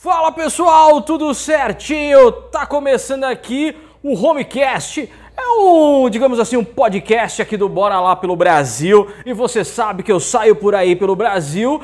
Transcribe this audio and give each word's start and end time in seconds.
Fala 0.00 0.30
pessoal, 0.30 1.02
tudo 1.02 1.34
certinho? 1.34 2.30
Tá 2.30 2.64
começando 2.64 3.24
aqui 3.24 3.74
o 4.00 4.14
Homecast. 4.14 5.10
É 5.36 5.60
um, 5.60 6.08
digamos 6.08 6.38
assim, 6.38 6.56
um 6.56 6.62
podcast 6.62 7.42
aqui 7.42 7.56
do 7.56 7.68
Bora 7.68 7.98
Lá 7.98 8.14
pelo 8.14 8.36
Brasil. 8.36 9.08
E 9.26 9.32
você 9.32 9.64
sabe 9.64 10.04
que 10.04 10.12
eu 10.12 10.20
saio 10.20 10.54
por 10.54 10.72
aí 10.72 10.94
pelo 10.94 11.16
Brasil 11.16 11.82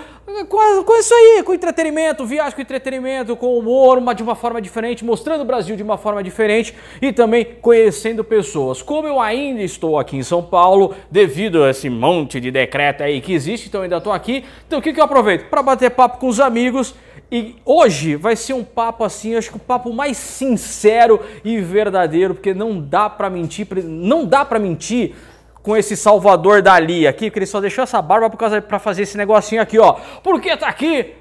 com, 0.49 0.85
com 0.85 0.97
isso 0.97 1.15
aí, 1.15 1.43
com 1.45 1.55
entretenimento, 1.55 2.25
viagem 2.25 2.55
com 2.55 2.61
entretenimento, 2.61 3.37
com 3.37 3.59
humor, 3.59 3.99
uma, 3.99 4.15
de 4.15 4.23
uma 4.23 4.35
forma 4.35 4.61
diferente, 4.61 5.05
mostrando 5.05 5.43
o 5.43 5.45
Brasil 5.45 5.77
de 5.77 5.83
uma 5.83 5.99
forma 5.99 6.23
diferente 6.23 6.75
e 7.01 7.13
também 7.13 7.45
conhecendo 7.61 8.25
pessoas. 8.25 8.83
Como 8.83 9.07
eu 9.07 9.21
ainda 9.21 9.63
estou 9.63 9.99
aqui 9.99 10.17
em 10.17 10.23
São 10.23 10.43
Paulo, 10.43 10.95
devido 11.11 11.63
a 11.63 11.71
esse 11.71 11.89
monte 11.89 12.41
de 12.41 12.51
decreto 12.51 13.03
aí 13.03 13.21
que 13.21 13.33
existe, 13.33 13.69
então 13.69 13.81
eu 13.81 13.85
ainda 13.85 13.99
estou 13.99 14.13
aqui. 14.13 14.45
Então 14.67 14.79
o 14.79 14.83
que, 14.83 14.93
que 14.93 15.01
eu 15.01 15.05
aproveito? 15.05 15.49
Para 15.49 15.63
bater 15.63 15.91
papo 15.91 16.19
com 16.19 16.27
os 16.27 16.41
amigos 16.41 16.95
e 17.31 17.57
hoje 17.65 18.17
vai 18.17 18.37
ser 18.37 18.53
um 18.53 18.65
papo 18.65 19.05
assim, 19.05 19.35
acho 19.35 19.51
que 19.51 19.57
o 19.57 19.61
papo 19.61 19.93
mais 19.93 20.17
sincero 20.17 21.21
e 21.45 21.61
verdadeiro, 21.61 22.35
porque 22.35 22.55
não 22.55 22.81
dá 22.81 23.09
para 23.11 23.29
mentir, 23.29 23.67
não 23.85 24.25
dá 24.25 24.45
para 24.45 24.59
mentir 24.59 25.15
com 25.63 25.77
esse 25.77 25.97
Salvador 25.97 26.61
Dali 26.61 27.07
aqui, 27.07 27.27
porque 27.27 27.41
ele 27.41 27.47
só 27.47 27.61
deixou 27.61 27.83
essa 27.83 28.01
barba 28.03 28.29
por 28.29 28.37
causa 28.37 28.61
para 28.61 28.79
fazer 28.79 29.03
esse 29.03 29.17
negocinho 29.17 29.63
aqui, 29.63 29.79
ó. 29.79 29.95
Porque 30.23 30.55
tá 30.57 30.69
aqui 30.69 31.15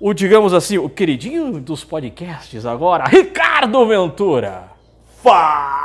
o, 0.00 0.12
digamos 0.12 0.52
assim, 0.52 0.78
o 0.78 0.88
queridinho 0.88 1.60
dos 1.60 1.84
podcasts 1.84 2.66
agora, 2.66 3.04
Ricardo 3.04 3.86
Ventura. 3.86 4.64
Fala! 5.22 5.83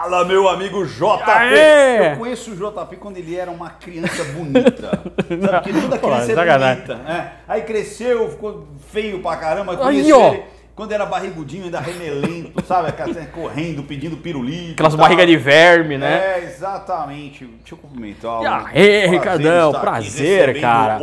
Fala, 0.00 0.24
meu 0.24 0.48
amigo 0.48 0.86
JP! 0.86 1.30
Aê! 1.30 2.12
Eu 2.12 2.16
conheço 2.16 2.52
o 2.52 2.56
JP 2.56 2.96
quando 2.96 3.18
ele 3.18 3.36
era 3.36 3.50
uma 3.50 3.68
criança 3.68 4.24
bonita. 4.32 4.88
Sabe? 5.28 5.62
Porque 5.62 5.72
toda 5.78 5.98
criança 5.98 6.32
Pô, 6.32 6.40
é 6.40 6.58
bonita. 6.58 6.94
Né? 6.94 7.32
Aí 7.46 7.62
cresceu, 7.62 8.30
ficou 8.30 8.66
feio 8.90 9.20
pra 9.20 9.36
caramba. 9.36 9.76
Conheci 9.76 10.10
Aí, 10.10 10.20
ele 10.22 10.42
quando 10.74 10.92
era 10.92 11.04
barrigudinho, 11.04 11.64
ainda 11.64 11.80
remelento, 11.80 12.52
sabe? 12.64 12.90
Correndo, 13.30 13.82
pedindo 13.82 14.16
pirulito. 14.16 14.72
Aquelas 14.72 14.94
barrigas 14.94 15.26
de 15.26 15.36
verme, 15.36 15.98
né? 15.98 16.38
É, 16.38 16.44
exatamente. 16.44 17.44
Deixa 17.44 17.74
eu 17.74 17.78
cumprimentar. 17.78 18.40
E 18.74 18.78
aí, 18.78 19.06
Ricardão, 19.06 19.72
prazer, 19.72 20.58
cara 20.62 20.98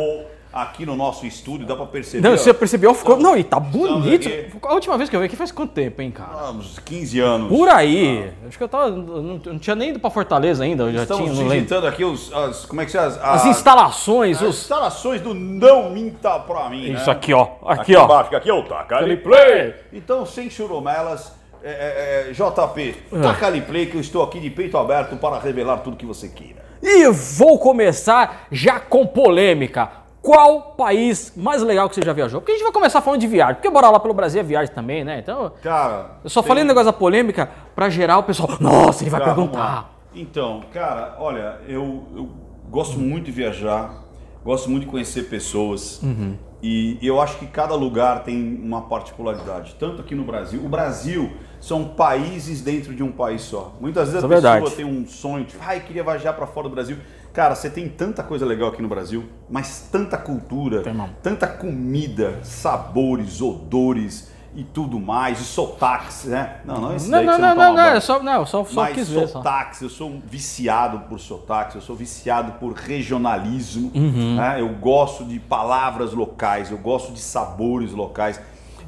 aqui 0.62 0.84
no 0.84 0.96
nosso 0.96 1.24
estúdio, 1.26 1.66
dá 1.66 1.76
pra 1.76 1.86
perceber. 1.86 2.26
Não, 2.26 2.36
você 2.36 2.52
percebeu, 2.52 2.92
ficou. 2.94 3.16
Não, 3.18 3.36
e 3.36 3.44
tá 3.44 3.60
bonito. 3.60 4.28
A 4.62 4.74
última 4.74 4.96
vez 4.96 5.08
que 5.08 5.16
eu 5.16 5.20
vi 5.20 5.26
aqui 5.26 5.36
faz 5.36 5.52
quanto 5.52 5.72
tempo, 5.72 6.02
hein, 6.02 6.10
cara? 6.10 6.30
Ah, 6.32 6.50
uns 6.50 6.78
15 6.78 7.20
anos. 7.20 7.48
Por 7.48 7.68
aí. 7.68 8.30
Ah. 8.44 8.48
Acho 8.48 8.58
que 8.58 8.64
eu 8.64 8.68
tava. 8.68 8.90
Não, 8.90 9.40
não, 9.44 9.58
tinha 9.58 9.76
nem 9.76 9.90
ido 9.90 10.00
pra 10.00 10.10
Fortaleza 10.10 10.64
ainda. 10.64 10.84
Eu 10.84 10.92
já 10.92 11.02
Estamos 11.02 11.30
tinha, 11.30 11.48
visitando 11.48 11.86
aqui 11.86 12.04
os. 12.04 12.32
As, 12.32 12.66
como 12.66 12.80
é 12.80 12.84
que 12.84 12.90
se 12.90 12.98
as, 12.98 13.16
as, 13.16 13.22
as 13.22 13.46
instalações. 13.46 14.36
As 14.38 14.48
os... 14.48 14.58
instalações 14.62 15.20
do 15.20 15.32
Não 15.32 15.90
Minta 15.90 16.38
Pra 16.40 16.68
Mim. 16.68 16.92
Isso 16.92 17.06
né? 17.06 17.12
aqui, 17.12 17.32
ó. 17.32 17.42
Aqui, 17.64 17.80
aqui 17.80 17.96
ó. 17.96 18.04
Embaixo, 18.04 18.36
aqui 18.36 18.50
é 18.50 18.54
o 18.54 18.62
Tacali 18.62 19.16
Play. 19.16 19.74
Então, 19.92 20.26
sem 20.26 20.50
churumelas. 20.50 21.38
É, 21.62 22.26
é, 22.26 22.30
é, 22.30 22.32
JP, 22.32 22.96
é. 23.12 23.20
Tacali 23.20 23.60
Play, 23.60 23.86
que 23.86 23.96
eu 23.96 24.00
estou 24.00 24.22
aqui 24.22 24.38
de 24.38 24.48
peito 24.48 24.78
aberto 24.78 25.16
para 25.16 25.40
revelar 25.40 25.78
tudo 25.78 25.96
que 25.96 26.06
você 26.06 26.28
queira. 26.28 26.64
E 26.80 27.08
vou 27.08 27.58
começar 27.58 28.46
já 28.52 28.78
com 28.78 29.04
polêmica 29.04 29.90
qual 30.20 30.74
país 30.76 31.32
mais 31.36 31.62
legal 31.62 31.88
que 31.88 31.94
você 31.94 32.02
já 32.02 32.12
viajou? 32.12 32.40
Porque 32.40 32.52
a 32.52 32.54
gente 32.54 32.64
vai 32.64 32.72
começar 32.72 33.00
falando 33.00 33.20
de 33.20 33.26
viagem, 33.26 33.56
porque 33.56 33.70
bora 33.70 33.88
lá 33.90 34.00
pelo 34.00 34.14
Brasil 34.14 34.40
é 34.40 34.44
viagem 34.44 34.74
também, 34.74 35.04
né? 35.04 35.18
Então, 35.20 35.52
cara, 35.62 36.18
eu 36.24 36.30
só 36.30 36.42
tem... 36.42 36.48
falei 36.48 36.64
um 36.64 36.66
negócio 36.66 36.86
da 36.86 36.92
polêmica 36.92 37.48
para 37.74 37.88
gerar 37.88 38.18
o 38.18 38.22
pessoal, 38.22 38.50
nossa, 38.60 39.02
ele 39.02 39.10
vai 39.10 39.20
cara, 39.20 39.34
perguntar. 39.34 39.92
Então, 40.14 40.62
cara, 40.72 41.16
olha, 41.18 41.60
eu, 41.68 42.04
eu, 42.14 42.28
gosto 42.68 42.98
muito 42.98 43.26
de 43.26 43.32
viajar, 43.32 44.04
gosto 44.44 44.68
muito 44.68 44.84
de 44.84 44.90
conhecer 44.90 45.24
pessoas. 45.24 46.02
Uhum. 46.02 46.36
E 46.60 46.98
eu 47.00 47.20
acho 47.20 47.38
que 47.38 47.46
cada 47.46 47.74
lugar 47.74 48.24
tem 48.24 48.60
uma 48.62 48.82
particularidade, 48.82 49.76
tanto 49.78 50.02
aqui 50.02 50.14
no 50.14 50.24
Brasil. 50.24 50.60
O 50.64 50.68
Brasil 50.68 51.30
são 51.60 51.84
países 51.84 52.60
dentro 52.60 52.94
de 52.94 53.02
um 53.02 53.12
país 53.12 53.42
só. 53.42 53.76
Muitas 53.80 54.08
vezes 54.10 54.24
Isso 54.24 54.32
a 54.32 54.36
é 54.36 54.60
pessoa 54.60 54.76
tem 54.76 54.84
um 54.84 55.06
sonho, 55.06 55.44
tipo, 55.44 55.62
ai, 55.64 55.80
queria 55.80 56.02
viajar 56.02 56.32
para 56.32 56.46
fora 56.46 56.68
do 56.68 56.74
Brasil. 56.74 56.96
Cara, 57.38 57.54
você 57.54 57.70
tem 57.70 57.88
tanta 57.88 58.24
coisa 58.24 58.44
legal 58.44 58.70
aqui 58.70 58.82
no 58.82 58.88
Brasil, 58.88 59.24
mas 59.48 59.88
tanta 59.92 60.18
cultura, 60.18 60.82
tanta 61.22 61.46
comida, 61.46 62.40
sabores, 62.42 63.40
odores 63.40 64.28
e 64.56 64.64
tudo 64.64 64.98
mais, 64.98 65.40
e 65.40 65.44
sotaques, 65.44 66.24
né? 66.24 66.56
Não, 66.64 66.80
não 66.80 66.90
é 66.90 66.96
isso 66.96 67.08
não, 67.08 67.22
não, 67.22 67.38
não, 67.38 67.54
não, 67.54 67.74
não, 67.74 67.80
é 67.80 68.00
só, 68.00 68.20
não, 68.20 68.44
só, 68.44 68.64
só 68.64 68.82
mas 68.82 68.92
quis 68.92 69.08
ver. 69.08 69.28
sotaques, 69.28 69.80
eu 69.82 69.88
sou 69.88 70.20
viciado 70.26 70.98
por 71.08 71.20
sotaques, 71.20 71.76
eu 71.76 71.80
sou 71.80 71.94
viciado 71.94 72.54
por 72.54 72.72
regionalismo, 72.72 73.92
uhum. 73.94 74.34
né? 74.34 74.60
Eu 74.60 74.70
gosto 74.70 75.24
de 75.24 75.38
palavras 75.38 76.12
locais, 76.12 76.72
eu 76.72 76.78
gosto 76.78 77.12
de 77.12 77.20
sabores 77.20 77.92
locais. 77.92 78.40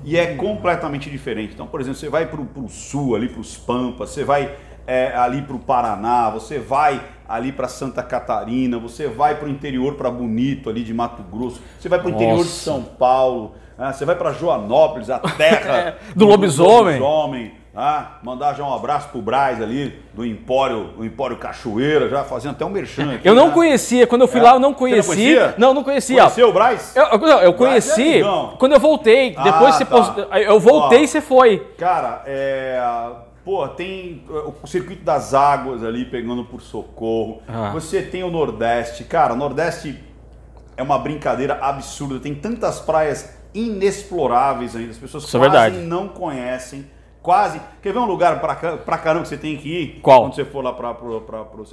E 0.03 0.16
é 0.16 0.34
completamente 0.34 1.09
diferente. 1.09 1.55
Então, 1.55 1.69
por 1.69 1.81
exemplo, 1.81 2.00
você 2.00 2.09
vai 2.09 2.27
para 2.27 2.41
o 2.41 2.69
sul, 2.69 3.15
ali 3.15 3.28
para 3.28 3.41
os 3.41 3.56
Pampas, 3.56 4.10
você 4.10 4.25
vai 4.25 4.56
é, 4.89 5.15
ali 5.15 5.41
para 5.43 5.55
o 5.55 5.60
Paraná, 5.60 6.31
você 6.31 6.59
vai 6.59 7.00
ali 7.30 7.52
para 7.52 7.68
Santa 7.68 8.02
Catarina, 8.02 8.76
você 8.76 9.06
vai 9.06 9.36
para 9.36 9.46
o 9.46 9.50
interior, 9.50 9.94
para 9.94 10.10
Bonito, 10.10 10.68
ali 10.68 10.82
de 10.82 10.92
Mato 10.92 11.22
Grosso, 11.22 11.60
você 11.78 11.88
vai 11.88 12.00
para 12.00 12.08
o 12.08 12.10
interior 12.10 12.42
de 12.42 12.50
São 12.50 12.82
Paulo, 12.82 13.54
né? 13.78 13.92
você 13.92 14.04
vai 14.04 14.16
para 14.16 14.32
Joanópolis, 14.32 15.08
a 15.08 15.20
terra 15.20 15.76
é, 15.78 15.96
do, 16.12 16.26
do, 16.26 16.26
lobisomem. 16.26 16.98
Do 16.98 17.04
lobisomem 17.04 17.60
ah, 17.74 18.18
mandar 18.24 18.54
já 18.54 18.64
um 18.64 18.74
abraço 18.74 19.10
pro 19.10 19.22
Braz 19.22 19.62
ali, 19.62 19.96
do 20.12 20.26
Empório, 20.26 20.91
o 20.98 21.04
Empório 21.04 21.36
Cachoeira, 21.36 22.08
já 22.08 22.24
fazendo 22.24 22.50
até 22.50 22.64
um 22.64 22.68
merchan 22.68 23.14
aqui. 23.14 23.28
Eu 23.28 23.32
não 23.32 23.47
né? 23.47 23.54
conhecia, 23.54 24.08
quando 24.08 24.22
eu 24.22 24.28
fui 24.28 24.41
é. 24.41 24.42
lá 24.42 24.54
eu 24.54 24.58
não 24.58 24.74
conhecia. 24.74 25.00
Não, 25.00 25.14
conhecia. 25.14 25.54
não, 25.56 25.74
não 25.74 25.84
conhecia. 25.84 26.16
Conheceu 26.22 26.48
o 26.48 26.52
Braz? 26.52 26.97
Eu, 26.97 27.04
eu, 27.04 27.28
eu 27.28 27.54
conheci 27.54 28.22
é 28.22 28.24
quando 28.58 28.72
eu 28.72 28.80
voltei. 28.80 29.34
Ah, 29.36 29.44
Depois 29.44 29.76
você 29.76 29.84
tá. 29.84 29.97
post... 29.97 30.26
Eu 30.32 30.58
voltei 30.58 31.04
e 31.04 31.08
você 31.08 31.20
foi. 31.20 31.58
Cara, 31.78 32.24
é 32.26 32.82
Pô, 33.45 33.67
tem 33.69 34.25
uh, 34.28 34.55
o 34.62 34.67
circuito 34.67 35.03
das 35.03 35.33
águas 35.33 35.83
ali 35.83 36.05
pegando 36.05 36.45
por 36.45 36.61
socorro. 36.61 37.43
Ah. 37.49 37.71
Você 37.73 38.03
tem 38.03 38.23
o 38.23 38.31
Nordeste. 38.31 39.05
Cara, 39.05 39.33
o 39.33 39.37
Nordeste 39.37 39.99
é 40.77 40.83
uma 40.83 40.99
brincadeira 40.99 41.59
absurda. 41.61 42.19
Tem 42.21 42.34
tantas 42.34 42.81
praias 42.81 43.37
inexploráveis 43.55 44.77
ainda. 44.77 44.91
As 44.91 44.99
pessoas 44.99 45.25
Isso 45.25 45.37
é 45.37 45.49
quase 45.49 45.77
é 45.77 45.81
não 45.81 46.09
conhecem. 46.09 46.87
Quase. 47.23 47.61
Quer 47.83 47.93
ver 47.93 47.99
um 47.99 48.06
lugar 48.06 48.41
pra, 48.41 48.55
pra 48.55 48.99
caramba 48.99 49.23
que 49.23 49.28
você 49.28 49.37
tem 49.37 49.57
que 49.57 49.69
ir? 49.69 50.01
Qual? 50.01 50.22
Quando 50.22 50.34
você 50.34 50.45
for 50.45 50.62
lá 50.62 50.72
pra. 50.72 50.95
pra, 50.95 51.21
pra, 51.21 51.45
pra 51.45 51.65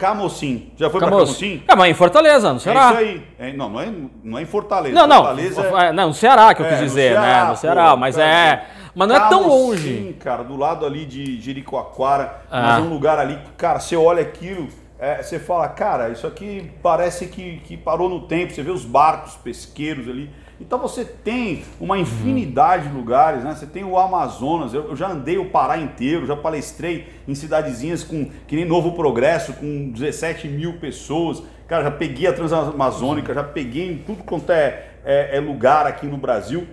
Camocim. 0.00 0.72
Já 0.78 0.88
foi 0.88 0.98
Camocim. 0.98 1.16
pra 1.16 1.26
Camocim? 1.26 1.62
É, 1.68 1.76
mas 1.76 1.90
em 1.90 1.94
Fortaleza, 1.94 2.52
no 2.54 2.58
Ceará. 2.58 2.80
É 2.80 2.88
isso 2.88 2.96
aí. 2.96 3.26
É, 3.38 3.52
não, 3.52 3.68
não 3.68 3.80
é, 3.80 3.92
não 4.24 4.38
é 4.38 4.42
em 4.42 4.46
Fortaleza. 4.46 4.94
Não, 4.94 5.06
não. 5.06 5.18
Fortaleza 5.18 5.62
é... 5.62 5.92
Não, 5.92 6.08
no 6.08 6.14
Ceará 6.14 6.54
que 6.54 6.62
eu 6.62 6.66
é, 6.66 6.68
quis 6.70 6.78
dizer, 6.78 7.10
no 7.10 7.20
Ceará, 7.20 7.44
né? 7.44 7.50
No 7.50 7.56
Ceará, 7.56 7.90
pô, 7.90 7.96
mas 7.98 8.16
é. 8.18 8.66
Mas 8.94 9.08
não 9.08 9.16
é 9.16 9.28
tão 9.28 9.48
longe. 9.48 9.96
Sim, 9.96 10.12
cara, 10.18 10.42
do 10.42 10.56
lado 10.56 10.84
ali 10.84 11.04
de 11.04 11.40
Jericoacoara, 11.40 12.42
ah. 12.50 12.62
mas 12.62 12.78
é 12.78 12.86
um 12.86 12.90
lugar 12.90 13.18
ali 13.18 13.36
que, 13.36 13.52
cara, 13.52 13.78
você 13.78 13.96
olha 13.96 14.22
aquilo, 14.22 14.68
é, 14.98 15.22
você 15.22 15.38
fala, 15.38 15.66
cara, 15.66 16.10
isso 16.10 16.26
aqui 16.26 16.70
parece 16.82 17.26
que, 17.26 17.58
que 17.64 17.74
parou 17.74 18.08
no 18.08 18.26
tempo. 18.26 18.52
Você 18.52 18.62
vê 18.62 18.70
os 18.70 18.84
barcos 18.84 19.34
pesqueiros 19.34 20.06
ali. 20.06 20.28
Então 20.60 20.78
você 20.78 21.06
tem 21.06 21.64
uma 21.80 21.98
infinidade 21.98 22.86
de 22.86 22.94
lugares, 22.94 23.42
né? 23.42 23.54
Você 23.54 23.66
tem 23.66 23.82
o 23.82 23.98
Amazonas, 23.98 24.74
eu, 24.74 24.90
eu, 24.90 24.96
já 24.96 25.08
andei 25.08 25.38
o 25.38 25.46
Pará 25.46 25.78
inteiro, 25.78 26.26
já 26.26 26.36
palestrei 26.36 27.08
em 27.26 27.34
cidadezinhas 27.34 28.04
com 28.04 28.30
que 28.46 28.54
nem 28.54 28.66
Novo 28.66 28.92
Progresso, 28.92 29.54
com 29.54 29.90
17 29.90 30.46
mil 30.48 30.74
pessoas. 30.74 31.42
Cara, 31.66 31.84
já 31.84 31.90
peguei 31.90 32.26
a 32.26 32.32
Transamazônica, 32.34 33.32
já 33.32 33.42
peguei 33.42 33.90
em 33.90 33.96
tudo 33.98 34.22
quanto 34.22 34.52
é, 34.52 34.88
é, 35.02 35.38
é 35.38 35.40
lugar 35.40 35.86
aqui 35.86 36.06
no 36.06 36.18
Brasil. 36.18 36.66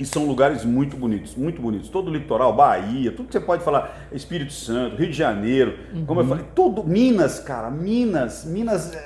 E 0.00 0.06
são 0.06 0.24
lugares 0.24 0.64
muito 0.64 0.96
bonitos, 0.96 1.36
muito 1.36 1.60
bonitos. 1.60 1.90
Todo 1.90 2.08
o 2.08 2.14
litoral, 2.14 2.54
Bahia, 2.54 3.12
tudo 3.12 3.26
que 3.26 3.32
você 3.34 3.40
pode 3.40 3.62
falar, 3.62 4.08
Espírito 4.10 4.50
Santo, 4.50 4.96
Rio 4.96 5.10
de 5.10 5.16
Janeiro, 5.16 5.78
uhum. 5.92 6.06
como 6.06 6.22
eu 6.22 6.26
falei, 6.26 6.44
tudo, 6.54 6.82
Minas, 6.82 7.38
cara, 7.38 7.70
Minas, 7.70 8.46
Minas, 8.46 8.96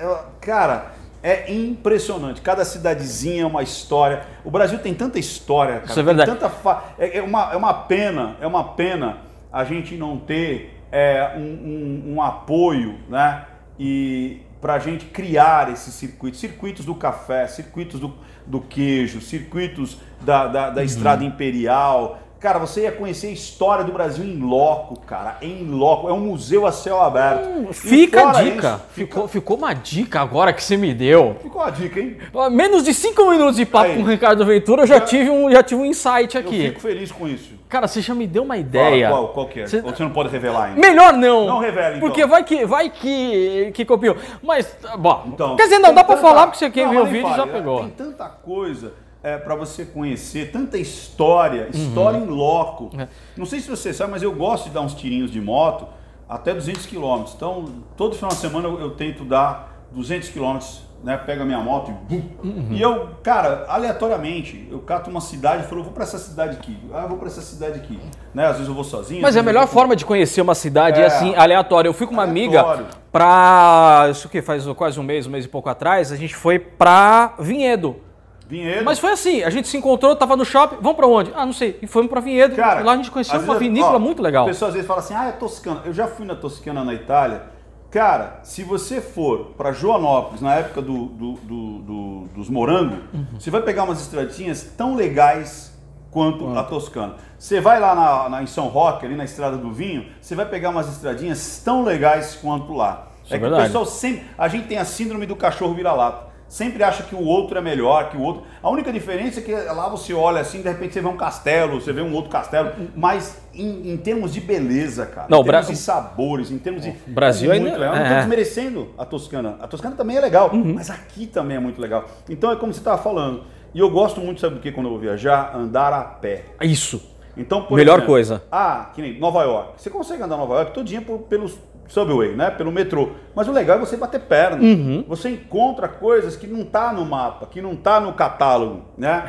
cara, 0.40 0.92
é 1.20 1.52
impressionante. 1.52 2.40
Cada 2.40 2.64
cidadezinha 2.64 3.42
é 3.42 3.46
uma 3.46 3.64
história. 3.64 4.22
O 4.44 4.52
Brasil 4.52 4.78
tem 4.78 4.94
tanta 4.94 5.18
história, 5.18 5.80
cara. 5.80 5.86
Isso 5.90 5.98
é 5.98 6.02
verdade. 6.04 6.30
Tanta 6.30 6.48
fa... 6.48 6.84
é, 6.96 7.18
é, 7.18 7.22
uma, 7.22 7.52
é 7.52 7.56
uma 7.56 7.74
pena, 7.74 8.36
é 8.40 8.46
uma 8.46 8.62
pena 8.62 9.18
a 9.52 9.64
gente 9.64 9.96
não 9.96 10.16
ter 10.16 10.80
é, 10.92 11.32
um, 11.36 11.40
um, 11.40 12.14
um 12.14 12.22
apoio, 12.22 13.00
né? 13.08 13.46
E 13.76 14.42
para 14.60 14.74
a 14.74 14.78
gente 14.78 15.06
criar 15.06 15.72
esses 15.72 15.92
circuitos, 15.92 16.38
circuitos 16.38 16.86
do 16.86 16.94
café, 16.94 17.48
circuitos 17.48 17.98
do, 17.98 18.14
do 18.46 18.60
queijo, 18.60 19.20
circuitos 19.20 19.96
da, 20.20 20.46
da, 20.46 20.70
da 20.70 20.80
uhum. 20.80 20.86
estrada 20.86 21.24
imperial, 21.24 22.23
Cara, 22.44 22.58
você 22.58 22.82
ia 22.82 22.92
conhecer 22.92 23.28
a 23.28 23.30
história 23.30 23.84
do 23.86 23.90
Brasil 23.90 24.22
em 24.22 24.38
loco, 24.38 25.00
cara. 25.00 25.38
Em 25.40 25.64
loco. 25.64 26.10
É 26.10 26.12
um 26.12 26.20
museu 26.20 26.66
a 26.66 26.72
céu 26.72 27.00
aberto. 27.00 27.48
Hum, 27.48 27.72
fica 27.72 28.28
a 28.28 28.32
dica. 28.42 28.68
Isso, 28.68 28.80
ficou, 28.90 29.22
fica... 29.22 29.40
ficou 29.40 29.56
uma 29.56 29.72
dica 29.72 30.20
agora 30.20 30.52
que 30.52 30.62
você 30.62 30.76
me 30.76 30.92
deu. 30.92 31.36
Ficou 31.40 31.62
a 31.62 31.70
dica, 31.70 31.98
hein? 31.98 32.18
Menos 32.50 32.84
de 32.84 32.92
cinco 32.92 33.30
minutos 33.30 33.56
de 33.56 33.64
papo 33.64 33.86
Aí. 33.86 33.96
com 33.96 34.02
o 34.02 34.06
Ricardo 34.06 34.44
Ventura, 34.44 34.82
eu 34.82 34.86
já, 34.86 35.00
tive 35.00 35.30
um, 35.30 35.50
já 35.50 35.62
tive 35.62 35.80
um 35.80 35.86
insight 35.86 36.36
aqui. 36.36 36.66
Eu 36.66 36.68
fico 36.72 36.80
feliz 36.82 37.10
com 37.10 37.26
isso. 37.26 37.54
Cara, 37.66 37.88
você 37.88 38.02
já 38.02 38.14
me 38.14 38.26
deu 38.26 38.42
uma 38.42 38.58
ideia. 38.58 39.08
Qual, 39.08 39.22
qual, 39.22 39.32
qual 39.32 39.48
que 39.48 39.60
é? 39.60 39.66
Você... 39.66 39.78
Ou 39.78 39.96
você 39.96 40.02
não 40.02 40.10
pode 40.10 40.28
revelar 40.28 40.64
ainda? 40.64 40.78
Melhor 40.78 41.14
não. 41.14 41.46
Não 41.46 41.58
revela, 41.60 41.96
então. 41.96 42.00
Porque 42.06 42.26
vai 42.26 42.44
que, 42.44 42.66
vai 42.66 42.90
que, 42.90 43.72
que 43.72 43.86
copiou. 43.86 44.18
Mas, 44.42 44.76
bom, 44.98 45.28
então, 45.28 45.56
quer 45.56 45.62
dizer, 45.62 45.78
não, 45.78 45.94
dá 45.94 46.04
pra 46.04 46.18
falar 46.18 46.48
porque 46.48 46.58
você 46.58 46.68
quem 46.68 46.90
viu 46.90 47.04
o 47.04 47.06
vídeo 47.06 47.22
fale, 47.22 47.36
já 47.36 47.46
pegou. 47.46 47.80
Tem 47.80 47.88
tanta 47.88 48.28
coisa 48.28 48.92
é, 49.24 49.38
para 49.38 49.54
você 49.56 49.84
conhecer 49.86 50.52
tanta 50.52 50.76
história, 50.76 51.68
história 51.72 52.18
em 52.18 52.26
loco. 52.26 52.90
É. 52.98 53.08
Não 53.36 53.46
sei 53.46 53.58
se 53.60 53.68
você 53.70 53.92
sabe, 53.92 54.12
mas 54.12 54.22
eu 54.22 54.32
gosto 54.32 54.64
de 54.66 54.70
dar 54.70 54.82
uns 54.82 54.94
tirinhos 54.94 55.30
de 55.30 55.40
moto 55.40 55.86
até 56.28 56.52
200 56.54 56.84
km. 56.86 57.24
Então, 57.34 57.64
todo 57.96 58.14
final 58.14 58.30
de 58.30 58.36
semana 58.36 58.68
eu, 58.68 58.78
eu 58.78 58.90
tento 58.90 59.24
dar 59.24 59.86
200 59.92 60.28
km, 60.28 60.58
né? 61.02 61.16
Pego 61.16 61.42
a 61.42 61.44
minha 61.46 61.58
moto 61.60 61.90
e... 62.10 62.16
bum. 62.16 62.66
E 62.70 62.80
eu, 62.82 63.08
cara, 63.22 63.64
aleatoriamente, 63.68 64.68
eu 64.70 64.80
cato 64.80 65.08
uma 65.08 65.20
cidade 65.20 65.64
e 65.64 65.66
falo, 65.68 65.82
vou 65.82 65.92
para 65.92 66.02
essa 66.02 66.18
cidade 66.18 66.56
aqui. 66.56 66.76
Ah, 66.92 67.02
eu 67.04 67.08
vou 67.08 67.16
para 67.18 67.28
essa 67.28 67.40
cidade 67.40 67.78
aqui. 67.78 67.98
Né? 68.34 68.44
Às 68.46 68.54
vezes 68.56 68.68
eu 68.68 68.74
vou 68.74 68.84
sozinho. 68.84 69.22
Mas 69.22 69.36
é 69.36 69.40
a 69.40 69.42
melhor 69.42 69.64
vou- 69.66 69.72
forma 69.72 69.96
de 69.96 70.04
conhecer 70.04 70.40
uma 70.42 70.54
cidade 70.54 71.00
é 71.00 71.04
É. 71.04 71.06
assim, 71.06 71.34
aleatório. 71.34 71.88
Eu 71.88 71.94
fui 71.94 72.06
com 72.06 72.12
uma 72.12 72.24
amiga 72.24 72.60
Aleatório. 72.60 72.86
pra. 73.10 74.08
Isso 74.10 74.28
que 74.28 74.42
faz 74.42 74.66
quase 74.76 74.98
um 75.00 75.02
mês, 75.02 75.26
um 75.26 75.30
mês 75.30 75.44
e 75.44 75.48
pouco 75.48 75.68
atrás, 75.70 76.12
a 76.12 76.16
gente 76.16 76.34
foi 76.34 76.58
pra 76.58 77.34
Vinhedo. 77.38 77.96
Vinhedo. 78.46 78.84
Mas 78.84 78.98
foi 78.98 79.12
assim, 79.12 79.42
a 79.42 79.50
gente 79.50 79.66
se 79.68 79.76
encontrou, 79.76 80.14
tava 80.14 80.36
no 80.36 80.44
shopping, 80.44 80.76
vamos 80.80 80.96
pra 80.96 81.06
onde? 81.06 81.32
Ah, 81.34 81.46
não 81.46 81.52
sei. 81.52 81.78
E 81.80 81.86
fomos 81.86 82.10
pra 82.10 82.20
Vinhedo. 82.20 82.54
Cara, 82.56 82.82
lá 82.82 82.92
a 82.92 82.96
gente 82.96 83.10
conheceu 83.10 83.36
uma 83.40 83.54
vezes, 83.54 83.58
vinícola 83.60 83.96
ó, 83.96 83.98
muito 83.98 84.20
legal. 84.22 84.44
O 84.44 84.48
pessoal 84.48 84.68
às 84.68 84.74
vezes 84.74 84.86
fala 84.86 85.00
assim, 85.00 85.14
ah, 85.14 85.26
é 85.26 85.32
Toscana. 85.32 85.80
Eu 85.84 85.92
já 85.94 86.06
fui 86.06 86.26
na 86.26 86.34
Toscana 86.34 86.84
na 86.84 86.92
Itália. 86.92 87.42
Cara, 87.90 88.40
se 88.42 88.62
você 88.64 89.00
for 89.00 89.52
para 89.56 89.70
Joanópolis, 89.72 90.40
na 90.40 90.54
época 90.56 90.82
do, 90.82 91.06
do- 91.06 91.32
do- 91.34 91.78
do- 91.78 92.28
dos 92.34 92.48
morangos, 92.50 92.98
Uhum. 93.14 93.24
você 93.38 93.50
vai 93.50 93.62
pegar 93.62 93.84
umas 93.84 94.00
estradinhas 94.00 94.62
tão 94.76 94.96
legais 94.96 95.72
quanto 96.10 96.46
a 96.56 96.62
Toscana. 96.64 97.14
Você 97.38 97.60
vai 97.60 97.78
lá 97.80 97.94
na, 97.94 98.28
na- 98.28 98.42
em 98.42 98.46
São 98.46 98.66
Roque, 98.66 99.06
ali 99.06 99.14
na 99.16 99.24
Estrada 99.24 99.56
do 99.56 99.72
Vinho, 99.72 100.06
você 100.20 100.34
vai 100.34 100.44
pegar 100.46 100.70
umas 100.70 100.88
estradinhas 100.88 101.62
tão 101.64 101.82
legais 101.84 102.34
quanto 102.34 102.72
lá. 102.72 103.08
Isso 103.24 103.32
é 103.32 103.36
é 103.36 103.40
que 103.40 103.46
o 103.46 103.56
pessoal 103.56 103.86
sempre... 103.86 104.24
A 104.36 104.48
gente 104.48 104.66
tem 104.66 104.76
a 104.78 104.84
síndrome 104.84 105.24
do 105.24 105.34
cachorro 105.36 105.72
vira-lata. 105.72 106.33
Sempre 106.54 106.84
acha 106.84 107.02
que 107.02 107.16
o 107.16 107.24
outro 107.24 107.58
é 107.58 107.60
melhor 107.60 108.10
que 108.10 108.16
o 108.16 108.20
outro. 108.20 108.44
A 108.62 108.70
única 108.70 108.92
diferença 108.92 109.40
é 109.40 109.42
que 109.42 109.52
lá 109.52 109.88
você 109.88 110.14
olha 110.14 110.40
assim, 110.40 110.62
de 110.62 110.68
repente 110.68 110.94
você 110.94 111.00
vê 111.00 111.08
um 111.08 111.16
castelo, 111.16 111.80
você 111.80 111.92
vê 111.92 112.00
um 112.00 112.14
outro 112.14 112.30
castelo, 112.30 112.70
mas 112.94 113.42
em, 113.52 113.90
em 113.90 113.96
termos 113.96 114.32
de 114.32 114.40
beleza, 114.40 115.04
cara, 115.04 115.26
Não, 115.28 115.38
em 115.38 115.40
o 115.40 115.44
Bra- 115.44 115.58
termos 115.62 115.76
de 115.76 115.84
sabores, 115.84 116.52
em 116.52 116.58
termos 116.58 116.82
de. 116.82 116.90
O 116.90 117.10
Brasil 117.10 117.50
é 117.50 117.54
ainda- 117.56 117.70
muito 117.70 117.80
legal. 117.80 117.94
Não 117.96 118.00
é. 118.02 118.04
estou 118.06 118.18
desmerecendo 118.20 118.88
a 118.96 119.04
Toscana. 119.04 119.56
A 119.60 119.66
Toscana 119.66 119.96
também 119.96 120.16
é 120.16 120.20
legal, 120.20 120.50
Uhum. 120.52 120.74
mas 120.74 120.90
aqui 120.90 121.26
também 121.26 121.56
é 121.56 121.60
muito 121.60 121.80
legal. 121.82 122.04
Então 122.30 122.52
é 122.52 122.54
como 122.54 122.72
você 122.72 122.78
estava 122.78 123.02
falando. 123.02 123.42
E 123.74 123.80
eu 123.80 123.90
gosto 123.90 124.20
muito, 124.20 124.40
sabe 124.40 124.54
do 124.54 124.60
que 124.60 124.70
quando 124.70 124.86
eu 124.86 124.90
vou 124.92 125.00
viajar? 125.00 125.56
Andar 125.56 125.92
a 125.92 126.02
pé. 126.04 126.44
Isso. 126.62 127.02
Então, 127.36 127.62
por 127.62 127.74
Melhor 127.74 127.94
exemplo, 127.94 128.06
coisa. 128.12 128.44
Ah, 128.52 128.90
que 128.94 129.02
nem 129.02 129.18
Nova 129.18 129.42
York. 129.42 129.72
Você 129.82 129.90
consegue 129.90 130.22
andar 130.22 130.36
em 130.36 130.38
Nova 130.38 130.54
York 130.54 130.70
todinha 130.72 131.02
por, 131.02 131.18
pelo 131.22 131.50
subway, 131.88 132.34
né? 132.34 132.50
Pelo 132.50 132.72
metrô. 132.72 133.10
Mas 133.34 133.46
o 133.48 133.52
legal 133.52 133.76
é 133.76 133.80
você 133.80 133.96
bater 133.96 134.20
perna. 134.20 134.62
Uhum. 134.62 135.04
Você 135.08 135.28
encontra 135.30 135.88
coisas 135.88 136.36
que 136.36 136.46
não 136.46 136.64
tá 136.64 136.92
no 136.92 137.04
mapa, 137.04 137.46
que 137.46 137.60
não 137.62 137.76
tá 137.76 138.00
no 138.00 138.12
catálogo, 138.12 138.82
né? 138.96 139.22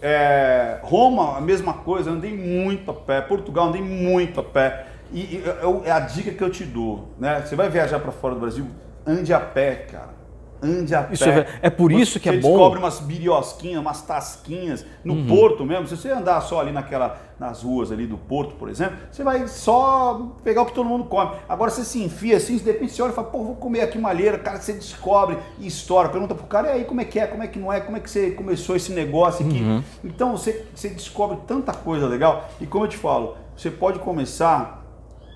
É, 0.00 0.78
Roma, 0.82 1.36
a 1.36 1.40
mesma 1.40 1.74
coisa. 1.74 2.10
Andei 2.10 2.34
muito 2.36 2.90
a 2.90 2.94
pé. 2.94 3.20
Portugal, 3.20 3.68
andei 3.68 3.82
muito 3.82 4.40
a 4.40 4.42
pé. 4.44 4.86
E, 5.12 5.20
e 5.20 5.44
eu- 5.62 5.82
é 5.84 5.90
a 5.90 6.00
dica 6.00 6.30
que 6.30 6.42
eu 6.42 6.50
te 6.50 6.64
dou, 6.64 7.08
né? 7.18 7.42
Você 7.44 7.56
vai 7.56 7.68
viajar 7.68 7.98
para 7.98 8.12
fora 8.12 8.34
do 8.34 8.40
Brasil, 8.40 8.66
ande 9.06 9.32
a 9.32 9.40
pé, 9.40 9.86
cara. 9.90 10.17
Ande 10.62 10.94
a 10.94 11.08
Isso 11.12 11.24
pé. 11.24 11.46
é 11.62 11.68
é 11.68 11.70
por 11.70 11.92
isso 11.92 12.18
que 12.18 12.28
é 12.28 12.32
Você 12.32 12.38
bom. 12.40 12.48
descobre 12.48 12.78
umas 12.80 12.98
biriosquinhas, 13.00 13.80
umas 13.80 14.02
tasquinhas 14.02 14.84
no 15.04 15.14
Uhum. 15.14 15.26
porto 15.26 15.64
mesmo. 15.64 15.86
Se 15.86 15.96
você 15.96 16.10
andar 16.10 16.40
só 16.40 16.60
ali 16.60 16.72
naquela, 16.72 17.16
nas 17.38 17.62
ruas 17.62 17.92
ali 17.92 18.06
do 18.06 18.18
porto, 18.18 18.54
por 18.56 18.68
exemplo, 18.68 18.96
você 19.10 19.22
vai 19.22 19.46
só 19.46 20.32
pegar 20.42 20.62
o 20.62 20.66
que 20.66 20.72
todo 20.74 20.88
mundo 20.88 21.04
come. 21.04 21.30
Agora 21.48 21.70
você 21.70 21.84
se 21.84 22.02
enfia 22.02 22.36
assim, 22.36 22.56
de 22.56 22.64
repente 22.64 22.92
você 22.92 23.02
olha 23.02 23.12
e 23.12 23.14
fala, 23.14 23.28
pô, 23.28 23.44
vou 23.44 23.54
comer 23.54 23.82
aqui 23.82 23.98
malheira, 23.98 24.36
cara, 24.38 24.58
você 24.60 24.72
descobre 24.72 25.38
e 25.60 25.66
estoura, 25.68 26.08
pergunta 26.08 26.34
pro 26.34 26.46
cara, 26.46 26.68
e 26.68 26.72
aí 26.72 26.84
como 26.84 27.00
é 27.00 27.04
que 27.04 27.20
é, 27.20 27.26
como 27.28 27.42
é 27.42 27.46
que 27.46 27.58
não 27.58 27.72
é, 27.72 27.80
como 27.80 27.96
é 27.96 28.00
que 28.00 28.10
você 28.10 28.32
começou 28.32 28.74
esse 28.74 28.90
negócio 28.92 29.46
aqui. 29.46 29.60
Uhum. 29.62 29.82
Então 30.02 30.36
você, 30.36 30.64
você 30.74 30.88
descobre 30.88 31.38
tanta 31.46 31.72
coisa 31.72 32.06
legal. 32.08 32.48
E 32.60 32.66
como 32.66 32.84
eu 32.84 32.88
te 32.88 32.96
falo, 32.96 33.36
você 33.56 33.70
pode 33.70 34.00
começar 34.00 34.84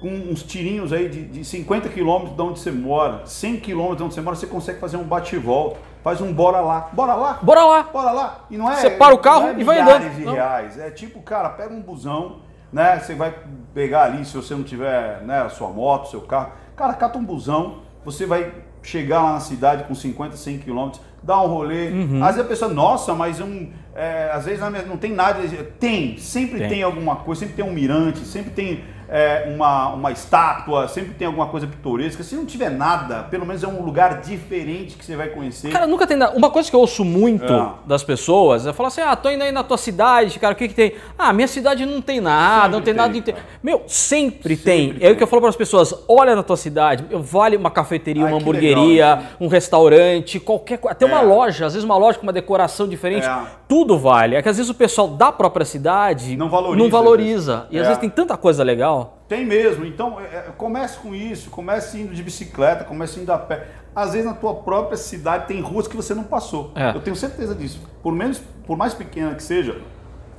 com 0.02 0.08
uns 0.08 0.42
tirinhos 0.42 0.92
aí 0.92 1.08
de, 1.08 1.24
de 1.24 1.44
50 1.44 1.88
quilômetros 1.88 2.34
de 2.34 2.42
onde 2.42 2.58
você 2.58 2.72
mora, 2.72 3.24
100 3.24 3.60
quilômetros 3.60 3.98
de 3.98 4.02
onde 4.02 4.14
você 4.14 4.20
mora, 4.20 4.36
você 4.36 4.46
consegue 4.48 4.80
fazer 4.80 4.96
um 4.96 5.04
bate 5.04 5.36
e 5.36 5.38
volta. 5.38 5.78
Faz 6.02 6.20
um 6.20 6.32
bora 6.32 6.60
lá. 6.60 6.90
Bora 6.92 7.14
lá? 7.14 7.38
Bora 7.40 7.64
lá. 7.64 7.82
Bora 7.84 8.10
lá. 8.10 8.44
E 8.50 8.58
não 8.58 8.68
é. 8.68 8.74
Você 8.74 8.90
para 8.90 9.14
o 9.14 9.18
carro 9.18 9.42
não 9.42 9.48
é 9.50 9.60
e 9.60 9.62
vai 9.62 9.78
andando. 9.78 10.12
de 10.12 10.24
Não. 10.24 10.32
reais. 10.32 10.76
É 10.76 10.90
tipo, 10.90 11.22
cara, 11.22 11.48
pega 11.50 11.72
um 11.72 11.80
busão, 11.80 12.40
né? 12.72 12.98
Você 12.98 13.14
vai 13.14 13.32
pegar 13.72 14.02
ali, 14.02 14.24
se 14.24 14.34
você 14.34 14.52
não 14.52 14.64
tiver 14.64 15.22
né, 15.22 15.42
a 15.42 15.48
sua 15.48 15.68
moto, 15.68 16.10
seu 16.10 16.22
carro. 16.22 16.50
Cara, 16.74 16.94
cata 16.94 17.16
um 17.16 17.24
busão, 17.24 17.82
você 18.04 18.26
vai 18.26 18.52
chegar 18.82 19.22
lá 19.22 19.34
na 19.34 19.40
cidade 19.40 19.84
com 19.84 19.94
50, 19.94 20.36
100 20.36 20.58
quilômetros, 20.58 21.00
dá 21.22 21.40
um 21.40 21.46
rolê. 21.46 21.90
Uhum. 21.90 22.24
Às 22.24 22.34
vezes 22.34 22.40
a 22.40 22.48
pessoa, 22.48 22.72
nossa, 22.72 23.14
mas 23.14 23.40
um, 23.40 23.70
é, 23.94 24.28
às 24.32 24.44
vezes 24.44 24.60
não 24.88 24.96
tem 24.96 25.12
nada. 25.12 25.40
Tem, 25.78 26.18
sempre 26.18 26.58
Tem. 26.58 26.68
tem, 26.68 26.82
alguma 26.82 27.14
coisa, 27.14 27.42
sempre 27.42 27.54
tem 27.54 27.64
um 27.64 27.72
mirante, 27.72 28.24
sempre 28.24 28.50
tem 28.50 28.82
é, 29.12 29.44
uma, 29.54 29.88
uma 29.90 30.10
estátua, 30.10 30.88
sempre 30.88 31.12
tem 31.12 31.26
alguma 31.26 31.46
coisa 31.46 31.66
pitoresca. 31.66 32.22
Se 32.22 32.34
não 32.34 32.46
tiver 32.46 32.70
nada, 32.70 33.24
pelo 33.24 33.44
menos 33.44 33.62
é 33.62 33.68
um 33.68 33.82
lugar 33.82 34.22
diferente 34.22 34.96
que 34.96 35.04
você 35.04 35.14
vai 35.14 35.28
conhecer. 35.28 35.70
Cara, 35.70 35.86
nunca 35.86 36.06
tem 36.06 36.16
nada. 36.16 36.34
Uma 36.36 36.48
coisa 36.50 36.70
que 36.70 36.74
eu 36.74 36.80
ouço 36.80 37.04
muito 37.04 37.52
É. 37.52 37.68
das 37.86 38.02
pessoas 38.02 38.66
é 38.66 38.72
falar 38.72 38.88
assim: 38.88 39.02
ah, 39.02 39.14
tô 39.14 39.28
indo 39.30 39.44
aí 39.44 39.52
na 39.52 39.62
tua 39.62 39.76
cidade, 39.76 40.38
cara, 40.38 40.54
o 40.54 40.56
que 40.56 40.66
que 40.68 40.74
tem? 40.74 40.94
Ah, 41.18 41.32
minha 41.32 41.46
cidade 41.46 41.84
não 41.84 42.00
tem 42.00 42.20
nada, 42.20 42.68
não 42.68 42.78
Sempre 42.78 42.84
tem, 42.86 42.94
nada 42.94 43.12
de. 43.12 43.20
tem, 43.20 43.34
inte- 43.34 43.40
cara. 43.42 43.58
Meu, 43.62 43.82
sempre, 43.86 44.56
Sempre 44.56 44.56
tem. 44.56 44.90
É 44.92 44.92
o 44.92 44.98
tem. 45.10 45.14
que 45.16 45.22
eu 45.22 45.26
falo 45.26 45.40
para 45.42 45.50
as 45.50 45.56
pessoas: 45.56 45.94
olha 46.08 46.34
na 46.34 46.42
tua 46.42 46.56
cidade, 46.56 47.04
vale 47.12 47.56
uma 47.56 47.70
cafeteria, 47.70 48.24
Ai, 48.24 48.32
uma 48.32 48.40
hamburgueria, 48.40 49.14
legal, 49.16 49.22
um 49.40 49.46
restaurante, 49.48 50.40
qualquer 50.40 50.78
coisa. 50.78 50.92
Até 50.92 51.04
uma 51.04 51.20
É. 51.20 51.22
loja, 51.22 51.66
às 51.66 51.74
vezes 51.74 51.84
uma 51.84 51.98
loja 51.98 52.18
com 52.18 52.22
uma 52.24 52.32
decoração 52.32 52.88
diferente. 52.88 53.26
É. 53.72 53.74
Tudo 53.74 53.98
vale. 53.98 54.36
É 54.36 54.42
que 54.42 54.48
às 54.48 54.56
vezes 54.56 54.70
o 54.70 54.74
pessoal 54.74 55.08
da 55.08 55.32
própria 55.32 55.64
cidade 55.64 56.36
Não 56.36 56.50
valoriza, 56.50 56.82
Não 56.84 56.90
valoriza. 56.90 57.58
às. 57.64 57.66
E 57.70 57.78
às 57.78 57.84
É. 57.84 57.86
vezes 57.88 57.98
tem 58.00 58.10
tanta 58.10 58.36
coisa 58.36 58.62
legal. 58.62 59.24
Tem 59.28 59.46
mesmo. 59.46 59.84
Então, 59.86 60.20
é, 60.20 60.24
é, 60.24 60.44
comece 60.56 60.98
com 60.98 61.14
isso. 61.14 61.48
Comece 61.50 61.98
indo 62.00 62.14
de 62.14 62.22
bicicleta, 62.22 62.84
comece 62.84 63.18
indo 63.18 63.32
a 63.32 63.38
pé. 63.38 63.66
Às 63.96 64.12
vezes 64.12 64.26
na 64.26 64.34
tua 64.34 64.54
própria 64.54 64.96
cidade 64.96 65.46
tem 65.46 65.60
ruas 65.60 65.88
que 65.88 65.96
você 65.96 66.14
não 66.14 66.24
passou. 66.24 66.70
É. 66.74 66.90
Eu 66.94 67.00
tenho 67.00 67.16
certeza 67.16 67.54
disso. 67.54 67.80
Por 68.02 68.12
menos, 68.14 68.40
por 68.66 68.76
mais 68.76 68.92
pequena 68.94 69.34
que 69.34 69.42
seja, 69.42 69.80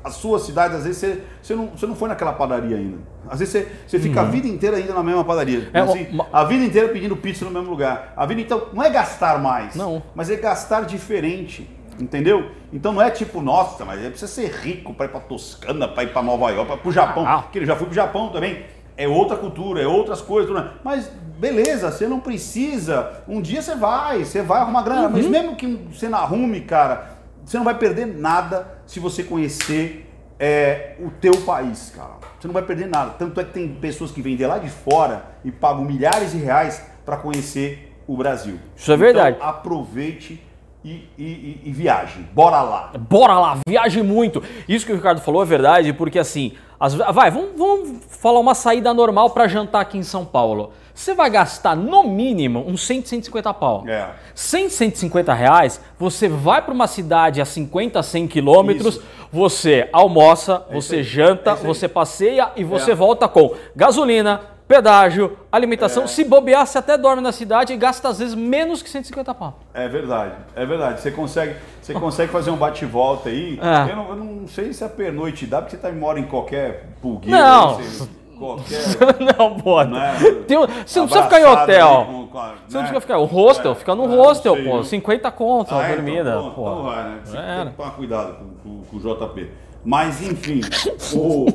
a 0.03 0.09
sua 0.12 0.38
cidade, 0.38 0.75
às 0.75 0.83
vezes 0.83 0.97
você, 0.97 1.21
você, 1.41 1.56
não, 1.56 1.68
você 1.68 1.86
não 1.88 1.95
foi 1.95 2.09
naquela 2.09 2.33
padaria 2.33 2.75
ainda. 2.77 2.97
Às 3.29 3.39
vezes 3.39 3.53
você, 3.53 3.68
você 3.88 4.00
fica 4.00 4.19
a 4.21 4.25
vida 4.25 4.47
inteira 4.47 4.75
ainda 4.77 4.94
na 4.94 5.01
mesma 5.01 5.24
padaria. 5.24 5.59
Uhum. 5.59 5.65
É, 5.74 5.79
Assim, 5.79 6.07
uma- 6.12 6.27
A 6.33 6.44
vida 6.44 6.65
inteira 6.65 6.89
pedindo 6.89 7.15
pizza 7.15 7.45
no 7.45 7.51
mesmo 7.51 7.69
lugar. 7.69 8.13
A 8.18 8.25
vida 8.25 8.41
então 8.41 8.68
não 8.74 8.83
é 8.83 8.89
gastar 8.89 9.39
mais, 9.41 9.75
Não. 9.75 10.03
mas 10.13 10.29
é 10.29 10.36
gastar 10.36 10.81
diferente. 10.86 11.69
Entendeu? 12.00 12.51
Então 12.72 12.92
não 12.92 13.01
é 13.01 13.12
tipo, 13.12 13.42
nossa, 13.42 13.86
mas 13.86 14.00
precisa 14.01 14.28
ser 14.28 14.51
rico 14.51 14.94
para 14.94 15.06
ir 15.06 15.10
para 15.10 15.19
Toscana, 15.19 15.88
para 15.88 16.04
ir 16.04 16.13
para 16.13 16.24
Nova 16.24 16.50
York, 16.51 16.78
para 16.78 16.90
o 16.90 16.92
Japão. 16.92 17.25
Ah. 17.25 17.45
Que 17.51 17.60
eu 17.60 17.65
já 17.65 17.75
fui 17.75 17.86
pro 17.86 17.96
Japão 17.96 18.29
também. 18.29 18.65
É 18.96 19.08
outra 19.08 19.38
cultura, 19.38 19.82
é 19.82 19.88
outras 19.88 20.22
coisas. 20.22 20.65
Mas 20.84 21.10
beleza, 21.38 21.91
você 21.91 22.08
não 22.08 22.20
precisa. 22.20 23.24
Um 23.27 23.41
dia 23.41 23.62
você 23.62 23.75
vai, 23.75 24.24
você 24.24 24.41
vai 24.41 24.62
arrumar 24.62 24.84
grana. 24.84 25.10
Mas 25.10 25.25
mesmo 25.25 25.56
que 25.56 25.67
você 25.91 26.08
não 26.08 26.20
arrume, 26.20 26.62
cara, 26.62 27.17
você 27.46 27.58
não 27.58 27.65
vai 27.65 27.77
perder 27.77 28.06
nada 28.06 28.79
se 28.86 29.00
você 29.00 29.24
conhecer 29.24 30.10
é, 30.39 30.96
o 31.00 31.10
teu 31.10 31.36
país, 31.41 31.91
cara. 31.96 32.13
Você 32.39 32.48
não 32.48 32.53
vai 32.53 32.63
perder 32.63 32.88
nada. 32.88 33.12
Tanto 33.12 33.39
é 33.39 33.44
que 33.44 33.51
tem 33.51 33.67
pessoas 33.75 34.12
que 34.12 34.22
vêm 34.22 34.36
de 34.36 34.46
lá 34.46 34.58
de 34.58 34.70
fora 34.70 35.25
e 35.44 35.51
pagam 35.51 35.84
milhares 35.84 36.32
de 36.32 36.38
reais 36.38 36.86
para 37.06 37.17
conhecer 37.17 37.94
o 38.08 38.17
Brasil. 38.17 38.60
Isso 38.75 38.91
é 38.91 38.98
verdade. 38.98 39.38
Então, 39.38 39.50
aproveite 39.50 40.44
e, 40.84 41.08
e, 41.18 41.62
e, 41.66 41.72
viaje. 41.72 42.20
Bora 42.34 42.62
lá. 42.62 42.92
Bora 43.10 43.40
lá, 43.40 43.58
viaje 43.68 44.02
muito. 44.02 44.44
Isso 44.68 44.86
que 44.86 44.92
o 44.92 44.96
Ricardo 44.96 45.22
falou 45.22 45.42
é 45.42 45.46
verdade, 45.46 45.94
porque 45.94 46.20
assim, 46.20 46.54
as- 46.80 46.94
vai, 46.94 47.32
vamos, 47.32 47.52
vamos 47.58 47.98
falar 48.10 48.40
uma 48.40 48.54
saída 48.56 48.94
normal 48.94 49.30
para 49.30 49.48
jantar 49.48 49.82
aqui 49.82 49.98
em 49.98 50.04
São 50.04 50.25
Paulo. 50.25 50.72
Você 50.94 51.16
vai 51.16 51.30
gastar 51.30 51.75
no 51.75 52.04
mínimo 52.04 52.63
uns 52.68 52.86
100, 52.86 53.04
150 53.06 53.52
pau. 53.54 53.84
É. 53.88 54.10
100, 54.36 54.70
150 54.70 55.34
reais, 55.34 55.82
você 55.98 56.28
vai 56.30 56.62
para 56.62 56.74
uma 56.74 56.86
cidade 56.86 57.42
a 57.42 57.46
50, 57.46 58.04
100 58.04 58.28
quilômetros, 58.28 59.00
você 59.32 59.90
almoça, 59.92 60.66
É 60.70 60.74
você 60.75 61.02
janta, 61.02 61.52
É 61.52 61.56
você 61.56 61.88
passeia 61.88 62.52
e 62.56 62.63
você 62.63 62.92
É. 62.92 62.96
volta 62.96 63.28
com 63.28 63.56
gasolina, 63.75 64.42
pedágio, 64.67 65.38
alimentação. 65.51 66.03
É. 66.03 66.08
Se 66.08 66.24
bobear, 66.24 66.65
você 66.65 66.77
até 66.77 66.98
dorme 66.98 67.22
na 67.22 67.32
cidade 67.32 67.74
e 67.74 67.77
gasta 67.77 68.08
às 68.10 68.20
vezes 68.20 68.36
menos 68.36 68.82
que 68.82 68.89
150 68.89 69.34
pau. 69.34 69.60
É 69.74 69.88
verdade, 69.88 70.34
é 70.55 70.65
verdade. 70.65 71.01
Você 71.01 71.12
consegue, 71.12 71.55
você 71.82 71.93
consegue 71.93 72.32
fazer 72.32 72.51
um 72.51 72.58
bate-volta 72.58 73.29
aí. 73.29 73.60
É. 73.62 73.91
Eu, 73.91 73.96
não, 73.96 74.10
eu 74.10 74.15
não 74.15 74.48
sei 74.48 74.74
se 74.74 74.84
a 74.84 74.89
pernoite 74.89 75.46
dá, 75.46 75.62
porque 75.62 75.75
você 75.75 75.82
tá, 75.82 75.91
mora 75.91 76.20
em 76.20 76.24
qualquer 76.25 76.88
pulgueira. 77.01 77.38
Não. 77.38 77.75
você- 77.75 78.10
qualquer. 78.38 78.82
não, 79.38 79.55
pô. 79.58 79.84
Né? 79.84 80.13
Tem 80.48 80.58
você 80.58 81.00
não 81.00 81.08
precisa 81.08 81.24
ficar 81.24 81.39
em 81.39 81.46
hotel. 81.46 82.05
com- 82.10 82.27
com 82.27 82.39
a- 82.39 82.53
Você 82.67 82.75
não 82.75 82.82
né? 82.82 82.88
precisa 82.89 83.01
ficar. 83.01 83.17
O 83.20 83.25
hostel, 83.25 83.72
É, 83.72 83.75
fica 83.75 83.96
no 83.96 84.05
é, 84.05 84.15
hostel, 84.17 84.55
pô. 84.55 84.77
eu- 84.77 84.84
50 84.84 85.32
conto 85.32 85.74
Ah, 85.75 85.84
é? 85.88 85.96
dormida. 85.96 86.29
Então, 86.32 86.51
pô. 86.51 86.62
então 86.72 86.84
vai, 86.84 87.03
né? 87.03 87.20
Você 87.24 87.38
tem 87.38 87.67
que 87.70 87.77
tomar 87.77 87.91
cuidado 87.91 88.36
com, 88.63 88.70
com- 88.70 88.82
com 88.86 88.98
o 88.98 89.00
JP. 89.00 89.50
Mas, 89.86 90.22
enfim, 90.22 90.62
o... 91.13 91.46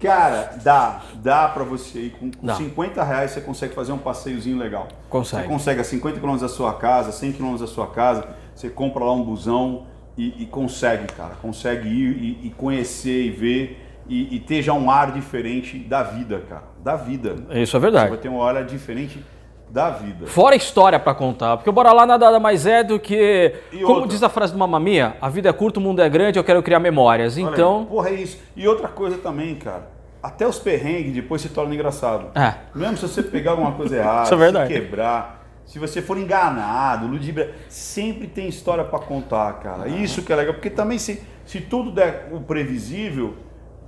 cara, 0.00 0.58
dá, 0.62 1.02
dá 1.16 1.48
pra 1.48 1.62
você 1.64 2.06
ir 2.06 2.10
com, 2.10 2.30
com 2.30 2.46
Dá. 2.46 2.54
50 2.54 3.02
reais 3.04 3.30
você 3.30 3.40
consegue 3.40 3.74
fazer 3.74 3.92
um 3.92 3.98
passeiozinho 3.98 4.58
legal. 4.58 4.88
Consegue. 5.08 5.42
Você 5.42 5.48
consegue 5.48 5.80
a 5.80 5.84
50 5.84 6.20
km 6.20 6.36
da 6.38 6.48
sua 6.48 6.74
casa, 6.74 7.12
100 7.12 7.32
km 7.32 7.56
da 7.56 7.66
sua 7.66 7.86
casa, 7.88 8.28
você 8.54 8.68
compra 8.68 9.04
lá 9.04 9.12
um 9.12 9.22
busão 9.22 9.86
e, 10.16 10.42
e 10.42 10.46
consegue, 10.46 11.06
cara, 11.12 11.34
consegue 11.40 11.88
ir 11.88 12.38
e, 12.42 12.46
e 12.46 12.50
conhecer 12.50 13.26
e 13.26 13.30
ver 13.30 13.86
e, 14.08 14.34
e, 14.34 14.40
ter 14.40 14.60
já 14.60 14.72
um 14.72 14.90
ar 14.90 15.12
diferente 15.12 15.78
da 15.78 16.02
vida, 16.02 16.42
cara, 16.48 16.64
da 16.82 16.96
vida. 16.96 17.36
Isso 17.52 17.76
é 17.76 17.80
verdade. 17.80 18.06
Você 18.06 18.10
vai 18.10 18.18
ter 18.18 18.28
um 18.28 18.42
ar 18.42 18.64
diferente 18.64 19.24
da 19.70 19.90
vida. 19.90 20.26
Fora 20.26 20.56
história 20.56 20.98
para 20.98 21.14
contar, 21.14 21.56
porque 21.56 21.70
o 21.70 21.72
Bora 21.72 21.92
Lá 21.92 22.04
nada 22.04 22.38
mais 22.40 22.66
é 22.66 22.82
do 22.82 22.98
que, 22.98 23.54
e 23.72 23.78
como 23.80 23.94
outra? 23.94 24.08
diz 24.08 24.22
a 24.22 24.28
frase 24.28 24.52
do 24.52 24.58
Mamamia, 24.58 25.16
a 25.20 25.28
vida 25.28 25.48
é 25.48 25.52
curta, 25.52 25.78
o 25.78 25.82
mundo 25.82 26.02
é 26.02 26.08
grande, 26.08 26.38
eu 26.38 26.44
quero 26.44 26.62
criar 26.62 26.80
memórias. 26.80 27.36
Olha 27.36 27.44
então... 27.44 27.80
Aí, 27.80 27.86
porra, 27.86 28.08
é 28.10 28.14
isso. 28.14 28.38
E 28.56 28.66
outra 28.66 28.88
coisa 28.88 29.18
também, 29.18 29.54
cara, 29.54 29.88
até 30.22 30.46
os 30.46 30.58
perrengues 30.58 31.14
depois 31.14 31.40
se 31.40 31.48
tornam 31.48 31.72
engraçado. 31.72 32.36
É. 32.38 32.54
Mesmo 32.74 32.96
se 32.96 33.08
você 33.08 33.22
pegar 33.22 33.52
alguma 33.52 33.72
coisa 33.72 33.96
errada, 33.96 34.24
Isso 34.24 34.34
é 34.34 34.36
verdade. 34.36 34.74
se 34.74 34.80
quebrar, 34.80 35.46
se 35.64 35.78
você 35.78 36.02
for 36.02 36.18
enganado, 36.18 37.06
ludibra, 37.06 37.54
sempre 37.68 38.26
tem 38.26 38.48
história 38.48 38.82
para 38.82 38.98
contar, 38.98 39.52
cara. 39.60 39.88
Uhum. 39.88 40.02
Isso 40.02 40.22
que 40.22 40.32
é 40.32 40.36
legal, 40.36 40.54
porque 40.54 40.70
também 40.70 40.98
se, 40.98 41.22
se 41.44 41.60
tudo 41.60 41.92
der 41.92 42.28
o 42.32 42.40
previsível, 42.40 43.36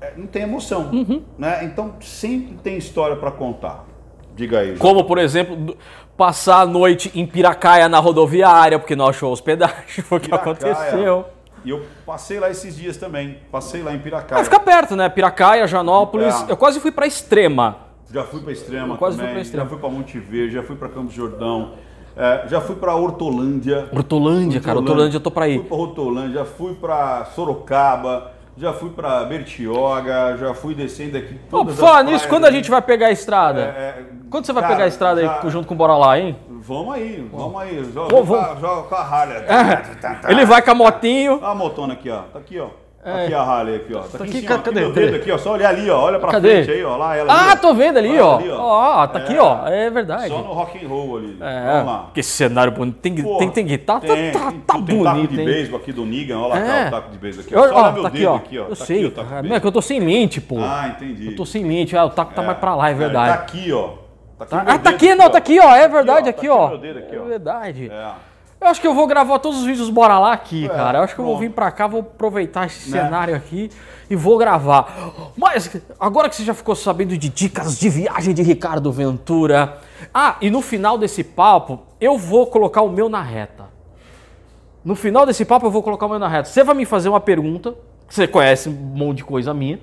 é, 0.01 0.13
não 0.17 0.27
tem 0.27 0.43
emoção, 0.43 0.91
uhum. 0.93 1.23
né? 1.37 1.65
Então 1.65 1.95
sempre 2.01 2.55
tem 2.63 2.77
história 2.79 3.17
para 3.17 3.33
contar. 3.33 3.92
Diga 4.35 4.61
aí. 4.61 4.77
Como, 4.77 5.05
por 5.05 5.19
exemplo, 5.19 5.77
passar 6.17 6.61
a 6.61 6.67
noite 6.67 7.11
em 7.15 7.27
Piracaia 7.27 7.89
na 7.89 7.99
rodoviária, 7.99 8.79
porque 8.79 8.97
não 8.97 9.07
achou 9.07 9.33
hospedagem, 9.33 10.03
foi 10.05 10.19
o 10.19 10.21
que 10.21 10.35
aconteceu. 10.35 11.27
E 11.65 11.71
eu 11.71 11.83
passei 12.05 12.41
lá 12.41 12.51
esses 12.51 12.77
dias 12.77 12.97
também. 12.97 13.39
Passei 13.51 13.83
lá 13.83 13.95
em 13.95 13.99
Piracaia. 13.99 14.41
Ah, 14.41 14.45
fica 14.45 14.59
perto, 14.59 14.97
né? 14.97 15.09
Piracaia, 15.09 15.67
Janópolis. 15.67 16.35
É. 16.49 16.53
Eu 16.53 16.57
quase 16.57 16.81
fui 16.81 16.91
para 16.91 17.07
Extrema. 17.07 17.77
Já 18.13 18.25
fui 18.25 18.41
para 18.41 18.53
Extrema 18.53 18.95
eu 18.95 18.99
quase 18.99 19.17
também. 19.17 19.31
Fui 19.31 19.35
pra 19.35 19.43
Extrema. 19.43 19.65
Já 19.65 19.71
fui 19.71 19.79
para 19.79 19.89
Monte 19.89 20.19
Verde, 20.19 20.55
já 20.55 20.63
fui 20.63 20.77
para 20.77 20.89
Campos 20.89 21.15
Jordão. 21.15 21.75
É, 22.17 22.45
já 22.49 22.61
fui 22.61 22.77
para 22.77 22.95
Hortolândia. 22.95 23.89
Hortolândia, 23.93 24.61
cara. 24.61 24.79
Hortolândia 24.79 25.17
eu 25.17 25.21
tô 25.21 25.31
para 25.31 25.49
ir. 25.49 25.61
Fui 25.61 25.69
para 25.69 25.77
Hortolândia, 25.77 26.35
já 26.35 26.45
fui 26.45 26.75
para 26.75 27.25
Sorocaba 27.27 28.33
já 28.57 28.73
fui 28.73 28.91
para 28.91 29.25
Bertioga, 29.25 30.37
já 30.37 30.55
fui 30.55 30.75
descendo 30.75 31.17
aqui. 31.17 31.39
Todas 31.49 31.79
oh, 31.79 31.87
fala 31.87 32.03
nisso, 32.03 32.29
quando 32.29 32.45
a 32.45 32.51
gente 32.51 32.71
vai 32.71 32.83
pegar 32.83 33.07
a 33.07 33.13
estrada? 33.13 33.63
É, 33.63 33.65
é, 33.65 34.05
quando 34.31 34.47
você 34.47 34.53
vai 34.53 34.63
cara, 34.63 34.75
pegar 34.75 34.85
a 34.85 34.89
estrada 34.89 35.23
já... 35.23 35.41
aí 35.43 35.51
junto 35.51 35.67
com 35.67 35.75
o 35.75 35.77
Bora 35.77 35.97
Lá, 35.97 36.19
hein? 36.19 36.37
Vamos 36.49 36.95
aí, 36.95 37.29
vamos 37.33 37.61
aí. 37.61 37.85
Joga, 37.93 38.61
joga 38.61 38.83
com 38.89 38.95
a. 38.95 39.27
É. 39.27 40.31
Ele 40.31 40.45
vai 40.45 40.63
com 40.63 40.71
a 40.71 40.75
motinho. 40.75 41.39
Olha 41.39 41.49
a 41.49 41.55
motona 41.55 41.95
aqui, 41.95 42.09
ó. 42.09 42.23
Tá 42.23 42.39
aqui, 42.39 42.61
ó. 42.61 42.69
É. 43.05 43.25
Aqui 43.25 43.35
a 43.35 43.43
Harley 43.43 43.77
aqui, 43.77 43.95
ó. 43.95 44.03
Tá, 44.03 44.19
tá 44.19 44.25
aqui, 44.25 44.39
aqui, 44.39 44.47
cima, 44.47 44.59
cadê? 44.61 44.85
Aqui, 44.85 44.93
dedo 44.93 45.17
aqui, 45.17 45.33
ó. 45.33 45.39
Só 45.39 45.53
olhar 45.55 45.71
ali, 45.71 45.91
ó. 45.91 46.01
Olha 46.03 46.21
pra 46.21 46.31
cadê? 46.31 46.63
frente 46.63 46.71
aí, 46.71 46.85
ó. 46.85 46.97
Lá 46.97 47.17
ela. 47.17 47.33
Ah, 47.33 47.51
ali, 47.51 47.61
tô 47.61 47.75
vendo 47.75 47.99
ali, 47.99 48.21
ó. 48.21 48.41
ó. 48.57 49.07
tá 49.09 49.19
é. 49.19 49.23
aqui, 49.23 49.39
ó. 49.39 49.67
É 49.67 49.91
verdade. 49.91 50.29
Só 50.29 50.39
no 50.39 50.53
rock 50.53 50.85
and 50.85 50.89
roll 50.89 51.19
ali. 51.19 51.37
É. 51.41 51.73
Vamos 51.73 51.87
lá. 51.87 52.11
Que 52.15 52.23
cenário 52.23 52.73
bonito. 52.73 52.99
Tem, 53.01 53.17
Porra, 53.17 53.39
tem, 53.41 53.51
tem 53.51 53.67
guitarra, 53.67 54.01
tá, 54.03 54.07
tem, 54.07 54.31
tá, 54.31 54.39
tá, 54.39 54.53
tá 54.53 54.75
tem 54.75 54.97
bonito, 54.99 55.05
taco 55.05 55.27
de 55.27 55.37
beisebol 55.37 55.81
aqui 55.81 55.93
do 55.93 56.07
Nigan. 56.07 56.39
Olha 56.39 56.49
lá, 56.49 56.61
é. 56.61 56.87
o 56.87 56.91
taco 56.93 57.11
de 57.11 57.19
beisebol 57.19 57.45
aqui. 57.45 57.57
Ó. 57.57 57.69
Só 57.69 57.75
olha 57.75 57.93
meu 57.93 58.03
tá 58.05 58.09
dedo 58.09 58.35
aqui, 58.35 58.59
ó. 58.59 58.63
Eu 58.63 58.77
tá 58.77 58.85
sei. 58.85 59.15
Não 59.45 59.57
é 59.57 59.61
que 59.61 59.67
eu 59.67 59.73
tô 59.73 59.83
sem 59.83 59.99
lente, 59.99 60.41
pô. 60.41 60.59
Ah, 60.61 60.95
entendi. 60.95 61.27
Eu 61.27 61.35
tô 61.35 61.45
sem 61.45 61.65
lente. 61.65 61.97
Ah, 61.97 62.05
o 62.05 62.11
taco 62.11 62.33
tá 62.35 62.43
mais 62.43 62.59
pra 62.59 62.77
lá, 62.77 62.89
é 62.89 62.95
verdade. 62.95 63.37
Tá 63.37 63.43
aqui, 63.43 63.73
ó. 63.73 63.95
Tá 64.39 64.65
ah, 64.65 64.79
tá 64.79 64.91
aqui, 64.91 65.13
não, 65.17 65.29
tá 65.29 65.39
aqui, 65.39 65.59
ó. 65.59 65.75
É 65.75 65.89
verdade, 65.89 66.29
aqui, 66.29 66.49
ó. 66.49 66.73
É 66.73 67.19
verdade. 67.27 67.91
É. 67.93 68.32
Eu 68.63 68.69
acho 68.69 68.81
que 68.81 68.87
eu 68.87 68.95
vou 68.95 69.09
gravar 69.09 69.41
todos 69.41 69.59
os 69.59 69.65
vídeos 69.65 69.91
Bora 69.91 70.21
Lá 70.21 70.33
aqui, 70.33 70.67
é, 70.67 70.69
cara. 70.69 70.99
Eu 70.99 71.03
acho 71.03 71.17
que 71.17 71.21
eu 71.21 71.25
vou 71.25 71.37
vir 71.37 71.51
pra 71.51 71.69
cá, 71.73 71.89
vou 71.89 71.99
aproveitar 71.99 72.67
esse 72.67 72.89
né? 72.93 73.03
cenário 73.03 73.35
aqui 73.35 73.69
e 74.09 74.15
vou 74.15 74.39
gravar. 74.39 75.33
Mas 75.37 75.69
agora 75.99 76.29
que 76.29 76.37
você 76.37 76.45
já 76.45 76.55
ficou 76.55 76.77
sabendo 76.77 77.19
de 77.19 77.29
dicas 77.29 77.77
de 77.77 77.89
viagem 77.89 78.33
de 78.33 78.41
Ricardo 78.41 78.93
Ventura. 78.93 79.79
Ah, 80.15 80.37
e 80.41 80.49
no 80.49 80.63
final 80.63 80.97
desse 80.97 81.25
papo, 81.25 81.81
eu 82.01 82.17
vou 82.17 82.47
colocar 82.47 82.83
o 82.83 82.89
meu 82.89 83.09
na 83.09 83.21
reta. 83.21 83.65
No 84.85 84.95
final 84.95 85.27
desse 85.27 85.45
papo, 85.45 85.67
eu 85.67 85.71
vou 85.73 85.83
colocar 85.83 86.07
o 86.07 86.09
meu 86.09 86.21
na 86.21 86.29
reta. 86.29 86.49
Você 86.49 86.63
vai 86.63 86.77
me 86.77 86.85
fazer 86.85 87.09
uma 87.09 87.21
pergunta, 87.21 87.75
você 88.09 88.29
conhece 88.29 88.69
um 88.69 88.73
monte 88.73 89.19
de 89.19 89.25
coisa 89.25 89.53
minha. 89.53 89.81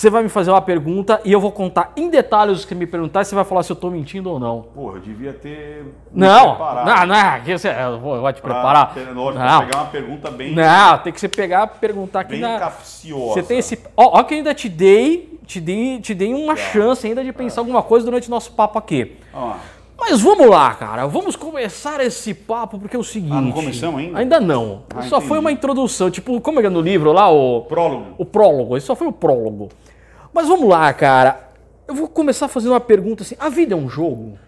Você 0.00 0.08
vai 0.08 0.22
me 0.22 0.30
fazer 0.30 0.50
uma 0.50 0.62
pergunta 0.62 1.20
e 1.26 1.30
eu 1.30 1.38
vou 1.38 1.52
contar 1.52 1.92
em 1.94 2.08
detalhes 2.08 2.64
o 2.64 2.66
que 2.66 2.74
me 2.74 2.86
perguntar 2.86 3.20
e 3.20 3.26
você 3.26 3.34
vai 3.34 3.44
falar 3.44 3.62
se 3.62 3.70
eu 3.70 3.74
estou 3.74 3.90
mentindo 3.90 4.30
ou 4.30 4.40
não. 4.40 4.62
Porra, 4.74 4.96
eu 4.96 5.00
devia 5.02 5.34
ter. 5.34 5.84
Não, 6.10 6.56
não, 6.58 7.06
não 7.06 7.14
é. 7.14 7.42
Você, 7.44 7.68
eu, 7.68 8.00
vou, 8.00 8.14
eu 8.14 8.22
vou 8.22 8.32
te 8.32 8.40
preparar. 8.40 8.94
Ter, 8.94 9.10
lógico, 9.10 9.44
não. 9.44 9.60
pegar 9.60 9.76
uma 9.76 9.90
pergunta 9.90 10.30
bem. 10.30 10.54
Não, 10.54 10.98
tem 11.00 11.12
que 11.12 11.20
você 11.20 11.28
pegar 11.28 11.66
perguntar 11.66 12.20
aqui 12.20 12.30
bem 12.30 12.40
na. 12.40 12.58
capciosa. 12.58 13.34
Você 13.34 13.42
tem 13.42 13.58
esse. 13.58 13.78
Ó, 13.94 14.18
ó, 14.18 14.22
que 14.22 14.32
eu 14.32 14.38
ainda 14.38 14.54
te 14.54 14.70
dei, 14.70 15.38
te 15.44 15.60
dei, 15.60 16.00
te 16.00 16.14
dei 16.14 16.32
uma 16.32 16.54
é. 16.54 16.56
chance 16.56 17.06
ainda 17.06 17.22
de 17.22 17.30
pensar 17.30 17.60
é. 17.60 17.60
alguma 17.60 17.82
coisa 17.82 18.06
durante 18.06 18.28
o 18.28 18.30
nosso 18.30 18.52
papo 18.52 18.78
aqui. 18.78 19.18
Ah. 19.34 19.58
Mas 19.98 20.22
vamos 20.22 20.48
lá, 20.48 20.72
cara. 20.76 21.06
Vamos 21.06 21.36
começar 21.36 22.00
esse 22.00 22.32
papo, 22.32 22.78
porque 22.78 22.96
é 22.96 22.98
o 22.98 23.04
seguinte. 23.04 23.34
Ah, 23.34 23.40
não 23.42 23.52
começamos 23.52 24.00
ainda? 24.00 24.18
Ainda 24.18 24.40
não. 24.40 24.84
Ah, 24.94 25.02
só 25.02 25.16
entendi. 25.16 25.28
foi 25.28 25.38
uma 25.38 25.52
introdução. 25.52 26.10
Tipo, 26.10 26.40
como 26.40 26.58
é 26.58 26.62
que 26.62 26.68
é 26.68 26.70
no 26.70 26.80
livro 26.80 27.12
lá? 27.12 27.30
O 27.30 27.60
prólogo. 27.60 28.14
O 28.16 28.24
prólogo. 28.24 28.78
Isso 28.78 28.86
só 28.86 28.96
foi 28.96 29.06
o 29.06 29.12
prólogo. 29.12 29.68
Mas 30.32 30.48
vamos 30.48 30.68
lá, 30.68 30.92
cara. 30.92 31.50
Eu 31.86 31.94
vou 31.94 32.08
começar 32.08 32.48
fazendo 32.48 32.72
uma 32.72 32.80
pergunta 32.80 33.22
assim: 33.22 33.36
a 33.38 33.48
vida 33.48 33.74
é 33.74 33.76
um 33.76 33.88
jogo? 33.88 34.38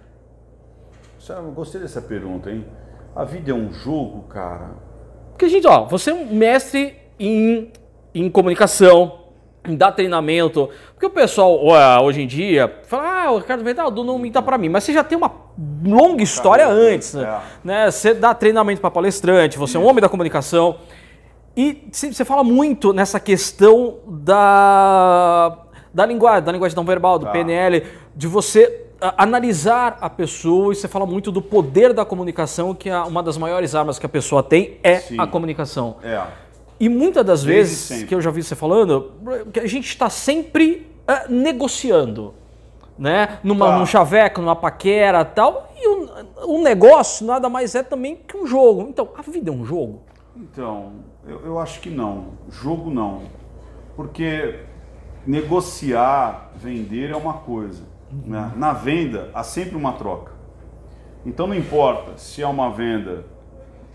Eu 1.29 1.53
gostei 1.53 1.81
dessa 1.81 2.03
pergunta, 2.03 2.51
hein? 2.51 2.67
A 3.15 3.25
vida 3.25 3.53
é 3.53 3.55
um 3.55 3.73
jogo, 3.73 4.23
cara? 4.29 4.71
Porque, 5.31 5.49
gente, 5.49 5.67
ó, 5.67 5.85
você 5.85 6.11
é 6.11 6.15
um 6.15 6.35
mestre 6.35 6.97
em, 7.19 7.71
em 8.15 8.29
comunicação, 8.31 9.21
em 9.67 9.77
dar 9.77 9.93
treinamento. 9.93 10.69
Porque 10.93 11.07
o 11.07 11.11
pessoal 11.11 11.65
hoje 12.05 12.23
em 12.23 12.27
dia 12.27 12.81
fala, 12.85 13.25
ah, 13.25 13.33
o 13.33 13.39
Ricardo 13.39 13.63
Vedaldo 13.63 14.03
não 14.03 14.19
minta 14.19 14.43
para 14.43 14.59
mim. 14.59 14.69
Mas 14.69 14.85
você 14.85 14.93
já 14.93 15.05
tem 15.05 15.17
uma 15.17 15.31
longa 15.85 16.23
história 16.23 16.67
antes, 16.67 17.15
né? 17.15 17.23
É. 17.23 17.41
né? 17.65 17.91
Você 17.91 18.15
dá 18.15 18.35
treinamento 18.35 18.81
para 18.81 18.91
palestrante, 18.91 19.59
você 19.59 19.77
é 19.77 19.81
um 19.81 19.87
homem 19.87 20.01
da 20.01 20.09
comunicação. 20.09 20.79
E 21.57 21.89
você 21.93 22.25
fala 22.25 22.43
muito 22.43 22.93
nessa 22.93 23.21
questão 23.21 23.99
da 24.07 25.62
da 25.93 26.07
linguagem, 26.07 26.45
da 26.45 26.53
linguagem 26.53 26.77
não 26.77 26.85
verbal, 26.85 27.19
do 27.19 27.27
tá. 27.27 27.33
PNL, 27.33 27.85
de 28.15 28.27
você 28.27 28.87
analisar 29.17 29.99
a 30.01 30.09
pessoa 30.09 30.73
e 30.73 30.77
você 30.77 30.87
fala 30.87 31.05
muito 31.05 31.33
do 31.33 31.43
poder 31.43 31.93
da 31.93 32.05
comunicação, 32.05 32.75
que 32.75 32.89
é 32.89 32.99
uma 33.01 33.23
das 33.23 33.37
maiores 33.37 33.75
armas 33.75 33.99
que 33.99 34.07
a 34.07 34.09
pessoa 34.09 34.43
tem 34.43 34.79
é 34.83 34.99
Sim. 34.99 35.17
a 35.19 35.27
comunicação. 35.27 35.97
É. 36.03 36.23
E 36.79 36.89
muitas 36.89 37.25
das 37.25 37.43
Desde 37.43 37.53
vezes 37.53 37.79
sempre. 37.79 38.07
que 38.07 38.15
eu 38.15 38.21
já 38.21 38.31
vi 38.31 38.43
você 38.43 38.55
falando, 38.55 39.13
que 39.53 39.61
a 39.61 39.67
gente 39.67 39.89
está 39.89 40.09
sempre 40.09 40.87
uh, 41.09 41.33
negociando, 41.33 42.35
né? 42.99 43.39
Numa, 43.43 43.67
tá. 43.67 43.79
Num 43.79 43.87
chaveco, 43.87 44.41
numa 44.41 44.57
paquera 44.57 45.25
tal. 45.25 45.73
E 45.77 45.89
o, 45.89 46.59
o 46.59 46.63
negócio 46.63 47.27
nada 47.27 47.49
mais 47.49 47.75
é 47.75 47.83
também 47.83 48.17
que 48.17 48.37
um 48.37 48.47
jogo. 48.47 48.87
Então, 48.89 49.09
a 49.17 49.23
vida 49.23 49.51
é 49.51 49.53
um 49.53 49.65
jogo? 49.65 50.03
Então, 50.37 50.93
eu, 51.27 51.41
eu 51.45 51.59
acho 51.59 51.81
que 51.81 51.91
não. 51.91 52.29
Jogo 52.51 52.91
não. 52.91 53.23
Porque 53.97 54.61
negociar, 55.27 56.51
vender 56.57 57.11
é 57.11 57.17
uma 57.17 57.35
coisa. 57.35 57.83
Uhum. 58.11 58.31
Né? 58.31 58.53
Na 58.57 58.73
venda, 58.73 59.31
há 59.35 59.43
sempre 59.43 59.77
uma 59.77 59.93
troca. 59.93 60.33
Então 61.25 61.47
não 61.47 61.55
importa 61.55 62.19
se 62.19 62.43
é 62.43 62.47
uma 62.47 62.71
venda 62.71 63.25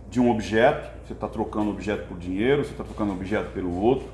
de 0.09 0.19
um 0.19 0.31
objeto, 0.31 0.89
você 1.05 1.13
está 1.13 1.27
trocando 1.27 1.69
objeto 1.69 2.07
por 2.07 2.17
dinheiro, 2.17 2.63
você 2.63 2.71
está 2.71 2.83
trocando 2.83 3.11
objeto 3.11 3.51
pelo 3.51 3.75
outro, 3.75 4.07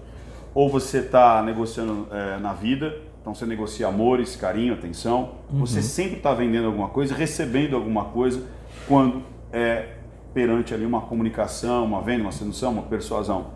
ou 0.53 0.69
você 0.69 0.99
está 0.99 1.41
negociando 1.43 2.07
é, 2.11 2.37
na 2.39 2.53
vida, 2.53 2.95
então 3.21 3.33
você 3.33 3.45
negocia 3.45 3.87
amores, 3.87 4.35
carinho, 4.35 4.73
atenção. 4.73 5.35
Uhum. 5.51 5.59
Você 5.59 5.81
sempre 5.81 6.17
está 6.17 6.33
vendendo 6.33 6.65
alguma 6.65 6.89
coisa, 6.89 7.15
recebendo 7.15 7.75
alguma 7.75 8.05
coisa 8.05 8.43
quando 8.87 9.23
é 9.51 9.93
perante 10.33 10.73
ali 10.73 10.85
uma 10.85 11.01
comunicação, 11.01 11.85
uma 11.85 12.01
venda, 12.01 12.23
uma 12.23 12.31
sedução, 12.31 12.71
uma 12.71 12.81
persuasão. 12.81 13.51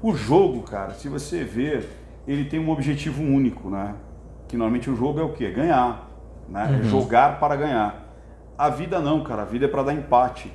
O 0.00 0.14
jogo, 0.14 0.62
cara, 0.62 0.94
se 0.94 1.08
você 1.08 1.42
ver 1.42 1.88
ele 2.26 2.44
tem 2.44 2.58
um 2.58 2.70
objetivo 2.70 3.22
único, 3.22 3.68
né? 3.68 3.94
Que 4.48 4.56
normalmente 4.56 4.90
o 4.90 4.96
jogo 4.96 5.20
é 5.20 5.22
o 5.22 5.32
quê? 5.32 5.50
Ganhar, 5.50 6.10
né? 6.48 6.68
É 6.70 6.76
uhum. 6.76 6.84
Jogar 6.84 7.38
para 7.38 7.56
ganhar. 7.56 8.04
A 8.56 8.68
vida 8.68 9.00
não, 9.00 9.22
cara. 9.22 9.42
A 9.42 9.44
vida 9.44 9.66
é 9.66 9.68
para 9.68 9.82
dar 9.82 9.92
empate. 9.92 10.52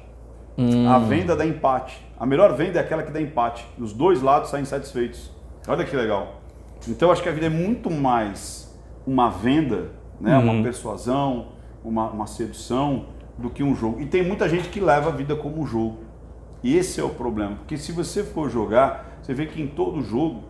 Hum. 0.58 0.90
A 0.90 1.00
venda 1.00 1.36
dá 1.36 1.46
empate. 1.46 2.06
A 2.20 2.26
melhor 2.26 2.54
venda 2.56 2.80
é 2.80 2.82
aquela 2.82 3.04
que 3.04 3.12
dá 3.12 3.22
empate. 3.22 3.66
Os 3.78 3.94
dois 3.94 4.22
lados 4.22 4.50
saem 4.50 4.66
satisfeitos. 4.66 5.32
Olha 5.68 5.86
que 5.86 5.96
legal. 5.96 6.42
Então 6.88 7.10
eu 7.10 7.14
acho 7.14 7.22
que 7.22 7.30
a 7.30 7.32
vida 7.32 7.46
é 7.46 7.50
muito 7.50 7.92
mais 7.92 8.78
uma 9.06 9.30
venda, 9.30 9.92
né? 10.20 10.38
Uhum. 10.38 10.52
Uma 10.52 10.64
persuasão, 10.64 11.48
uma, 11.84 12.10
uma 12.10 12.28
sedução 12.28 13.06
do 13.38 13.50
que 13.50 13.64
um 13.64 13.76
jogo. 13.76 14.02
E 14.02 14.06
tem 14.06 14.24
muita 14.24 14.48
gente 14.50 14.70
que 14.70 14.80
leva 14.80 15.10
a 15.10 15.12
vida 15.12 15.36
como 15.36 15.66
jogo. 15.66 16.00
E 16.64 16.76
esse 16.76 17.00
é 17.00 17.04
o 17.04 17.10
problema. 17.10 17.56
Porque 17.58 17.78
se 17.78 17.92
você 17.92 18.24
for 18.24 18.50
jogar, 18.50 19.18
você 19.22 19.34
vê 19.34 19.46
que 19.46 19.62
em 19.62 19.68
todo 19.68 20.02
jogo 20.02 20.44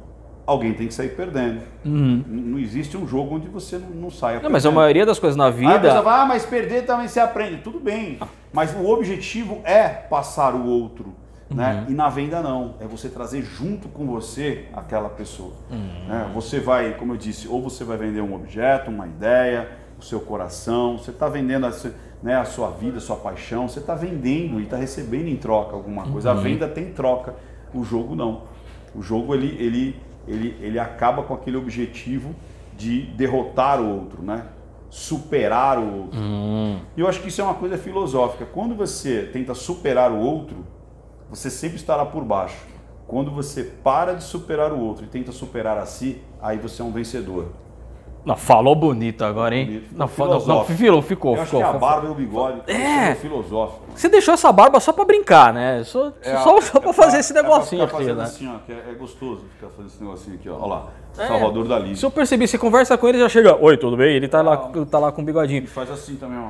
alguém 0.49 0.73
tem 0.73 0.87
que 0.87 0.93
sair 0.93 1.09
perdendo. 1.09 1.61
Uhum. 1.85 2.23
Não 2.27 2.59
existe 2.59 2.97
um 2.97 3.07
jogo 3.07 3.35
onde 3.35 3.47
você 3.47 3.77
não, 3.77 3.89
não 3.89 4.09
saia 4.09 4.35
não, 4.35 4.41
perdendo. 4.41 4.53
Mas 4.53 4.65
a 4.65 4.71
maioria 4.71 5.05
das 5.05 5.19
coisas 5.19 5.37
na 5.37 5.49
vida. 5.49 5.91
Aí 5.91 5.97
a 5.97 6.01
vai, 6.01 6.21
ah, 6.21 6.25
mas 6.25 6.45
perder 6.45 6.85
também 6.85 7.07
se 7.07 7.19
aprende. 7.19 7.57
Tudo 7.57 7.79
bem. 7.79 8.19
Mas 8.51 8.73
o 8.73 8.87
objetivo 8.87 9.61
é 9.63 9.87
passar 9.87 10.55
o 10.55 10.65
outro. 10.65 11.13
Né? 11.49 11.83
Uhum. 11.85 11.93
E 11.93 11.95
na 11.95 12.09
venda 12.09 12.41
não, 12.41 12.75
é 12.79 12.85
você 12.85 13.09
trazer 13.09 13.41
junto 13.41 13.87
com 13.87 14.05
você 14.05 14.65
aquela 14.73 15.09
pessoa. 15.09 15.53
Uhum. 15.69 16.07
Né? 16.07 16.31
Você 16.33 16.59
vai, 16.59 16.93
como 16.93 17.13
eu 17.13 17.17
disse, 17.17 17.47
ou 17.47 17.61
você 17.61 17.83
vai 17.83 17.97
vender 17.97 18.21
um 18.21 18.35
objeto, 18.35 18.91
uma 18.91 19.07
ideia, 19.07 19.69
o 19.99 20.03
seu 20.03 20.19
coração, 20.19 20.97
você 20.97 21.11
está 21.11 21.27
vendendo 21.27 21.65
a, 21.65 21.73
né, 22.21 22.35
a, 22.35 22.45
sua 22.45 22.69
vida, 22.69 22.97
a 22.97 23.01
sua 23.01 23.15
paixão, 23.15 23.67
você 23.67 23.79
está 23.79 23.95
vendendo 23.95 24.59
e 24.59 24.63
está 24.63 24.77
recebendo 24.77 25.27
em 25.27 25.35
troca 25.35 25.75
alguma 25.75 26.03
coisa. 26.07 26.31
A 26.31 26.35
uhum. 26.35 26.41
venda 26.41 26.67
tem 26.67 26.91
troca 26.91 27.35
O 27.73 27.83
jogo 27.83 28.15
não. 28.15 28.43
O 28.95 29.01
jogo 29.01 29.33
ele, 29.35 29.55
ele, 29.59 29.95
ele, 30.29 30.57
ele 30.61 30.79
acaba 30.79 31.23
com 31.23 31.33
aquele 31.33 31.57
objetivo 31.57 32.35
de 32.77 33.01
derrotar 33.01 33.81
o 33.81 33.99
outro, 33.99 34.21
né? 34.21 34.45
Superar 34.89 35.77
o 35.77 36.01
outro. 36.03 36.19
Hum. 36.19 36.79
E 36.95 37.01
eu 37.01 37.07
acho 37.07 37.21
que 37.21 37.27
isso 37.27 37.41
é 37.41 37.43
uma 37.43 37.53
coisa 37.53 37.77
filosófica. 37.77 38.45
Quando 38.45 38.75
você 38.75 39.29
tenta 39.33 39.53
superar 39.53 40.11
o 40.11 40.17
outro, 40.17 40.65
você 41.29 41.49
sempre 41.49 41.77
estará 41.77 42.05
por 42.05 42.23
baixo. 42.23 42.65
Quando 43.07 43.31
você 43.31 43.63
para 43.63 44.13
de 44.13 44.23
superar 44.23 44.71
o 44.71 44.79
outro 44.79 45.03
e 45.03 45.07
tenta 45.07 45.31
superar 45.31 45.77
a 45.77 45.85
si, 45.85 46.21
aí 46.41 46.57
você 46.57 46.81
é 46.81 46.85
um 46.85 46.91
vencedor. 46.91 47.47
Não, 48.25 48.35
falou 48.35 48.75
bonito 48.75 49.23
agora, 49.23 49.55
hein? 49.55 49.65
Bonito. 49.65 49.95
Não, 49.97 50.07
fa- 50.07 50.25
não, 50.25 50.39
Filosófico. 50.41 50.77
ficou, 50.77 51.01
ficou. 51.01 51.35
eu 51.35 51.41
acho 51.41 51.51
ficou. 51.55 51.69
que 51.71 51.75
a 51.75 51.79
barba 51.79 52.07
e 52.07 52.11
o 52.11 52.13
bigode 52.13 52.61
É. 52.67 53.11
é 53.11 53.15
filosófico. 53.15 53.81
Você 53.95 54.09
deixou 54.09 54.33
essa 54.33 54.51
barba 54.51 54.79
só 54.79 54.91
pra 54.93 55.05
brincar, 55.05 55.53
né? 55.53 55.83
Só, 55.85 56.11
É, 56.21 56.35
só, 56.37 56.59
só 56.61 56.79
pra 56.79 56.89
é 56.89 56.93
fazer 56.93 57.19
esse 57.19 57.31
é 57.31 57.41
pra 57.41 57.43
negocinho 57.43 57.85
ficar 57.87 57.97
aqui, 57.97 58.13
né? 58.13 58.23
assim, 58.23 58.47
ó, 58.47 58.71
é, 58.71 58.91
é 58.91 58.93
gostoso 58.93 59.43
ficar 59.55 59.69
fazendo 59.69 59.87
esse 59.87 60.03
negocinho 60.03 60.35
aqui, 60.35 60.49
ó. 60.49 60.55
Olha 60.57 60.65
lá. 60.65 60.85
É. 61.17 61.27
Salvador 61.27 61.67
Dali. 61.67 61.95
Se 61.95 62.05
eu 62.05 62.11
perceber, 62.11 62.47
você 62.47 62.57
conversa 62.57 62.97
com 62.97 63.07
ele, 63.07 63.19
já 63.19 63.29
chega. 63.29 63.55
Oi, 63.59 63.77
tudo 63.77 63.97
bem? 63.97 64.15
Ele 64.15 64.27
tá, 64.27 64.41
lá, 64.41 64.57
tá 64.89 64.99
lá 64.99 65.11
com 65.11 65.21
o 65.21 65.25
bigodinho. 65.25 65.63
E 65.63 65.67
faz 65.67 65.89
assim 65.89 66.15
também, 66.15 66.37
ó. 66.39 66.49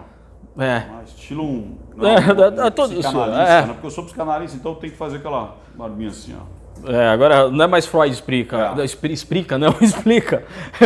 É. 0.62 0.84
Ah, 0.92 1.02
Estilo 1.06 1.44
um. 1.44 1.78
É, 2.00 2.34
Não, 2.34 2.64
é, 2.64 2.68
é 2.68 2.70
todo 2.72 2.94
isso, 2.94 3.22
é. 3.22 3.28
né? 3.28 3.64
Porque 3.74 3.88
eu 3.88 3.92
sou 3.92 4.04
psicanalista, 4.04 4.58
então 4.58 4.74
eu 4.74 4.78
tenho 4.78 4.92
que 4.92 4.98
fazer 5.00 5.18
aquela 5.18 5.56
barbinha 5.76 6.10
assim, 6.10 6.36
ó. 6.36 6.59
É, 6.88 7.08
agora 7.08 7.50
não 7.50 7.66
é 7.66 7.68
mais 7.68 7.86
Freud 7.86 8.12
explica. 8.14 8.76
É. 8.80 8.86
Explica, 9.12 9.58
não, 9.58 9.76
explica. 9.82 10.44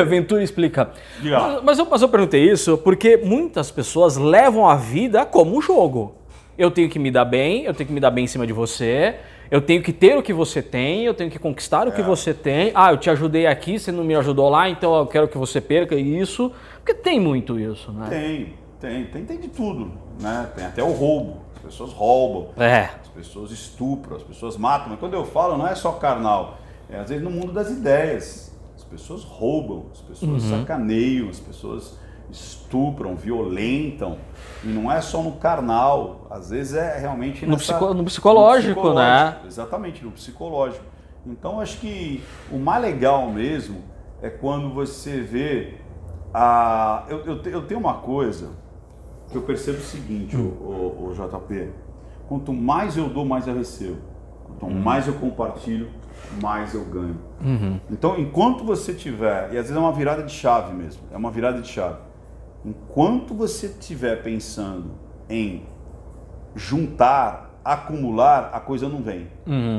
Ventura 0.07 0.43
explica. 0.43 0.91
Mas, 1.23 1.63
mas 1.63 1.79
eu, 1.79 1.87
mas 1.89 2.01
eu 2.01 2.09
perguntei 2.09 2.49
isso 2.49 2.77
porque 2.77 3.17
muitas 3.17 3.69
pessoas 3.71 4.17
levam 4.17 4.67
a 4.67 4.75
vida 4.75 5.25
como 5.25 5.57
um 5.57 5.61
jogo. 5.61 6.15
Eu 6.57 6.69
tenho 6.71 6.89
que 6.89 6.99
me 6.99 7.09
dar 7.11 7.25
bem, 7.25 7.63
eu 7.65 7.73
tenho 7.73 7.87
que 7.87 7.93
me 7.93 7.99
dar 7.99 8.11
bem 8.11 8.25
em 8.25 8.27
cima 8.27 8.45
de 8.45 8.53
você, 8.53 9.15
eu 9.49 9.59
tenho 9.61 9.81
que 9.81 9.91
ter 9.91 10.17
o 10.17 10.21
que 10.23 10.31
você 10.33 10.61
tem, 10.61 11.03
eu 11.03 11.13
tenho 11.13 11.29
que 11.29 11.39
conquistar 11.39 11.87
o 11.87 11.91
que 11.91 12.01
É. 12.01 12.03
você 12.03 12.33
tem. 12.33 12.71
Ah, 12.75 12.91
eu 12.91 12.97
te 12.97 13.09
ajudei 13.09 13.47
aqui, 13.47 13.79
você 13.79 13.91
não 13.91 14.03
me 14.03 14.15
ajudou 14.15 14.49
lá, 14.49 14.69
então 14.69 14.95
eu 14.95 15.05
quero 15.07 15.27
que 15.27 15.37
você 15.37 15.59
perca 15.59 15.95
isso. 15.95 16.51
Porque 16.77 16.93
tem 16.93 17.19
muito 17.19 17.59
isso, 17.59 17.91
né? 17.91 18.07
Tem, 18.09 18.53
tem, 18.79 19.05
tem, 19.05 19.25
tem 19.25 19.39
de 19.39 19.47
tudo, 19.47 19.91
né? 20.21 20.47
Tem 20.55 20.65
até 20.65 20.83
o 20.83 20.91
roubo. 20.91 21.37
As 21.55 21.61
pessoas 21.71 21.91
roubam, 21.93 22.49
É. 22.61 22.89
as 23.15 23.27
pessoas 23.27 23.51
estupram, 23.51 24.17
as 24.17 24.23
pessoas 24.23 24.57
matam. 24.57 24.89
Mas 24.89 24.99
quando 24.99 25.13
eu 25.13 25.23
falo, 25.25 25.57
não 25.57 25.67
é 25.67 25.75
só 25.75 25.91
carnal. 25.93 26.57
É 26.89 26.97
às 26.99 27.09
vezes 27.09 27.23
no 27.23 27.29
mundo 27.29 27.51
das 27.53 27.69
ideias. 27.69 28.51
As 28.75 28.83
pessoas 28.83 29.23
roubam, 29.23 29.85
as 29.91 30.01
pessoas 30.01 30.43
Uhum. 30.43 30.59
sacaneiam, 30.59 31.29
as 31.29 31.39
pessoas 31.39 31.97
estupram, 32.31 33.15
violentam. 33.15 34.17
E 34.63 34.67
não 34.67 34.91
é 34.91 34.99
só 35.01 35.21
no 35.21 35.33
carnal. 35.33 36.27
Às 36.29 36.49
vezes 36.49 36.73
é 36.73 36.97
realmente 36.99 37.45
No 37.45 37.53
nessa- 37.53 37.73
psico- 37.73 37.93
no 37.93 38.03
psicológico, 38.03 38.93
né? 38.93 39.37
Exatamente, 39.45 40.03
no 40.03 40.11
psicológico. 40.11 40.83
Então 41.25 41.59
acho 41.61 41.79
que 41.79 42.23
o 42.51 42.57
mais 42.57 42.81
legal 42.83 43.29
mesmo 43.29 43.81
é 44.21 44.29
quando 44.29 44.73
você 44.73 45.21
vê 45.21 45.75
a. 46.33 47.05
Eu, 47.07 47.19
eu, 47.25 47.41
eu 47.43 47.61
tenho 47.67 47.79
uma 47.79 47.95
coisa 47.95 48.49
que 49.31 49.37
eu 49.37 49.41
percebo 49.43 49.77
o 49.77 49.81
seguinte, 49.81 50.35
o, 50.35 50.39
o- 50.39 51.09
o 51.09 51.13
JP. 51.13 51.69
Quanto 52.33 52.51
mais 52.51 52.97
eu 52.97 53.09
dou, 53.09 53.23
mais 53.23 53.45
eu 53.45 53.55
recebo. 53.55 53.99
Quanto 54.59 54.73
mais 54.73 55.07
eu 55.07 55.13
compartilho, 55.13 55.91
mais 56.41 56.73
eu 56.73 56.83
ganho. 56.83 57.19
Então, 57.91 58.19
enquanto 58.19 58.63
você 58.63 58.91
tiver, 58.91 59.53
e 59.53 59.57
às 59.57 59.65
vezes 59.65 59.75
é 59.75 59.79
uma 59.79 59.91
virada 59.91 60.23
de 60.23 60.31
chave 60.31 60.73
mesmo, 60.73 61.03
é 61.11 61.15
uma 61.15 61.29
virada 61.29 61.61
de 61.61 61.67
chave. 61.67 61.97
Enquanto 62.65 63.35
você 63.35 63.67
estiver 63.67 64.23
pensando 64.23 64.93
em 65.29 65.61
juntar, 66.55 67.51
acumular, 67.63 68.49
a 68.51 68.59
coisa 68.59 68.89
não 68.89 69.03
vem. 69.03 69.27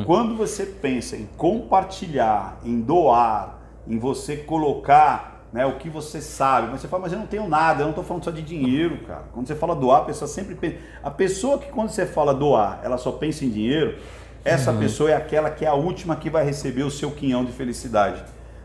Quando 0.06 0.36
você 0.36 0.64
pensa 0.64 1.16
em 1.16 1.28
compartilhar, 1.36 2.60
em 2.64 2.80
doar, 2.80 3.58
em 3.88 3.98
você 3.98 4.36
colocar 4.36 5.33
né, 5.54 5.64
o 5.64 5.76
que 5.76 5.88
você 5.88 6.20
sabe, 6.20 6.66
mas 6.72 6.80
você 6.80 6.88
fala, 6.88 7.02
mas 7.04 7.12
eu 7.12 7.18
não 7.20 7.28
tenho 7.28 7.48
nada, 7.48 7.82
eu 7.82 7.84
não 7.84 7.90
estou 7.90 8.02
falando 8.02 8.24
só 8.24 8.32
de 8.32 8.42
dinheiro, 8.42 8.98
cara. 9.06 9.22
Quando 9.32 9.46
você 9.46 9.54
fala 9.54 9.76
doar, 9.76 10.00
a 10.00 10.04
pessoa 10.04 10.26
sempre 10.26 10.56
pensa. 10.56 10.78
A 11.00 11.12
pessoa 11.12 11.58
que 11.58 11.70
quando 11.70 11.90
você 11.90 12.04
fala 12.04 12.34
doar, 12.34 12.80
ela 12.82 12.98
só 12.98 13.12
pensa 13.12 13.44
em 13.44 13.50
dinheiro, 13.50 13.96
essa 14.44 14.72
pessoa 14.72 15.10
é 15.12 15.14
aquela 15.14 15.48
que 15.50 15.64
é 15.64 15.68
a 15.68 15.74
última 15.74 16.16
que 16.16 16.28
vai 16.28 16.44
receber 16.44 16.82
o 16.82 16.90
seu 16.90 17.12
quinhão 17.12 17.44
de 17.44 17.52
felicidade. 17.52 18.20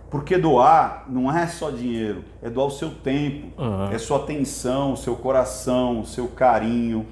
Porque 0.09 0.35
doar 0.35 1.05
não 1.07 1.31
é 1.31 1.45
só 1.45 1.69
dinheiro, 1.69 2.23
é 2.41 2.49
doar 2.49 2.65
o 2.65 2.71
seu 2.71 2.89
tempo, 2.89 3.61
Uhum. 3.61 3.91
é 3.91 3.97
sua 3.99 4.17
atenção, 4.17 4.93
o 4.93 4.97
seu 4.97 5.15
coração, 5.15 5.99
o 5.99 6.05
seu 6.07 6.27
carinho, 6.27 7.05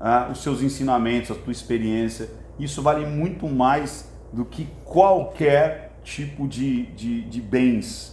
ah, 0.00 0.28
os 0.32 0.42
seus 0.42 0.60
ensinamentos, 0.60 1.30
a 1.30 1.34
tua 1.36 1.52
experiência. 1.52 2.28
Isso 2.58 2.82
vale 2.82 3.06
muito 3.06 3.46
mais 3.46 4.10
do 4.32 4.44
que 4.44 4.66
qualquer 4.84 5.89
tipo 6.10 6.48
de, 6.48 6.86
de, 6.86 7.22
de 7.22 7.40
bens, 7.40 8.12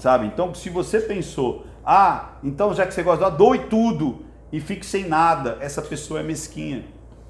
sabe? 0.00 0.26
Então, 0.26 0.54
se 0.54 0.68
você 0.68 1.00
pensou, 1.00 1.64
ah, 1.84 2.32
então 2.44 2.74
já 2.74 2.86
que 2.86 2.92
você 2.92 3.02
gosta 3.02 3.30
doe 3.30 3.58
tudo 3.70 4.20
e 4.52 4.60
fique 4.60 4.84
sem 4.84 5.08
nada, 5.08 5.56
essa 5.60 5.80
pessoa 5.80 6.20
é 6.20 6.22
mesquinha, 6.22 6.84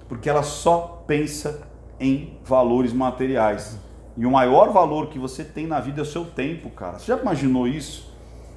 porque 0.08 0.28
ela 0.28 0.42
só 0.42 1.04
pensa 1.06 1.62
em 2.00 2.36
valores 2.44 2.92
materiais. 2.92 3.78
E 4.16 4.26
o 4.26 4.30
maior 4.32 4.72
valor 4.72 5.06
que 5.06 5.18
você 5.18 5.44
tem 5.44 5.66
na 5.68 5.78
vida 5.78 6.00
é 6.00 6.02
o 6.02 6.06
seu 6.06 6.24
tempo, 6.24 6.68
cara. 6.70 6.98
Você 6.98 7.06
já 7.06 7.16
imaginou 7.18 7.68
isso? 7.68 8.08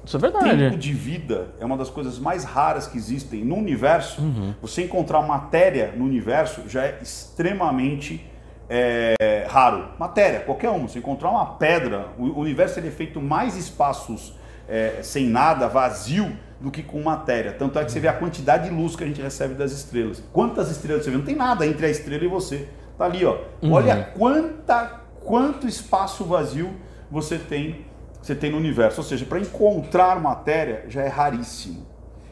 Isso 0.04 0.16
é 0.16 0.20
Tempo 0.20 0.42
verdade. 0.42 0.76
de 0.76 0.92
vida 0.92 1.54
é 1.60 1.64
uma 1.64 1.76
das 1.76 1.88
coisas 1.88 2.18
mais 2.18 2.42
raras 2.42 2.88
que 2.88 2.98
existem 2.98 3.44
no 3.44 3.54
universo. 3.54 4.20
Você 4.60 4.82
encontrar 4.82 5.22
matéria 5.22 5.94
no 5.96 6.04
universo 6.04 6.62
já 6.68 6.82
é 6.86 6.98
extremamente 7.00 8.26
é, 8.74 9.46
raro. 9.48 9.88
Matéria, 9.98 10.40
qualquer 10.40 10.70
um. 10.70 10.88
Você 10.88 10.98
encontrar 10.98 11.30
uma 11.30 11.44
pedra, 11.44 12.08
o 12.18 12.40
universo 12.40 12.80
é 12.80 12.82
feito 12.84 13.20
mais 13.20 13.54
espaços 13.54 14.34
é, 14.66 15.00
sem 15.02 15.26
nada, 15.26 15.68
vazio, 15.68 16.32
do 16.58 16.70
que 16.70 16.82
com 16.82 17.02
matéria. 17.02 17.52
Tanto 17.52 17.78
é 17.78 17.84
que 17.84 17.92
você 17.92 18.00
vê 18.00 18.08
a 18.08 18.12
quantidade 18.14 18.70
de 18.70 18.74
luz 18.74 18.96
que 18.96 19.04
a 19.04 19.06
gente 19.06 19.20
recebe 19.20 19.54
das 19.54 19.72
estrelas. 19.72 20.22
Quantas 20.32 20.70
estrelas 20.70 21.04
você 21.04 21.10
vê? 21.10 21.18
Não 21.18 21.24
tem 21.24 21.34
nada 21.34 21.66
entre 21.66 21.84
a 21.84 21.90
estrela 21.90 22.24
e 22.24 22.28
você. 22.28 22.68
Tá 22.96 23.04
ali, 23.04 23.24
ó. 23.24 23.38
Olha 23.62 24.04
quanta, 24.16 25.00
quanto 25.20 25.66
espaço 25.66 26.24
vazio 26.24 26.70
você 27.10 27.36
tem, 27.36 27.84
você 28.22 28.34
tem 28.34 28.52
no 28.52 28.56
universo. 28.56 29.00
Ou 29.00 29.06
seja, 29.06 29.26
para 29.26 29.40
encontrar 29.40 30.18
matéria 30.20 30.84
já 30.88 31.02
é 31.02 31.08
raríssimo. 31.08 31.86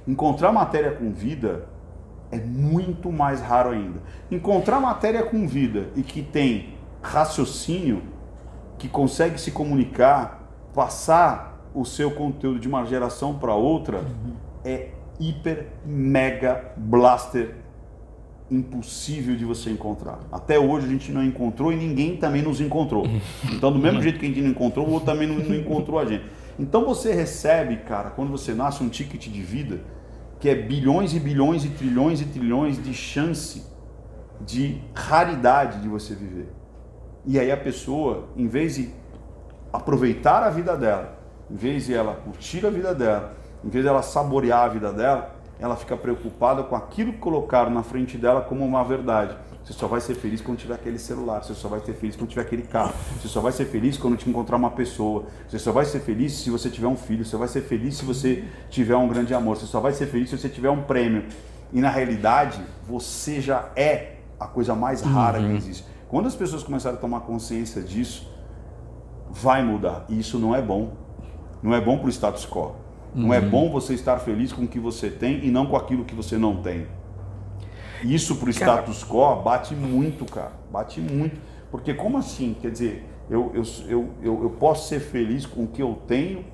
Encontrar 0.06 0.52
matéria 0.52 0.92
com 0.92 1.12
vida 1.12 1.66
é 2.30 2.38
muito 2.38 3.10
mais 3.10 3.40
raro 3.40 3.70
ainda. 3.70 4.00
Encontrar 4.30 4.80
matéria 4.80 5.22
com 5.22 5.46
vida 5.46 5.88
e 5.96 6.02
que 6.02 6.22
tem 6.22 6.74
raciocínio, 7.02 8.02
que 8.78 8.88
consegue 8.88 9.40
se 9.40 9.50
comunicar, 9.50 10.48
passar 10.74 11.70
o 11.74 11.84
seu 11.84 12.10
conteúdo 12.10 12.58
de 12.58 12.68
uma 12.68 12.84
geração 12.84 13.34
para 13.34 13.54
outra, 13.54 14.04
é 14.64 14.90
hiper, 15.18 15.68
mega, 15.84 16.72
blaster 16.76 17.56
impossível 18.50 19.36
de 19.36 19.44
você 19.44 19.70
encontrar. 19.70 20.18
Até 20.32 20.58
hoje 20.58 20.86
a 20.86 20.88
gente 20.90 21.12
não 21.12 21.22
encontrou 21.22 21.72
e 21.72 21.76
ninguém 21.76 22.16
também 22.16 22.42
nos 22.42 22.60
encontrou. 22.60 23.06
Então, 23.52 23.70
do 23.70 23.78
mesmo 23.78 24.02
jeito 24.02 24.18
que 24.18 24.24
a 24.24 24.28
gente 24.28 24.40
não 24.40 24.50
encontrou, 24.50 24.86
o 24.86 24.90
outro 24.90 25.06
também 25.06 25.28
não, 25.28 25.36
não 25.36 25.54
encontrou 25.54 25.98
a 25.98 26.04
gente. 26.04 26.24
Então 26.58 26.84
você 26.84 27.12
recebe, 27.12 27.76
cara, 27.76 28.10
quando 28.10 28.30
você 28.30 28.52
nasce 28.52 28.82
um 28.82 28.88
ticket 28.88 29.28
de 29.28 29.42
vida, 29.42 29.80
que 30.40 30.48
é 30.48 30.54
bilhões 30.54 31.14
e 31.14 31.20
bilhões 31.20 31.64
e 31.64 31.68
trilhões 31.68 32.20
e 32.20 32.24
trilhões 32.24 32.82
de 32.82 32.94
chance 32.94 33.62
de 34.40 34.80
raridade 34.94 35.82
de 35.82 35.88
você 35.88 36.14
viver. 36.14 36.50
E 37.26 37.38
aí 37.38 37.52
a 37.52 37.56
pessoa, 37.56 38.28
em 38.34 38.46
vez 38.48 38.76
de 38.76 38.90
aproveitar 39.70 40.42
a 40.42 40.48
vida 40.48 40.74
dela, 40.76 41.18
em 41.50 41.54
vez 41.54 41.84
de 41.84 41.94
ela 41.94 42.14
curtir 42.14 42.66
a 42.66 42.70
vida 42.70 42.94
dela, 42.94 43.36
em 43.62 43.68
vez 43.68 43.84
de 43.84 43.88
ela 43.88 44.00
saborear 44.00 44.64
a 44.64 44.68
vida 44.68 44.90
dela, 44.90 45.36
ela 45.58 45.76
fica 45.76 45.94
preocupada 45.94 46.62
com 46.62 46.74
aquilo 46.74 47.12
que 47.12 47.18
colocaram 47.18 47.70
na 47.70 47.82
frente 47.82 48.16
dela 48.16 48.40
como 48.40 48.64
uma 48.64 48.82
verdade. 48.82 49.36
Você 49.70 49.78
só 49.78 49.86
vai 49.86 50.00
ser 50.00 50.16
feliz 50.16 50.40
quando 50.40 50.58
tiver 50.58 50.74
aquele 50.74 50.98
celular, 50.98 51.44
você 51.44 51.54
só 51.54 51.68
vai 51.68 51.78
ser 51.78 51.92
feliz 51.92 52.16
quando 52.16 52.28
tiver 52.28 52.42
aquele 52.42 52.62
carro, 52.62 52.92
você 53.16 53.28
só 53.28 53.40
vai 53.40 53.52
ser 53.52 53.66
feliz 53.66 53.96
quando 53.96 54.16
te 54.16 54.28
encontrar 54.28 54.56
uma 54.56 54.72
pessoa, 54.72 55.26
você 55.46 55.60
só 55.60 55.70
vai 55.70 55.84
ser 55.84 56.00
feliz 56.00 56.32
se 56.32 56.50
você 56.50 56.68
tiver 56.68 56.88
um 56.88 56.96
filho, 56.96 57.24
você 57.24 57.36
vai 57.36 57.46
ser 57.46 57.60
feliz 57.60 57.98
se 57.98 58.04
você 58.04 58.44
tiver 58.68 58.96
um 58.96 59.06
grande 59.06 59.32
amor, 59.32 59.56
você 59.56 59.66
só 59.66 59.78
vai 59.78 59.92
ser 59.92 60.06
feliz 60.06 60.28
se 60.28 60.36
você 60.36 60.48
tiver 60.48 60.70
um 60.70 60.82
prêmio. 60.82 61.24
E 61.72 61.80
na 61.80 61.88
realidade, 61.88 62.60
você 62.84 63.40
já 63.40 63.70
é 63.76 64.16
a 64.40 64.48
coisa 64.48 64.74
mais 64.74 65.02
rara 65.02 65.38
que 65.38 65.54
existe. 65.54 65.84
Quando 66.08 66.26
as 66.26 66.34
pessoas 66.34 66.64
começarem 66.64 66.98
a 66.98 67.00
tomar 67.00 67.20
consciência 67.20 67.80
disso, 67.80 68.28
vai 69.30 69.62
mudar. 69.62 70.04
E 70.08 70.18
isso 70.18 70.36
não 70.36 70.52
é 70.52 70.60
bom. 70.60 70.96
Não 71.62 71.72
é 71.72 71.80
bom 71.80 71.96
para 71.96 72.08
o 72.08 72.10
status 72.10 72.44
quo. 72.44 72.74
Não 73.14 73.32
é 73.32 73.40
bom 73.40 73.70
você 73.70 73.94
estar 73.94 74.18
feliz 74.18 74.52
com 74.52 74.64
o 74.64 74.68
que 74.68 74.80
você 74.80 75.08
tem 75.10 75.44
e 75.44 75.50
não 75.50 75.66
com 75.66 75.76
aquilo 75.76 76.04
que 76.04 76.14
você 76.14 76.36
não 76.36 76.60
tem. 76.60 76.88
Isso 78.02 78.36
para 78.36 78.48
o 78.48 78.50
status 78.50 79.04
quo 79.04 79.36
bate 79.42 79.74
muito, 79.74 80.24
cara. 80.24 80.52
Bate 80.70 81.00
muito. 81.00 81.40
Porque 81.70 81.94
como 81.94 82.18
assim? 82.18 82.56
Quer 82.60 82.70
dizer, 82.70 83.04
eu, 83.28 83.52
eu, 83.54 83.62
eu, 84.22 84.42
eu, 84.42 84.50
posso 84.58 84.88
ser 84.88 85.00
feliz 85.00 85.46
com 85.46 85.64
o 85.64 85.68
que 85.68 85.80
eu 85.80 85.98
tenho 86.06 86.44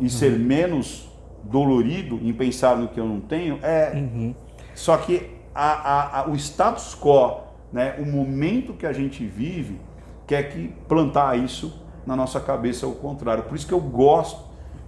e 0.00 0.08
ser 0.08 0.38
menos 0.38 1.08
dolorido 1.42 2.18
em 2.22 2.32
pensar 2.32 2.76
no 2.76 2.88
que 2.88 2.98
eu 2.98 3.06
não 3.06 3.20
tenho? 3.20 3.58
É. 3.62 4.34
Só 4.74 4.96
que 4.96 5.30
a, 5.54 5.72
a, 5.72 6.20
a, 6.20 6.30
o 6.30 6.34
status 6.34 6.96
quo, 6.98 7.42
né, 7.72 7.96
o 7.98 8.06
momento 8.06 8.72
que 8.72 8.86
a 8.86 8.92
gente 8.92 9.24
vive, 9.26 9.78
quer 10.26 10.44
que 10.44 10.68
plantar 10.88 11.38
isso 11.38 11.82
na 12.06 12.16
nossa 12.16 12.40
cabeça 12.40 12.86
ao 12.86 12.92
contrário. 12.92 13.44
Por 13.44 13.54
isso 13.54 13.66
que 13.66 13.74
eu 13.74 13.80
gosto 13.80 14.42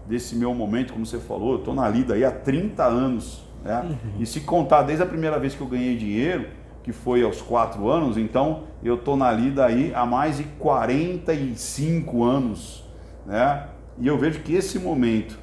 desse 0.06 0.34
meu 0.34 0.54
momento, 0.54 0.92
como 0.92 1.04
você 1.04 1.18
falou, 1.18 1.52
eu 1.52 1.58
estou 1.58 1.74
na 1.74 1.88
lida 1.88 2.14
aí 2.14 2.24
há 2.24 2.30
30 2.30 2.84
anos. 2.84 3.45
Né? 3.66 3.80
Uhum. 3.80 4.20
E 4.20 4.26
se 4.26 4.40
contar 4.40 4.82
desde 4.82 5.02
a 5.02 5.06
primeira 5.06 5.38
vez 5.38 5.54
que 5.54 5.60
eu 5.60 5.66
ganhei 5.66 5.96
dinheiro, 5.96 6.46
que 6.84 6.92
foi 6.92 7.24
aos 7.24 7.42
4 7.42 7.88
anos, 7.88 8.16
então 8.16 8.62
eu 8.82 8.94
estou 8.94 9.16
na 9.16 9.32
lida 9.32 9.66
aí 9.66 9.92
há 9.92 10.06
mais 10.06 10.36
de 10.36 10.44
45 10.44 12.22
anos. 12.22 12.84
Né? 13.26 13.66
E 13.98 14.06
eu 14.06 14.16
vejo 14.16 14.40
que 14.40 14.54
esse 14.54 14.78
momento, 14.78 15.36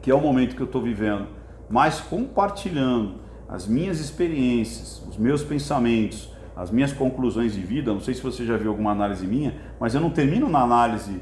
que 0.00 0.08
é 0.08 0.14
o 0.14 0.20
momento 0.20 0.54
que 0.54 0.62
eu 0.62 0.66
estou 0.66 0.80
vivendo, 0.80 1.26
mas 1.68 2.00
compartilhando 2.00 3.16
as 3.48 3.66
minhas 3.66 3.98
experiências, 3.98 5.02
os 5.08 5.16
meus 5.16 5.42
pensamentos, 5.42 6.30
as 6.54 6.70
minhas 6.70 6.92
conclusões 6.92 7.52
de 7.52 7.60
vida, 7.60 7.92
não 7.92 8.00
sei 8.00 8.14
se 8.14 8.22
você 8.22 8.44
já 8.44 8.56
viu 8.56 8.70
alguma 8.70 8.92
análise 8.92 9.26
minha, 9.26 9.54
mas 9.80 9.94
eu 9.94 10.00
não 10.00 10.10
termino 10.10 10.48
na 10.48 10.60
análise 10.60 11.20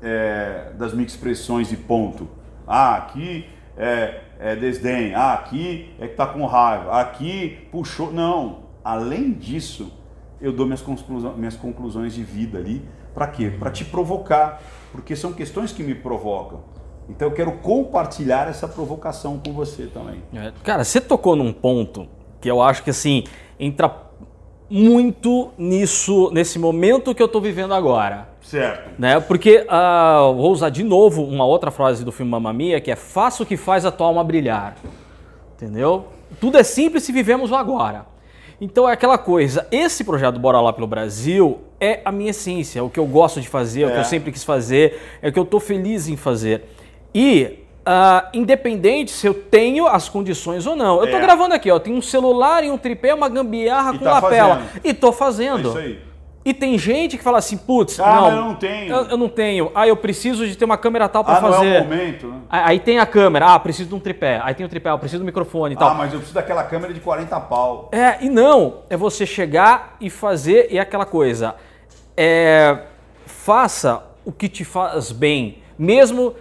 é, 0.00 0.72
das 0.78 0.94
minhas 0.94 1.12
expressões 1.12 1.68
de 1.68 1.76
ponto. 1.76 2.26
Ah, 2.66 2.96
aqui 2.96 3.44
é, 3.76 4.20
é 4.38 4.56
desdém, 4.56 5.14
ah, 5.14 5.34
aqui 5.34 5.90
é 5.98 6.06
que 6.06 6.12
está 6.12 6.26
com 6.26 6.44
raiva, 6.46 7.00
aqui 7.00 7.58
puxou. 7.70 8.12
Não, 8.12 8.60
além 8.82 9.32
disso, 9.32 9.92
eu 10.40 10.52
dou 10.52 10.66
minhas, 10.66 10.82
conclusões, 10.82 11.36
minhas 11.36 11.56
conclusões 11.56 12.14
de 12.14 12.22
vida 12.22 12.58
ali. 12.58 12.82
Para 13.14 13.28
quê? 13.28 13.50
Para 13.50 13.70
te 13.70 13.84
provocar, 13.84 14.60
porque 14.92 15.16
são 15.16 15.32
questões 15.32 15.72
que 15.72 15.82
me 15.82 15.94
provocam. 15.94 16.60
Então 17.08 17.28
eu 17.28 17.34
quero 17.34 17.52
compartilhar 17.52 18.48
essa 18.48 18.66
provocação 18.66 19.38
com 19.38 19.52
você 19.52 19.86
também. 19.86 20.22
É, 20.34 20.52
cara, 20.62 20.84
você 20.84 21.00
tocou 21.00 21.36
num 21.36 21.52
ponto 21.52 22.08
que 22.40 22.50
eu 22.50 22.60
acho 22.60 22.82
que 22.82 22.90
assim 22.90 23.24
entra 23.58 24.06
muito 24.68 25.50
nisso, 25.56 26.30
nesse 26.32 26.58
momento 26.58 27.14
que 27.14 27.22
eu 27.22 27.26
estou 27.26 27.40
vivendo 27.40 27.72
agora. 27.72 28.28
Certo. 28.46 28.90
Né? 28.96 29.18
Porque, 29.18 29.66
uh, 29.68 30.34
vou 30.34 30.52
usar 30.52 30.70
de 30.70 30.84
novo 30.84 31.24
uma 31.24 31.44
outra 31.44 31.72
frase 31.72 32.04
do 32.04 32.12
filme 32.12 32.30
Mamma 32.30 32.52
Mia, 32.52 32.80
que 32.80 32.92
é 32.92 32.96
faça 32.96 33.42
o 33.42 33.46
que 33.46 33.56
faz 33.56 33.84
a 33.84 33.90
tua 33.90 34.06
alma 34.06 34.22
brilhar. 34.22 34.76
Entendeu? 35.56 36.06
Tudo 36.40 36.56
é 36.56 36.62
simples 36.62 37.02
se 37.02 37.10
vivemos 37.10 37.50
o 37.50 37.56
agora. 37.56 38.06
Então 38.60 38.88
é 38.88 38.92
aquela 38.92 39.18
coisa, 39.18 39.66
esse 39.70 40.04
projeto 40.04 40.38
Bora 40.38 40.60
Lá 40.60 40.72
pelo 40.72 40.86
Brasil 40.86 41.60
é 41.78 42.00
a 42.04 42.12
minha 42.12 42.30
essência, 42.30 42.78
é 42.78 42.82
o 42.82 42.88
que 42.88 42.98
eu 42.98 43.04
gosto 43.04 43.40
de 43.40 43.48
fazer, 43.48 43.82
é 43.82 43.86
o 43.86 43.90
que 43.90 43.96
eu 43.96 44.00
é. 44.00 44.04
sempre 44.04 44.32
quis 44.32 44.44
fazer, 44.44 44.98
é 45.20 45.28
o 45.28 45.32
que 45.32 45.38
eu 45.38 45.42
estou 45.42 45.60
feliz 45.60 46.08
em 46.08 46.16
fazer. 46.16 46.64
E 47.14 47.62
Uh, 47.86 48.26
independente 48.34 49.12
se 49.12 49.28
eu 49.28 49.32
tenho 49.32 49.86
as 49.86 50.08
condições 50.08 50.66
ou 50.66 50.74
não. 50.74 50.98
Eu 50.98 51.04
estou 51.04 51.20
é. 51.20 51.22
gravando 51.22 51.54
aqui, 51.54 51.70
ó, 51.70 51.78
tem 51.78 51.94
um 51.94 52.02
celular 52.02 52.64
e 52.64 52.68
um 52.68 52.76
tripé, 52.76 53.14
uma 53.14 53.28
gambiarra 53.28 53.94
e 53.94 53.98
com 53.98 54.04
tá 54.04 54.14
lapela. 54.14 54.56
Fazendo. 54.56 54.80
E 54.82 54.92
tô 54.92 55.12
fazendo. 55.12 55.68
É 55.68 55.70
isso 55.70 55.78
aí. 55.78 56.00
E 56.46 56.54
tem 56.54 56.78
gente 56.78 57.18
que 57.18 57.24
fala 57.24 57.38
assim, 57.38 57.56
putz, 57.56 57.98
ah, 57.98 58.20
não, 58.20 58.30
eu 58.30 58.36
não 58.36 58.54
tenho. 58.54 58.94
Eu, 58.94 59.04
eu, 59.06 59.16
não 59.16 59.28
tenho. 59.28 59.72
Ah, 59.74 59.88
eu 59.88 59.96
preciso 59.96 60.46
de 60.46 60.56
ter 60.56 60.64
uma 60.64 60.76
câmera 60.76 61.08
tal 61.08 61.24
para 61.24 61.38
ah, 61.38 61.40
fazer. 61.40 61.66
Não 61.66 61.74
é 61.74 61.80
o 61.80 61.82
momento, 61.82 62.28
né? 62.28 62.40
Aí 62.48 62.78
tem 62.78 63.00
a 63.00 63.04
câmera, 63.04 63.52
ah, 63.52 63.58
preciso 63.58 63.88
de 63.88 63.94
um 63.96 63.98
tripé. 63.98 64.40
Aí 64.44 64.54
tem 64.54 64.64
o 64.64 64.68
tripé, 64.68 64.90
eu 64.90 64.98
preciso 65.00 65.24
do 65.24 65.26
microfone 65.26 65.74
e 65.74 65.76
tal. 65.76 65.90
Ah, 65.90 65.94
mas 65.94 66.12
eu 66.12 66.20
preciso 66.20 66.36
daquela 66.36 66.62
câmera 66.62 66.94
de 66.94 67.00
40 67.00 67.40
pau. 67.40 67.88
É, 67.90 68.24
e 68.24 68.30
não, 68.30 68.82
é 68.88 68.96
você 68.96 69.26
chegar 69.26 69.96
e 70.00 70.08
fazer 70.08 70.68
e 70.70 70.78
é 70.78 70.80
aquela 70.80 71.04
coisa. 71.04 71.56
É, 72.16 72.78
faça 73.26 74.04
o 74.24 74.30
que 74.30 74.48
te 74.48 74.64
faz 74.64 75.10
bem, 75.10 75.58
mesmo 75.76 76.32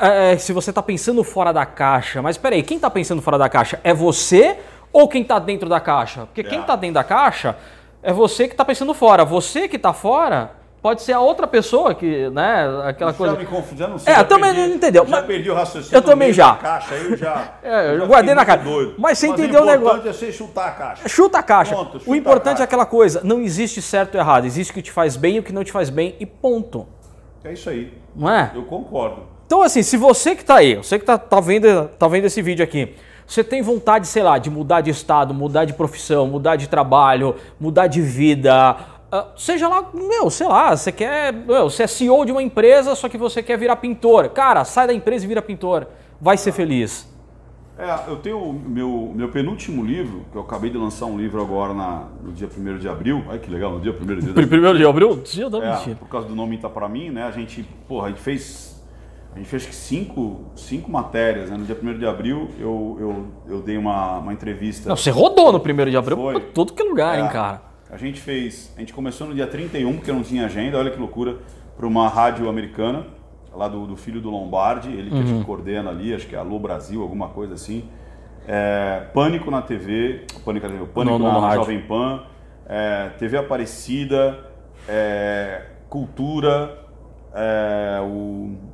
é, 0.00 0.32
é, 0.32 0.36
se 0.36 0.52
você 0.52 0.70
está 0.70 0.82
pensando 0.82 1.22
fora 1.22 1.52
da 1.52 1.64
caixa, 1.64 2.20
mas 2.20 2.36
peraí, 2.36 2.60
quem 2.64 2.74
está 2.76 2.90
pensando 2.90 3.22
fora 3.22 3.38
da 3.38 3.48
caixa? 3.48 3.78
É 3.84 3.94
você 3.94 4.58
ou 4.92 5.06
quem 5.06 5.22
está 5.22 5.38
dentro 5.38 5.68
da 5.68 5.78
caixa? 5.78 6.26
Porque 6.26 6.40
é. 6.40 6.44
quem 6.44 6.60
está 6.60 6.74
dentro 6.74 6.94
da 6.94 7.04
caixa 7.04 7.56
é 8.04 8.12
você 8.12 8.46
que 8.46 8.52
está 8.54 8.64
pensando 8.64 8.92
fora. 8.92 9.24
Você 9.24 9.66
que 9.66 9.76
está 9.76 9.94
fora 9.94 10.52
pode 10.82 11.00
ser 11.00 11.14
a 11.14 11.20
outra 11.20 11.46
pessoa 11.46 11.94
que, 11.94 12.28
né, 12.28 12.66
aquela 12.84 13.12
já 13.12 13.16
coisa. 13.16 13.36
me 13.36 13.46
confundi, 13.46 13.78
já 13.78 13.88
não 13.88 13.98
sei. 13.98 14.12
É, 14.12 14.20
eu 14.20 14.24
também 14.26 14.52
não 14.52 14.66
entendeu. 14.66 15.06
Já 15.06 15.22
perdi 15.22 15.50
o 15.50 15.54
raciocínio. 15.54 15.96
Eu 15.96 16.02
também 16.02 16.30
já. 16.30 16.54
Caixa, 16.56 16.94
eu 16.94 17.16
já. 17.16 17.54
É, 17.64 17.94
eu 17.94 18.00
já 18.00 18.04
guardei 18.04 18.34
na 18.34 18.44
caixa. 18.44 18.62
Doido. 18.62 18.94
Mas 18.98 19.18
você 19.18 19.28
mas 19.28 19.40
entendeu 19.40 19.62
o 19.62 19.64
negócio? 19.64 19.96
O 19.96 19.96
importante 19.96 20.08
é 20.08 20.12
você 20.12 20.32
chutar 20.32 20.68
a 20.68 20.72
caixa. 20.72 21.08
Chuta 21.08 21.38
a 21.38 21.42
caixa. 21.42 21.74
Ponto, 21.74 21.98
chuta 21.98 22.10
o 22.10 22.14
importante 22.14 22.60
é 22.60 22.64
aquela 22.64 22.84
coisa, 22.84 23.22
não 23.24 23.40
existe 23.40 23.80
certo 23.80 24.16
ou 24.16 24.20
errado, 24.20 24.44
existe 24.44 24.70
o 24.70 24.74
que 24.74 24.82
te 24.82 24.92
faz 24.92 25.16
bem 25.16 25.36
e 25.36 25.38
o 25.38 25.42
que 25.42 25.52
não 25.52 25.64
te 25.64 25.72
faz 25.72 25.88
bem 25.88 26.14
e 26.20 26.26
ponto. 26.26 26.86
É 27.42 27.54
isso 27.54 27.70
aí. 27.70 27.94
Não 28.14 28.28
é? 28.28 28.52
Eu 28.54 28.64
concordo. 28.64 29.22
Então, 29.46 29.62
assim, 29.62 29.82
se 29.82 29.96
você 29.96 30.34
que 30.34 30.42
está 30.42 30.56
aí, 30.56 30.76
você 30.76 30.98
que 30.98 31.02
está 31.04 31.16
tá 31.16 31.40
vendo, 31.40 31.88
tá 31.98 32.06
vendo 32.06 32.26
esse 32.26 32.42
vídeo 32.42 32.62
aqui, 32.62 32.94
você 33.26 33.42
tem 33.42 33.62
vontade, 33.62 34.06
sei 34.06 34.22
lá, 34.22 34.38
de 34.38 34.50
mudar 34.50 34.80
de 34.80 34.90
estado, 34.90 35.32
mudar 35.32 35.64
de 35.64 35.72
profissão, 35.72 36.26
mudar 36.26 36.56
de 36.56 36.68
trabalho, 36.68 37.34
mudar 37.58 37.86
de 37.86 38.00
vida, 38.00 38.76
uh, 39.12 39.38
seja 39.38 39.68
lá, 39.68 39.90
meu, 39.94 40.30
sei 40.30 40.46
lá, 40.46 40.76
você 40.76 40.92
quer, 40.92 41.32
meu, 41.32 41.70
você 41.70 41.84
é 41.84 41.86
CEO 41.86 42.24
de 42.24 42.32
uma 42.32 42.42
empresa, 42.42 42.94
só 42.94 43.08
que 43.08 43.16
você 43.16 43.42
quer 43.42 43.56
virar 43.56 43.76
pintor. 43.76 44.28
Cara, 44.30 44.64
sai 44.64 44.86
da 44.86 44.94
empresa 44.94 45.24
e 45.24 45.28
vira 45.28 45.40
pintor. 45.40 45.86
Vai 46.20 46.36
ser 46.36 46.52
feliz. 46.52 47.12
É, 47.76 48.08
eu 48.08 48.16
tenho 48.16 48.38
o 48.38 48.52
meu, 48.52 49.12
meu 49.14 49.28
penúltimo 49.28 49.84
livro, 49.84 50.24
que 50.30 50.38
eu 50.38 50.42
acabei 50.42 50.70
de 50.70 50.78
lançar 50.78 51.06
um 51.06 51.18
livro 51.18 51.42
agora 51.42 51.74
na, 51.74 52.04
no 52.22 52.32
dia 52.32 52.48
1 52.48 52.78
de 52.78 52.88
abril. 52.88 53.24
Olha 53.28 53.38
que 53.38 53.50
legal, 53.50 53.72
no 53.72 53.80
dia 53.80 53.92
1 53.92 53.94
de 54.20 54.30
abril. 54.30 54.70
1 54.70 54.76
de 54.76 54.86
abril? 54.86 55.22
Dia 55.24 55.50
da 55.50 55.58
é, 55.58 55.94
Por 55.94 56.08
causa 56.08 56.28
do 56.28 56.36
nome 56.36 56.56
Tá 56.58 56.68
Pra 56.68 56.88
Mim, 56.88 57.10
né? 57.10 57.24
A 57.24 57.32
gente, 57.32 57.64
porra, 57.88 58.06
a 58.06 58.10
gente 58.10 58.20
fez 58.20 58.73
a 59.34 59.38
gente 59.38 59.48
fez 59.48 59.64
cinco, 59.74 60.44
cinco 60.54 60.90
matérias. 60.90 61.50
Né? 61.50 61.56
No 61.56 61.64
dia 61.64 61.76
1 61.80 61.98
de 61.98 62.06
abril, 62.06 62.50
eu, 62.58 62.96
eu, 63.00 63.26
eu 63.54 63.62
dei 63.62 63.76
uma, 63.76 64.18
uma 64.18 64.32
entrevista. 64.32 64.88
Não, 64.88 64.96
você 64.96 65.10
rodou 65.10 65.52
no 65.52 65.58
1 65.58 65.90
de 65.90 65.96
abril 65.96 66.16
Foi. 66.16 66.40
pra 66.40 66.52
todo 66.52 66.72
que 66.72 66.82
lugar, 66.82 67.18
é, 67.18 67.20
hein, 67.20 67.28
cara? 67.28 67.62
A 67.90 67.96
gente 67.96 68.20
fez. 68.20 68.72
A 68.76 68.80
gente 68.80 68.92
começou 68.92 69.26
no 69.26 69.34
dia 69.34 69.46
31, 69.46 69.96
porque 69.96 70.12
não 70.12 70.22
tinha 70.22 70.46
agenda, 70.46 70.78
olha 70.78 70.90
que 70.90 70.98
loucura, 70.98 71.38
para 71.76 71.86
uma 71.86 72.08
rádio 72.08 72.48
americana, 72.48 73.06
lá 73.52 73.66
do, 73.66 73.86
do 73.88 73.96
filho 73.96 74.20
do 74.20 74.30
Lombardi, 74.30 74.90
ele 74.90 75.10
que 75.10 75.16
uhum. 75.16 75.42
coordena 75.42 75.90
ali, 75.90 76.14
acho 76.14 76.28
que 76.28 76.36
é 76.36 76.38
Alô 76.38 76.58
Brasil, 76.60 77.02
alguma 77.02 77.28
coisa 77.28 77.54
assim. 77.54 77.88
É, 78.46 79.06
Pânico 79.12 79.50
na 79.50 79.62
TV, 79.62 80.26
Pânico, 80.44 80.68
Pânico 80.94 81.18
no, 81.18 81.32
no, 81.32 81.40
na, 81.40 81.54
Jovem 81.56 81.80
Pan, 81.80 82.22
é, 82.66 83.08
TV 83.18 83.38
Aparecida, 83.38 84.38
é, 84.88 85.62
Cultura, 85.88 86.78
é, 87.34 88.00
o 88.00 88.73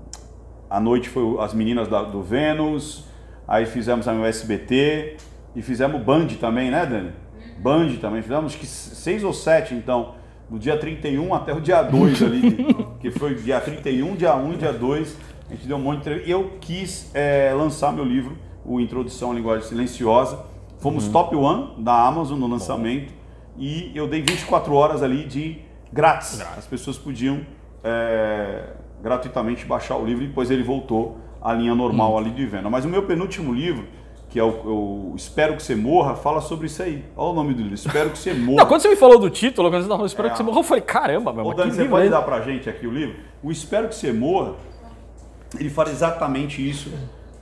à 0.70 0.80
noite 0.80 1.08
foi 1.08 1.22
as 1.40 1.52
meninas 1.52 1.88
da, 1.88 2.02
do 2.02 2.22
Vênus, 2.22 3.04
aí 3.46 3.66
fizemos 3.66 4.06
também 4.06 4.22
o 4.22 4.26
SBT 4.26 5.16
e 5.56 5.60
fizemos 5.60 6.00
Band 6.00 6.28
também, 6.40 6.70
né, 6.70 6.86
Dani? 6.86 7.12
Band 7.58 7.96
também, 8.00 8.22
fizemos 8.22 8.54
que 8.54 8.66
seis 8.66 9.24
ou 9.24 9.34
sete, 9.34 9.74
então, 9.74 10.14
do 10.48 10.58
dia 10.58 10.78
31 10.78 11.34
até 11.34 11.52
o 11.52 11.60
dia 11.60 11.82
2 11.82 12.22
ali, 12.22 12.56
que 13.00 13.10
foi 13.10 13.34
dia 13.34 13.60
31, 13.60 14.14
dia 14.16 14.34
1 14.36 14.52
e 14.52 14.56
dia 14.56 14.72
2, 14.72 15.16
a 15.50 15.54
gente 15.54 15.66
deu 15.66 15.76
um 15.76 15.80
monte 15.80 16.04
de 16.04 16.28
E 16.28 16.30
eu 16.30 16.52
quis 16.60 17.10
é, 17.12 17.52
lançar 17.52 17.92
meu 17.92 18.04
livro, 18.04 18.38
o 18.64 18.80
Introdução 18.80 19.32
à 19.32 19.34
Linguagem 19.34 19.68
Silenciosa. 19.68 20.38
Fomos 20.78 21.06
uhum. 21.06 21.12
top 21.12 21.36
one 21.36 21.84
da 21.84 22.06
Amazon 22.06 22.38
no 22.38 22.46
lançamento 22.46 23.12
e 23.58 23.90
eu 23.94 24.06
dei 24.06 24.22
24 24.22 24.72
horas 24.72 25.02
ali 25.02 25.24
de 25.24 25.58
grátis. 25.92 26.38
grátis. 26.38 26.58
As 26.58 26.66
pessoas 26.66 26.96
podiam 26.96 27.40
é, 27.82 28.62
gratuitamente 29.02 29.64
baixar 29.64 29.96
o 29.96 30.04
livro 30.04 30.24
e 30.24 30.28
depois 30.28 30.50
ele 30.50 30.62
voltou 30.62 31.18
à 31.40 31.52
linha 31.52 31.74
normal 31.74 32.14
hum. 32.14 32.18
ali 32.18 32.30
de 32.30 32.44
venda. 32.46 32.68
Mas 32.68 32.84
o 32.84 32.88
meu 32.88 33.02
penúltimo 33.04 33.52
livro, 33.52 33.84
que 34.28 34.38
é 34.38 34.44
o, 34.44 34.48
o, 34.48 35.14
Espero 35.16 35.56
que 35.56 35.62
você 35.62 35.74
morra, 35.74 36.14
fala 36.14 36.40
sobre 36.40 36.66
isso 36.66 36.82
aí. 36.82 37.04
Olha 37.16 37.30
o 37.30 37.34
nome 37.34 37.54
do 37.54 37.62
livro, 37.62 37.74
Espero 37.74 38.10
que 38.10 38.18
você 38.18 38.32
morra. 38.34 38.58
Não, 38.58 38.66
quando 38.66 38.82
você 38.82 38.88
me 38.88 38.96
falou 38.96 39.18
do 39.18 39.30
título, 39.30 39.70
quando 39.70 39.82
você 39.82 39.88
falou 39.88 40.06
Espero 40.06 40.28
é, 40.28 40.30
que 40.30 40.36
você 40.36 40.42
morra, 40.42 40.58
eu 40.58 40.64
falei, 40.64 40.82
caramba, 40.82 41.32
meu 41.32 41.46
Ô, 41.46 41.54
Dani, 41.54 41.72
você 41.72 41.84
pode 41.84 42.06
é 42.06 42.10
dar 42.10 42.22
pra 42.22 42.40
gente 42.40 42.68
aqui 42.68 42.86
o 42.86 42.90
livro? 42.90 43.16
O 43.42 43.50
Espero 43.50 43.88
que 43.88 43.94
você 43.94 44.12
morra, 44.12 44.54
ele 45.58 45.70
fala 45.70 45.90
exatamente 45.90 46.66
isso 46.68 46.90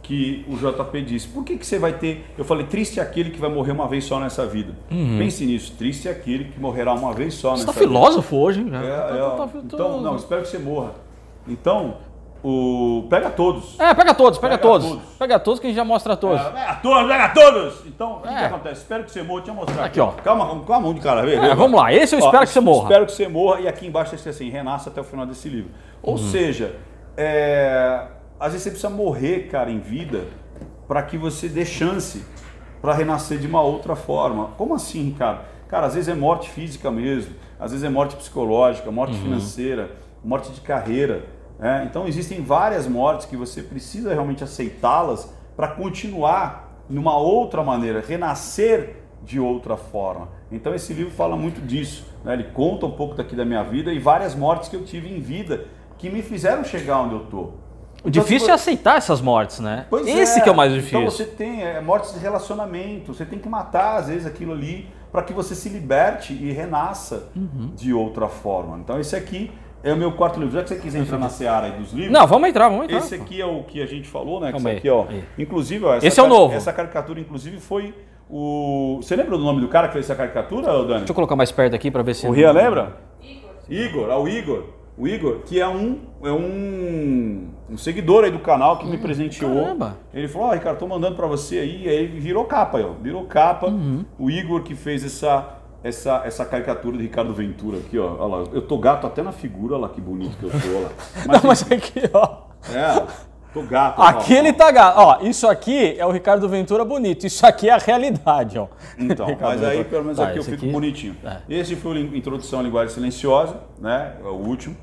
que 0.08 0.42
o 0.48 0.56
JP 0.56 1.02
disse. 1.02 1.28
Por 1.28 1.44
que, 1.44 1.58
que 1.58 1.66
você 1.66 1.78
vai 1.78 1.92
ter. 1.92 2.24
Eu 2.38 2.42
falei, 2.42 2.64
triste 2.64 2.98
é 2.98 3.02
aquele 3.02 3.28
que 3.28 3.38
vai 3.38 3.50
morrer 3.50 3.72
uma 3.72 3.86
vez 3.86 4.04
só 4.04 4.18
nessa 4.18 4.46
vida. 4.46 4.72
Uhum. 4.90 5.18
Pense 5.18 5.44
nisso, 5.44 5.74
triste 5.76 6.08
é 6.08 6.10
aquele 6.10 6.44
que 6.44 6.58
morrerá 6.58 6.94
uma 6.94 7.12
vez 7.12 7.34
só 7.34 7.50
você 7.50 7.60
nessa 7.60 7.66
tá 7.66 7.72
vida. 7.72 7.92
Você 7.92 7.94
está 7.94 8.00
filósofo 8.00 8.36
hoje, 8.36 8.60
hein? 8.60 8.70
É, 8.72 9.18
é, 9.18 9.60
então, 9.62 10.00
não, 10.00 10.16
espero 10.16 10.40
que 10.40 10.48
você 10.48 10.58
morra. 10.58 10.94
Então, 11.48 11.96
o 12.42 13.04
pega 13.10 13.30
todos. 13.30 13.78
É, 13.80 13.92
pega 13.94 14.14
todos, 14.14 14.38
pega, 14.38 14.56
pega 14.56 14.68
todos. 14.70 14.88
todos. 14.88 15.04
Pega 15.18 15.38
todos 15.40 15.60
que 15.60 15.66
a 15.66 15.70
gente 15.70 15.76
já 15.76 15.84
mostra 15.84 16.16
todos. 16.16 16.40
É, 16.40 16.50
pega 16.50 16.74
todos, 16.76 17.08
pega 17.08 17.28
todos! 17.30 17.86
Então, 17.86 18.12
o 18.12 18.20
que, 18.20 18.28
é. 18.28 18.36
que, 18.36 18.44
acontece? 18.44 18.82
Espero 18.82 19.04
que 19.04 19.10
você 19.10 19.22
morra, 19.22 19.40
deixa 19.40 19.50
eu 19.50 19.56
mostrar. 19.56 19.84
Aqui, 19.84 20.00
ó. 20.00 20.12
Calma, 20.12 20.64
calma, 20.64 20.88
um 20.88 20.94
de 20.94 21.00
cara, 21.00 21.22
vez. 21.22 21.42
É, 21.42 21.54
vamos 21.54 21.80
lá, 21.80 21.92
esse 21.92 22.14
eu 22.14 22.20
espero 22.20 22.42
ó, 22.42 22.46
que 22.46 22.52
você 22.52 22.60
morra. 22.60 22.82
Espero 22.84 23.06
que 23.06 23.12
você 23.12 23.28
morra, 23.28 23.60
e 23.60 23.68
aqui 23.68 23.86
embaixo 23.86 24.14
está 24.14 24.30
assim, 24.30 24.48
renasça 24.50 24.88
até 24.88 25.00
o 25.00 25.04
final 25.04 25.26
desse 25.26 25.48
livro. 25.48 25.70
Ou 26.00 26.12
uhum. 26.12 26.18
seja, 26.18 26.76
é, 27.16 28.06
às 28.38 28.52
vezes 28.52 28.62
você 28.62 28.70
precisa 28.70 28.90
morrer, 28.90 29.48
cara, 29.50 29.70
em 29.70 29.80
vida, 29.80 30.24
para 30.86 31.02
que 31.02 31.18
você 31.18 31.48
dê 31.48 31.64
chance 31.64 32.24
para 32.80 32.94
renascer 32.94 33.38
de 33.38 33.48
uma 33.48 33.62
outra 33.62 33.96
forma. 33.96 34.50
Como 34.56 34.74
assim, 34.74 35.12
cara? 35.18 35.44
Cara, 35.66 35.86
às 35.86 35.94
vezes 35.94 36.08
é 36.08 36.14
morte 36.14 36.48
física 36.48 36.90
mesmo, 36.90 37.34
às 37.58 37.72
vezes 37.72 37.84
é 37.84 37.90
morte 37.90 38.14
psicológica, 38.14 38.90
morte 38.90 39.14
uhum. 39.16 39.22
financeira, 39.22 39.90
morte 40.24 40.52
de 40.52 40.60
carreira. 40.60 41.24
É, 41.60 41.84
então 41.84 42.06
existem 42.06 42.40
várias 42.42 42.86
mortes 42.86 43.26
que 43.26 43.36
você 43.36 43.62
precisa 43.62 44.12
realmente 44.12 44.44
aceitá-las 44.44 45.32
para 45.56 45.68
continuar 45.68 46.82
numa 46.88 47.16
outra 47.18 47.62
maneira, 47.64 48.02
renascer 48.06 48.96
de 49.24 49.40
outra 49.40 49.76
forma. 49.76 50.28
Então 50.50 50.74
esse 50.74 50.92
livro 50.94 51.10
fala 51.12 51.36
muito 51.36 51.60
disso. 51.60 52.06
Né? 52.24 52.34
Ele 52.34 52.44
conta 52.44 52.86
um 52.86 52.92
pouco 52.92 53.14
daqui 53.14 53.34
da 53.34 53.44
minha 53.44 53.62
vida 53.64 53.92
e 53.92 53.98
várias 53.98 54.34
mortes 54.34 54.68
que 54.68 54.76
eu 54.76 54.84
tive 54.84 55.12
em 55.12 55.20
vida 55.20 55.66
que 55.98 56.08
me 56.08 56.22
fizeram 56.22 56.62
chegar 56.62 57.00
onde 57.00 57.14
eu 57.14 57.20
tô. 57.26 57.50
O 58.04 58.08
difícil 58.10 58.44
então, 58.44 58.50
é 58.50 58.54
aceitar 58.54 58.96
essas 58.96 59.20
mortes, 59.20 59.58
né? 59.58 59.86
Pois 59.90 60.06
Esse 60.06 60.38
é. 60.38 60.42
que 60.42 60.48
é 60.48 60.52
o 60.52 60.56
mais 60.56 60.72
Então 60.72 60.80
difícil. 61.04 61.10
você 61.10 61.24
tem 61.24 61.64
é, 61.64 61.80
mortes 61.80 62.14
de 62.14 62.20
relacionamento, 62.20 63.12
você 63.12 63.24
tem 63.24 63.40
que 63.40 63.48
matar 63.48 63.96
às 63.96 64.06
vezes 64.06 64.24
aquilo 64.24 64.52
ali 64.52 64.88
para 65.10 65.22
que 65.22 65.32
você 65.32 65.52
se 65.56 65.68
liberte 65.68 66.32
e 66.32 66.52
renasça 66.52 67.24
Uhum. 67.34 67.72
de 67.74 67.92
outra 67.92 68.28
forma. 68.28 68.78
Então 68.78 69.00
esse 69.00 69.16
aqui 69.16 69.50
é 69.82 69.92
o 69.92 69.96
meu 69.96 70.12
quarto 70.12 70.38
livro. 70.38 70.54
Já 70.54 70.62
que 70.62 70.68
você 70.70 70.76
quiser 70.76 71.00
entrar 71.00 71.18
na 71.18 71.28
seara 71.28 71.66
aí 71.66 71.72
dos 71.72 71.92
livros, 71.92 72.12
Não, 72.12 72.26
vamos 72.26 72.48
entrar, 72.48 72.68
vamos 72.68 72.84
entrar. 72.84 72.98
esse 72.98 73.14
aqui 73.14 73.40
é 73.40 73.46
o 73.46 73.62
que 73.62 73.82
a 73.82 73.86
gente 73.86 74.08
falou, 74.08 74.40
né? 74.40 74.50
Calma 74.52 74.70
esse 74.70 74.78
aqui, 74.78 74.90
ó. 74.90 75.06
Aí. 75.08 75.24
Inclusive, 75.38 75.84
ó, 75.84 75.94
essa 75.94 76.06
Esse 76.06 76.20
é 76.20 76.22
o 76.22 76.28
novo. 76.28 76.54
Essa 76.54 76.72
caricatura, 76.72 77.20
inclusive, 77.20 77.58
foi 77.58 77.94
o. 78.28 78.98
Você 79.00 79.16
lembra 79.16 79.36
do 79.36 79.44
nome 79.44 79.60
do 79.60 79.68
cara 79.68 79.88
que 79.88 79.94
fez 79.94 80.04
essa 80.04 80.14
caricatura, 80.14 80.66
Dani? 80.66 80.98
Deixa 80.98 81.10
eu 81.10 81.14
colocar 81.14 81.36
mais 81.36 81.52
perto 81.52 81.74
aqui 81.74 81.90
para 81.90 82.02
ver 82.02 82.14
se. 82.14 82.26
O 82.26 82.30
Ria 82.32 82.50
lembra? 82.52 82.96
Igor. 83.68 84.10
ah, 84.10 84.18
o 84.18 84.28
Igor. 84.28 84.78
O 84.96 85.06
Igor, 85.06 85.42
que 85.46 85.60
é 85.60 85.68
um, 85.68 86.00
é 86.24 86.32
um, 86.32 87.46
um 87.70 87.76
seguidor 87.78 88.24
aí 88.24 88.32
do 88.32 88.40
canal 88.40 88.78
que 88.78 88.86
me 88.86 88.98
presenteou. 88.98 89.52
Hum, 89.52 89.62
caramba. 89.62 89.96
Ele 90.12 90.26
falou, 90.26 90.48
ó, 90.48 90.52
Ricardo, 90.52 90.76
tô 90.76 90.88
mandando 90.88 91.14
pra 91.14 91.28
você 91.28 91.60
aí. 91.60 91.84
E 91.84 91.88
aí 91.88 92.06
virou 92.08 92.44
capa, 92.46 92.80
ó. 92.80 92.94
Virou 93.00 93.24
capa. 93.24 93.68
Uhum. 93.68 94.04
O 94.18 94.28
Igor 94.28 94.62
que 94.64 94.74
fez 94.74 95.04
essa, 95.04 95.57
essa, 95.88 96.22
essa 96.24 96.44
caricatura 96.44 96.96
de 96.96 97.02
Ricardo 97.02 97.32
Ventura 97.34 97.78
aqui, 97.78 97.98
ó. 97.98 98.16
Olha 98.18 98.36
lá. 98.42 98.48
Eu 98.52 98.62
tô 98.62 98.78
gato 98.78 99.06
até 99.06 99.22
na 99.22 99.32
figura, 99.32 99.74
olha 99.74 99.82
lá 99.82 99.88
que 99.88 100.00
bonito 100.00 100.36
que 100.38 100.44
eu 100.44 100.50
sou, 100.50 100.76
olha 100.76 100.80
lá. 100.86 100.90
Não, 101.34 101.40
mas 101.44 101.62
aqui, 101.70 102.02
ó. 102.12 102.38
É, 102.72 103.06
tô 103.54 103.62
gato. 103.62 104.00
Aqui 104.02 104.34
ó, 104.34 104.36
ele 104.38 104.50
ó. 104.50 104.52
tá 104.52 104.70
gato. 104.70 104.98
Ó, 104.98 105.18
isso 105.22 105.48
aqui 105.48 105.94
é 105.98 106.04
o 106.06 106.10
Ricardo 106.10 106.48
Ventura 106.48 106.84
bonito. 106.84 107.26
Isso 107.26 107.46
aqui 107.46 107.68
é 107.68 107.72
a 107.72 107.78
realidade, 107.78 108.58
ó. 108.58 108.66
Então, 108.98 109.26
Ricardo 109.26 109.60
mas 109.60 109.64
aí 109.64 109.84
pelo 109.84 110.02
menos 110.02 110.18
Tá, 110.18 110.28
aqui 110.28 110.38
eu 110.38 110.44
fico 110.44 110.56
aqui- 110.56 110.70
bonitinho. 110.70 111.16
É. 111.24 111.38
Esse 111.48 111.74
foi 111.76 112.02
o 112.02 112.16
Introdução 112.16 112.60
à 112.60 112.62
Linguagem 112.62 112.92
Silenciosa, 112.94 113.56
né? 113.80 114.14
É 114.22 114.26
o 114.26 114.34
último, 114.34 114.76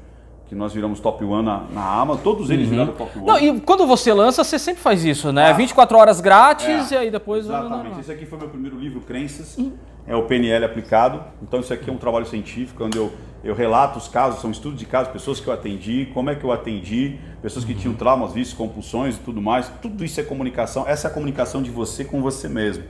que 0.48 0.54
nós 0.56 0.74
viramos 0.74 1.00
top 1.00 1.24
1 1.26 1.42
na, 1.42 1.64
na 1.72 1.84
Amazon. 2.02 2.24
Todos 2.24 2.50
eles 2.50 2.70
viraram 2.70 2.94
top 2.94 3.18
1. 3.18 3.20
Uhum. 3.22 3.26
Não, 3.28 3.40
e 3.40 3.60
quando 3.62 3.86
você 3.88 4.14
lança, 4.14 4.44
você 4.44 4.60
sempre 4.60 4.82
faz 4.82 5.04
isso, 5.04 5.32
né? 5.32 5.54
24 5.54 5.98
horas 5.98 6.22
grátis 6.22 6.92
É, 6.92 6.96
e 6.96 6.98
aí 7.00 7.12
depois. 7.12 7.46
Exatamente. 7.46 8.00
Esse 8.00 8.12
aqui 8.12 8.26
foi 8.26 8.38
meu 8.38 8.50
primeiro 8.50 8.78
livro, 8.80 9.02
Crenças. 9.02 9.58
É 10.08 10.16
o 10.16 10.24
PNL 10.24 10.66
aplicado. 10.66 11.24
Então 11.42 11.60
isso 11.60 11.74
aqui 11.74 11.90
é 11.90 11.94
um 11.94 11.98
trabalho 11.98 12.26
científico, 12.26 12.84
onde 12.84 12.98
eu, 12.98 13.12
eu 13.44 13.56
relato 13.56 13.98
os 13.98 14.08
casos, 14.08 14.40
são 14.40 14.52
estudos 14.52 14.80
de 14.80 14.86
casos, 14.86 15.12
pessoas 15.12 15.40
que 15.40 15.48
eu 15.48 15.54
atendi, 15.54 16.08
como 16.14 16.30
é 16.30 16.36
que 16.36 16.44
eu 16.44 16.52
atendi, 16.52 17.18
pessoas 17.42 17.66
que 17.66 17.74
tinham 17.74 17.96
traumas, 17.96 18.34
vícios, 18.34 18.56
compulsões 18.56 19.16
e 19.16 19.20
tudo 19.20 19.42
mais. 19.42 19.72
Tudo 19.82 20.04
isso 20.06 20.20
é 20.20 20.24
comunicação. 20.24 20.88
Essa 20.88 21.08
é 21.08 21.12
a 21.12 21.14
comunicação 21.14 21.62
de 21.62 21.72
você 21.72 22.06
com 22.06 22.22
você 22.22 22.48
mesmo. 22.48 22.84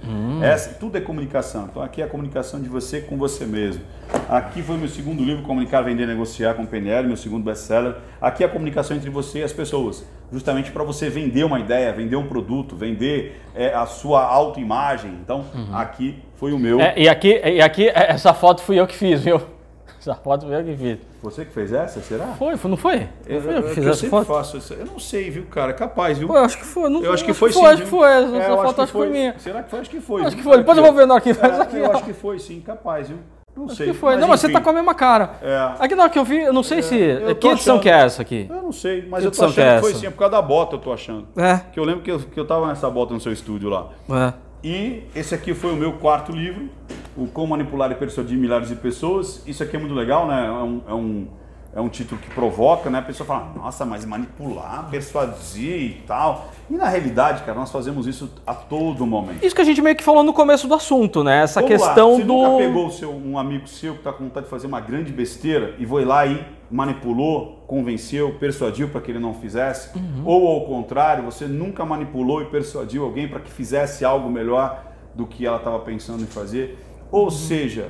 Essa, 0.44 0.72
tudo 0.76 0.98
é 0.98 1.02
comunicação. 1.02 1.68
Então 1.70 1.82
aqui 1.82 2.02
é 2.02 2.06
a 2.06 2.08
comunicação 2.08 2.62
de 2.62 2.68
você 2.68 3.02
com 3.02 3.18
você 3.18 3.46
mesmo. 3.46 3.82
Aqui 4.30 4.62
foi 4.62 4.78
meu 4.78 4.88
segundo 4.90 5.24
livro, 5.24 5.44
Comunicar, 5.44 5.82
Vender, 5.84 6.08
Negociar 6.08 6.54
com 6.54 6.66
PNL, 6.66 7.08
meu 7.08 7.18
segundo 7.18 7.44
best-seller. 7.44 7.96
Aqui 8.20 8.44
é 8.44 8.46
a 8.46 8.50
comunicação 8.50 8.96
entre 8.96 9.10
você 9.10 9.40
e 9.40 9.44
as 9.44 9.54
pessoas. 9.54 10.06
Justamente 10.32 10.72
para 10.72 10.84
você 10.84 11.10
vender 11.10 11.44
uma 11.44 11.60
ideia, 11.60 11.94
vender 11.94 12.16
um 12.16 12.28
produto, 12.28 12.76
vender 12.76 13.42
é, 13.54 13.74
a 13.74 13.86
sua 13.86 14.24
autoimagem. 14.24 15.12
Então, 15.24 15.46
aqui 15.74 16.20
foi 16.36 16.52
o 16.52 16.60
meu. 16.60 16.80
É, 16.80 16.94
e 16.98 17.08
aqui, 17.08 17.42
e 17.44 17.62
aqui, 17.62 17.88
é, 17.88 18.12
essa 18.12 18.34
foto 18.34 18.62
fui 18.62 18.80
eu 18.80 18.88
que 18.88 18.96
fiz, 18.96 19.22
viu? 19.22 19.42
Essa 20.00 20.14
foto 20.14 20.46
fui 20.46 20.56
eu 20.56 20.64
que 20.64 20.78
fiz. 20.78 21.00
Você 21.24 21.44
que 21.44 21.52
fez 21.52 21.74
essa, 21.74 22.00
será? 22.00 22.28
Foi, 22.38 22.56
foi 22.58 22.70
não 22.70 22.78
foi? 22.78 23.10
Não 23.28 23.42
foi 23.42 23.58
eu 23.58 23.64
que 23.64 23.70
fiz 23.70 23.84
eu 23.86 23.92
essa 23.92 24.08
foto? 24.08 24.28
faço 24.28 24.58
isso. 24.58 24.76
Eu 24.76 24.86
não 24.86 25.00
sei, 25.00 25.32
viu, 25.32 25.46
cara? 25.48 25.74
Capaz, 25.74 26.20
viu? 26.20 26.28
Pô, 26.28 26.36
eu 26.36 26.44
acho 26.44 26.60
que 26.60 26.64
foi. 26.64 26.88
Não, 26.92 27.02
Eu 27.04 27.12
acho 27.12 27.26
que 27.26 27.34
foi 27.34 27.52
sim. 27.52 27.60
Foi, 27.60 27.70
acho 27.72 27.82
que 27.82 27.90
foi. 27.90 28.08
Essa 28.08 28.28
eu 28.28 28.58
foto 28.58 28.82
acho 28.84 28.92
que 28.92 28.98
foi 29.00 29.10
minha. 29.10 29.34
Será 29.40 29.64
que 29.64 29.72
foi? 29.72 29.80
Acho 29.80 29.90
que 29.90 30.00
foi. 30.00 30.22
Acho 30.22 30.30
viu? 30.30 30.38
que 30.38 30.44
foi. 30.44 30.58
Depois 30.60 30.78
eu 30.78 30.84
vou 30.84 30.94
ver 30.94 31.10
ó. 31.10 31.16
Mas 31.16 31.60
aqui, 31.60 31.78
É, 31.78 31.80
eu 31.80 31.92
acho 31.92 32.04
que 32.04 32.14
foi 32.14 32.38
sim, 32.38 32.62
capaz, 32.62 33.10
viu? 33.10 33.18
Não 33.56 33.66
Acho 33.66 33.76
sei. 33.76 33.88
que 33.88 33.94
foi. 33.94 34.18
não, 34.18 34.28
mas 34.28 34.42
você 34.42 34.48
enfim. 34.48 34.56
tá 34.56 34.62
com 34.62 34.70
a 34.70 34.74
mesma 34.74 34.94
cara. 34.94 35.40
É. 35.42 35.72
Aqui 35.80 35.96
não, 35.96 36.10
que 36.10 36.20
eu 36.20 36.26
vi, 36.26 36.40
eu 36.42 36.52
não 36.52 36.62
sei 36.62 36.82
se. 36.82 36.96
eu 36.98 37.36
Que 37.36 37.48
edição 37.48 37.76
achando. 37.76 37.82
que 37.84 37.90
é 37.90 37.94
essa 38.02 38.22
aqui? 38.22 38.48
Eu 38.50 38.62
não 38.62 38.72
sei, 38.72 39.06
mas 39.10 39.22
Que 39.22 39.28
eu 39.28 39.32
tô 39.32 39.46
edição 39.46 39.52
que 39.54 39.62
achando 39.62 39.72
é 39.72 39.76
que 39.76 39.82
foi 39.82 39.94
sim, 39.94 40.08
é 40.08 40.10
por 40.10 40.18
causa 40.18 40.32
da 40.34 40.42
bota 40.42 40.76
eu 40.76 40.80
tô 40.80 40.92
achando. 40.92 41.28
É. 41.38 41.62
Que 41.72 41.80
eu 41.80 41.86
lembro 41.86 42.02
que 42.02 42.12
eu, 42.12 42.20
que 42.20 42.40
eu 42.40 42.46
tava 42.46 42.68
nessa 42.68 42.90
bota 42.90 43.14
no 43.14 43.20
seu 43.22 43.32
estúdio 43.32 43.70
lá. 43.70 43.88
É. 44.10 44.34
E 44.64 45.04
esse 45.16 45.34
aqui 45.34 45.54
foi 45.54 45.72
o 45.72 45.76
meu 45.76 45.94
quarto 45.94 46.32
livro, 46.32 46.70
o 47.16 47.28
Como 47.28 47.48
Manipular 47.52 47.92
e 47.92 47.96
Persuadir 47.96 48.38
Milhares 48.38 48.68
de 48.68 48.76
Pessoas. 48.76 49.42
Isso 49.48 49.62
aqui 49.64 49.76
é 49.76 49.80
muito 49.80 49.94
legal, 49.96 50.28
né? 50.28 50.48
É 50.48 50.52
um, 50.52 50.82
é 50.90 50.94
um, 50.94 51.28
é 51.76 51.82
um 51.82 51.90
título 51.90 52.20
que 52.22 52.30
provoca, 52.30 52.90
né? 52.90 53.00
A 53.00 53.02
pessoa 53.02 53.28
fala, 53.28 53.52
nossa, 53.54 53.86
mas 53.86 54.06
manipular, 54.06 54.88
persuadir 54.90 55.76
e 55.92 56.04
tal. 56.08 56.48
E 56.70 56.74
na 56.74 56.88
realidade, 56.88 57.44
cara, 57.44 57.60
nós 57.60 57.70
fazemos 57.70 58.08
isso 58.08 58.32
a 58.48 58.54
todo 58.54 59.06
momento. 59.06 59.44
Isso 59.46 59.54
que 59.54 59.62
a 59.62 59.66
gente 59.66 59.82
meio 59.82 59.94
que 59.96 60.04
falou 60.04 60.24
no 60.24 60.32
começo 60.32 60.70
do 60.70 60.74
assunto, 60.74 61.22
né? 61.22 61.44
Essa 61.44 61.60
Vamos 61.62 61.82
lá, 61.82 61.88
questão 61.88 62.16
Você 62.16 62.24
do. 62.24 62.34
nunca 62.34 62.58
pegou 62.64 62.90
seu, 62.92 63.12
um 63.14 63.38
amigo 63.38 63.68
seu 63.68 63.92
que 63.94 64.00
está 64.00 64.14
com 64.14 64.24
vontade 64.24 64.46
de 64.46 64.50
fazer 64.50 64.68
uma 64.68 64.80
grande 64.80 65.12
besteira 65.12 65.76
e 65.78 65.86
foi 65.86 66.06
lá 66.06 66.26
e 66.26 66.42
manipulou, 66.72 67.64
convenceu, 67.68 68.36
persuadiu 68.40 68.88
para 68.88 69.02
que 69.02 69.12
ele 69.12 69.20
não 69.20 69.34
fizesse? 69.34 69.98
Uhum. 69.98 70.22
Ou 70.24 70.48
ao 70.48 70.62
contrário, 70.66 71.24
você 71.26 71.46
nunca 71.46 71.84
manipulou 71.84 72.42
e 72.42 72.46
persuadiu 72.46 73.04
alguém 73.04 73.28
para 73.28 73.42
que 73.42 73.52
fizesse 73.52 74.06
algo 74.06 74.30
melhor 74.30 74.82
do 75.14 75.26
que 75.28 75.46
ela 75.46 75.58
estava 75.58 75.80
pensando 75.80 76.24
em 76.24 76.28
fazer? 76.28 76.80
Ou 77.12 77.26
Uhum. 77.26 77.30
seja, 77.32 77.90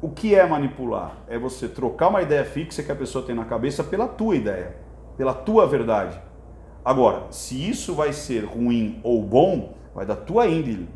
o 0.00 0.08
que 0.08 0.34
é 0.34 0.46
manipular? 0.46 1.16
É 1.26 1.38
você 1.38 1.68
trocar 1.68 2.08
uma 2.08 2.22
ideia 2.22 2.44
fixa 2.44 2.82
que 2.82 2.92
a 2.92 2.94
pessoa 2.94 3.24
tem 3.24 3.34
na 3.34 3.44
cabeça 3.44 3.82
pela 3.82 4.06
tua 4.06 4.36
ideia, 4.36 4.76
pela 5.16 5.34
tua 5.34 5.66
verdade. 5.66 6.20
Agora, 6.84 7.24
se 7.30 7.68
isso 7.68 7.94
vai 7.94 8.12
ser 8.12 8.44
ruim 8.44 9.00
ou 9.02 9.22
bom, 9.22 9.74
vai 9.94 10.06
da 10.06 10.14
tua 10.14 10.46
índole, 10.46 10.88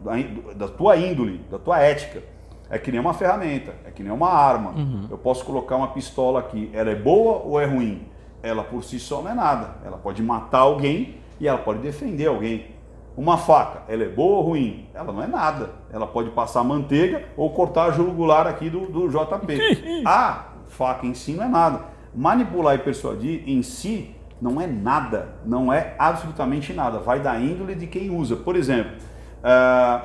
da 0.54 0.68
tua 0.68 0.96
índole, 0.96 1.38
da 1.50 1.58
tua 1.58 1.80
ética. 1.80 2.22
É 2.70 2.78
que 2.78 2.90
nem 2.90 3.00
uma 3.00 3.12
ferramenta, 3.12 3.74
é 3.84 3.90
que 3.90 4.02
nem 4.02 4.12
uma 4.12 4.30
arma. 4.30 4.72
Eu 5.10 5.18
posso 5.18 5.44
colocar 5.44 5.76
uma 5.76 5.88
pistola 5.88 6.38
aqui, 6.38 6.70
ela 6.72 6.90
é 6.90 6.94
boa 6.94 7.42
ou 7.44 7.60
é 7.60 7.66
ruim? 7.66 8.06
Ela 8.42 8.62
por 8.64 8.82
si 8.82 8.98
só 8.98 9.20
não 9.20 9.30
é 9.30 9.34
nada. 9.34 9.76
Ela 9.84 9.98
pode 9.98 10.22
matar 10.22 10.60
alguém 10.60 11.16
e 11.38 11.46
ela 11.46 11.58
pode 11.58 11.80
defender 11.80 12.26
alguém. 12.28 12.68
Uma 13.14 13.36
faca, 13.36 13.82
ela 13.88 14.04
é 14.04 14.08
boa 14.08 14.38
ou 14.38 14.42
ruim? 14.42 14.88
Ela 14.94 15.12
não 15.12 15.22
é 15.22 15.26
nada. 15.26 15.70
Ela 15.92 16.06
pode 16.06 16.30
passar 16.30 16.64
manteiga 16.64 17.24
ou 17.36 17.50
cortar 17.50 17.84
a 17.84 17.90
jugular 17.90 18.46
aqui 18.46 18.70
do, 18.70 18.86
do 18.86 19.08
JP. 19.08 20.02
A 20.06 20.46
faca 20.68 21.06
em 21.06 21.12
si 21.12 21.32
não 21.32 21.44
é 21.44 21.48
nada. 21.48 21.80
Manipular 22.14 22.74
e 22.74 22.78
persuadir 22.78 23.42
em 23.46 23.62
si 23.62 24.14
não 24.40 24.60
é 24.60 24.66
nada. 24.66 25.36
Não 25.44 25.72
é 25.72 25.94
absolutamente 25.98 26.72
nada. 26.72 26.98
Vai 26.98 27.20
da 27.20 27.38
índole 27.38 27.74
de 27.74 27.86
quem 27.86 28.10
usa. 28.10 28.36
Por 28.36 28.56
exemplo, 28.56 28.92
ah, 29.44 30.02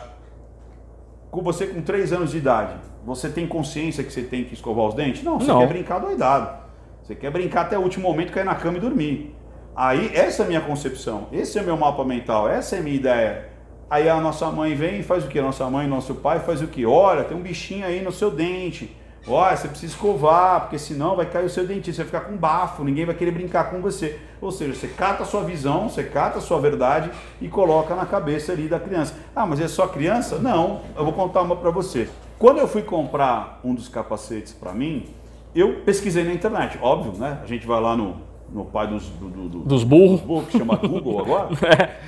com 1.32 1.42
você 1.42 1.68
com 1.68 1.82
3 1.82 2.12
anos 2.14 2.32
de 2.32 2.38
idade, 2.38 2.74
você 3.06 3.30
tem 3.30 3.48
consciência 3.48 4.04
que 4.04 4.12
você 4.12 4.24
tem 4.24 4.44
que 4.44 4.54
escovar 4.54 4.86
os 4.86 4.94
dentes? 4.94 5.24
Não, 5.24 5.40
você 5.40 5.48
Não. 5.48 5.60
quer 5.60 5.68
brincar 5.68 6.00
doidado. 6.00 6.68
Você 7.02 7.16
quer 7.16 7.32
brincar 7.32 7.62
até 7.62 7.78
o 7.78 7.82
último 7.82 8.08
momento, 8.10 8.34
cair 8.34 8.44
na 8.44 8.56
cama 8.56 8.78
e 8.78 8.82
dormir. 8.82 9.34
Aí, 9.74 10.12
essa 10.14 10.44
é 10.44 10.46
a 10.46 10.48
minha 10.48 10.60
concepção, 10.60 11.28
esse 11.32 11.58
é 11.58 11.62
o 11.62 11.66
meu 11.66 11.78
mapa 11.78 12.04
mental, 12.04 12.50
essa 12.50 12.76
é 12.76 12.80
a 12.80 12.82
minha 12.82 12.96
ideia. 12.96 13.47
Aí 13.90 14.10
a 14.10 14.20
nossa 14.20 14.52
mãe 14.52 14.76
vem 14.76 15.00
e 15.00 15.04
faz 15.04 15.24
o 15.24 15.28
que? 15.28 15.40
Nossa 15.40 15.70
mãe, 15.70 15.88
nosso 15.88 16.16
pai 16.16 16.40
faz 16.40 16.62
o 16.62 16.68
que? 16.68 16.86
Olha, 16.86 17.24
tem 17.24 17.38
um 17.38 17.42
bichinho 17.42 17.86
aí 17.86 18.02
no 18.02 18.12
seu 18.12 18.30
dente. 18.30 18.94
Olha, 19.26 19.56
você 19.56 19.68
precisa 19.68 19.94
escovar, 19.94 20.62
porque 20.62 20.80
senão 20.80 21.16
vai 21.16 21.26
cair 21.26 21.46
o 21.46 21.50
seu 21.50 21.68
dentista, 21.68 22.04
você 22.04 22.10
vai 22.10 22.22
ficar 22.22 22.32
com 22.32 22.38
bafo, 22.38 22.84
ninguém 22.84 23.06
vai 23.06 23.14
querer 23.14 23.32
brincar 23.32 23.70
com 23.70 23.82
você. 23.82 24.20
Ou 24.42 24.52
seja, 24.52 24.74
você 24.74 24.88
cata 24.88 25.24
a 25.24 25.26
sua 25.26 25.44
visão, 25.44 25.90
você 25.90 26.04
cata 26.04 26.38
a 26.38 26.42
sua 26.42 26.60
verdade 26.60 27.12
e 27.42 27.50
coloca 27.50 27.94
na 27.94 28.06
cabeça 28.06 28.54
ali 28.54 28.70
da 28.70 28.80
criança. 28.80 29.16
Ah, 29.36 29.46
mas 29.46 29.60
é 29.60 29.68
só 29.68 29.88
criança? 29.88 30.38
Não, 30.38 30.82
eu 30.96 31.04
vou 31.04 31.14
contar 31.14 31.42
uma 31.42 31.58
para 31.58 31.72
você. 31.72 32.10
Quando 32.40 32.60
eu 32.60 32.68
fui 32.68 32.82
comprar 32.82 33.60
um 33.64 33.74
dos 33.74 33.90
capacetes 33.90 34.54
para 34.54 34.72
mim, 34.72 35.08
eu 35.54 35.82
pesquisei 35.82 36.24
na 36.24 36.34
internet, 36.34 36.78
óbvio, 36.82 37.14
né? 37.14 37.40
A 37.44 37.46
gente 37.48 37.68
vai 37.68 37.82
lá 37.82 37.98
no, 37.98 38.22
no 38.52 38.66
pai 38.66 38.88
dos, 38.88 39.06
do, 39.10 39.28
do- 39.30 39.50
do- 39.50 39.60
Dos 39.60 39.84
burros. 39.84 40.22
Google, 40.22 40.44
que 40.44 40.58
chama 40.58 40.76
Google 40.78 41.20
agora. 41.24 41.50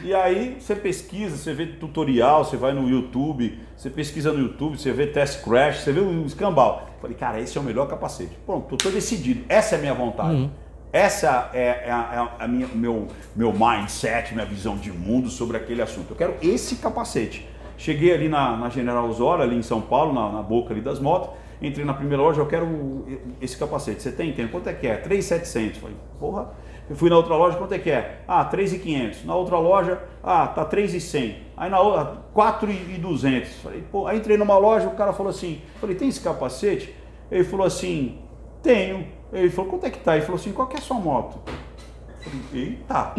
E 0.03 0.13
aí 0.13 0.57
você 0.59 0.75
pesquisa, 0.75 1.35
você 1.37 1.53
vê 1.53 1.65
tutorial, 1.65 2.45
você 2.45 2.55
vai 2.57 2.73
no 2.73 2.87
YouTube, 2.89 3.59
você 3.75 3.89
pesquisa 3.89 4.31
no 4.31 4.39
YouTube, 4.39 4.77
você 4.77 4.91
vê 4.91 5.07
test 5.07 5.43
crash, 5.43 5.79
você 5.81 5.91
vê 5.91 5.99
o 5.99 6.25
escambau. 6.25 6.87
Falei, 7.01 7.15
cara, 7.15 7.39
esse 7.39 7.57
é 7.57 7.61
o 7.61 7.63
melhor 7.63 7.87
capacete. 7.87 8.31
Pronto, 8.45 8.75
tô 8.77 8.89
decidido. 8.89 9.43
Essa 9.49 9.75
é 9.75 9.77
a 9.77 9.81
minha 9.81 9.93
vontade. 9.93 10.49
Essa 10.91 11.51
é, 11.53 11.83
é 11.87 11.91
a, 11.91 12.29
é 12.39 12.43
a 12.43 12.47
minha, 12.47 12.67
meu, 12.73 13.07
meu 13.35 13.53
mindset, 13.53 14.33
minha 14.33 14.45
visão 14.45 14.75
de 14.75 14.91
mundo 14.91 15.29
sobre 15.29 15.55
aquele 15.55 15.81
assunto. 15.81 16.07
Eu 16.11 16.15
quero 16.15 16.35
esse 16.41 16.77
capacete. 16.77 17.47
Cheguei 17.77 18.13
ali 18.13 18.27
na, 18.27 18.57
na 18.57 18.69
General 18.69 19.07
Osório, 19.07 19.43
ali 19.43 19.55
em 19.55 19.61
São 19.61 19.79
Paulo, 19.81 20.13
na, 20.13 20.29
na 20.31 20.41
boca 20.41 20.73
ali 20.73 20.81
das 20.81 20.99
motos. 20.99 21.29
Entrei 21.61 21.85
na 21.85 21.93
primeira 21.93 22.23
loja, 22.23 22.39
eu 22.39 22.45
quero 22.45 23.05
esse 23.41 23.57
capacete. 23.57 24.01
Você 24.01 24.11
tem? 24.11 24.31
Tem. 24.31 24.47
Quanto 24.47 24.69
é 24.69 24.73
que 24.73 24.87
é? 24.87 24.95
3,700. 24.95 25.79
Falei, 25.79 25.95
porra. 26.19 26.51
Eu 26.89 26.95
fui 26.95 27.09
na 27.09 27.17
outra 27.17 27.35
loja, 27.35 27.55
quanto 27.55 27.73
é 27.73 27.79
que 27.79 27.91
é? 27.91 28.21
Ah, 28.27 28.43
3,500. 28.45 29.23
Na 29.23 29.35
outra 29.35 29.59
loja, 29.59 30.01
ah, 30.23 30.47
tá 30.47 30.65
3,100. 30.65 31.37
Aí 31.55 31.69
na 31.69 31.79
outra, 31.79 32.17
4,200. 32.33 33.49
Falei, 33.61 33.83
pô, 33.91 34.07
aí 34.07 34.17
entrei 34.17 34.37
numa 34.37 34.57
loja, 34.57 34.87
o 34.87 34.95
cara 34.95 35.13
falou 35.13 35.29
assim, 35.29 35.61
falei, 35.79 35.95
tem 35.95 36.07
esse 36.07 36.19
capacete? 36.19 36.95
Ele 37.29 37.43
falou 37.43 37.67
assim, 37.67 38.17
tenho. 38.63 39.05
Ele 39.31 39.51
falou, 39.51 39.69
quanto 39.69 39.85
é 39.85 39.91
que 39.91 39.99
tá? 39.99 40.15
Ele 40.15 40.25
falou 40.25 40.39
assim, 40.39 40.51
qual 40.51 40.67
que 40.67 40.77
é 40.77 40.79
a 40.79 40.81
sua 40.81 40.97
moto? 40.97 41.39
Eu 41.45 42.15
falei, 42.23 42.41
eita. 42.53 43.15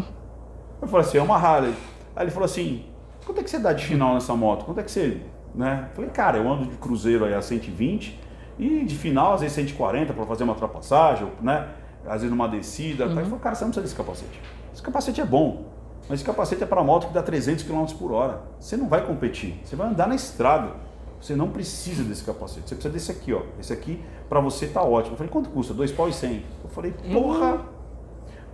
Eu 0.82 0.88
falei 0.88 1.06
assim, 1.06 1.18
é 1.18 1.22
uma 1.22 1.36
Harley. 1.36 1.74
Aí 2.16 2.24
ele 2.24 2.32
falou 2.32 2.46
assim, 2.46 2.86
quanto 3.24 3.40
é 3.40 3.44
que 3.44 3.50
você 3.50 3.58
dá 3.60 3.72
de 3.72 3.84
final 3.84 4.14
nessa 4.14 4.34
moto? 4.34 4.64
Quanto 4.64 4.80
é 4.80 4.82
que 4.82 4.90
você 4.90 5.20
Né? 5.54 5.88
Falei, 5.94 6.10
cara, 6.10 6.38
eu 6.38 6.50
ando 6.50 6.64
de 6.64 6.76
cruzeiro 6.76 7.24
aí 7.24 7.34
a 7.34 7.42
120 7.42 8.29
e 8.60 8.84
de 8.84 8.94
final, 8.94 9.32
às 9.32 9.40
vezes 9.40 9.54
140 9.54 10.12
para 10.12 10.26
fazer 10.26 10.44
uma 10.44 10.52
ultrapassagem, 10.52 11.26
né? 11.40 11.70
às 12.04 12.20
vezes 12.20 12.30
numa 12.30 12.46
descida. 12.46 13.06
Uhum. 13.06 13.14
Tá? 13.14 13.20
Ele 13.20 13.24
falou, 13.24 13.40
cara, 13.40 13.54
você 13.54 13.64
não 13.64 13.70
precisa 13.70 13.82
desse 13.82 13.96
capacete. 13.96 14.40
Esse 14.72 14.82
capacete 14.82 15.20
é 15.20 15.24
bom, 15.24 15.64
mas 16.08 16.18
esse 16.18 16.24
capacete 16.24 16.62
é 16.62 16.66
para 16.66 16.84
moto 16.84 17.08
que 17.08 17.14
dá 17.14 17.22
300 17.22 17.64
km 17.64 17.86
por 17.98 18.12
hora. 18.12 18.42
Você 18.58 18.76
não 18.76 18.86
vai 18.86 19.04
competir, 19.06 19.58
você 19.64 19.74
vai 19.74 19.88
andar 19.88 20.06
na 20.06 20.14
estrada. 20.14 20.72
Você 21.20 21.36
não 21.36 21.50
precisa 21.50 22.02
desse 22.02 22.24
capacete, 22.24 22.68
você 22.68 22.74
precisa 22.74 22.92
desse 22.92 23.10
aqui, 23.10 23.32
ó. 23.32 23.42
Esse 23.58 23.72
aqui 23.72 24.00
para 24.28 24.40
você 24.40 24.66
tá 24.66 24.82
ótimo. 24.82 25.14
Eu 25.14 25.18
falei, 25.18 25.30
quanto 25.30 25.50
custa? 25.50 25.74
Dois 25.74 25.92
pau 25.92 26.08
e 26.08 26.12
cem. 26.12 26.44
Eu 26.62 26.70
falei, 26.70 26.94
porra! 27.12 27.54
Uhum. 27.54 27.60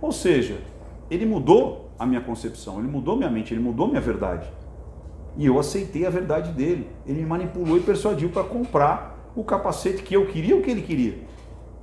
Ou 0.01 0.11
seja, 0.11 0.59
ele 1.09 1.25
mudou 1.25 1.89
a 1.97 2.05
minha 2.05 2.21
concepção, 2.21 2.79
ele 2.79 2.87
mudou 2.87 3.15
minha 3.15 3.29
mente, 3.29 3.53
ele 3.53 3.61
mudou 3.61 3.87
minha 3.87 4.01
verdade. 4.01 4.47
E 5.37 5.45
eu 5.45 5.57
aceitei 5.59 6.05
a 6.05 6.09
verdade 6.09 6.51
dele. 6.51 6.89
Ele 7.05 7.21
me 7.21 7.25
manipulou 7.25 7.77
e 7.77 7.81
persuadiu 7.81 8.29
para 8.29 8.43
comprar 8.43 9.16
o 9.37 9.43
capacete 9.43 10.01
que 10.01 10.15
eu 10.15 10.25
queria 10.25 10.55
ou 10.55 10.61
que 10.63 10.71
ele 10.71 10.81
queria. 10.81 11.19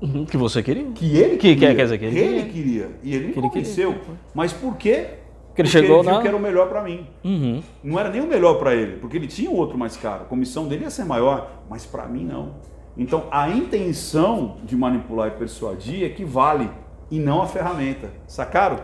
Uhum, 0.02 0.24
que 0.24 0.36
você 0.36 0.60
queria? 0.60 0.84
Que 0.92 1.16
ele 1.16 1.36
queria. 1.36 1.68
Que, 1.68 1.74
quer 1.76 1.82
dizer, 1.84 1.98
que 1.98 2.04
ele, 2.04 2.18
ele 2.18 2.50
queria. 2.50 2.90
E 3.00 3.14
ele 3.14 3.28
me 3.28 3.32
convenceu. 3.32 3.94
Mas 4.34 4.52
por 4.52 4.76
quê? 4.76 5.06
Porque 5.46 5.62
ele 5.62 5.68
chegou 5.68 5.98
ele 5.98 6.08
viu 6.08 6.14
na... 6.14 6.20
que 6.20 6.26
era 6.26 6.36
o 6.36 6.40
melhor 6.40 6.68
para 6.68 6.82
mim. 6.82 7.06
Uhum. 7.22 7.62
Não 7.82 7.98
era 7.98 8.10
nem 8.10 8.20
o 8.20 8.26
melhor 8.26 8.54
para 8.58 8.74
ele, 8.74 8.96
porque 8.96 9.16
ele 9.16 9.28
tinha 9.28 9.48
outro 9.48 9.78
mais 9.78 9.96
caro. 9.96 10.22
A 10.22 10.26
comissão 10.26 10.66
dele 10.66 10.82
ia 10.82 10.90
ser 10.90 11.04
maior, 11.04 11.62
mas 11.70 11.86
para 11.86 12.08
mim 12.08 12.24
não. 12.24 12.56
Então 12.98 13.28
a 13.30 13.48
intenção 13.48 14.56
de 14.64 14.76
manipular 14.76 15.28
e 15.28 15.30
persuadir 15.32 16.04
é 16.04 16.08
que 16.08 16.24
vale 16.24 16.68
e 17.08 17.20
não 17.20 17.40
a 17.40 17.46
ferramenta. 17.46 18.10
Sacaram? 18.26 18.80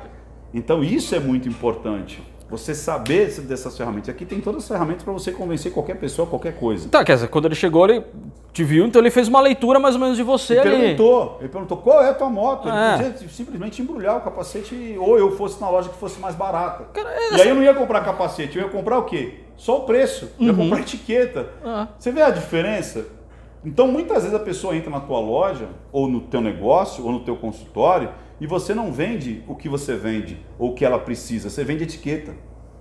Então 0.54 0.84
isso 0.84 1.12
é 1.12 1.18
muito 1.18 1.48
importante. 1.48 2.22
Você 2.50 2.74
saber 2.74 3.30
dessas 3.42 3.76
ferramentas. 3.76 4.08
Aqui 4.08 4.26
tem 4.26 4.40
todas 4.40 4.64
as 4.64 4.68
ferramentas 4.68 5.04
para 5.04 5.12
você 5.12 5.30
convencer 5.30 5.72
qualquer 5.72 5.94
pessoa, 5.96 6.26
qualquer 6.26 6.56
coisa. 6.56 6.88
Tá, 6.88 7.04
quer 7.04 7.14
dizer, 7.14 7.28
quando 7.28 7.46
ele 7.46 7.54
chegou, 7.54 7.88
ele 7.88 8.04
te 8.52 8.64
viu, 8.64 8.84
então 8.86 9.00
ele 9.00 9.10
fez 9.10 9.28
uma 9.28 9.40
leitura 9.40 9.78
mais 9.78 9.94
ou 9.94 10.00
menos 10.00 10.16
de 10.16 10.22
você 10.22 10.54
ele 10.54 10.60
ali. 10.68 10.78
Perguntou, 10.78 11.36
ele 11.38 11.48
perguntou 11.48 11.76
qual 11.78 12.02
é 12.02 12.10
a 12.10 12.14
tua 12.14 12.28
moto. 12.28 12.68
Ele 12.68 12.76
é. 12.76 13.10
podia 13.10 13.28
simplesmente 13.28 13.80
embrulhar 13.80 14.16
o 14.16 14.20
capacete 14.20 14.96
ou 14.98 15.16
eu 15.16 15.36
fosse 15.36 15.60
na 15.60 15.70
loja 15.70 15.88
que 15.88 15.96
fosse 15.96 16.18
mais 16.18 16.34
barata. 16.34 16.84
Cara, 16.92 17.10
essa... 17.10 17.38
E 17.38 17.42
aí 17.42 17.48
eu 17.48 17.54
não 17.54 17.62
ia 17.62 17.74
comprar 17.74 18.00
capacete, 18.00 18.58
eu 18.58 18.64
ia 18.64 18.70
comprar 18.70 18.98
o 18.98 19.04
quê? 19.04 19.40
Só 19.56 19.78
o 19.78 19.80
preço. 19.82 20.30
Eu 20.38 20.46
ia 20.46 20.52
uhum. 20.52 20.58
comprar 20.58 20.80
etiqueta. 20.80 21.48
Ah. 21.64 21.88
Você 21.98 22.10
vê 22.10 22.22
a 22.22 22.30
diferença? 22.30 23.06
Então 23.64 23.86
muitas 23.86 24.22
vezes 24.22 24.34
a 24.34 24.40
pessoa 24.40 24.74
entra 24.74 24.90
na 24.90 25.00
tua 25.00 25.20
loja, 25.20 25.68
ou 25.92 26.08
no 26.08 26.20
teu 26.22 26.40
negócio, 26.40 27.04
ou 27.04 27.12
no 27.12 27.20
teu 27.20 27.36
consultório, 27.36 28.10
e 28.40 28.46
você 28.46 28.74
não 28.74 28.92
vende 28.92 29.42
o 29.46 29.54
que 29.54 29.68
você 29.68 29.94
vende 29.94 30.38
ou 30.58 30.70
o 30.70 30.74
que 30.74 30.84
ela 30.84 30.98
precisa, 30.98 31.50
você 31.50 31.62
vende 31.62 31.84
etiqueta. 31.84 32.34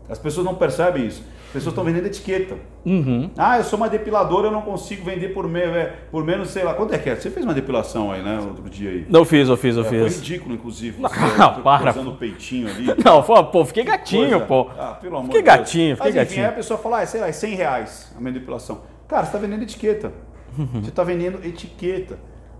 As 0.09 0.17
pessoas 0.17 0.45
não 0.45 0.55
percebem 0.55 1.05
isso. 1.05 1.23
As 1.49 1.53
pessoas 1.53 1.71
estão 1.71 1.83
vendendo 1.83 2.05
etiqueta. 2.05 2.55
Uhum. 2.85 3.29
Ah, 3.37 3.57
eu 3.57 3.63
sou 3.63 3.77
uma 3.77 3.89
depiladora, 3.89 4.47
eu 4.47 4.51
não 4.51 4.61
consigo 4.61 5.03
vender 5.03 5.29
por, 5.29 5.47
me, 5.47 5.59
é, 5.59 5.85
por 6.11 6.23
menos, 6.23 6.49
sei 6.49 6.63
lá, 6.63 6.75
quanto 6.75 6.93
é 6.93 6.97
que 6.99 7.09
é? 7.09 7.15
Você 7.15 7.29
fez 7.31 7.43
uma 7.43 7.55
depilação 7.55 8.11
aí, 8.11 8.21
né, 8.21 8.39
outro 8.39 8.69
dia 8.69 8.89
aí. 8.91 9.05
Não 9.09 9.25
fiz, 9.25 9.49
eu 9.49 9.57
fiz, 9.57 9.75
eu 9.75 9.83
é, 9.83 9.89
fiz. 9.89 9.99
Foi 9.99 10.09
ridículo, 10.09 10.55
inclusive. 10.55 11.01
Você, 11.01 11.19
não, 11.37 11.61
para. 11.61 11.91
Usando 11.91 12.11
o 12.11 12.15
peitinho 12.17 12.69
ali. 12.69 12.87
Não, 13.03 13.23
pô, 13.23 13.65
fiquei 13.65 13.83
gatinho, 13.83 14.45
pô. 14.45 14.69
Ah, 14.77 14.97
pelo 15.01 15.17
amor 15.17 15.25
fiquei 15.25 15.41
de 15.41 15.45
Deus. 15.45 15.57
gatinho, 15.57 15.95
fiquei 15.95 16.11
Mas, 16.11 16.21
enfim, 16.21 16.27
gatinho. 16.27 16.45
aí 16.45 16.51
a 16.51 16.55
pessoa 16.55 16.79
fala, 16.79 17.01
ah, 17.01 17.05
sei 17.05 17.21
lá, 17.21 17.27
é 17.27 17.31
100 17.31 17.55
reais 17.55 18.13
a 18.15 18.19
minha 18.19 18.33
depilação. 18.33 18.81
Cara, 19.07 19.23
você 19.23 19.29
está 19.29 19.39
vendendo 19.39 19.63
etiqueta. 19.63 20.13
Uhum. 20.57 20.81
Você 20.81 20.89
está 20.89 21.03
vendendo 21.03 21.43
etiqueta. 21.43 22.19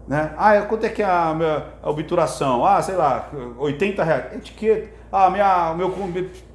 Né? 0.10 0.34
Ah, 0.36 0.60
quanto 0.64 0.88
é 0.88 0.90
que 0.90 1.04
é 1.04 1.06
a 1.06 1.36
minha 1.36 1.66
obturação? 1.84 2.66
Ah, 2.66 2.82
sei 2.82 2.96
lá, 2.96 3.30
80 3.60 4.04
reais. 4.04 4.34
Etiqueta. 4.34 4.90
Ah, 5.12 5.30
minha, 5.30 5.76
meu 5.76 5.94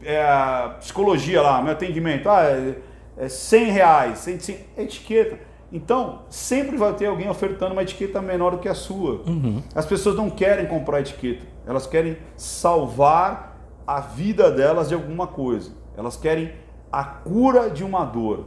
é, 0.03 0.71
psicologia 0.81 1.41
lá, 1.41 1.63
meu 1.63 1.71
atendimento. 1.71 2.29
Ah, 2.29 2.43
é, 2.43 2.75
é 3.17 3.29
100 3.29 3.71
reais. 3.71 4.19
100, 4.19 4.41
100, 4.41 4.59
etiqueta. 4.77 5.39
Então, 5.71 6.23
sempre 6.29 6.77
vai 6.77 6.95
ter 6.95 7.07
alguém 7.07 7.31
ofertando 7.31 7.75
uma 7.75 7.83
etiqueta 7.83 8.21
menor 8.21 8.51
do 8.51 8.59
que 8.59 8.69
a 8.69 8.75
sua. 8.75 9.23
Uhum. 9.25 9.63
As 9.73 9.87
pessoas 9.87 10.17
não 10.17 10.29
querem 10.29 10.67
comprar 10.67 10.99
etiqueta. 10.99 11.47
Elas 11.65 11.87
querem 11.87 12.17
salvar 12.37 13.57
a 13.87 14.01
vida 14.01 14.51
delas 14.51 14.89
de 14.89 14.95
alguma 14.95 15.29
coisa. 15.29 15.71
Elas 15.97 16.17
querem 16.17 16.51
a 16.91 17.05
cura 17.05 17.71
de 17.71 17.85
uma 17.85 18.05
dor. 18.05 18.47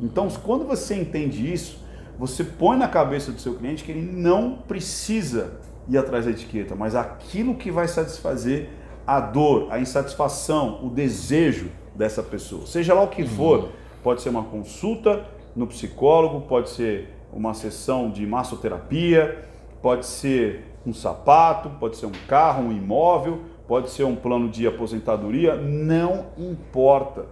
Então, 0.00 0.26
quando 0.42 0.64
você 0.64 0.96
entende 0.96 1.52
isso, 1.52 1.84
você 2.20 2.44
põe 2.44 2.76
na 2.76 2.86
cabeça 2.86 3.32
do 3.32 3.40
seu 3.40 3.54
cliente 3.54 3.82
que 3.82 3.90
ele 3.90 4.02
não 4.02 4.58
precisa 4.68 5.58
ir 5.88 5.96
atrás 5.96 6.26
da 6.26 6.30
etiqueta, 6.30 6.74
mas 6.74 6.94
aquilo 6.94 7.54
que 7.54 7.70
vai 7.70 7.88
satisfazer 7.88 8.68
a 9.06 9.18
dor, 9.18 9.68
a 9.70 9.80
insatisfação, 9.80 10.84
o 10.84 10.90
desejo 10.90 11.70
dessa 11.94 12.22
pessoa. 12.22 12.66
Seja 12.66 12.92
lá 12.92 13.00
o 13.00 13.08
que 13.08 13.26
for, 13.26 13.70
pode 14.02 14.20
ser 14.20 14.28
uma 14.28 14.42
consulta 14.42 15.24
no 15.56 15.66
psicólogo, 15.66 16.42
pode 16.42 16.68
ser 16.68 17.08
uma 17.32 17.54
sessão 17.54 18.10
de 18.10 18.26
massoterapia, 18.26 19.42
pode 19.80 20.04
ser 20.04 20.66
um 20.84 20.92
sapato, 20.92 21.70
pode 21.80 21.96
ser 21.96 22.04
um 22.04 22.12
carro, 22.28 22.64
um 22.64 22.72
imóvel, 22.72 23.40
pode 23.66 23.88
ser 23.88 24.04
um 24.04 24.14
plano 24.14 24.50
de 24.50 24.66
aposentadoria, 24.66 25.56
não 25.56 26.26
importa. 26.36 27.24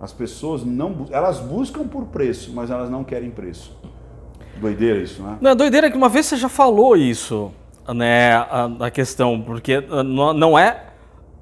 As 0.00 0.10
pessoas 0.10 0.64
não 0.64 1.06
elas 1.10 1.38
buscam 1.38 1.86
por 1.86 2.06
preço, 2.06 2.50
mas 2.54 2.70
elas 2.70 2.88
não 2.88 3.04
querem 3.04 3.30
preço. 3.30 3.91
Doideira 4.62 5.00
isso, 5.00 5.22
né? 5.22 5.38
Não, 5.40 5.56
doideira 5.56 5.88
é 5.88 5.90
que 5.90 5.96
uma 5.96 6.08
vez 6.08 6.26
você 6.26 6.36
já 6.36 6.48
falou 6.48 6.96
isso, 6.96 7.52
né, 7.92 8.34
a, 8.34 8.70
a 8.80 8.90
questão, 8.90 9.40
porque 9.42 9.84
ah, 9.90 10.02
não 10.02 10.58
é 10.58 10.84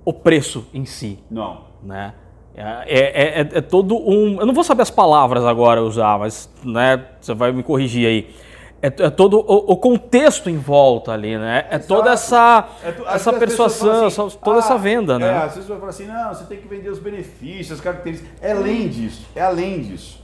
o 0.04 0.12
preço 0.12 0.66
em 0.72 0.84
si. 0.84 1.18
Não. 1.30 1.64
Né? 1.82 2.14
É, 2.54 2.62
é, 2.62 3.40
é, 3.40 3.48
é, 3.58 3.60
todo 3.60 3.96
um. 3.96 4.40
Eu 4.40 4.46
não 4.46 4.52
vou 4.52 4.64
saber 4.64 4.82
as 4.82 4.90
palavras 4.90 5.44
agora 5.44 5.82
usar, 5.82 6.18
mas 6.18 6.50
né, 6.64 7.04
você 7.20 7.32
vai 7.32 7.52
me 7.52 7.62
corrigir 7.62 8.06
aí. 8.06 8.34
É, 8.82 8.86
é 8.86 9.10
todo 9.10 9.38
o, 9.38 9.72
o, 9.72 9.76
contexto 9.76 10.48
em 10.48 10.56
volta 10.56 11.12
ali, 11.12 11.36
né? 11.36 11.66
É 11.70 11.76
Exato. 11.76 11.86
toda 11.86 12.10
essa, 12.12 12.66
é 12.82 13.14
essa 13.14 13.32
persuasão, 13.34 14.06
assim, 14.06 14.38
toda 14.42 14.56
ah, 14.56 14.60
essa 14.60 14.78
venda, 14.78 15.18
né? 15.18 15.28
É, 15.28 15.48
vai 15.48 15.78
falar 15.78 15.90
assim, 15.90 16.06
não, 16.06 16.28
você 16.30 16.44
tem 16.44 16.58
que 16.58 16.66
vender 16.66 16.88
os 16.88 16.98
benefícios, 16.98 17.72
as 17.72 17.80
características. 17.80 18.32
É 18.40 18.52
além 18.52 18.88
disso, 18.88 19.26
é 19.34 19.42
além 19.42 19.80
disso. 19.82 20.19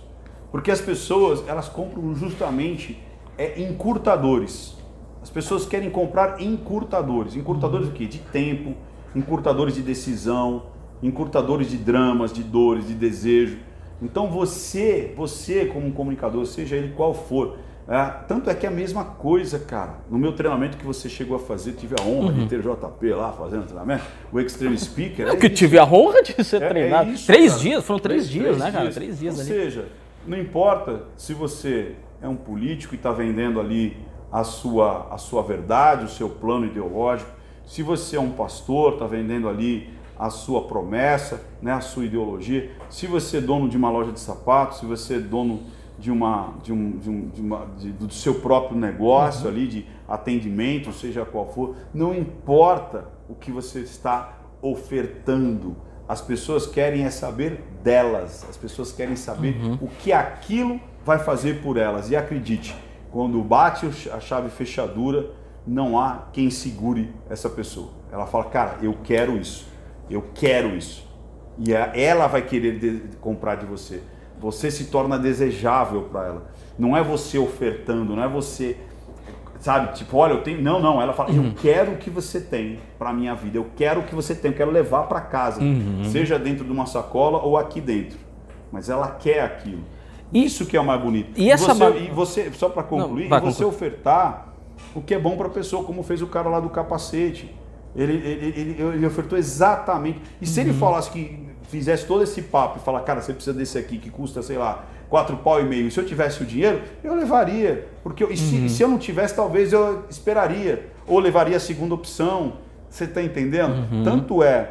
Porque 0.51 0.71
as 0.71 0.81
pessoas, 0.81 1.47
elas 1.47 1.69
compram 1.69 2.15
justamente 2.15 2.99
é, 3.37 3.61
encurtadores. 3.61 4.77
As 5.23 5.31
pessoas 5.31 5.67
querem 5.67 5.91
comprar 5.91 6.41
encurtadores. 6.41 7.35
Encurtadores 7.35 7.89
o 7.89 7.93
quê? 7.93 8.07
De 8.07 8.19
tempo, 8.19 8.75
encurtadores 9.15 9.75
de 9.75 9.83
decisão, 9.83 10.67
encurtadores 11.03 11.71
de 11.71 11.77
dramas, 11.77 12.33
de 12.33 12.43
dores, 12.43 12.87
de 12.87 12.95
desejo. 12.95 13.59
Então 14.01 14.29
você, 14.29 15.13
você 15.17 15.67
como 15.67 15.91
comunicador, 15.93 16.45
seja 16.47 16.77
ele 16.77 16.93
qual 16.95 17.15
for, 17.15 17.59
é, 17.89 18.05
tanto 18.27 18.51
é 18.51 18.55
que 18.55 18.67
é 18.67 18.69
a 18.69 18.73
mesma 18.73 19.05
coisa, 19.05 19.61
cara. 19.61 20.01
No 20.11 20.19
meu 20.19 20.33
treinamento 20.33 20.77
que 20.77 20.85
você 20.85 21.09
chegou 21.09 21.37
a 21.37 21.39
fazer, 21.39 21.73
tive 21.73 21.95
a 22.01 22.05
honra 22.05 22.33
uhum. 22.33 22.39
de 22.39 22.49
ter 22.49 22.61
JP 22.61 23.13
lá 23.15 23.33
fazendo 23.33 23.65
treinamento, 23.65 24.05
o 24.33 24.41
Extreme 24.41 24.77
Speaker. 24.77 25.29
É, 25.29 25.31
é 25.31 25.37
que 25.37 25.47
eu 25.47 25.55
tive 25.55 25.79
a 25.79 25.85
honra 25.85 26.21
de 26.23 26.43
ser 26.43 26.63
é, 26.63 26.69
treinado. 26.69 27.11
É 27.11 27.13
isso, 27.13 27.27
três 27.27 27.53
cara. 27.53 27.63
dias, 27.63 27.85
foram 27.85 28.01
três, 28.01 28.29
três 28.29 28.33
dias, 28.33 28.57
três 28.57 28.59
né, 28.59 28.73
cara? 28.73 28.93
Três 28.93 29.19
dias 29.21 29.35
Ou 29.37 29.41
ali. 29.41 29.49
seja, 29.51 29.89
não 30.27 30.39
importa 30.39 31.05
se 31.17 31.33
você 31.33 31.97
é 32.21 32.29
um 32.29 32.37
político 32.37 32.95
e 32.95 32.97
está 32.97 33.13
vendendo 33.13 33.61
ali 33.61 33.97
a 34.31 34.43
sua, 34.45 35.09
a 35.11 35.19
sua 35.19 35.43
verdade, 35.43 36.05
o 36.05 36.09
seu 36.09 36.29
plano 36.29 36.67
ideológico, 36.67 37.31
se 37.65 37.83
você 37.83 38.17
é 38.17 38.21
um 38.21 38.33
pastor, 38.33 38.95
está 38.95 39.07
vendendo 39.07 39.49
ali 39.49 39.91
a 40.19 40.31
sua 40.31 40.63
promessa, 40.63 41.43
né, 41.61 41.73
a 41.73 41.81
sua 41.81 42.05
ideologia, 42.05 42.71
se 42.89 43.07
você 43.07 43.39
é 43.39 43.41
dono 43.41 43.69
de 43.69 43.77
uma 43.77 43.91
loja 43.91 44.13
de 44.13 44.21
sapatos, 44.21 44.79
se 44.79 44.87
você 44.87 45.17
é 45.17 45.19
dono 45.19 45.61
de 45.99 46.11
uma, 46.11 46.55
de 46.63 46.73
um, 46.73 46.99
de 46.99 47.11
um, 47.11 47.29
de 47.29 47.41
uma 47.41 47.67
de, 47.79 47.93
do 47.93 48.13
seu 48.13 48.35
próprio 48.37 48.79
negócio 48.79 49.45
uhum. 49.45 49.51
ali, 49.51 49.67
de 49.67 49.87
atendimento, 50.09 50.93
seja 50.93 51.25
qual 51.25 51.51
for, 51.53 51.77
não 51.93 52.15
importa 52.15 53.09
o 53.29 53.35
que 53.35 53.51
você 53.51 53.81
está 53.81 54.39
ofertando, 54.63 55.77
as 56.09 56.21
pessoas 56.21 56.67
querem 56.67 57.05
é 57.05 57.11
saber 57.11 57.65
delas, 57.83 58.47
as 58.49 58.57
pessoas 58.57 58.93
querem 58.93 59.17
saber 59.17 59.57
uhum. 59.61 59.79
o 59.81 59.89
que 59.89 60.13
aquilo 60.13 60.81
vai 61.05 61.19
fazer 61.19 61.63
por 61.63 61.77
elas. 61.77 62.11
E 62.11 62.17
acredite, 62.17 62.77
quando 63.11 63.43
bate 63.43 63.87
a 64.13 64.21
chave 64.21 64.49
fechadura, 64.51 65.31
não 65.67 65.99
há 65.99 66.29
quem 66.33 66.49
segure 66.49 67.13
essa 67.29 67.51
pessoa. 67.51 67.91
Ela 68.13 68.27
fala, 68.27 68.45
cara, 68.45 68.79
eu 68.83 68.97
quero 69.03 69.37
isso, 69.37 69.67
eu 70.09 70.25
quero 70.35 70.77
isso. 70.77 71.05
E 71.59 71.73
ela 71.73 72.27
vai 72.27 72.43
querer 72.43 73.17
comprar 73.21 73.57
de 73.57 73.67
você. 73.67 74.03
Você 74.39 74.71
se 74.71 74.85
torna 74.85 75.19
desejável 75.19 76.03
para 76.03 76.27
ela. 76.27 76.51
Não 76.79 76.97
é 76.97 77.03
você 77.03 77.39
ofertando, 77.39 78.15
não 78.15 78.23
é 78.23 78.29
você 78.29 78.77
sabe? 79.61 79.95
Tipo, 79.95 80.19
olha, 80.19 80.33
eu 80.33 80.43
tenho. 80.43 80.61
Não, 80.61 80.81
não. 80.81 81.01
Ela 81.01 81.13
fala, 81.13 81.31
uhum. 81.31 81.47
eu 81.47 81.55
quero 81.55 81.93
o 81.93 81.97
que 81.97 82.11
você 82.11 82.41
tem 82.41 82.79
para 82.99 83.13
minha 83.13 83.35
vida. 83.35 83.59
Eu 83.59 83.67
quero 83.77 84.01
o 84.01 84.03
que 84.05 84.15
você 84.15 84.35
tem. 84.35 84.51
Eu 84.51 84.57
quero 84.57 84.71
levar 84.71 85.05
para 85.05 85.21
casa, 85.21 85.61
uhum. 85.61 86.05
seja 86.05 86.39
dentro 86.39 86.65
de 86.65 86.73
uma 86.73 86.87
sacola 86.87 87.39
ou 87.39 87.57
aqui 87.57 87.81
dentro. 87.81 88.19
Mas 88.71 88.89
ela 88.89 89.09
quer 89.09 89.43
aquilo. 89.43 89.83
Isso 90.33 90.67
que 90.67 90.77
é 90.77 90.81
o 90.81 90.85
mais 90.85 91.01
bonito. 91.01 91.31
E, 91.37 91.51
essa 91.51 91.73
você, 91.73 91.99
e 91.99 92.11
você 92.11 92.51
só 92.53 92.69
para 92.69 92.83
concluir, 92.83 93.29
não, 93.29 93.41
você 93.41 93.63
concluir. 93.63 93.65
ofertar 93.65 94.55
o 94.95 95.01
que 95.01 95.15
é 95.15 95.19
bom 95.19 95.37
para 95.37 95.47
a 95.47 95.51
pessoa, 95.51 95.85
como 95.85 96.03
fez 96.03 96.21
o 96.21 96.27
cara 96.27 96.49
lá 96.49 96.61
do 96.61 96.69
capacete. 96.69 97.55
Ele, 97.95 98.13
ele, 98.13 98.61
ele, 98.61 98.83
ele 98.83 99.07
ofertou 99.07 99.39
exatamente. 99.39 100.21
E 100.41 100.47
se 100.47 100.61
uhum. 100.61 100.67
ele 100.67 100.75
falasse 100.79 101.11
que 101.11 101.47
fizesse 101.69 102.07
todo 102.07 102.23
esse 102.23 102.43
papo 102.43 102.79
e 102.79 102.83
falar, 102.83 103.01
cara, 103.01 103.21
você 103.21 103.33
precisa 103.33 103.57
desse 103.57 103.79
aqui 103.79 103.99
que 103.99 104.11
custa, 104.11 104.43
sei 104.43 104.59
lá, 104.59 104.85
quatro 105.09 105.37
pau 105.39 105.61
e 105.61 105.65
meio. 105.65 105.91
Se 105.91 105.99
eu 106.01 106.05
tivesse 106.07 106.43
o 106.43 106.47
dinheiro, 106.47 106.83
eu 107.03 107.15
levaria. 107.15 107.87
Porque 108.03 108.23
eu, 108.25 108.31
e 108.31 108.37
se, 108.37 108.57
Uhum. 108.57 108.69
se 108.69 108.83
eu 108.83 108.89
não 108.89 108.99
tivesse, 108.99 109.35
talvez 109.35 109.73
eu 109.73 110.05
esperaria. 110.11 110.87
Ou 111.07 111.19
levaria 111.19 111.57
a 111.57 111.61
segunda 111.61 111.95
opção. 111.95 112.55
Você 112.89 113.05
está 113.05 113.23
entendendo? 113.23 113.87
Uhum. 113.93 114.03
Tanto 114.05 114.43
é 114.43 114.71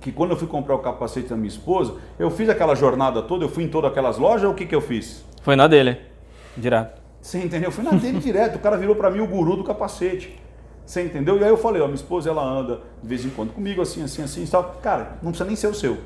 que 0.00 0.12
quando 0.12 0.32
eu 0.32 0.36
fui 0.36 0.46
comprar 0.46 0.74
o 0.74 0.78
capacete 0.80 1.28
da 1.28 1.36
minha 1.36 1.48
esposa, 1.48 1.94
eu 2.18 2.30
fiz 2.30 2.48
aquela 2.48 2.74
jornada 2.74 3.22
toda, 3.22 3.44
eu 3.44 3.48
fui 3.48 3.64
em 3.64 3.68
todas 3.68 3.90
aquelas 3.90 4.18
lojas, 4.18 4.48
o 4.50 4.54
que, 4.54 4.66
que 4.66 4.74
eu 4.74 4.80
fiz? 4.80 5.24
Foi 5.42 5.56
na 5.56 5.66
dele, 5.66 5.98
direto. 6.56 7.00
Você 7.20 7.38
entendeu? 7.38 7.68
Eu 7.68 7.72
fui 7.72 7.82
na 7.82 7.92
dele 7.92 8.18
direto, 8.18 8.56
o 8.56 8.58
cara 8.58 8.76
virou 8.76 8.94
para 8.94 9.10
mim 9.10 9.20
o 9.20 9.26
guru 9.26 9.56
do 9.56 9.64
capacete. 9.64 10.38
Você 10.84 11.02
entendeu? 11.02 11.38
E 11.38 11.44
aí 11.44 11.50
eu 11.50 11.56
falei, 11.56 11.82
ó, 11.82 11.84
minha 11.86 11.96
esposa 11.96 12.30
ela 12.30 12.42
anda 12.42 12.80
de 13.02 13.08
vez 13.08 13.24
em 13.24 13.30
quando 13.30 13.52
comigo, 13.52 13.82
assim, 13.82 14.02
assim, 14.02 14.22
assim 14.22 14.44
e 14.44 14.46
tal. 14.46 14.76
Cara, 14.82 15.18
não 15.22 15.30
precisa 15.32 15.46
nem 15.46 15.56
ser 15.56 15.66
o 15.66 15.74
seu. 15.74 15.98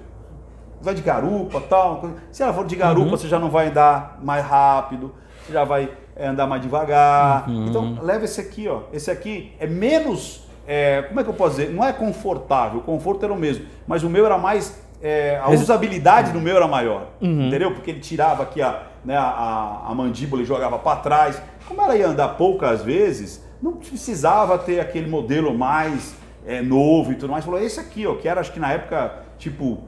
Vai 0.82 0.94
de 0.94 1.02
garupa 1.02 1.60
tal. 1.60 2.10
Se 2.30 2.42
ela 2.42 2.52
for 2.52 2.66
de 2.66 2.76
garupa, 2.76 3.16
você 3.16 3.28
já 3.28 3.38
não 3.38 3.48
vai 3.50 3.68
andar 3.68 4.18
mais 4.22 4.44
rápido, 4.44 5.12
você 5.46 5.52
já 5.52 5.64
vai 5.64 5.88
é, 6.16 6.26
andar 6.26 6.46
mais 6.46 6.60
devagar. 6.60 7.44
Então, 7.48 7.98
leva 8.02 8.24
esse 8.24 8.40
aqui, 8.40 8.68
ó. 8.68 8.80
Esse 8.92 9.10
aqui 9.10 9.52
é 9.60 9.66
menos. 9.66 10.42
é, 10.66 11.02
como 11.02 11.20
é 11.20 11.24
que 11.24 11.30
eu 11.30 11.34
posso 11.34 11.56
dizer? 11.56 11.70
Não 11.72 11.84
é 11.84 11.92
confortável, 11.92 12.80
o 12.80 12.82
conforto 12.82 13.24
era 13.24 13.32
o 13.32 13.36
mesmo. 13.38 13.64
Mas 13.86 14.02
o 14.02 14.10
meu 14.10 14.26
era 14.26 14.36
mais. 14.38 14.80
é, 15.02 15.38
a 15.42 15.50
usabilidade 15.50 16.32
do 16.32 16.40
meu 16.40 16.56
era 16.56 16.68
maior. 16.68 17.06
Entendeu? 17.48 17.72
Porque 17.72 17.90
ele 17.90 18.00
tirava 18.00 18.42
aqui 18.44 18.60
a, 18.62 18.82
né, 19.04 19.16
a, 19.16 19.82
a 19.88 19.94
mandíbula 19.94 20.42
e 20.42 20.44
jogava 20.44 20.78
para 20.78 20.96
trás. 20.96 21.40
Como 21.66 21.80
ela 21.80 21.96
ia 21.96 22.06
andar 22.08 22.28
poucas 22.30 22.82
vezes, 22.82 23.44
não 23.60 23.72
precisava 23.72 24.58
ter 24.58 24.78
aquele 24.80 25.08
modelo 25.08 25.52
mais 25.56 26.14
é, 26.46 26.60
novo 26.62 27.12
e 27.12 27.14
tudo 27.16 27.30
mais. 27.30 27.44
Falou, 27.44 27.60
esse 27.60 27.80
aqui, 27.80 28.06
ó, 28.06 28.14
que 28.14 28.28
era 28.28 28.40
acho 28.40 28.52
que 28.52 28.60
na 28.60 28.72
época, 28.72 29.12
tipo, 29.38 29.78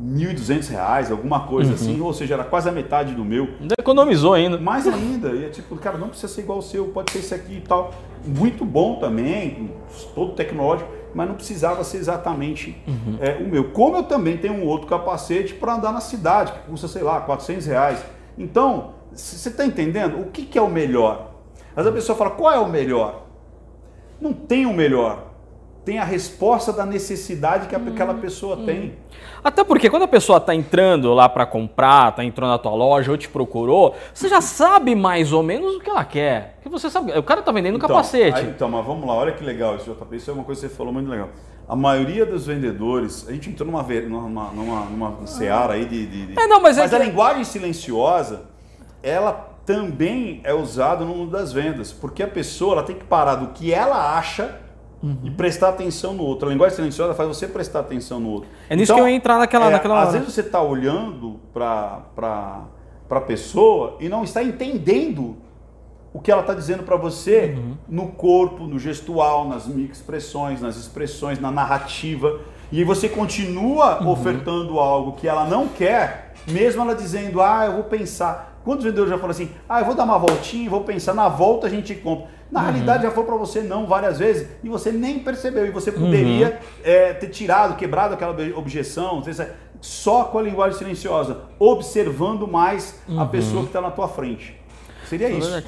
1.200 0.00 0.68
reais, 0.70 1.10
alguma 1.10 1.46
coisa 1.46 1.74
assim, 1.74 2.00
ou 2.00 2.12
seja, 2.12 2.34
era 2.34 2.44
quase 2.44 2.68
a 2.68 2.72
metade 2.72 3.14
do 3.14 3.24
meu. 3.24 3.48
Ainda 3.60 3.74
economizou 3.78 4.34
ainda. 4.34 4.58
Mais 4.58 4.88
ainda, 4.88 5.30
e 5.30 5.44
é 5.44 5.48
tipo, 5.48 5.76
cara, 5.76 5.96
não 5.96 6.08
precisa 6.08 6.32
ser 6.32 6.40
igual 6.42 6.58
o 6.58 6.62
seu, 6.62 6.88
pode 6.88 7.12
ser 7.12 7.18
esse 7.18 7.34
aqui 7.34 7.58
e 7.58 7.60
tal. 7.60 7.94
Muito 8.24 8.64
bom 8.64 8.98
também, 8.98 9.70
todo 10.14 10.32
tecnológico, 10.32 10.90
mas 11.14 11.28
não 11.28 11.34
precisava 11.36 11.84
ser 11.84 11.98
exatamente 11.98 12.76
é, 13.20 13.42
o 13.42 13.48
meu. 13.48 13.70
Como 13.70 13.96
eu 13.96 14.02
também 14.02 14.36
tenho 14.36 14.54
um 14.54 14.66
outro 14.66 14.88
capacete 14.88 15.54
para 15.54 15.74
andar 15.74 15.92
na 15.92 16.00
cidade, 16.00 16.52
que 16.52 16.58
custa, 16.70 16.88
sei 16.88 17.02
lá, 17.02 17.20
400 17.20 17.66
reais. 17.66 18.04
Então, 18.36 18.94
você 19.12 19.48
está 19.48 19.64
entendendo? 19.64 20.18
O 20.18 20.26
que, 20.26 20.44
que 20.44 20.58
é 20.58 20.62
o 20.62 20.68
melhor? 20.68 21.34
Vezes 21.76 21.90
a 21.90 21.92
pessoa 21.92 22.18
fala, 22.18 22.30
qual 22.30 22.52
é 22.52 22.58
o 22.58 22.68
melhor? 22.68 23.26
Não 24.20 24.32
tem 24.32 24.66
o 24.66 24.72
melhor. 24.72 25.33
Tem 25.84 25.98
a 25.98 26.04
resposta 26.04 26.72
da 26.72 26.86
necessidade 26.86 27.66
que 27.68 27.74
aquela 27.76 28.14
pessoa 28.14 28.56
tem. 28.56 28.94
Até 29.42 29.62
porque 29.62 29.90
quando 29.90 30.04
a 30.04 30.08
pessoa 30.08 30.40
tá 30.40 30.54
entrando 30.54 31.12
lá 31.12 31.28
para 31.28 31.44
comprar, 31.44 32.12
tá 32.12 32.24
entrando 32.24 32.50
na 32.50 32.58
tua 32.58 32.74
loja 32.74 33.10
ou 33.10 33.18
te 33.18 33.28
procurou, 33.28 33.94
você 34.12 34.26
já 34.28 34.40
sabe 34.40 34.94
mais 34.94 35.30
ou 35.32 35.42
menos 35.42 35.76
o 35.76 35.80
que 35.80 35.90
ela 35.90 36.02
quer. 36.04 36.54
Porque 36.56 36.70
você 36.70 36.88
sabe, 36.88 37.12
o 37.12 37.22
cara 37.22 37.42
tá 37.42 37.52
vendendo 37.52 37.74
um 37.74 37.76
Então, 37.76 37.88
capacete. 37.88 38.38
aí, 38.38 38.46
então, 38.48 38.68
mas 38.70 38.86
vamos 38.86 39.06
lá, 39.06 39.12
olha 39.14 39.32
que 39.32 39.44
legal 39.44 39.76
isso, 39.76 39.90
JP. 39.92 40.16
Isso 40.16 40.30
é 40.30 40.34
uma 40.34 40.44
coisa 40.44 40.62
que 40.62 40.68
você 40.68 40.74
falou 40.74 40.90
muito 40.92 41.10
legal. 41.10 41.28
A 41.68 41.76
maioria 41.76 42.24
dos 42.24 42.46
vendedores, 42.46 43.26
a 43.28 43.32
gente 43.32 43.50
entrou 43.50 43.70
numa, 43.70 43.82
numa, 43.82 44.50
numa, 44.50 44.80
numa 44.86 45.26
seara 45.26 45.74
aí 45.74 45.84
de. 45.84 46.06
de- 46.06 46.26
de- 46.28 46.38
É, 46.40 46.46
não, 46.46 46.60
mas 46.60 46.78
é 46.78 46.84
a 46.84 46.88
que- 46.88 46.98
linguagem 46.98 47.44
silenciosa, 47.44 48.42
ela 49.02 49.32
também 49.66 50.40
é 50.44 50.52
usada 50.54 51.04
no 51.04 51.14
mundo 51.14 51.30
das 51.30 51.52
vendas. 51.52 51.92
Porque 51.92 52.22
a 52.22 52.28
pessoa 52.28 52.74
ela 52.74 52.82
tem 52.82 52.96
que 52.96 53.04
parar 53.04 53.36
do 53.36 53.48
que 53.48 53.72
ela 53.72 54.16
acha 54.16 54.60
Uhum. 55.04 55.18
e 55.22 55.30
prestar 55.30 55.68
atenção 55.68 56.14
no 56.14 56.22
outro. 56.24 56.48
A 56.48 56.52
linguagem 56.52 56.76
silenciosa 56.76 57.12
faz 57.14 57.28
você 57.28 57.46
prestar 57.46 57.80
atenção 57.80 58.18
no 58.18 58.30
outro. 58.30 58.48
É 58.70 58.74
nisso 58.74 58.94
que 58.94 58.98
eu 59.00 59.06
ia 59.06 59.14
entrar 59.14 59.38
naquela- 59.38 59.66
é, 59.66 59.70
naquela 59.70 60.00
Às 60.00 60.08
hora. 60.08 60.18
vezes 60.18 60.32
você 60.34 60.40
está 60.40 60.62
olhando 60.62 61.38
para 61.52 62.00
a 63.10 63.20
pessoa 63.20 63.96
e 64.00 64.08
não 64.08 64.24
está 64.24 64.42
entendendo 64.42 65.36
o 66.12 66.20
que 66.20 66.30
ela 66.30 66.40
está 66.40 66.54
dizendo 66.54 66.84
para 66.84 66.96
você 66.96 67.54
Uhum. 67.56 67.74
no 67.88 68.06
corpo, 68.12 68.64
no 68.64 68.78
gestual, 68.78 69.46
nas 69.48 69.66
microexpressões, 69.66 70.60
nas 70.60 70.76
expressões, 70.76 71.38
na 71.40 71.50
narrativa. 71.50 72.40
E 72.72 72.78
aí 72.78 72.84
você 72.84 73.08
continua 73.08 74.00
Uhum. 74.02 74.10
ofertando 74.10 74.78
algo 74.78 75.12
que 75.12 75.28
ela 75.28 75.44
não 75.44 75.68
quer, 75.68 76.32
mesmo 76.48 76.80
ela 76.82 76.94
dizendo, 76.94 77.40
ah, 77.42 77.64
eu 77.66 77.72
vou 77.74 77.84
pensar. 77.84 78.52
Quantos 78.64 78.84
vendedores 78.84 79.10
já 79.10 79.16
falam 79.18 79.32
assim, 79.32 79.50
ah, 79.68 79.80
eu 79.80 79.84
vou 79.84 79.94
dar 79.94 80.04
uma 80.04 80.18
voltinha, 80.18 80.70
vou 80.70 80.80
pensar, 80.82 81.12
na 81.14 81.28
volta 81.28 81.66
a 81.66 81.70
gente 81.70 81.94
compra. 81.96 82.28
Na 82.50 82.60
Uhum. 82.60 82.66
realidade 82.66 83.02
já 83.02 83.10
foi 83.10 83.24
para 83.24 83.36
você 83.36 83.60
não 83.62 83.86
várias 83.86 84.18
vezes 84.18 84.48
e 84.62 84.68
você 84.68 84.92
nem 84.92 85.18
percebeu. 85.18 85.66
E 85.66 85.70
você 85.70 85.90
Uhum. 85.90 86.00
poderia 86.00 86.60
é, 86.84 87.12
ter 87.12 87.28
tirado, 87.28 87.76
quebrado 87.76 88.14
aquela 88.14 88.32
obje- 88.32 88.52
objeção, 88.54 89.22
só 89.80 90.24
com 90.24 90.38
a 90.38 90.42
linguagem 90.42 90.78
silenciosa, 90.78 91.42
observando 91.58 92.46
mais 92.46 93.00
Uhum. 93.08 93.20
a 93.20 93.26
pessoa 93.26 93.62
que 93.62 93.68
está 93.68 93.80
na 93.80 93.90
tua 93.90 94.08
frente. 94.08 94.60
Seria 95.06 95.28
isso. 95.30 95.62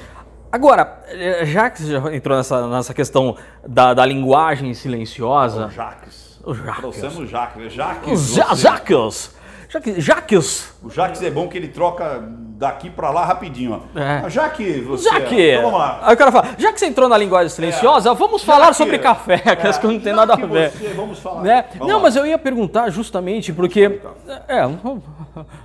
Agora, 0.51 1.03
eh, 1.09 1.45
já 1.45 1.69
que 1.69 1.81
você 1.81 1.91
já 1.91 2.15
entrou 2.15 2.37
nessa, 2.37 2.67
nessa 2.67 2.93
questão 2.93 3.35
da, 3.67 3.93
da 3.93 4.05
linguagem 4.05 4.73
silenciosa. 4.73 5.67
O 5.67 5.69
Jaques. 5.69 6.39
O 6.45 6.53
Jaques. 6.55 6.79
Trouxemos 6.79 7.17
o 7.19 7.25
Jaques. 7.27 7.63
Você- 7.73 8.35
Jaques! 8.41 9.31
Jaques! 9.69 10.03
Jaques! 10.03 10.73
O 10.81 10.89
Jaques 10.89 11.21
é 11.21 11.29
bom 11.29 11.49
que 11.49 11.57
ele 11.57 11.67
troca 11.67 12.23
daqui 12.57 12.89
para 12.89 13.09
lá 13.11 13.23
rapidinho. 13.23 13.81
Ó. 13.95 13.99
É. 13.99 14.21
Ah, 14.25 14.29
Já 14.29 14.49
que 14.49 14.81
você. 14.81 15.09
Já 15.09 15.21
que. 15.21 15.51
Então, 15.51 15.63
vamos 15.63 15.79
lá. 15.79 15.99
Aí 16.01 16.13
o 16.13 16.17
cara 16.17 16.31
fala, 16.31 16.47
já 16.57 16.73
que 16.73 16.79
você 16.79 16.87
entrou 16.87 17.07
na 17.07 17.17
linguagem 17.17 17.49
silenciosa, 17.49 18.13
vamos 18.13 18.41
Já 18.41 18.47
falar 18.47 18.67
que- 18.69 18.73
sobre 18.73 18.97
café, 18.99 19.37
que 19.55 19.67
as 19.67 19.77
é, 19.77 19.79
coisas 19.79 19.83
não 19.83 19.99
tem 19.99 20.11
já 20.13 20.15
nada 20.15 20.33
a 20.33 20.37
que 20.37 20.45
ver. 20.47 20.71
você- 20.71 20.87
vamos 20.93 21.19
falar. 21.19 21.41
Né? 21.43 21.65
Vamos 21.73 21.87
Não, 21.87 21.97
lá. 21.97 22.03
mas 22.03 22.15
eu 22.15 22.25
ia 22.25 22.37
perguntar 22.37 22.89
justamente 22.89 23.53
porque. 23.53 23.99
É, 24.47 24.65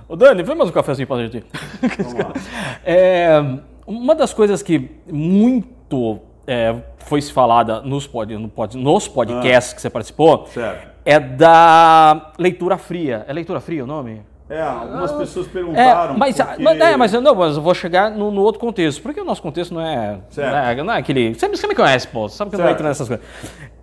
o 0.07 0.15
Dani, 0.15 0.43
vem 0.43 0.55
mais 0.55 0.69
um 0.69 0.73
cafezinho 0.73 1.07
pra 1.07 1.17
gente. 1.17 1.43
Vamos 1.97 2.13
lá. 2.13 2.31
É, 2.85 3.41
uma 3.87 4.13
das 4.15 4.33
coisas 4.33 4.61
que 4.61 4.89
muito 5.09 6.19
é, 6.45 6.75
foi 6.99 7.21
se 7.21 7.31
falada 7.31 7.81
nos, 7.81 8.05
pod, 8.05 8.37
no 8.37 8.49
pod- 8.49 8.77
nos 8.77 9.07
podcasts 9.07 9.73
que 9.73 9.81
você 9.81 9.89
participou 9.89 10.45
Ah. 10.47 10.51
Certo. 10.51 10.87
é 11.05 11.19
da 11.19 12.31
leitura 12.37 12.77
fria. 12.77 13.25
É 13.27 13.33
leitura 13.33 13.59
fria 13.59 13.83
o 13.83 13.87
nome? 13.87 14.21
É, 14.53 14.61
algumas 14.61 15.11
pessoas 15.13 15.47
É, 15.47 15.49
perguntaram. 15.49 16.17
mas, 16.17 16.35
porque... 16.37 16.61
mas- 16.63 16.79
é, 16.79 16.95
mas 16.97 17.13
eu 17.13 17.21
não, 17.21 17.33
mas 17.33 17.55
eu 17.55 17.61
vou 17.61 17.73
chegar 17.73 18.11
no, 18.11 18.29
no 18.29 18.41
outro 18.41 18.59
contexto, 18.61 19.01
porque 19.01 19.19
o 19.19 19.25
nosso 19.25 19.41
contexto 19.41 19.73
não 19.73 19.81
é, 19.81 20.19
Certo. 20.29 20.51
não 20.51 20.57
é, 20.57 20.83
não 20.83 20.93
é 20.93 20.97
aquele. 20.99 21.33
Você, 21.33 21.47
você 21.47 21.65
me 21.67 21.73
conhece, 21.75 22.07
pô, 22.07 22.29
sabe 22.29 22.49
que 22.51 22.55
eu 22.55 22.59
não 22.59 22.65
Certo. 22.65 22.75
entro 22.77 22.87
nessas 22.87 23.07
coisas. 23.07 23.25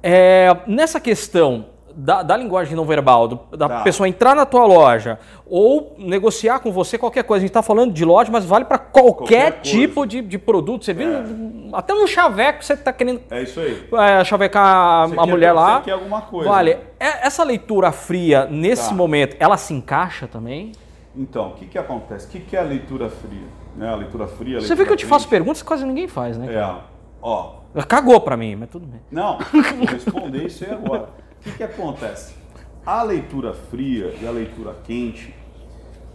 É, 0.03 0.57
nessa 0.67 1.01
questão 1.01 1.67
da, 2.03 2.23
da 2.23 2.37
linguagem 2.37 2.75
não 2.75 2.85
verbal, 2.85 3.29
do- 3.29 3.57
da 3.57 3.69
Tá. 3.69 3.81
pessoa 3.83 4.09
entrar 4.09 4.35
na 4.35 4.47
tua 4.47 4.65
loja 4.65 5.19
ou 5.47 5.95
negociar 5.99 6.59
com 6.61 6.73
você 6.73 6.97
qualquer 6.97 7.25
coisa, 7.25 7.41
a 7.41 7.43
gente 7.43 7.51
está 7.51 7.63
falando 7.63 7.93
de 7.93 8.05
loja, 8.05 8.31
mas 8.33 8.45
vale 8.45 8.65
para 8.65 8.79
qualquer, 8.79 9.53
Qualquer 9.53 9.61
tipo 9.61 10.07
de, 10.07 10.23
de 10.23 10.39
produto. 10.39 10.85
Você 10.85 10.95
viu? 10.95 11.09
Até 11.73 11.93
no 11.95 12.07
chaveco 12.07 12.65
você 12.65 12.73
está 12.73 12.93
querendo 12.93 13.21
É 13.31 13.43
isso 13.43 13.61
aí. 13.61 13.87
é, 13.93 14.25
chavecar 14.25 14.65
a, 14.65 15.07
Você 15.07 15.15
a 15.15 15.25
quer- 15.25 15.31
mulher 15.31 15.53
lá. 15.53 15.79
Você 15.79 15.85
quer 15.85 15.93
alguma 15.93 16.23
coisa. 16.23 16.49
Vale. 16.49 16.71
É- 16.99 17.27
Essa 17.27 17.45
leitura 17.45 17.93
fria, 17.93 18.47
nesse 18.51 18.89
Tá. 18.91 18.95
momento, 18.95 19.37
ela 19.39 19.57
se 19.57 19.75
encaixa 19.75 20.27
também? 20.27 20.73
Então, 21.15 21.49
o 21.49 21.55
que, 21.55 21.67
que 21.67 21.79
acontece? 21.79 22.27
O 22.27 22.31
que, 22.31 22.41
que 22.41 22.57
é 22.57 22.61
a 22.61 22.63
leitura 22.63 23.09
fria? 23.09 23.47
Né, 23.77 23.89
a 23.89 23.95
leitura 23.97 24.27
fria. 24.27 24.57
a 24.59 24.61
Você 24.61 24.69
leitura 24.69 24.77
vê 24.77 24.85
que 24.87 24.93
eu 24.93 24.97
te 24.97 25.07
faço 25.07 25.29
perguntas 25.29 25.61
que 25.63 25.69
quase 25.69 25.85
ninguém 25.85 26.07
faz, 26.09 26.37
né? 26.39 26.53
É, 26.55 26.75
ó. 27.23 27.61
Cagou 27.87 28.21
pra 28.21 28.37
mim, 28.37 28.57
mas 28.57 28.69
tudo 28.69 28.87
bem. 28.87 29.01
Não, 29.11 29.39
vou 29.39 29.87
responder 29.87 30.47
isso 30.47 30.65
aí 30.65 30.73
agora. 30.73 31.09
O 31.41 31.43
que, 31.43 31.53
que 31.53 31.63
acontece? 31.63 32.35
A 32.85 33.03
leitura 33.03 33.53
fria 33.55 34.15
e 34.21 34.27
a 34.27 34.31
leitura 34.31 34.75
quente, 34.85 35.35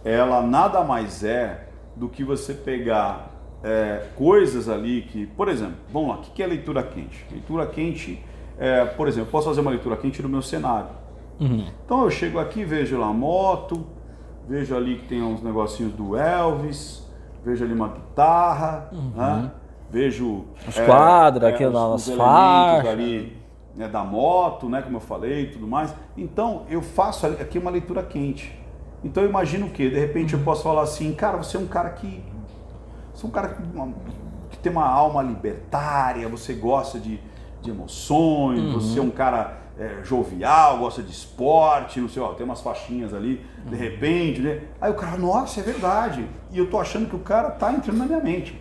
ela 0.04 0.42
nada 0.42 0.82
mais 0.84 1.24
é 1.24 1.68
do 1.96 2.08
que 2.08 2.22
você 2.24 2.54
pegar 2.54 3.30
é, 3.62 4.06
coisas 4.16 4.68
ali 4.68 5.02
que, 5.02 5.26
por 5.26 5.48
exemplo, 5.48 5.76
vamos 5.92 6.08
lá, 6.10 6.14
o 6.16 6.18
que, 6.18 6.30
que 6.30 6.42
é 6.42 6.46
leitura 6.46 6.82
quente? 6.82 7.26
Leitura 7.30 7.66
quente, 7.66 8.22
é, 8.58 8.84
por 8.84 9.08
exemplo, 9.08 9.28
eu 9.28 9.32
posso 9.32 9.48
fazer 9.48 9.60
uma 9.60 9.70
leitura 9.70 9.96
quente 9.96 10.22
no 10.22 10.28
meu 10.28 10.42
cenário. 10.42 10.90
Então 11.84 12.02
eu 12.04 12.10
chego 12.10 12.38
aqui, 12.38 12.64
vejo 12.64 12.98
lá 12.98 13.08
a 13.08 13.12
moto, 13.12 13.84
vejo 14.48 14.74
ali 14.76 14.96
que 14.98 15.06
tem 15.08 15.22
uns 15.22 15.42
negocinhos 15.42 15.92
do 15.92 16.16
Elvis, 16.16 17.06
vejo 17.44 17.64
ali 17.64 17.74
uma 17.74 17.88
guitarra, 17.88 18.88
né? 19.14 19.50
vejo 19.90 20.44
Os 20.66 20.78
quadros 20.78 21.44
aqui 21.44 21.64
os- 21.66 21.72
nas 21.72 21.82
os 22.02 22.08
elementos 22.08 22.26
faixas. 22.26 22.88
ali 22.90 23.36
né, 23.76 23.86
da 23.88 24.02
moto, 24.02 24.68
né, 24.68 24.80
como 24.82 24.96
eu 24.96 25.00
falei 25.00 25.44
e 25.44 25.50
tudo 25.52 25.66
mais. 25.66 25.94
Então 26.16 26.64
eu 26.68 26.80
faço 26.82 27.26
aqui 27.26 27.58
uma 27.58 27.70
leitura 27.70 28.02
quente. 28.02 28.58
Então 29.04 29.22
eu 29.22 29.28
imagino 29.28 29.66
o 29.66 29.70
quê? 29.70 29.88
De 29.90 29.98
repente 29.98 30.32
eu 30.34 30.40
posso 30.40 30.62
falar 30.62 30.82
assim, 30.82 31.12
cara, 31.14 31.36
você 31.36 31.56
é 31.56 31.60
um 31.60 31.66
cara 31.66 31.90
que. 31.90 32.22
Você 33.14 33.24
é 33.24 33.28
um 33.28 33.32
cara 33.32 33.48
que, 33.48 33.62
uma- 33.74 33.92
que 34.50 34.58
tem 34.58 34.72
uma 34.72 34.86
alma 34.88 35.22
libertária, 35.22 36.28
você 36.28 36.54
gosta 36.54 36.98
de, 36.98 37.20
de 37.62 37.70
emoções, 37.70 38.60
Uhum. 38.60 38.72
você 38.72 38.98
é 38.98 39.02
um 39.02 39.10
cara 39.10 39.58
é, 39.78 40.00
jovial, 40.02 40.78
gosta 40.78 41.02
de 41.02 41.10
esporte, 41.12 42.00
não 42.00 42.08
sei, 42.08 42.22
ó, 42.22 42.28
tem 42.32 42.46
umas 42.46 42.62
faixinhas 42.62 43.12
ali, 43.12 43.44
Uhum. 43.64 43.70
de 43.72 43.76
repente, 43.76 44.40
né? 44.40 44.62
Aí 44.80 44.90
o 44.90 44.94
cara, 44.94 45.18
nossa, 45.18 45.60
é 45.60 45.62
verdade. 45.62 46.26
E 46.50 46.56
eu 46.58 46.70
tô 46.70 46.80
achando 46.80 47.06
que 47.08 47.14
o 47.14 47.18
cara 47.18 47.50
tá 47.50 47.70
entrando 47.72 47.98
na 47.98 48.06
minha 48.06 48.20
mente. 48.20 48.58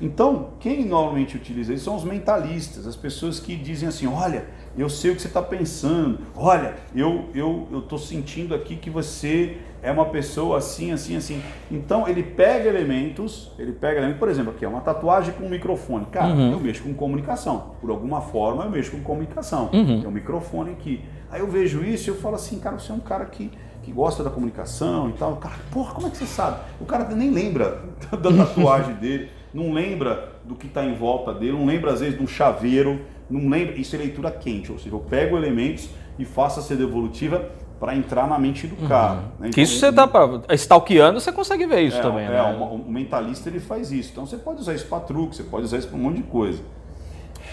Então, 0.00 0.50
quem 0.60 0.84
normalmente 0.84 1.36
utiliza 1.36 1.72
isso 1.72 1.84
são 1.84 1.96
os 1.96 2.04
mentalistas, 2.04 2.86
as 2.86 2.96
pessoas 2.96 3.40
que 3.40 3.56
dizem 3.56 3.88
assim: 3.88 4.06
olha, 4.06 4.44
eu 4.76 4.88
sei 4.88 5.10
o 5.10 5.16
que 5.16 5.22
você 5.22 5.28
está 5.28 5.42
pensando. 5.42 6.18
Olha, 6.34 6.74
eu 6.94 7.26
eu 7.34 7.66
eu 7.70 7.78
estou 7.78 7.98
sentindo 7.98 8.54
aqui 8.54 8.76
que 8.76 8.90
você 8.90 9.56
é 9.82 9.90
uma 9.90 10.06
pessoa 10.06 10.58
assim, 10.58 10.92
assim, 10.92 11.16
assim. 11.16 11.42
Então 11.70 12.08
ele 12.08 12.22
pega 12.22 12.68
elementos, 12.68 13.52
ele 13.58 13.72
pega 13.72 13.98
elementos, 13.98 14.18
por 14.18 14.28
exemplo, 14.28 14.50
aqui 14.50 14.64
é 14.64 14.68
uma 14.68 14.80
tatuagem 14.80 15.32
com 15.34 15.44
um 15.44 15.48
microfone. 15.48 16.06
Cara, 16.06 16.34
uhum. 16.34 16.52
eu 16.52 16.60
mexo 16.60 16.82
com 16.82 16.92
comunicação. 16.92 17.74
Por 17.80 17.90
alguma 17.90 18.20
forma 18.20 18.64
eu 18.64 18.70
mexo 18.70 18.90
com 18.90 19.00
comunicação. 19.00 19.70
Uhum. 19.72 20.00
Tem 20.00 20.06
um 20.06 20.10
microfone 20.10 20.72
aqui. 20.72 21.04
Aí 21.30 21.40
eu 21.40 21.46
vejo 21.46 21.84
isso 21.84 22.10
e 22.10 22.12
eu 22.12 22.16
falo 22.16 22.34
assim, 22.34 22.58
cara, 22.58 22.78
você 22.78 22.90
é 22.90 22.94
um 22.94 23.00
cara 23.00 23.24
que, 23.26 23.50
que 23.82 23.92
gosta 23.92 24.22
da 24.24 24.30
comunicação 24.30 25.08
e 25.08 25.12
tal. 25.12 25.32
O 25.32 25.36
cara, 25.36 25.54
porra, 25.70 25.94
como 25.94 26.06
é 26.06 26.10
que 26.10 26.16
você 26.16 26.26
sabe? 26.26 26.60
O 26.80 26.84
cara 26.84 27.04
nem 27.14 27.30
lembra 27.30 27.82
da 28.10 28.44
tatuagem 28.44 28.94
dele, 28.94 29.30
não 29.56 29.72
lembra 29.72 30.34
do 30.44 30.54
que 30.54 30.66
está 30.66 30.84
em 30.84 30.94
volta 30.94 31.32
dele, 31.32 31.52
não 31.52 31.64
lembra 31.64 31.90
às 31.90 32.00
vezes 32.00 32.18
de 32.18 32.22
um 32.22 32.26
chaveiro, 32.26 33.00
não 33.30 33.48
lembra. 33.48 33.74
Isso 33.74 33.96
é 33.96 33.98
leitura 33.98 34.30
quente, 34.30 34.70
ou 34.70 34.78
seja, 34.78 34.94
eu 34.94 35.00
pego 35.00 35.34
elementos 35.34 35.88
e 36.18 36.26
faço 36.26 36.60
a 36.60 36.62
ser 36.62 36.76
devolutiva 36.76 37.50
para 37.80 37.96
entrar 37.96 38.28
na 38.28 38.38
mente 38.38 38.66
do 38.66 38.76
cara. 38.86 39.14
Uhum. 39.14 39.20
Né? 39.40 39.48
Então, 39.48 39.62
isso 39.62 39.78
você 39.78 39.88
está 39.88 40.08
stalkeando, 40.54 41.20
você 41.20 41.32
consegue 41.32 41.66
ver 41.66 41.80
isso 41.80 41.96
é, 41.96 42.02
também. 42.02 42.26
É, 42.26 42.30
né? 42.30 42.42
o 42.42 42.90
mentalista 42.90 43.48
ele 43.48 43.60
faz 43.60 43.90
isso. 43.90 44.10
Então 44.12 44.26
você 44.26 44.36
pode 44.36 44.60
usar 44.60 44.74
isso 44.74 44.86
para 44.86 45.00
truque, 45.00 45.34
você 45.34 45.42
pode 45.42 45.64
usar 45.64 45.78
isso 45.78 45.88
para 45.88 45.96
um 45.96 46.02
monte 46.02 46.16
de 46.16 46.24
coisa. 46.24 46.62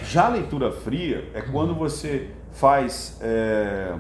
Já 0.04 0.26
a 0.26 0.30
leitura 0.30 0.72
fria 0.72 1.30
é 1.34 1.42
quando 1.42 1.74
você 1.74 2.32
faz 2.52 3.18
é, 3.22 3.94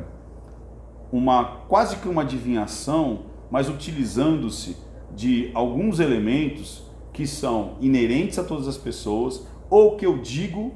uma 1.09 1.45
quase 1.69 1.97
que 1.97 2.09
uma 2.09 2.23
adivinhação, 2.23 3.27
mas 3.49 3.69
utilizando-se 3.69 4.75
de 5.15 5.51
alguns 5.53 5.99
elementos 5.99 6.83
que 7.13 7.27
são 7.27 7.75
inerentes 7.79 8.39
a 8.39 8.43
todas 8.43 8.67
as 8.67 8.77
pessoas 8.77 9.47
ou 9.69 9.95
que 9.95 10.05
eu 10.05 10.17
digo 10.17 10.73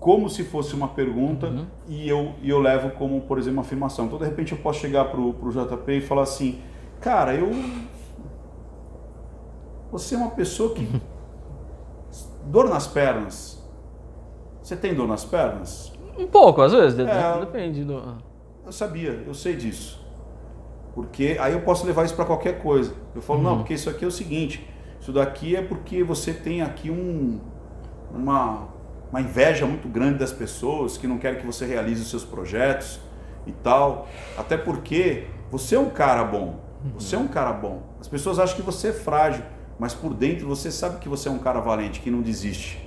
como 0.00 0.28
se 0.28 0.44
fosse 0.44 0.74
uma 0.74 0.88
pergunta 0.88 1.48
uhum. 1.48 1.66
e, 1.88 2.08
eu, 2.08 2.34
e 2.42 2.50
eu 2.50 2.58
levo 2.58 2.90
como, 2.90 3.20
por 3.22 3.38
exemplo, 3.38 3.58
uma 3.58 3.62
afirmação. 3.62 4.06
Então, 4.06 4.18
de 4.18 4.24
repente, 4.24 4.52
eu 4.52 4.58
posso 4.58 4.80
chegar 4.80 5.06
para 5.06 5.20
o 5.20 5.50
JP 5.50 5.92
e 5.92 6.00
falar 6.00 6.22
assim, 6.22 6.60
cara, 7.00 7.34
eu... 7.34 7.50
Você 9.90 10.14
é 10.14 10.18
uma 10.18 10.30
pessoa 10.30 10.74
que... 10.74 10.86
Dor 12.46 12.68
nas 12.68 12.86
pernas. 12.86 13.56
Você 14.62 14.76
tem 14.76 14.94
dor 14.94 15.08
nas 15.08 15.24
pernas? 15.24 15.92
Um 16.16 16.26
pouco, 16.26 16.60
às 16.60 16.72
vezes. 16.72 16.98
É, 16.98 17.40
depende 17.40 17.84
do... 17.84 18.16
Eu 18.64 18.72
sabia, 18.72 19.22
eu 19.26 19.34
sei 19.34 19.56
disso. 19.56 20.04
Porque 20.94 21.36
aí 21.40 21.52
eu 21.52 21.60
posso 21.60 21.86
levar 21.86 22.04
isso 22.04 22.14
para 22.14 22.24
qualquer 22.24 22.62
coisa. 22.62 22.94
Eu 23.14 23.22
falo, 23.22 23.40
uhum. 23.40 23.44
não, 23.44 23.56
porque 23.58 23.74
isso 23.74 23.90
aqui 23.90 24.04
é 24.04 24.08
o 24.08 24.10
seguinte. 24.10 24.68
Isso 25.06 25.12
daqui 25.12 25.54
é 25.54 25.62
porque 25.62 26.02
você 26.02 26.32
tem 26.32 26.62
aqui 26.62 26.90
um... 26.90 27.38
Uma 28.12 28.74
uma 29.08 29.20
inveja 29.20 29.64
muito 29.66 29.88
grande 29.88 30.18
das 30.18 30.32
pessoas 30.32 30.98
que 30.98 31.06
não 31.06 31.16
querem 31.16 31.38
que 31.38 31.46
você 31.46 31.64
realize 31.64 32.02
os 32.02 32.10
seus 32.10 32.24
projetos 32.24 32.98
e 33.46 33.52
tal. 33.52 34.08
Até 34.36 34.56
porque 34.56 35.28
você 35.48 35.76
é 35.76 35.78
um 35.78 35.90
cara 35.90 36.24
bom. 36.24 36.58
Você 36.94 37.14
é 37.14 37.18
um 37.18 37.28
cara 37.28 37.52
bom. 37.52 37.82
As 38.00 38.08
pessoas 38.08 38.40
acham 38.40 38.56
que 38.56 38.62
você 38.62 38.88
é 38.88 38.92
frágil, 38.92 39.44
mas 39.78 39.94
por 39.94 40.12
dentro 40.12 40.48
você 40.48 40.72
sabe 40.72 40.98
que 40.98 41.08
você 41.08 41.28
é 41.28 41.32
um 41.32 41.38
cara 41.38 41.60
valente, 41.60 42.00
que 42.00 42.10
não 42.10 42.20
desiste. 42.20 42.84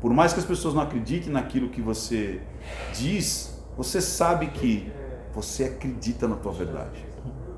Por 0.00 0.12
mais 0.12 0.32
que 0.32 0.40
as 0.40 0.44
pessoas 0.44 0.74
não 0.74 0.82
acreditem 0.82 1.32
naquilo 1.32 1.68
que 1.68 1.80
você 1.80 2.40
diz, 2.92 3.62
você 3.76 4.00
sabe 4.00 4.48
que 4.48 4.90
você 5.32 5.64
acredita 5.64 6.26
na 6.26 6.34
tua 6.34 6.50
verdade. 6.50 7.06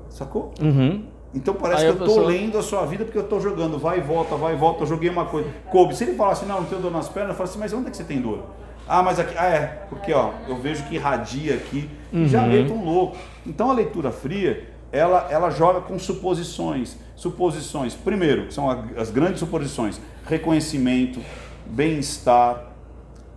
Sacou? 0.07 0.53
Uhum. 0.61 1.07
Então 1.33 1.53
parece 1.55 1.85
Aí 1.85 1.93
que 1.93 2.01
eu 2.01 2.05
estou 2.05 2.25
lendo 2.25 2.57
a 2.57 2.61
sua 2.61 2.85
vida 2.85 3.03
porque 3.03 3.17
eu 3.17 3.23
estou 3.23 3.41
jogando, 3.41 3.79
vai 3.79 3.97
e 3.97 4.01
volta, 4.01 4.35
vai 4.35 4.53
e 4.53 4.55
volta, 4.55 4.83
eu 4.83 4.87
joguei 4.87 5.09
uma 5.09 5.25
coisa. 5.25 5.49
Coube, 5.71 5.95
se 5.95 6.03
ele 6.03 6.15
falasse, 6.15 6.45
não, 6.45 6.61
não 6.61 6.65
tenho 6.65 6.81
dor 6.81 6.91
nas 6.91 7.09
pernas, 7.09 7.31
eu 7.31 7.35
falo 7.35 7.49
assim, 7.49 7.59
mas 7.59 7.73
onde 7.73 7.87
é 7.87 7.91
que 7.91 7.97
você 7.97 8.03
tem 8.03 8.21
dor? 8.21 8.43
Ah, 8.87 9.01
mas 9.01 9.19
aqui, 9.19 9.33
ah, 9.37 9.45
é, 9.45 9.85
porque 9.89 10.13
ó, 10.13 10.31
eu 10.47 10.57
vejo 10.57 10.83
que 10.83 10.95
irradia 10.95 11.55
aqui 11.55 11.89
uhum. 12.11 12.27
já 12.27 12.41
meio 12.43 12.67
tão 12.67 12.83
louco. 12.83 13.17
Então 13.45 13.71
a 13.71 13.73
leitura 13.73 14.11
fria, 14.11 14.69
ela, 14.91 15.27
ela 15.31 15.49
joga 15.49 15.81
com 15.81 15.97
suposições. 15.97 16.97
Suposições, 17.15 17.95
primeiro, 17.95 18.51
são 18.51 18.69
as 18.97 19.09
grandes 19.09 19.39
suposições: 19.39 19.99
reconhecimento, 20.25 21.19
bem-estar, 21.65 22.73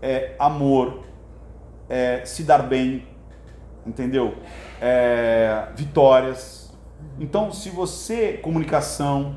é, 0.03 0.35
amor, 0.39 1.05
é, 1.89 2.23
se 2.25 2.43
dar 2.43 2.63
bem, 2.63 3.07
entendeu? 3.87 4.35
É, 4.81 5.69
vitórias 5.77 6.66
então, 7.21 7.53
se 7.53 7.71
você 7.71 8.35
comunicação, 8.35 9.37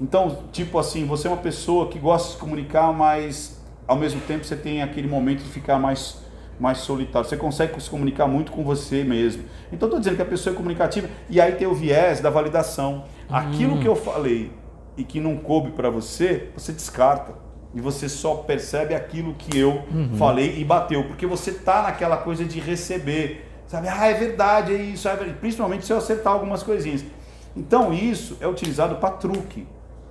então 0.00 0.44
tipo 0.52 0.78
assim, 0.78 1.06
você 1.06 1.28
é 1.28 1.30
uma 1.30 1.36
pessoa 1.36 1.88
que 1.88 1.98
gosta 1.98 2.28
de 2.28 2.34
se 2.34 2.40
comunicar, 2.40 2.92
mas 2.92 3.62
ao 3.86 3.96
mesmo 3.96 4.20
tempo 4.22 4.44
você 4.44 4.56
tem 4.56 4.82
aquele 4.82 5.08
momento 5.08 5.42
de 5.42 5.48
ficar 5.48 5.78
mais 5.78 6.22
mais 6.58 6.78
solitário. 6.78 7.28
Você 7.28 7.36
consegue 7.36 7.80
se 7.82 7.90
comunicar 7.90 8.26
muito 8.26 8.52
com 8.52 8.62
você 8.62 9.02
mesmo. 9.02 9.42
Então 9.72 9.88
estou 9.88 9.98
dizendo 9.98 10.16
que 10.16 10.22
a 10.22 10.26
pessoa 10.26 10.54
é 10.54 10.56
comunicativa 10.56 11.08
e 11.28 11.40
aí 11.40 11.52
tem 11.52 11.66
o 11.66 11.74
viés 11.74 12.20
da 12.20 12.30
validação. 12.30 13.04
Aquilo 13.28 13.74
hum. 13.74 13.80
que 13.80 13.88
eu 13.88 13.96
falei 13.96 14.52
e 14.96 15.02
que 15.02 15.20
não 15.20 15.36
coube 15.36 15.72
para 15.72 15.90
você, 15.90 16.50
você 16.54 16.72
descarta 16.72 17.34
e 17.74 17.80
você 17.80 18.08
só 18.08 18.36
percebe 18.36 18.94
aquilo 18.94 19.34
que 19.34 19.58
eu 19.58 19.82
uhum. 19.92 20.16
falei 20.16 20.58
e 20.58 20.64
bateu, 20.64 21.04
porque 21.04 21.26
você 21.26 21.50
tá 21.50 21.82
naquela 21.82 22.16
coisa 22.16 22.44
de 22.44 22.60
receber. 22.60 23.50
Sabe? 23.66 23.88
Ah, 23.88 24.06
é 24.06 24.14
verdade, 24.14 24.74
é 24.74 24.82
isso, 24.82 25.08
é 25.08 25.16
verdade. 25.16 25.38
principalmente 25.38 25.84
se 25.84 25.92
eu 25.92 25.98
acertar 25.98 26.32
algumas 26.32 26.62
coisinhas. 26.62 27.04
Então 27.56 27.92
isso 27.92 28.36
é 28.40 28.46
utilizado 28.46 28.96
para 28.96 29.10
truque. 29.10 29.66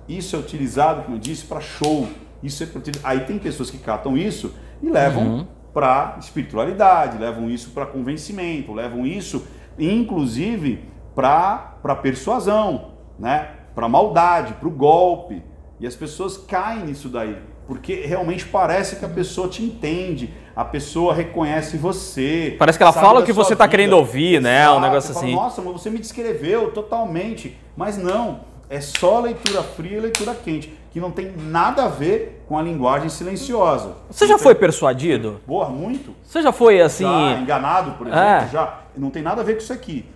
Isso 0.08 0.36
é 0.36 0.38
utilizado, 0.38 1.02
como 1.02 1.16
eu 1.16 1.20
disse, 1.20 1.44
para 1.44 1.60
show. 1.60 2.08
Isso 2.42 2.62
é 2.62 2.68
Aí 3.02 3.20
tem 3.20 3.38
pessoas 3.38 3.70
que 3.70 3.78
catam 3.78 4.16
isso 4.16 4.54
e 4.82 4.90
levam 4.90 5.26
uhum. 5.26 5.46
para 5.72 6.16
espiritualidade, 6.20 7.16
levam 7.16 7.50
isso 7.50 7.70
para 7.70 7.86
convencimento, 7.86 8.72
levam 8.72 9.06
isso, 9.06 9.46
inclusive, 9.78 10.84
para 11.14 11.96
persuasão, 12.02 12.92
né? 13.18 13.50
para 13.74 13.88
maldade, 13.88 14.54
para 14.54 14.68
o 14.68 14.70
golpe. 14.70 15.42
E 15.80 15.86
as 15.86 15.96
pessoas 15.96 16.36
caem 16.36 16.84
nisso 16.84 17.08
daí, 17.08 17.36
porque 17.66 18.06
realmente 18.06 18.46
parece 18.46 18.96
que 18.96 19.04
a 19.04 19.08
pessoa 19.08 19.48
te 19.48 19.62
entende, 19.62 20.32
a 20.56 20.64
pessoa 20.64 21.12
reconhece 21.12 21.76
você. 21.76 22.54
Parece 22.58 22.78
que 22.78 22.82
ela 22.82 22.92
fala 22.92 23.20
o 23.20 23.24
que 23.24 23.32
você 23.32 23.54
está 23.54 23.66
querendo 23.66 23.94
ouvir, 23.94 24.40
né? 24.40 24.62
Exato, 24.62 24.76
um 24.76 24.80
negócio 24.80 25.10
assim. 25.10 25.32
Fala, 25.32 25.42
Nossa, 25.44 25.62
mas 25.62 25.72
você 25.72 25.90
me 25.90 25.98
descreveu 25.98 26.70
totalmente. 26.70 27.56
Mas 27.76 27.98
não, 27.98 28.40
é 28.70 28.80
só 28.80 29.20
leitura 29.20 29.62
fria 29.62 29.98
e 29.98 30.00
leitura 30.00 30.34
quente, 30.34 30.72
que 30.92 31.00
não 31.00 31.10
tem 31.10 31.32
nada 31.36 31.84
a 31.84 31.88
ver 31.88 32.44
com 32.46 32.56
a 32.56 32.62
linguagem 32.62 33.08
silenciosa. 33.08 33.96
Você 34.08 34.26
já 34.26 34.38
foi 34.38 34.54
persuadido? 34.54 35.40
Boa, 35.46 35.68
muito. 35.68 36.14
Você 36.22 36.40
já 36.40 36.52
foi 36.52 36.80
assim. 36.80 37.04
Já, 37.04 37.40
enganado, 37.40 37.92
por 37.92 38.06
exemplo, 38.06 38.24
é. 38.24 38.48
já. 38.52 38.80
Não 38.96 39.10
tem 39.10 39.22
nada 39.22 39.40
a 39.40 39.44
ver 39.44 39.54
com 39.54 39.60
isso 39.60 39.72
aqui. 39.72 40.06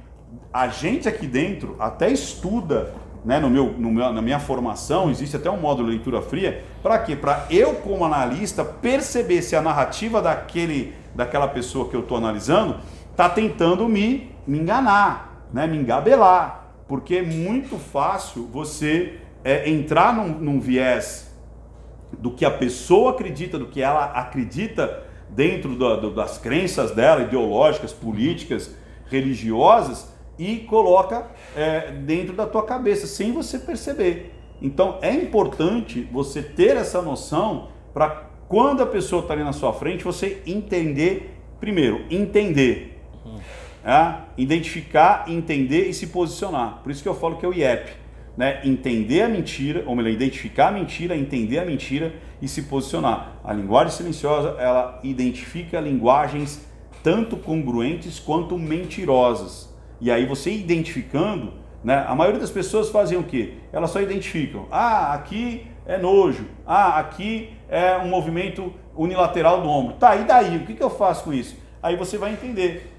A 0.52 0.68
gente 0.68 1.08
aqui 1.08 1.26
dentro 1.26 1.74
até 1.80 2.10
estuda 2.10 2.94
né, 3.24 3.38
no 3.38 3.50
meu, 3.50 3.72
no 3.72 3.90
meu, 3.90 4.12
na 4.12 4.22
minha 4.22 4.38
formação, 4.38 5.10
existe 5.10 5.36
até 5.36 5.50
um 5.50 5.58
módulo 5.58 5.88
de 5.88 5.96
leitura 5.96 6.22
fria, 6.22 6.64
para 6.82 6.98
quê? 6.98 7.16
Para 7.16 7.46
eu, 7.50 7.74
como 7.74 8.04
analista, 8.04 8.64
perceber 8.64 9.42
se 9.42 9.56
a 9.56 9.62
narrativa 9.62 10.22
daquele, 10.22 10.94
daquela 11.14 11.48
pessoa 11.48 11.88
que 11.88 11.96
eu 11.96 12.00
estou 12.00 12.16
analisando 12.16 12.76
está 13.10 13.28
tentando 13.28 13.88
me, 13.88 14.30
me 14.46 14.58
enganar, 14.58 15.46
né, 15.52 15.66
me 15.66 15.76
engabelar. 15.76 16.72
Porque 16.86 17.16
é 17.16 17.22
muito 17.22 17.76
fácil 17.76 18.46
você 18.46 19.18
é, 19.44 19.68
entrar 19.68 20.14
num, 20.14 20.28
num 20.28 20.60
viés 20.60 21.28
do 22.18 22.30
que 22.30 22.44
a 22.44 22.50
pessoa 22.50 23.10
acredita, 23.10 23.58
do 23.58 23.66
que 23.66 23.82
ela 23.82 24.06
acredita 24.06 25.04
dentro 25.28 25.74
do, 25.74 26.10
das 26.14 26.38
crenças 26.38 26.92
dela, 26.92 27.22
ideológicas, 27.22 27.92
políticas, 27.92 28.74
religiosas, 29.10 30.12
e 30.38 30.58
coloca 30.58 31.26
é, 31.56 31.90
dentro 31.90 32.34
da 32.34 32.46
tua 32.46 32.62
cabeça, 32.62 33.06
sem 33.06 33.32
você 33.32 33.58
perceber. 33.58 34.32
Então 34.60 34.98
é 35.02 35.12
importante 35.12 36.08
você 36.12 36.42
ter 36.42 36.76
essa 36.76 37.02
noção 37.02 37.68
para 37.92 38.28
quando 38.48 38.82
a 38.82 38.86
pessoa 38.86 39.22
está 39.22 39.34
ali 39.34 39.44
na 39.44 39.52
sua 39.52 39.72
frente, 39.72 40.04
você 40.04 40.42
entender, 40.46 41.34
primeiro, 41.60 42.04
entender. 42.10 42.98
Uhum. 43.24 43.38
É? 43.84 44.14
Identificar, 44.36 45.24
entender 45.28 45.88
e 45.88 45.94
se 45.94 46.08
posicionar. 46.08 46.80
Por 46.82 46.90
isso 46.90 47.02
que 47.02 47.08
eu 47.08 47.14
falo 47.14 47.36
que 47.36 47.44
é 47.44 47.48
o 47.48 47.52
IEP. 47.52 47.92
Né? 48.36 48.60
Entender 48.64 49.22
a 49.22 49.28
mentira, 49.28 49.82
ou 49.86 49.94
melhor, 49.94 50.10
identificar 50.10 50.68
a 50.68 50.72
mentira, 50.72 51.16
entender 51.16 51.58
a 51.58 51.64
mentira 51.64 52.14
e 52.40 52.48
se 52.48 52.62
posicionar. 52.62 53.38
A 53.44 53.52
linguagem 53.52 53.92
silenciosa, 53.92 54.56
ela 54.58 55.00
identifica 55.02 55.80
linguagens 55.80 56.66
tanto 57.02 57.36
congruentes 57.36 58.18
quanto 58.18 58.56
mentirosas. 58.56 59.67
E 60.00 60.10
aí 60.10 60.26
você 60.26 60.50
identificando, 60.50 61.54
né? 61.82 62.04
A 62.06 62.14
maioria 62.14 62.40
das 62.40 62.50
pessoas 62.50 62.90
fazem 62.90 63.18
o 63.18 63.24
quê? 63.24 63.54
Elas 63.72 63.90
só 63.90 64.00
identificam. 64.00 64.66
Ah, 64.70 65.12
aqui 65.12 65.66
é 65.86 65.98
nojo. 65.98 66.46
Ah, 66.66 66.98
aqui 66.98 67.50
é 67.68 67.96
um 67.98 68.08
movimento 68.08 68.72
unilateral 68.96 69.60
do 69.60 69.68
ombro. 69.68 69.94
Tá, 69.94 70.16
e 70.16 70.24
daí? 70.24 70.56
O 70.56 70.66
que, 70.66 70.74
que 70.74 70.82
eu 70.82 70.90
faço 70.90 71.24
com 71.24 71.32
isso? 71.32 71.56
Aí 71.82 71.96
você 71.96 72.18
vai 72.18 72.32
entender. 72.32 72.92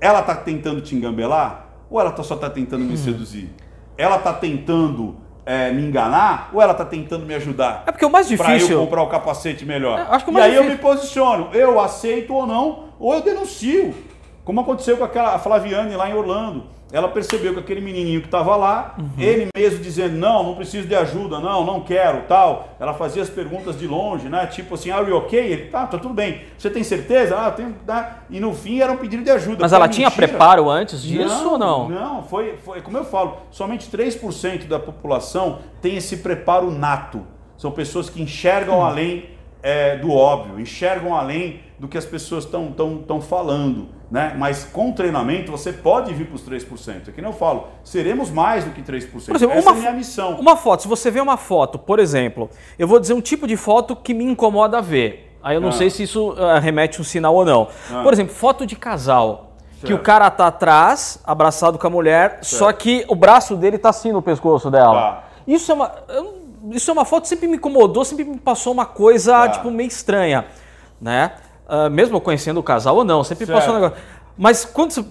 Ela 0.00 0.20
está 0.20 0.34
tentando 0.34 0.80
te 0.80 0.94
engambelar 0.94 1.66
ou 1.90 2.00
ela 2.00 2.10
tá, 2.10 2.22
só 2.22 2.34
está 2.34 2.50
tentando 2.50 2.84
me 2.84 2.94
hum. 2.94 2.96
seduzir? 2.96 3.50
Ela 3.96 4.16
está 4.16 4.32
tentando 4.32 5.16
é, 5.44 5.72
me 5.72 5.82
enganar 5.82 6.50
ou 6.52 6.60
ela 6.60 6.72
está 6.72 6.84
tentando 6.84 7.24
me 7.24 7.34
ajudar? 7.34 7.84
É 7.86 7.92
porque 7.92 8.04
o 8.04 8.10
mais 8.10 8.28
difícil. 8.28 8.66
Para 8.66 8.74
eu 8.74 8.80
comprar 8.80 9.02
o 9.02 9.08
capacete 9.08 9.64
melhor. 9.64 9.98
É, 9.98 10.02
acho 10.02 10.24
que 10.24 10.30
o 10.30 10.34
mais 10.34 10.46
e 10.46 10.48
aí 10.48 10.52
difícil... 10.54 10.70
eu 10.70 10.76
me 10.76 10.82
posiciono. 10.82 11.48
Eu 11.52 11.80
aceito 11.80 12.34
ou 12.34 12.46
não 12.46 12.86
ou 12.98 13.14
eu 13.14 13.22
denuncio. 13.22 13.94
Como 14.46 14.60
aconteceu 14.60 14.96
com 14.96 15.02
aquela 15.02 15.36
Flaviane 15.40 15.96
lá 15.96 16.08
em 16.08 16.14
Orlando. 16.14 16.62
Ela 16.92 17.08
percebeu 17.08 17.52
que 17.52 17.58
aquele 17.58 17.80
menininho 17.80 18.20
que 18.20 18.28
estava 18.28 18.54
lá, 18.54 18.94
uhum. 18.96 19.10
ele 19.18 19.48
mesmo 19.56 19.80
dizendo, 19.80 20.16
não, 20.16 20.44
não 20.44 20.54
preciso 20.54 20.86
de 20.86 20.94
ajuda, 20.94 21.40
não, 21.40 21.64
não 21.64 21.80
quero, 21.80 22.22
tal. 22.28 22.68
Ela 22.78 22.94
fazia 22.94 23.20
as 23.24 23.28
perguntas 23.28 23.76
de 23.76 23.88
longe, 23.88 24.28
né? 24.28 24.46
Tipo 24.46 24.76
assim, 24.76 24.92
are 24.92 25.10
you 25.10 25.16
okay? 25.16 25.52
Ele, 25.52 25.64
tá, 25.64 25.84
tá 25.88 25.98
tudo 25.98 26.14
bem. 26.14 26.42
Você 26.56 26.70
tem 26.70 26.84
certeza? 26.84 27.36
Ah, 27.36 27.50
tenho. 27.50 27.74
Né? 27.84 28.08
E 28.30 28.38
no 28.38 28.54
fim 28.54 28.80
era 28.80 28.92
um 28.92 28.96
pedido 28.96 29.24
de 29.24 29.30
ajuda. 29.30 29.58
Mas 29.62 29.72
ela 29.72 29.88
tinha 29.88 30.08
preparo 30.12 30.70
antes 30.70 31.02
disso 31.02 31.42
não, 31.42 31.52
ou 31.52 31.58
não? 31.58 31.88
Não, 31.88 32.22
foi, 32.22 32.56
foi, 32.58 32.80
como 32.82 32.96
eu 32.96 33.04
falo, 33.04 33.38
somente 33.50 33.90
3% 33.90 34.68
da 34.68 34.78
população 34.78 35.58
tem 35.82 35.96
esse 35.96 36.18
preparo 36.18 36.70
nato. 36.70 37.26
São 37.58 37.72
pessoas 37.72 38.08
que 38.08 38.22
enxergam 38.22 38.78
hum. 38.78 38.84
além 38.84 39.35
é, 39.66 39.96
do 39.96 40.12
óbvio, 40.12 40.60
enxergam 40.60 41.12
além 41.12 41.60
do 41.76 41.88
que 41.88 41.98
as 41.98 42.04
pessoas 42.04 42.44
estão 42.44 42.70
tão, 42.70 42.98
tão 42.98 43.20
falando. 43.20 43.88
Né? 44.08 44.32
Mas 44.38 44.62
com 44.62 44.92
treinamento 44.92 45.50
você 45.50 45.72
pode 45.72 46.14
vir 46.14 46.26
para 46.26 46.36
os 46.36 46.48
3%. 46.48 47.08
É 47.08 47.10
que 47.10 47.20
nem 47.20 47.28
eu 47.28 47.36
falo, 47.36 47.66
seremos 47.82 48.30
mais 48.30 48.64
do 48.64 48.70
que 48.70 48.80
3%. 48.80 49.10
Por 49.26 49.34
exemplo, 49.34 49.56
Essa 49.56 49.70
uma, 49.72 49.76
é 49.76 49.78
a 49.78 49.80
minha 49.80 49.92
missão. 49.92 50.36
Uma 50.36 50.56
foto, 50.56 50.82
se 50.82 50.88
você 50.88 51.10
vê 51.10 51.20
uma 51.20 51.36
foto, 51.36 51.80
por 51.80 51.98
exemplo, 51.98 52.48
eu 52.78 52.86
vou 52.86 53.00
dizer 53.00 53.14
um 53.14 53.20
tipo 53.20 53.44
de 53.44 53.56
foto 53.56 53.96
que 53.96 54.14
me 54.14 54.24
incomoda 54.24 54.80
ver. 54.80 55.36
Aí 55.42 55.56
eu 55.56 55.60
não 55.60 55.70
ah. 55.70 55.72
sei 55.72 55.90
se 55.90 56.04
isso 56.04 56.30
uh, 56.30 56.60
remete 56.60 57.00
um 57.00 57.04
sinal 57.04 57.34
ou 57.34 57.44
não. 57.44 57.66
Ah. 57.90 58.04
Por 58.04 58.12
exemplo, 58.12 58.32
foto 58.32 58.64
de 58.64 58.76
casal. 58.76 59.56
Certo. 59.72 59.86
Que 59.86 59.94
o 59.94 59.98
cara 59.98 60.30
tá 60.30 60.46
atrás, 60.46 61.18
abraçado 61.24 61.76
com 61.76 61.86
a 61.88 61.90
mulher, 61.90 62.38
certo. 62.40 62.46
só 62.46 62.72
que 62.72 63.04
o 63.08 63.16
braço 63.16 63.56
dele 63.56 63.78
tá 63.78 63.88
assim 63.88 64.12
no 64.12 64.22
pescoço 64.22 64.70
dela. 64.70 64.94
Tá. 64.94 65.24
Isso 65.44 65.72
é 65.72 65.74
uma. 65.74 65.92
Isso 66.70 66.90
é 66.90 66.92
uma 66.92 67.04
foto 67.04 67.22
que 67.22 67.28
sempre 67.28 67.46
me 67.46 67.56
incomodou, 67.56 68.04
sempre 68.04 68.24
me 68.24 68.38
passou 68.38 68.72
uma 68.72 68.86
coisa, 68.86 69.32
tá. 69.32 69.48
tipo, 69.50 69.70
meio 69.70 69.88
estranha. 69.88 70.46
Né? 71.00 71.32
Uh, 71.68 71.90
mesmo 71.90 72.20
conhecendo 72.20 72.60
o 72.60 72.62
casal 72.62 72.96
ou 72.96 73.04
não, 73.04 73.22
sempre 73.24 73.46
certo. 73.46 73.58
passou 73.58 73.74
um 73.74 73.80
negócio. 73.80 74.02
Mas 74.38 74.64
quando 74.64 74.90
você 74.90 75.04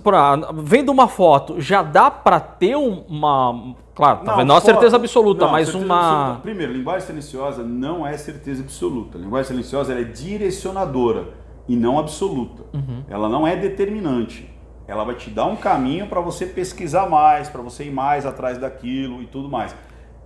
vendo 0.64 0.92
uma 0.92 1.08
foto, 1.08 1.60
já 1.60 1.82
dá 1.82 2.12
para 2.12 2.40
ter 2.40 2.76
uma. 2.76 3.76
Claro, 3.96 4.20
não, 4.20 4.26
talvez 4.26 4.48
não 4.48 4.62
certeza 4.62 4.96
absoluta, 4.98 5.46
não, 5.46 5.52
mas 5.52 5.68
certeza 5.68 5.86
uma. 5.86 6.20
Absoluta. 6.20 6.42
Primeiro, 6.42 6.74
linguagem 6.74 7.08
silenciosa 7.08 7.64
não 7.64 8.06
é 8.06 8.16
certeza 8.18 8.62
absoluta. 8.62 9.18
A 9.18 9.22
linguagem 9.22 9.48
silenciosa 9.48 9.94
é 9.94 10.04
direcionadora 10.04 11.30
e 11.68 11.76
não 11.76 11.98
absoluta. 11.98 12.64
Uhum. 12.74 13.04
Ela 13.10 13.28
não 13.28 13.48
é 13.48 13.56
determinante. 13.56 14.54
Ela 14.88 15.04
vai 15.04 15.16
te 15.16 15.32
dar 15.32 15.46
um 15.46 15.56
caminho 15.56 16.06
para 16.06 16.22
você 16.22 16.46
pesquisar 16.46 17.10
mais, 17.10 17.50
para 17.50 17.64
você 17.64 17.86
ir 17.86 17.92
mais 17.92 18.26
atrás 18.26 18.60
daquilo 18.60 19.24
e 19.24 19.26
tudo 19.26 19.50
mais 19.50 19.76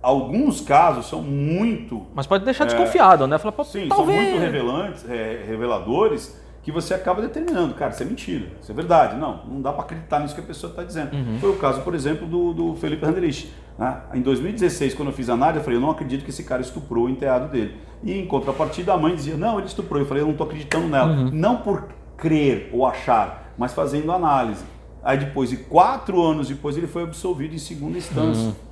alguns 0.02 0.60
casos 0.60 1.06
são 1.06 1.22
muito. 1.22 2.06
Mas 2.14 2.26
pode 2.26 2.44
deixar 2.44 2.64
é, 2.64 2.66
desconfiado, 2.68 3.26
né? 3.26 3.38
Fala, 3.38 3.54
sim, 3.64 3.88
talvez... 3.88 4.18
são 4.18 4.30
muito 4.30 4.38
revelantes, 4.38 5.08
é, 5.08 5.44
reveladores 5.46 6.38
que 6.62 6.70
você 6.70 6.92
acaba 6.92 7.22
determinando, 7.22 7.72
cara, 7.74 7.90
isso 7.90 8.02
é 8.02 8.06
mentira, 8.06 8.48
isso 8.60 8.70
é 8.70 8.74
verdade. 8.74 9.16
Não, 9.16 9.44
não 9.46 9.62
dá 9.62 9.72
para 9.72 9.82
acreditar 9.82 10.20
nisso 10.20 10.34
que 10.34 10.40
a 10.40 10.44
pessoa 10.44 10.70
está 10.70 10.82
dizendo. 10.82 11.14
Uhum. 11.14 11.38
Foi 11.40 11.50
o 11.50 11.56
caso, 11.56 11.80
por 11.80 11.94
exemplo, 11.94 12.26
do, 12.26 12.52
do 12.52 12.76
Felipe 12.76 13.04
Randerich. 13.04 13.50
Né? 13.78 13.96
Em 14.12 14.20
2016, 14.20 14.92
quando 14.94 15.08
eu 15.08 15.14
fiz 15.14 15.30
a 15.30 15.32
análise, 15.32 15.58
eu 15.58 15.64
falei, 15.64 15.78
eu 15.78 15.80
não 15.80 15.90
acredito 15.90 16.22
que 16.22 16.30
esse 16.30 16.44
cara 16.44 16.60
estuprou 16.60 17.06
o 17.06 17.08
enteado 17.08 17.48
dele. 17.48 17.76
E 18.02 18.12
em 18.12 18.26
contrapartida, 18.26 18.92
a 18.92 18.98
mãe 18.98 19.14
dizia, 19.14 19.36
não, 19.36 19.58
ele 19.58 19.68
estuprou. 19.68 20.00
Eu 20.02 20.06
falei, 20.06 20.22
eu 20.22 20.26
não 20.26 20.32
estou 20.32 20.46
acreditando 20.46 20.86
nela. 20.86 21.10
Uhum. 21.10 21.30
Não 21.32 21.56
por 21.56 21.88
crer 22.18 22.68
ou 22.74 22.86
achar, 22.86 23.54
mas 23.56 23.72
fazendo 23.72 24.12
análise. 24.12 24.64
Aí 25.02 25.16
depois 25.16 25.48
de 25.48 25.56
quatro 25.56 26.22
anos 26.22 26.46
depois, 26.48 26.76
ele 26.76 26.86
foi 26.86 27.04
absolvido 27.04 27.54
em 27.54 27.58
segunda 27.58 27.96
instância. 27.96 28.48
Uhum 28.48 28.69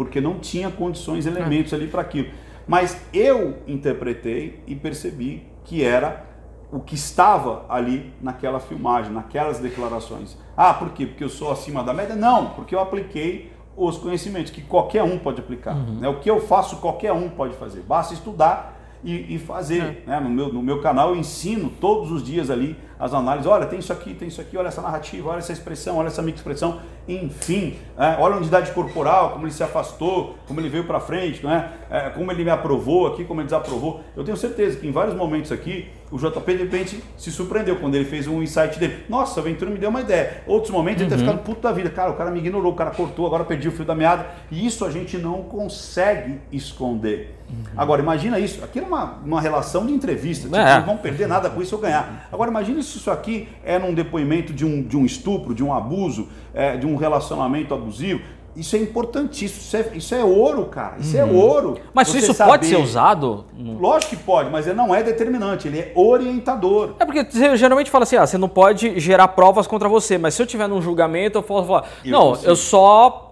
porque 0.00 0.18
não 0.18 0.38
tinha 0.38 0.70
condições, 0.70 1.26
elementos 1.26 1.74
ali 1.74 1.86
para 1.86 2.00
aquilo. 2.00 2.28
Mas 2.66 2.98
eu 3.12 3.58
interpretei 3.66 4.64
e 4.66 4.74
percebi 4.74 5.46
que 5.62 5.84
era 5.84 6.24
o 6.72 6.80
que 6.80 6.94
estava 6.94 7.66
ali 7.68 8.10
naquela 8.18 8.58
filmagem, 8.60 9.12
naquelas 9.12 9.58
declarações. 9.58 10.38
Ah, 10.56 10.72
por 10.72 10.92
quê? 10.94 11.04
Porque 11.04 11.22
eu 11.22 11.28
sou 11.28 11.52
acima 11.52 11.84
da 11.84 11.92
média? 11.92 12.16
Não, 12.16 12.46
porque 12.46 12.74
eu 12.74 12.80
apliquei 12.80 13.52
os 13.76 13.98
conhecimentos 13.98 14.50
que 14.50 14.62
qualquer 14.62 15.02
um 15.02 15.18
pode 15.18 15.38
aplicar. 15.38 15.76
Uhum. 15.76 15.96
Né? 16.00 16.08
O 16.08 16.18
que 16.18 16.30
eu 16.30 16.40
faço, 16.40 16.78
qualquer 16.78 17.12
um 17.12 17.28
pode 17.28 17.52
fazer. 17.56 17.82
Basta 17.82 18.14
estudar 18.14 18.79
e, 19.02 19.34
e 19.34 19.38
fazer. 19.38 20.02
É. 20.06 20.10
Né? 20.10 20.20
No, 20.20 20.30
meu, 20.30 20.52
no 20.52 20.62
meu 20.62 20.80
canal 20.80 21.10
eu 21.10 21.16
ensino 21.16 21.70
todos 21.80 22.10
os 22.10 22.22
dias 22.22 22.50
ali 22.50 22.76
as 22.98 23.14
análises. 23.14 23.46
Olha, 23.46 23.66
tem 23.66 23.78
isso 23.78 23.92
aqui, 23.92 24.12
tem 24.12 24.28
isso 24.28 24.40
aqui, 24.40 24.56
olha 24.56 24.68
essa 24.68 24.82
narrativa, 24.82 25.30
olha 25.30 25.38
essa 25.38 25.52
expressão, 25.52 25.96
olha 25.96 26.08
essa 26.08 26.20
microexpressão. 26.20 26.80
Enfim, 27.08 27.76
é, 27.98 28.16
olha 28.20 28.34
a 28.34 28.38
unidade 28.38 28.72
corporal, 28.72 29.30
como 29.30 29.46
ele 29.46 29.52
se 29.52 29.62
afastou, 29.62 30.36
como 30.46 30.60
ele 30.60 30.68
veio 30.68 30.84
para 30.84 31.00
frente, 31.00 31.44
né? 31.44 31.72
É, 31.90 32.10
como 32.10 32.30
ele 32.30 32.44
me 32.44 32.50
aprovou 32.50 33.06
aqui, 33.06 33.24
como 33.24 33.40
ele 33.40 33.46
desaprovou. 33.46 34.02
Eu 34.14 34.22
tenho 34.22 34.36
certeza 34.36 34.78
que 34.78 34.86
em 34.86 34.92
vários 34.92 35.14
momentos 35.14 35.50
aqui, 35.50 35.88
o 36.10 36.18
JP 36.18 36.52
de 36.52 36.62
repente 36.64 37.04
se 37.16 37.30
surpreendeu 37.30 37.76
quando 37.76 37.94
ele 37.94 38.04
fez 38.04 38.26
um 38.26 38.42
insight 38.42 38.78
dele. 38.78 39.04
Nossa, 39.08 39.38
a 39.38 39.42
aventura 39.42 39.70
me 39.70 39.78
deu 39.78 39.90
uma 39.90 40.00
ideia. 40.00 40.42
Outros 40.46 40.72
momentos 40.72 41.02
uhum. 41.02 41.08
ele 41.08 41.16
tá 41.16 41.18
ficando 41.18 41.42
puto 41.42 41.60
da 41.60 41.72
vida. 41.72 41.88
Cara, 41.88 42.10
o 42.10 42.14
cara 42.14 42.30
me 42.30 42.40
ignorou, 42.40 42.72
o 42.72 42.74
cara 42.74 42.90
cortou, 42.90 43.26
agora 43.26 43.44
perdi 43.44 43.68
o 43.68 43.72
fio 43.72 43.84
da 43.84 43.94
meada. 43.94 44.26
E 44.50 44.66
isso 44.66 44.84
a 44.84 44.90
gente 44.90 45.16
não 45.18 45.42
consegue 45.42 46.40
esconder. 46.50 47.36
Uhum. 47.48 47.56
Agora, 47.76 48.02
imagina 48.02 48.38
isso. 48.40 48.62
Aqui 48.64 48.80
é 48.80 48.82
uma, 48.82 49.20
uma 49.24 49.40
relação 49.40 49.86
de 49.86 49.92
entrevista. 49.92 50.44
Tipo, 50.44 50.56
é. 50.56 50.78
não 50.78 50.86
vão 50.86 50.96
perder 50.96 51.28
nada 51.28 51.48
com 51.48 51.62
isso 51.62 51.76
ou 51.76 51.80
ganhar. 51.80 52.28
Agora, 52.32 52.50
imagina 52.50 52.82
se 52.82 52.98
isso 52.98 53.10
aqui 53.10 53.48
é 53.64 53.78
num 53.78 53.94
depoimento 53.94 54.52
de 54.52 54.64
um, 54.64 54.82
de 54.82 54.96
um 54.96 55.04
estupro, 55.04 55.54
de 55.54 55.62
um 55.62 55.72
abuso, 55.72 56.28
é, 56.52 56.76
de 56.76 56.86
um 56.86 56.96
relacionamento 56.96 57.72
abusivo. 57.72 58.20
Isso 58.56 58.74
é 58.74 58.80
importantíssimo, 58.80 59.60
isso 59.60 59.76
é, 59.76 59.96
isso 59.96 60.14
é 60.14 60.24
ouro, 60.24 60.66
cara. 60.66 60.96
Isso 60.98 61.16
é 61.16 61.24
uhum. 61.24 61.30
é 61.30 61.32
ouro. 61.32 61.78
Mas 61.94 62.12
isso 62.12 62.34
saber. 62.34 62.50
pode 62.50 62.66
ser 62.66 62.76
usado? 62.76 63.44
Lógico 63.56 64.16
que 64.16 64.22
pode, 64.22 64.50
mas 64.50 64.66
ele 64.66 64.76
não 64.76 64.94
é 64.94 65.02
determinante, 65.02 65.68
ele 65.68 65.78
é 65.78 65.92
orientador. 65.94 66.94
É 66.98 67.04
porque 67.04 67.24
você 67.24 67.56
geralmente 67.56 67.90
fala 67.90 68.02
assim: 68.02 68.16
ah, 68.16 68.26
você 68.26 68.36
não 68.36 68.48
pode 68.48 68.98
gerar 68.98 69.28
provas 69.28 69.66
contra 69.66 69.88
você, 69.88 70.18
mas 70.18 70.34
se 70.34 70.42
eu 70.42 70.46
tiver 70.46 70.68
num 70.68 70.82
julgamento, 70.82 71.38
eu 71.38 71.42
posso 71.42 71.68
falar: 71.68 71.84
eu 72.04 72.10
não, 72.10 72.28
consigo. 72.30 72.50
eu 72.50 72.56
só. 72.56 73.26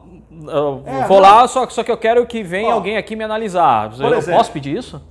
Eu 0.46 0.84
é, 0.86 1.04
vou 1.08 1.18
lá, 1.18 1.48
só, 1.48 1.68
só 1.68 1.82
que 1.82 1.90
eu 1.90 1.96
quero 1.96 2.24
que 2.24 2.44
venha 2.44 2.68
Ó, 2.68 2.74
alguém 2.74 2.96
aqui 2.96 3.16
me 3.16 3.24
analisar. 3.24 3.90
Eu 3.98 4.14
exemplo, 4.14 4.38
posso 4.38 4.52
pedir 4.52 4.76
isso? 4.76 5.02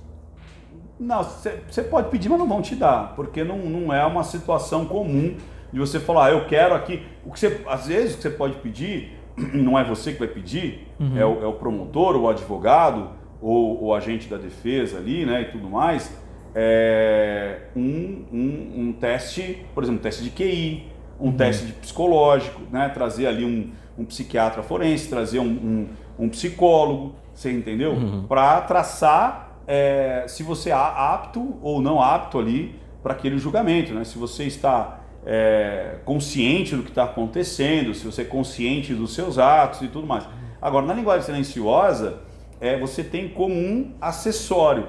Não, 0.98 1.22
você 1.22 1.82
pode 1.82 2.08
pedir, 2.08 2.28
mas 2.28 2.38
não 2.38 2.48
vão 2.48 2.62
te 2.62 2.74
dar, 2.74 3.12
porque 3.14 3.44
não, 3.44 3.58
não 3.58 3.92
é 3.92 4.04
uma 4.06 4.24
situação 4.24 4.86
comum 4.86 5.36
de 5.72 5.78
você 5.78 6.00
falar, 6.00 6.26
ah, 6.26 6.30
eu 6.30 6.46
quero 6.46 6.74
aqui. 6.74 7.02
O 7.24 7.32
que 7.32 7.38
você, 7.38 7.60
às 7.66 7.86
vezes, 7.86 8.14
o 8.14 8.16
que 8.16 8.22
você 8.22 8.30
pode 8.30 8.56
pedir, 8.56 9.17
não 9.54 9.78
é 9.78 9.84
você 9.84 10.12
que 10.12 10.18
vai 10.18 10.28
pedir, 10.28 10.88
uhum. 10.98 11.16
é, 11.16 11.24
o, 11.24 11.42
é, 11.42 11.46
o, 11.46 11.52
promotor, 11.52 12.16
o 12.16 12.28
advogado, 12.28 13.10
ou 13.40 13.84
o 13.84 13.94
agente 13.94 14.28
da 14.28 14.36
defesa 14.36 14.98
ali, 14.98 15.24
né, 15.24 15.42
e 15.42 15.44
tudo 15.46 15.68
mais, 15.68 16.12
é 16.54 17.68
um, 17.76 18.24
um, 18.32 18.72
um 18.76 18.92
teste, 18.92 19.64
por 19.74 19.82
exemplo, 19.82 20.00
um 20.00 20.02
teste 20.02 20.24
de 20.24 20.30
QI, 20.30 20.88
um 21.20 21.26
uhum. 21.26 21.32
teste 21.32 21.66
de 21.66 21.72
psicológico, 21.72 22.62
né, 22.70 22.88
trazer 22.88 23.26
ali 23.26 23.44
um, 23.44 23.70
um 23.96 24.04
psiquiatra 24.04 24.62
forense, 24.62 25.08
trazer 25.08 25.38
um, 25.38 25.88
um 26.18 26.28
psicólogo, 26.28 27.14
você 27.32 27.52
entendeu? 27.52 27.92
Uhum. 27.92 28.24
Para 28.26 28.60
traçar 28.62 29.60
é, 29.66 30.24
se 30.26 30.42
você 30.42 30.70
é 30.70 30.72
apto 30.72 31.56
ou 31.62 31.80
não 31.80 32.02
apto 32.02 32.38
ali 32.38 32.74
para 33.02 33.12
aquele 33.12 33.38
julgamento, 33.38 33.94
né? 33.94 34.02
Se 34.02 34.18
você 34.18 34.44
está 34.44 34.97
é, 35.30 35.96
consciente 36.06 36.74
do 36.74 36.82
que 36.82 36.88
está 36.88 37.04
acontecendo, 37.04 37.92
se 37.92 38.02
você 38.06 38.22
é 38.22 38.24
consciente 38.24 38.94
dos 38.94 39.14
seus 39.14 39.36
atos 39.36 39.82
e 39.82 39.88
tudo 39.88 40.06
mais. 40.06 40.26
Agora, 40.60 40.86
na 40.86 40.94
linguagem 40.94 41.26
silenciosa, 41.26 42.20
é, 42.58 42.78
você 42.78 43.04
tem 43.04 43.28
como 43.28 43.54
um 43.54 43.92
acessório. 44.00 44.88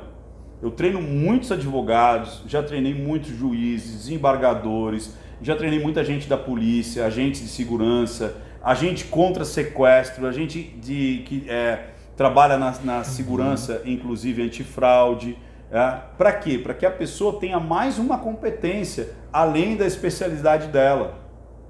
Eu 0.62 0.72
treino 0.72 1.02
muitos 1.02 1.52
advogados, 1.52 2.42
já 2.48 2.64
treinei 2.64 2.94
muitos 2.94 3.36
juízes, 3.36 4.08
embargadores, 4.08 5.14
já 5.42 5.58
treinei 5.58 5.82
muita 5.82 6.06
gente 6.06 6.28
da 6.28 6.38
polícia, 6.38 7.06
agentes 7.06 7.42
de 7.42 7.50
segurança, 7.50 8.38
agente 8.64 9.06
contra 9.06 9.44
sequestro, 9.44 10.26
agente 10.26 10.62
de 10.62 11.24
que 11.26 11.50
é, 11.50 11.88
trabalha 12.16 12.58
na, 12.58 12.74
na 12.84 13.04
segurança, 13.04 13.82
uhum. 13.84 13.92
inclusive 13.92 14.42
antifraude. 14.42 15.38
É, 15.72 16.00
para 16.18 16.34
quê? 16.34 16.58
Para 16.58 16.74
que 16.74 16.86
a 16.86 16.92
pessoa 16.92 17.40
tenha 17.40 17.60
mais 17.60 18.00
uma 18.00 18.18
competência 18.18 19.10
além 19.32 19.76
da 19.76 19.86
especialidade 19.86 20.68
dela. 20.68 21.20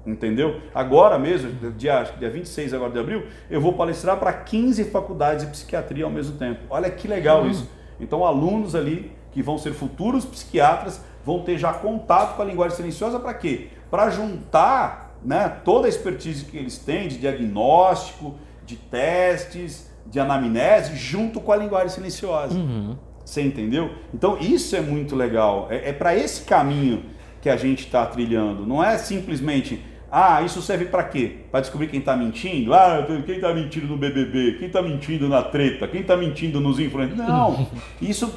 Entendeu? 0.06 0.60
Agora 0.74 1.18
mesmo, 1.18 1.50
dia, 1.72 2.02
dia 2.18 2.30
26 2.30 2.72
agora 2.72 2.90
de 2.90 2.98
abril, 2.98 3.26
eu 3.50 3.60
vou 3.60 3.74
palestrar 3.74 4.16
para 4.18 4.32
15 4.32 4.84
faculdades 4.84 5.44
de 5.44 5.50
psiquiatria 5.50 6.04
ao 6.04 6.10
mesmo 6.10 6.38
tempo. 6.38 6.60
Olha 6.70 6.90
que 6.90 7.06
legal 7.06 7.42
uhum. 7.42 7.50
isso. 7.50 7.70
Então, 8.00 8.24
alunos 8.24 8.74
ali 8.74 9.12
que 9.30 9.42
vão 9.42 9.58
ser 9.58 9.72
futuros 9.72 10.24
psiquiatras 10.24 11.04
vão 11.24 11.42
ter 11.42 11.58
já 11.58 11.72
contato 11.72 12.34
com 12.34 12.42
a 12.42 12.44
linguagem 12.44 12.76
silenciosa 12.76 13.20
para 13.20 13.34
quê? 13.34 13.68
Para 13.90 14.08
juntar 14.08 15.14
né, 15.22 15.60
toda 15.64 15.86
a 15.86 15.88
expertise 15.88 16.46
que 16.46 16.56
eles 16.56 16.78
têm 16.78 17.06
de 17.06 17.18
diagnóstico, 17.18 18.36
de 18.64 18.76
testes, 18.76 19.90
de 20.06 20.18
anamnese 20.18 20.96
junto 20.96 21.40
com 21.40 21.52
a 21.52 21.56
linguagem 21.56 21.90
silenciosa. 21.90 22.54
Uhum. 22.54 22.96
Você 23.30 23.42
entendeu? 23.42 23.92
Então 24.12 24.36
isso 24.40 24.74
é 24.74 24.80
muito 24.80 25.14
legal. 25.14 25.68
É, 25.70 25.90
é 25.90 25.92
para 25.92 26.16
esse 26.16 26.42
caminho 26.42 27.04
que 27.40 27.48
a 27.48 27.56
gente 27.56 27.86
está 27.86 28.04
trilhando. 28.04 28.66
Não 28.66 28.82
é 28.82 28.98
simplesmente, 28.98 29.80
ah, 30.10 30.42
isso 30.42 30.60
serve 30.60 30.86
para 30.86 31.04
quê? 31.04 31.36
Para 31.48 31.60
descobrir 31.60 31.86
quem 31.86 32.00
está 32.00 32.16
mentindo? 32.16 32.74
Ah, 32.74 33.06
quem 33.24 33.36
está 33.36 33.54
mentindo 33.54 33.86
no 33.86 33.96
BBB? 33.96 34.56
Quem 34.58 34.66
está 34.66 34.82
mentindo 34.82 35.28
na 35.28 35.44
treta? 35.44 35.86
Quem 35.86 36.00
está 36.00 36.16
mentindo 36.16 36.60
nos 36.60 36.80
influencers? 36.80 37.16
Não, 37.16 37.68
isso 38.02 38.34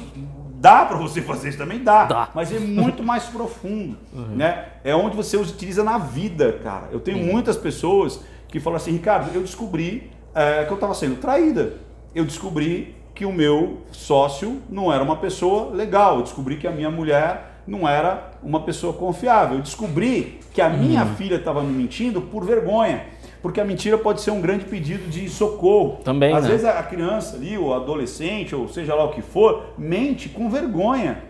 Dá 0.56 0.86
para 0.86 0.96
você 0.96 1.20
fazer 1.20 1.50
isso 1.50 1.58
também? 1.58 1.82
Dá, 1.84 2.04
Dá. 2.04 2.28
mas 2.34 2.50
é 2.50 2.58
muito 2.58 3.02
mais 3.02 3.24
profundo, 3.24 3.98
né? 4.34 4.66
É 4.82 4.94
onde 4.94 5.14
você 5.14 5.36
utiliza 5.36 5.84
na 5.84 5.98
vida, 5.98 6.58
cara. 6.62 6.88
Eu 6.90 7.00
tenho 7.00 7.18
muitas 7.18 7.54
pessoas 7.54 8.24
que 8.48 8.58
falam 8.58 8.78
assim, 8.78 8.92
Ricardo, 8.92 9.30
eu 9.34 9.42
descobri 9.42 10.10
é, 10.34 10.64
que 10.64 10.70
eu 10.70 10.76
estava 10.76 10.94
sendo 10.94 11.16
traída. 11.16 11.74
Eu 12.14 12.24
descobri 12.24 12.94
que 13.14 13.24
o 13.24 13.32
meu 13.32 13.78
sócio 13.92 14.60
não 14.68 14.92
era 14.92 15.02
uma 15.02 15.16
pessoa 15.16 15.70
legal. 15.72 16.16
Eu 16.16 16.22
descobri 16.22 16.56
que 16.56 16.66
a 16.66 16.70
minha 16.72 16.90
mulher 16.90 17.60
não 17.66 17.88
era 17.88 18.32
uma 18.42 18.60
pessoa 18.60 18.92
confiável. 18.92 19.56
Eu 19.58 19.62
descobri 19.62 20.40
que 20.52 20.60
a 20.60 20.68
minha 20.68 21.06
filha 21.06 21.36
estava 21.36 21.62
me 21.62 21.72
mentindo 21.72 22.20
por 22.20 22.44
vergonha. 22.44 23.04
Porque 23.40 23.60
a 23.60 23.64
mentira 23.64 23.98
pode 23.98 24.20
ser 24.22 24.30
um 24.30 24.40
grande 24.40 24.64
pedido 24.64 25.08
de 25.08 25.28
socorro. 25.28 25.98
Também, 26.02 26.34
Às 26.34 26.44
né? 26.44 26.50
vezes 26.50 26.64
a 26.66 26.82
criança 26.82 27.36
ali, 27.36 27.56
ou 27.58 27.74
adolescente, 27.74 28.54
ou 28.54 28.68
seja 28.68 28.94
lá 28.94 29.04
o 29.04 29.10
que 29.10 29.20
for, 29.22 29.74
mente 29.76 30.28
com 30.30 30.48
vergonha. 30.48 31.22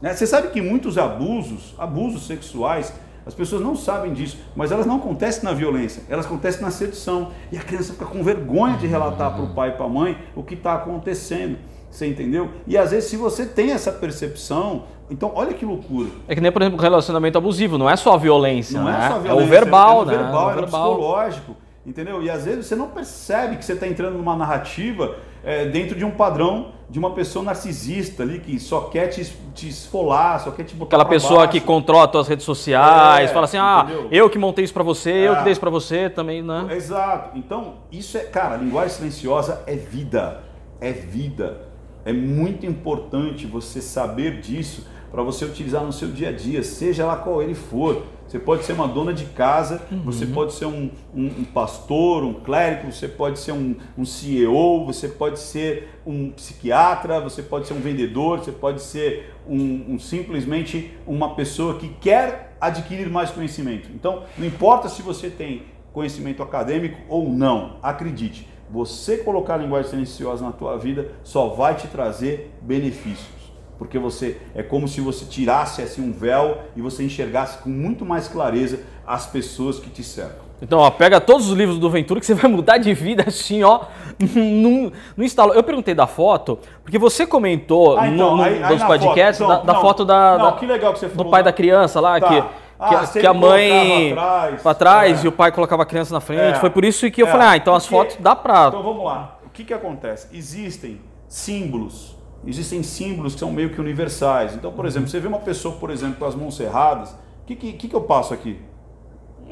né? 0.00 0.12
Você 0.12 0.26
sabe 0.26 0.48
que 0.48 0.60
muitos 0.60 0.98
abusos, 0.98 1.74
abusos 1.78 2.26
sexuais, 2.26 2.92
as 3.26 3.34
pessoas 3.34 3.62
não 3.62 3.76
sabem 3.76 4.12
disso, 4.12 4.38
mas 4.56 4.72
elas 4.72 4.84
não 4.86 4.96
acontecem 4.96 5.44
na 5.44 5.52
violência, 5.52 6.02
elas 6.08 6.26
acontecem 6.26 6.60
na 6.62 6.70
sedução. 6.70 7.28
E 7.50 7.56
a 7.56 7.60
criança 7.60 7.92
fica 7.92 8.04
com 8.06 8.22
vergonha 8.22 8.76
de 8.76 8.86
relatar 8.86 9.32
para 9.34 9.42
o 9.44 9.54
pai 9.54 9.70
e 9.70 9.72
para 9.72 9.86
a 9.86 9.88
mãe 9.88 10.18
o 10.34 10.42
que 10.42 10.54
está 10.54 10.74
acontecendo. 10.74 11.56
Você 11.90 12.06
entendeu? 12.06 12.50
E 12.66 12.76
às 12.78 12.90
vezes, 12.90 13.10
se 13.10 13.16
você 13.16 13.44
tem 13.44 13.70
essa 13.70 13.92
percepção, 13.92 14.84
então 15.10 15.30
olha 15.34 15.52
que 15.52 15.64
loucura. 15.64 16.08
É 16.26 16.34
que 16.34 16.40
nem, 16.40 16.50
por 16.50 16.62
exemplo, 16.62 16.80
relacionamento 16.80 17.36
abusivo, 17.36 17.76
não 17.76 17.88
é 17.88 17.96
só 17.96 18.14
a 18.14 18.16
violência, 18.16 18.78
Não 18.80 18.86
né? 18.86 18.96
é 18.98 19.08
só 19.08 19.18
violência, 19.18 19.44
É 19.44 19.46
o 19.46 19.46
verbal, 19.46 19.98
é 19.98 20.02
o 20.02 20.04
né? 20.06 20.16
verbal, 20.16 20.50
é 20.50 20.52
é 20.52 20.56
o 20.56 20.58
o 20.60 20.62
psicológico, 20.64 21.56
entendeu? 21.86 22.22
E 22.22 22.30
às 22.30 22.44
vezes 22.44 22.66
você 22.66 22.76
não 22.76 22.88
percebe 22.88 23.56
que 23.56 23.64
você 23.64 23.72
está 23.72 23.86
entrando 23.86 24.16
numa 24.16 24.36
narrativa 24.36 25.16
é, 25.44 25.66
dentro 25.66 25.96
de 25.96 26.04
um 26.04 26.10
padrão 26.12 26.72
de 26.88 26.98
uma 26.98 27.10
pessoa 27.12 27.44
narcisista 27.44 28.22
ali 28.22 28.38
que 28.38 28.60
só 28.60 28.82
quer 28.82 29.08
te, 29.08 29.24
te 29.54 29.68
esfolar, 29.68 30.38
só 30.40 30.50
quer 30.50 30.62
te 30.64 30.74
botar 30.74 30.96
Aquela 30.96 31.08
pessoa 31.08 31.38
baixo. 31.40 31.52
que 31.52 31.60
controla 31.60 32.04
as 32.04 32.10
tuas 32.10 32.28
redes 32.28 32.44
sociais, 32.44 33.30
É, 33.30 33.32
fala 33.32 33.46
assim, 33.46 33.56
ah, 33.58 33.86
entendeu? 33.88 34.08
eu 34.12 34.30
que 34.30 34.38
montei 34.38 34.64
isso 34.64 34.74
pra 34.74 34.82
você, 34.82 35.10
eu 35.10 35.32
É. 35.32 35.36
que 35.38 35.42
dei 35.44 35.52
isso 35.52 35.60
pra 35.60 35.70
você, 35.70 36.08
também, 36.10 36.42
né? 36.42 36.66
Exato. 36.70 37.36
Então, 37.38 37.74
isso 37.90 38.16
é, 38.18 38.20
cara, 38.20 38.56
linguagem 38.56 38.90
silenciosa 38.94 39.62
é 39.66 39.74
vida. 39.74 40.42
É 40.80 40.92
vida. 40.92 41.62
É 42.04 42.12
muito 42.12 42.66
importante 42.66 43.46
você 43.46 43.80
saber 43.80 44.40
disso 44.40 44.86
para 45.10 45.22
você 45.22 45.44
utilizar 45.44 45.82
no 45.82 45.92
seu 45.92 46.08
dia 46.08 46.28
a 46.28 46.32
dia, 46.32 46.62
seja 46.62 47.06
lá 47.06 47.16
qual 47.16 47.42
ele 47.42 47.54
for. 47.54 48.02
Você 48.32 48.38
pode 48.38 48.64
ser 48.64 48.72
uma 48.72 48.88
dona 48.88 49.12
de 49.12 49.26
casa, 49.26 49.82
você 50.06 50.24
pode 50.24 50.54
ser 50.54 50.64
um, 50.64 50.88
um- 51.14 51.26
um 51.40 51.44
pastor, 51.44 52.24
um 52.24 52.32
clérigo, 52.32 52.90
você 52.90 53.06
pode 53.06 53.38
ser 53.38 53.52
um, 53.52 53.76
um 53.96 54.06
CEO, 54.06 54.86
você 54.86 55.06
pode 55.06 55.38
ser 55.38 56.00
um 56.06 56.30
psiquiatra, 56.30 57.20
você 57.20 57.42
pode 57.42 57.66
ser 57.66 57.74
um 57.74 57.80
vendedor, 57.80 58.38
você 58.38 58.50
pode 58.50 58.80
ser 58.80 59.34
um, 59.46 59.84
um- 59.86 59.98
simplesmente 59.98 60.94
uma 61.06 61.34
pessoa 61.34 61.74
que 61.74 61.88
quer 62.00 62.56
adquirir 62.58 63.10
mais 63.10 63.30
conhecimento. 63.30 63.90
Então, 63.94 64.22
não 64.38 64.46
importa 64.46 64.88
se 64.88 65.02
você 65.02 65.28
tem 65.28 65.64
conhecimento 65.92 66.42
acadêmico 66.42 66.96
ou 67.10 67.28
não, 67.28 67.76
acredite, 67.82 68.48
você 68.70 69.18
colocar 69.18 69.56
a 69.56 69.58
linguagem 69.58 69.90
silenciosa 69.90 70.42
na 70.42 70.52
tua 70.52 70.78
vida 70.78 71.12
só 71.22 71.48
vai 71.48 71.74
te 71.74 71.86
trazer 71.86 72.50
benefícios. 72.62 73.41
Porque 73.82 73.98
você 73.98 74.38
é 74.54 74.62
como 74.62 74.86
se 74.86 75.00
você 75.00 75.24
tirasse 75.24 75.82
assim 75.82 76.00
um 76.00 76.12
véu 76.12 76.58
e 76.76 76.80
você 76.80 77.02
enxergasse 77.02 77.58
com 77.58 77.68
muito 77.68 78.04
mais 78.04 78.28
clareza 78.28 78.78
as 79.04 79.26
pessoas 79.26 79.80
que 79.80 79.90
te 79.90 80.04
cercam. 80.04 80.40
Então, 80.62 80.78
ó, 80.78 80.88
pega 80.88 81.20
todos 81.20 81.48
os 81.50 81.56
livros 81.58 81.80
do 81.80 81.90
Ventura 81.90 82.20
que 82.20 82.24
você 82.26 82.32
vai 82.36 82.48
mudar 82.48 82.78
de 82.78 82.94
vida 82.94 83.24
assim, 83.26 83.64
ó, 83.64 83.80
no, 84.20 84.92
no 85.16 85.24
instalo. 85.24 85.52
Eu 85.52 85.64
perguntei 85.64 85.94
da 85.96 86.06
foto, 86.06 86.60
porque 86.84 86.96
você 86.96 87.26
comentou 87.26 87.98
Ah, 87.98 88.06
então, 88.06 88.30
no, 88.30 88.36
no, 88.36 88.42
aí- 88.44 88.62
aí 88.62 88.72
nos 88.72 88.84
podcasts 88.84 89.38
foto, 89.38 89.48
da, 89.48 89.54
então, 89.56 89.66
da 89.66 89.72
não, 89.72 89.80
foto 89.80 90.04
da, 90.04 90.38
não, 90.38 90.44
da- 90.46 90.52
que 90.52 90.66
legal 90.66 90.92
que 90.92 91.00
você 91.00 91.08
do 91.08 91.16
falou 91.16 91.30
pai 91.32 91.42
da- 91.42 91.50
da 91.50 91.56
criança 91.56 92.00
lá, 92.00 92.20
Tá. 92.20 92.28
que, 92.28 92.44
Ah, 92.78 93.06
que, 93.12 93.18
que 93.20 93.26
a 93.26 93.34
mãe 93.34 94.14
pra 94.62 94.74
trás 94.74 95.22
é. 95.22 95.24
e 95.24 95.28
o 95.28 95.32
pai 95.32 95.50
colocava 95.50 95.82
a 95.82 95.86
criança 95.86 96.14
na 96.14 96.20
frente. 96.20 96.40
É. 96.40 96.54
Foi 96.54 96.70
por 96.70 96.84
isso 96.84 97.10
que 97.10 97.20
eu 97.20 97.26
É, 97.26 97.30
falei, 97.32 97.46
ah, 97.48 97.56
então 97.56 97.74
as 97.74 97.84
porque- 97.84 98.10
fotos 98.12 98.16
dá 98.22 98.36
pra. 98.36 98.68
Então 98.68 98.82
vamos 98.84 99.04
lá. 99.04 99.38
O 99.44 99.50
que, 99.50 99.64
que 99.64 99.74
acontece? 99.74 100.28
Existem 100.32 101.00
símbolos. 101.28 102.11
Existem 102.46 102.82
símbolos 102.82 103.34
que 103.34 103.40
são 103.40 103.52
meio 103.52 103.70
que 103.70 103.80
universais. 103.80 104.54
Então, 104.54 104.72
por 104.72 104.84
exemplo, 104.84 105.08
você 105.08 105.20
vê 105.20 105.28
uma 105.28 105.38
pessoa, 105.38 105.76
por 105.76 105.90
exemplo, 105.90 106.16
com 106.16 106.24
as 106.24 106.34
mãos 106.34 106.56
cerradas, 106.56 107.10
o 107.10 107.46
que, 107.46 107.54
que, 107.54 107.88
que, 107.88 107.94
eu 107.94 108.00
passo 108.00 108.34
aqui? 108.34 108.58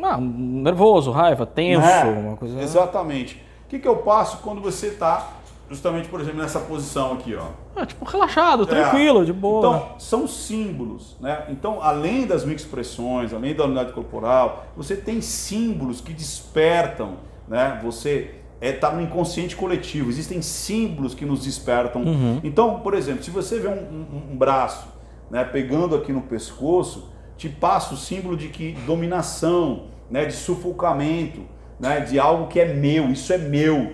Ah, 0.03 0.19
nervoso, 0.19 1.11
raiva, 1.11 1.45
tenso, 1.47 1.87
Né? 1.87 2.05
uma 2.05 2.37
coisa. 2.37 2.61
Exatamente. 2.61 3.43
O 3.67 3.69
que, 3.69 3.79
que 3.79 3.87
eu 3.87 3.97
passo 3.99 4.39
quando 4.39 4.61
você 4.61 4.89
está, 4.89 5.29
justamente, 5.69 6.09
por 6.09 6.21
exemplo, 6.21 6.41
nessa 6.41 6.59
posição 6.61 7.13
aqui, 7.13 7.37
ó? 7.37 7.47
Ah, 7.77 7.87
tipo, 7.87 8.05
relaxado, 8.05 8.67
tranquilo, 8.67 9.23
É. 9.23 9.25
de 9.25 9.33
boa. 9.33 9.59
Então, 9.59 9.89
são 9.99 10.27
símbolos, 10.27 11.17
né? 11.21 11.45
Então, 11.51 11.81
além 11.83 12.27
das 12.27 12.45
microexpressões, 12.45 13.33
além 13.33 13.55
da 13.55 13.65
unidade 13.65 13.93
corporal, 13.93 14.65
você 14.77 14.97
tem 14.97 15.21
símbolos 15.21 16.01
que 16.01 16.13
despertam, 16.13 17.15
né? 17.47 17.79
Você 17.85 18.40
está 18.61 18.91
no 18.93 19.01
inconsciente 19.01 19.57
coletivo, 19.57 20.11
existem 20.11 20.43
símbolos 20.43 21.15
que 21.15 21.25
nos 21.25 21.45
despertam. 21.45 22.03
Então, 22.45 22.81
por 22.81 22.93
exemplo, 22.95 23.23
se 23.25 23.31
você 23.31 23.59
vê 23.59 23.69
um, 23.69 23.73
um- 23.73 24.33
um 24.33 24.37
braço 24.37 24.87
né, 25.31 25.45
pegando 25.45 25.95
aqui 25.97 26.13
no 26.13 26.21
pescoço, 26.23 27.09
te 27.37 27.49
passa 27.49 27.95
o 27.95 27.97
símbolo 27.97 28.37
de 28.37 28.49
que 28.49 28.73
dominação, 28.87 29.85
né, 30.11 30.25
de 30.27 30.33
sufocamento, 30.35 31.41
né, 31.79 32.01
de 32.01 32.19
algo 32.19 32.49
que 32.49 32.61
é 32.61 32.75
meu, 32.75 33.11
isso 33.11 33.33
é 33.33 33.39
meu. 33.39 33.93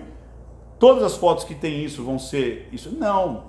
Todas 0.79 1.01
as 1.03 1.15
fotos 1.17 1.43
que 1.43 1.55
tem 1.55 1.83
isso 1.83 2.03
vão 2.03 2.19
ser 2.19 2.69
isso? 2.71 2.95
Não. 2.95 3.45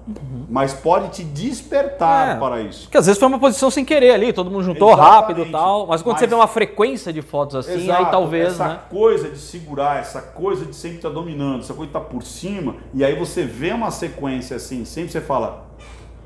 Mas 0.49 0.73
pode 0.73 1.11
te 1.11 1.23
despertar 1.25 2.37
É. 2.37 2.41
para 2.41 2.63
isso. 2.63 2.85
Porque 2.85 2.97
às 2.97 3.05
vezes 3.05 3.19
foi 3.19 3.29
uma 3.29 3.39
posição 3.39 3.71
sem 3.71 3.85
querer 3.85 4.13
ali, 4.13 4.33
todo 4.33 4.51
mundo 4.51 4.63
juntou 4.65 4.89
Exatamente. 4.89 5.15
rápido 5.15 5.43
e 5.43 5.51
tal. 5.53 5.87
Mas 5.87 6.01
quando 6.01 6.17
você 6.17 6.25
Mas- 6.25 6.31
vê 6.31 6.35
uma 6.37 6.47
frequência 6.47 7.13
de 7.13 7.21
fotos 7.21 7.57
assim, 7.57 7.83
Exato. 7.85 8.05
aí 8.07 8.11
talvez, 8.11 8.49
essa 8.55 8.69
né? 8.69 8.79
coisa 8.89 9.29
de 9.29 9.39
segurar, 9.39 9.99
essa 10.01 10.23
coisa 10.23 10.65
de 10.65 10.75
sempre 10.75 10.97
estar 10.97 11.11
dominando, 11.11 11.61
essa 11.61 11.75
coisa 11.75 11.93
de 11.93 11.99
estar 11.99 12.09
por 12.09 12.23
cima, 12.23 12.77
e 12.95 13.05
aí 13.05 13.15
você 13.15 13.43
vê 13.45 13.73
uma 13.73 13.91
sequência 13.91 14.57
assim, 14.57 14.87
sempre 14.87 15.13
você 15.13 15.21
fala, 15.21 15.67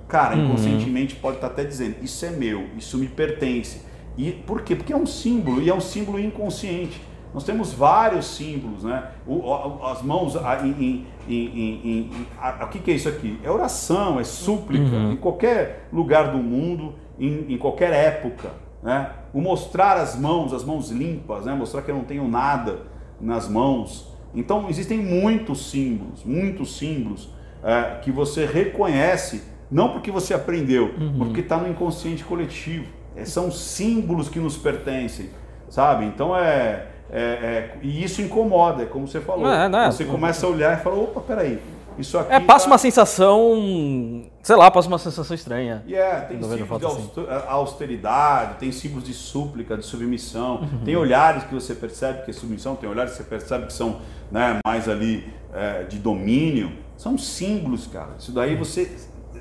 cara, 0.06 0.36
Uhum. 0.36 0.44
inconscientemente 0.44 1.16
pode 1.16 1.36
estar 1.38 1.48
até 1.48 1.64
dizendo, 1.64 1.96
isso 2.00 2.24
é 2.24 2.30
meu, 2.30 2.66
isso 2.78 2.96
me 2.96 3.08
pertence. 3.08 3.80
E 4.16 4.30
por 4.30 4.62
quê? 4.62 4.76
Porque 4.76 4.92
é 4.92 4.96
um 4.96 5.06
símbolo, 5.06 5.60
e 5.60 5.68
é 5.68 5.74
um 5.74 5.80
símbolo 5.80 6.20
inconsciente. 6.20 7.00
Nós 7.32 7.44
temos 7.44 7.72
vários 7.72 8.26
símbolos, 8.26 8.84
né? 8.84 9.04
O- 9.26 9.86
as 9.86 10.02
mãos 10.02 10.36
em, 10.64 11.06
em- 11.30 12.10
o 12.62 12.66
que, 12.68 12.78
que 12.78 12.90
é 12.90 12.94
isso 12.94 13.08
aqui? 13.08 13.38
É 13.42 13.50
oração, 13.50 14.20
é 14.20 14.24
súplica. 14.24 14.84
Uhum. 14.96 15.12
Em 15.12 15.16
qualquer 15.16 15.88
lugar 15.92 16.30
do 16.32 16.38
mundo, 16.38 16.94
em, 17.18 17.52
em 17.54 17.58
qualquer 17.58 17.92
época, 17.92 18.50
né? 18.82 19.10
O 19.32 19.40
mostrar 19.40 19.96
as 19.96 20.18
mãos, 20.18 20.52
as 20.52 20.64
mãos 20.64 20.90
limpas, 20.90 21.44
né? 21.46 21.54
Mostrar 21.54 21.82
que 21.82 21.90
eu 21.90 21.94
não 21.94 22.04
tenho 22.04 22.26
nada 22.28 22.80
nas 23.20 23.48
mãos. 23.48 24.12
Então 24.34 24.66
existem 24.68 24.98
muitos 24.98 25.70
símbolos, 25.70 26.24
muitos 26.24 26.76
símbolos 26.76 27.30
é, 27.62 27.98
que 28.02 28.10
você 28.10 28.44
reconhece, 28.44 29.42
não 29.70 29.90
porque 29.90 30.10
você 30.10 30.34
aprendeu, 30.34 30.94
Uhum. 30.98 31.14
porque 31.18 31.40
está 31.40 31.56
no 31.56 31.68
inconsciente 31.68 32.24
coletivo. 32.24 32.86
É, 33.14 33.24
são 33.24 33.50
símbolos 33.50 34.28
que 34.28 34.38
nos 34.40 34.56
pertencem, 34.56 35.30
sabe? 35.68 36.04
Então 36.06 36.36
é, 36.36 36.86
é- 37.12 37.18
é- 37.20 37.76
e 37.82 38.02
isso 38.02 38.22
incomoda, 38.22 38.82
é 38.82 38.86
como 38.86 39.06
você 39.06 39.20
falou. 39.20 39.46
É, 39.48 39.68
né? 39.68 39.90
Você 39.90 40.04
começa 40.04 40.46
a 40.46 40.48
olhar 40.48 40.78
e 40.78 40.82
fala, 40.82 40.96
opa, 40.96 41.20
peraí, 41.20 41.60
isso 41.98 42.18
aqui. 42.18 42.32
É, 42.32 42.40
passa 42.40 42.64
tá- 42.64 42.70
uma 42.72 42.78
sensação, 42.78 44.22
sei 44.42 44.56
lá, 44.56 44.70
passa 44.70 44.88
uma 44.88 44.98
sensação 44.98 45.34
estranha. 45.34 45.82
E 45.86 45.94
é, 45.94 46.20
tem 46.22 46.38
Tô 46.38 46.46
vendo 46.48 46.58
símbolos 46.58 46.80
de 46.80 46.86
assim. 46.86 47.02
auster- 47.02 47.48
austeridade, 47.50 48.54
tem 48.58 48.72
símbolos 48.72 49.04
de 49.04 49.14
súplica, 49.14 49.76
de 49.76 49.84
submissão, 49.84 50.60
Uhum. 50.62 50.84
tem 50.84 50.96
olhares 50.96 51.44
que 51.44 51.54
você 51.54 51.74
percebe 51.74 52.24
que 52.24 52.30
é 52.30 52.34
submissão, 52.34 52.74
tem 52.76 52.88
olhares 52.88 53.12
que 53.12 53.18
você 53.18 53.24
percebe 53.24 53.66
que 53.66 53.72
são 53.72 53.98
né, 54.30 54.58
mais 54.66 54.88
ali 54.88 55.30
é, 55.54 55.82
de 55.82 55.98
domínio. 55.98 56.72
São 56.96 57.18
símbolos, 57.18 57.86
cara. 57.86 58.10
Isso 58.18 58.32
daí 58.32 58.56
você, 58.56 58.90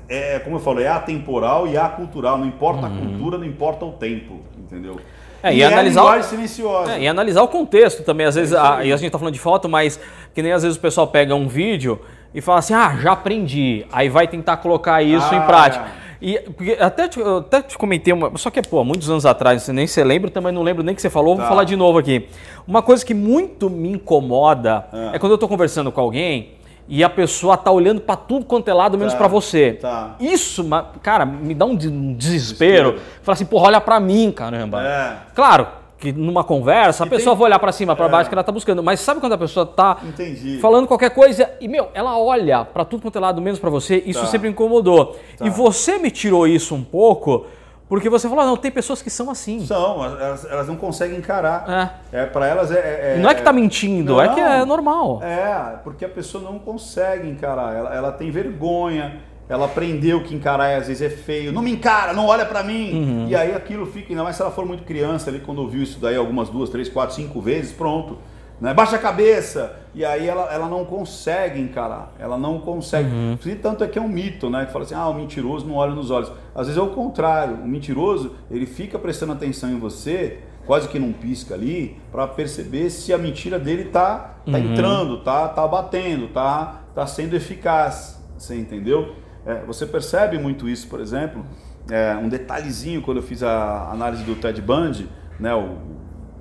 é, 0.08 0.38
como 0.40 0.56
eu 0.56 0.60
falo, 0.60 0.80
é 0.80 0.88
atemporal 0.88 1.66
e 1.66 1.78
acultural. 1.78 2.36
Não 2.36 2.46
importa 2.46 2.86
a 2.86 2.90
cultura, 2.90 3.38
não 3.38 3.46
importa 3.46 3.86
o 3.86 3.92
tempo, 3.92 4.40
entendeu? 4.58 5.00
É, 5.42 5.54
e 5.54 5.62
é 5.62 5.66
analisar 5.66 6.00
o- 6.02 6.04
linguagem 6.04 6.30
silenciosa. 6.30 6.92
É, 6.94 7.00
e 7.02 7.08
analisar 7.08 7.42
o 7.42 7.48
contexto 7.48 8.02
também, 8.02 8.26
às 8.26 8.34
vezes, 8.34 8.50
isso 8.52 8.60
a, 8.60 8.84
e 8.84 8.92
a 8.92 8.96
gente 8.96 9.10
tá 9.10 9.18
falando 9.18 9.34
de 9.34 9.40
foto, 9.40 9.68
mas 9.68 9.98
que 10.34 10.42
nem 10.42 10.52
às 10.52 10.62
vezes 10.62 10.78
o 10.78 10.80
pessoal 10.80 11.06
pega 11.06 11.34
um 11.34 11.48
vídeo 11.48 12.00
e 12.34 12.40
fala 12.40 12.60
assim, 12.60 12.74
ah, 12.74 12.96
já 13.00 13.12
aprendi, 13.12 13.84
aí 13.92 14.08
vai 14.08 14.26
tentar 14.28 14.56
colocar 14.58 15.02
isso 15.02 15.26
Ah, 15.30 15.36
em 15.36 15.42
prática. 15.42 15.84
é. 15.98 16.02
E 16.24 16.38
até, 16.78 17.08
te- 17.08 17.18
eu 17.18 17.38
até 17.38 17.60
te 17.62 17.76
comentei, 17.76 18.12
uma, 18.14 18.30
só 18.38 18.48
que, 18.48 18.62
pô, 18.62 18.84
muitos 18.84 19.10
anos 19.10 19.26
atrás, 19.26 19.62
você 19.64 19.72
nem 19.72 19.88
se 19.88 20.02
lembra, 20.04 20.30
também 20.30 20.52
não 20.52 20.62
lembro 20.62 20.84
nem 20.84 20.94
que 20.94 21.02
você 21.02 21.10
falou, 21.10 21.34
vou 21.34 21.42
Tá. 21.42 21.48
falar 21.48 21.64
de 21.64 21.74
novo 21.74 21.98
aqui. 21.98 22.28
Uma 22.64 22.80
coisa 22.80 23.04
que 23.04 23.12
muito 23.12 23.68
me 23.68 23.90
incomoda 23.90 24.86
Ah. 24.92 25.10
é 25.14 25.18
quando 25.18 25.32
eu 25.32 25.38
tô 25.38 25.48
conversando 25.48 25.90
com 25.90 26.00
alguém 26.00 26.50
e 26.88 27.02
a 27.04 27.08
pessoa 27.08 27.56
tá 27.56 27.70
olhando 27.70 28.00
pra 28.00 28.16
tudo 28.16 28.44
quanto 28.44 28.68
é 28.68 28.74
lado, 28.74 28.98
menos 28.98 29.12
Tá, 29.14 29.18
pra 29.18 29.28
você. 29.28 29.72
tá. 29.80 30.16
Isso, 30.20 30.64
cara, 31.02 31.24
me 31.24 31.54
dá 31.54 31.64
um 31.64 31.76
de- 31.76 31.88
um 31.88 32.12
desespero. 32.14 32.98
Fala 33.22 33.34
assim, 33.34 33.44
porra, 33.46 33.66
olha 33.68 33.80
pra 33.80 33.98
mim, 34.00 34.30
caramba. 34.32 34.82
É. 34.82 35.16
Claro 35.34 35.66
que 35.98 36.10
numa 36.12 36.42
conversa 36.42 37.04
a 37.04 37.06
pessoa 37.06 37.36
vai 37.36 37.44
olhar 37.46 37.60
pra 37.60 37.70
cima, 37.70 37.94
pra 37.94 38.06
É. 38.06 38.08
baixo 38.08 38.28
que 38.28 38.34
ela 38.34 38.42
tá 38.42 38.50
buscando. 38.50 38.82
Mas 38.82 38.98
sabe 38.98 39.20
quando 39.20 39.34
a 39.34 39.38
pessoa 39.38 39.64
tá 39.64 39.98
Entendi. 40.02 40.58
falando 40.58 40.88
qualquer 40.88 41.10
coisa 41.10 41.48
e, 41.60 41.68
meu, 41.68 41.88
ela 41.94 42.18
olha 42.18 42.64
pra 42.64 42.84
tudo 42.84 43.02
quanto 43.02 43.16
é 43.16 43.20
lado, 43.20 43.40
menos 43.40 43.60
pra 43.60 43.70
você, 43.70 44.02
isso 44.04 44.20
Tá. 44.20 44.26
sempre 44.26 44.48
incomodou. 44.48 45.16
Tá. 45.38 45.46
E 45.46 45.50
você 45.50 45.98
me 45.98 46.10
tirou 46.10 46.44
isso 46.46 46.74
um 46.74 46.82
pouco, 46.82 47.46
porque 47.92 48.08
você 48.08 48.26
falou, 48.26 48.46
não, 48.46 48.56
tem 48.56 48.70
pessoas 48.70 49.02
que 49.02 49.10
são 49.10 49.28
assim. 49.28 49.66
São, 49.66 50.02
elas, 50.02 50.46
elas 50.46 50.66
não 50.66 50.76
conseguem 50.76 51.18
encarar. 51.18 51.92
É. 52.10 52.22
É, 52.22 52.24
para 52.24 52.46
elas 52.46 52.70
é, 52.70 53.16
é- 53.16 53.18
Não 53.20 53.28
é 53.28 53.34
que 53.34 53.42
tá 53.42 53.52
mentindo, 53.52 54.18
é 54.18 54.28
que 54.32 54.40
é 54.40 54.60
Não. 54.60 54.64
normal. 54.64 55.20
É, 55.22 55.76
porque 55.84 56.02
a 56.02 56.08
pessoa 56.08 56.42
não 56.42 56.58
consegue 56.58 57.28
encarar. 57.28 57.76
Ela, 57.76 57.94
ela 57.94 58.10
tem 58.10 58.30
vergonha, 58.30 59.18
ela 59.46 59.66
aprendeu 59.66 60.22
que 60.22 60.34
encarar 60.34 60.74
às 60.74 60.86
vezes 60.88 61.02
é 61.02 61.10
feio. 61.10 61.52
Não 61.52 61.60
me 61.60 61.70
encara, 61.70 62.14
não 62.14 62.28
olha 62.28 62.46
pra 62.46 62.62
mim. 62.62 62.94
Uhum. 62.94 63.26
E 63.28 63.36
aí 63.36 63.54
aquilo 63.54 63.84
fica, 63.84 64.10
ainda 64.10 64.24
mais 64.24 64.36
se 64.36 64.40
ela 64.42 64.50
for 64.50 64.64
muito 64.64 64.84
criança 64.84 65.28
ali, 65.28 65.40
quando 65.40 65.58
ouviu 65.58 65.82
isso 65.82 66.00
daí 66.00 66.16
algumas 66.16 66.48
duas, 66.48 66.70
três, 66.70 66.88
quatro, 66.88 67.14
cinco 67.14 67.42
vezes, 67.42 67.72
pronto. 67.72 68.16
Né? 68.62 68.72
Baixa 68.72 68.94
a 68.94 68.98
cabeça. 69.00 69.74
E 69.92 70.04
aí 70.04 70.28
ela, 70.28 70.50
ela 70.54 70.68
não 70.68 70.84
consegue 70.84 71.60
encarar. 71.60 72.12
Ela 72.16 72.38
não 72.38 72.60
consegue. 72.60 73.10
Uhum. 73.10 73.36
E 73.44 73.56
tanto 73.56 73.82
é 73.82 73.88
que 73.88 73.98
é 73.98 74.00
um 74.00 74.08
mito, 74.08 74.48
né? 74.48 74.64
Que 74.64 74.72
fala 74.72 74.84
assim, 74.84 74.94
ah, 74.94 75.08
o 75.08 75.14
mentiroso 75.14 75.66
não 75.66 75.74
olha 75.74 75.92
nos 75.92 76.12
olhos. 76.12 76.30
Às 76.54 76.68
vezes 76.68 76.80
é 76.80 76.82
o 76.82 76.90
contrário. 76.90 77.56
O 77.56 77.66
mentiroso, 77.66 78.36
ele 78.48 78.64
fica 78.64 79.00
prestando 79.00 79.32
atenção 79.32 79.68
em 79.68 79.80
você, 79.80 80.38
quase 80.64 80.86
que 80.88 80.96
não 80.96 81.12
pisca 81.12 81.54
ali, 81.54 82.00
para 82.12 82.24
perceber 82.28 82.88
se 82.88 83.12
a 83.12 83.18
mentira 83.18 83.58
dele 83.58 83.86
tá, 83.86 84.36
tá 84.48 84.60
entrando, 84.60 85.24
tá, 85.24 85.48
tá 85.48 85.66
batendo, 85.66 86.28
tá, 86.28 86.82
tá 86.94 87.04
sendo 87.04 87.34
eficaz. 87.34 88.22
Você 88.38 88.54
entendeu? 88.54 89.16
É, 89.44 89.56
você 89.66 89.84
percebe 89.84 90.38
muito 90.38 90.68
isso, 90.68 90.86
por 90.86 91.00
exemplo, 91.00 91.44
é, 91.90 92.14
um 92.14 92.28
detalhezinho 92.28 93.02
quando 93.02 93.16
eu 93.16 93.24
fiz 93.24 93.42
a 93.42 93.90
análise 93.90 94.22
do 94.22 94.36
Ted 94.36 94.62
Bundy, 94.62 95.08
né, 95.40 95.52
o, 95.52 95.78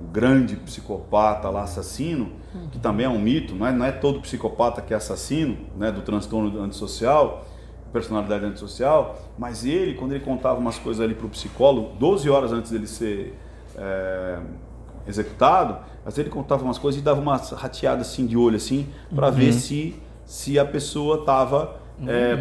o 0.01 0.11
grande 0.11 0.55
psicopata 0.55 1.49
lá, 1.49 1.63
assassino, 1.63 2.31
que 2.71 2.79
também 2.79 3.05
é 3.05 3.09
um 3.09 3.19
mito, 3.19 3.53
não 3.53 3.67
é, 3.67 3.71
não 3.71 3.85
é 3.85 3.91
todo 3.91 4.19
psicopata 4.19 4.81
que 4.81 4.93
é 4.93 4.97
assassino, 4.97 5.57
né, 5.77 5.91
do 5.91 6.01
transtorno 6.01 6.59
antissocial, 6.59 7.45
personalidade 7.93 8.45
antissocial, 8.45 9.19
mas 9.37 9.65
ele, 9.65 9.93
quando 9.93 10.13
ele 10.13 10.23
contava 10.23 10.59
umas 10.59 10.77
coisas 10.79 11.03
ali 11.03 11.13
para 11.13 11.27
o 11.27 11.29
psicólogo, 11.29 11.95
12 11.97 12.29
horas 12.29 12.51
antes 12.51 12.71
dele 12.71 12.87
ser 12.87 13.37
é, 13.75 14.39
executado, 15.07 15.77
às 15.99 16.15
vezes 16.15 16.19
ele 16.19 16.29
contava 16.29 16.63
umas 16.63 16.77
coisas 16.77 16.99
e 16.99 17.03
dava 17.03 17.21
uma 17.21 17.37
rateada 17.37 18.01
assim 18.01 18.25
de 18.25 18.35
olho 18.35 18.55
assim, 18.55 18.87
para 19.13 19.29
ver 19.29 19.53
se, 19.53 19.95
se 20.25 20.57
a 20.57 20.65
pessoa 20.65 21.19
estava 21.19 21.79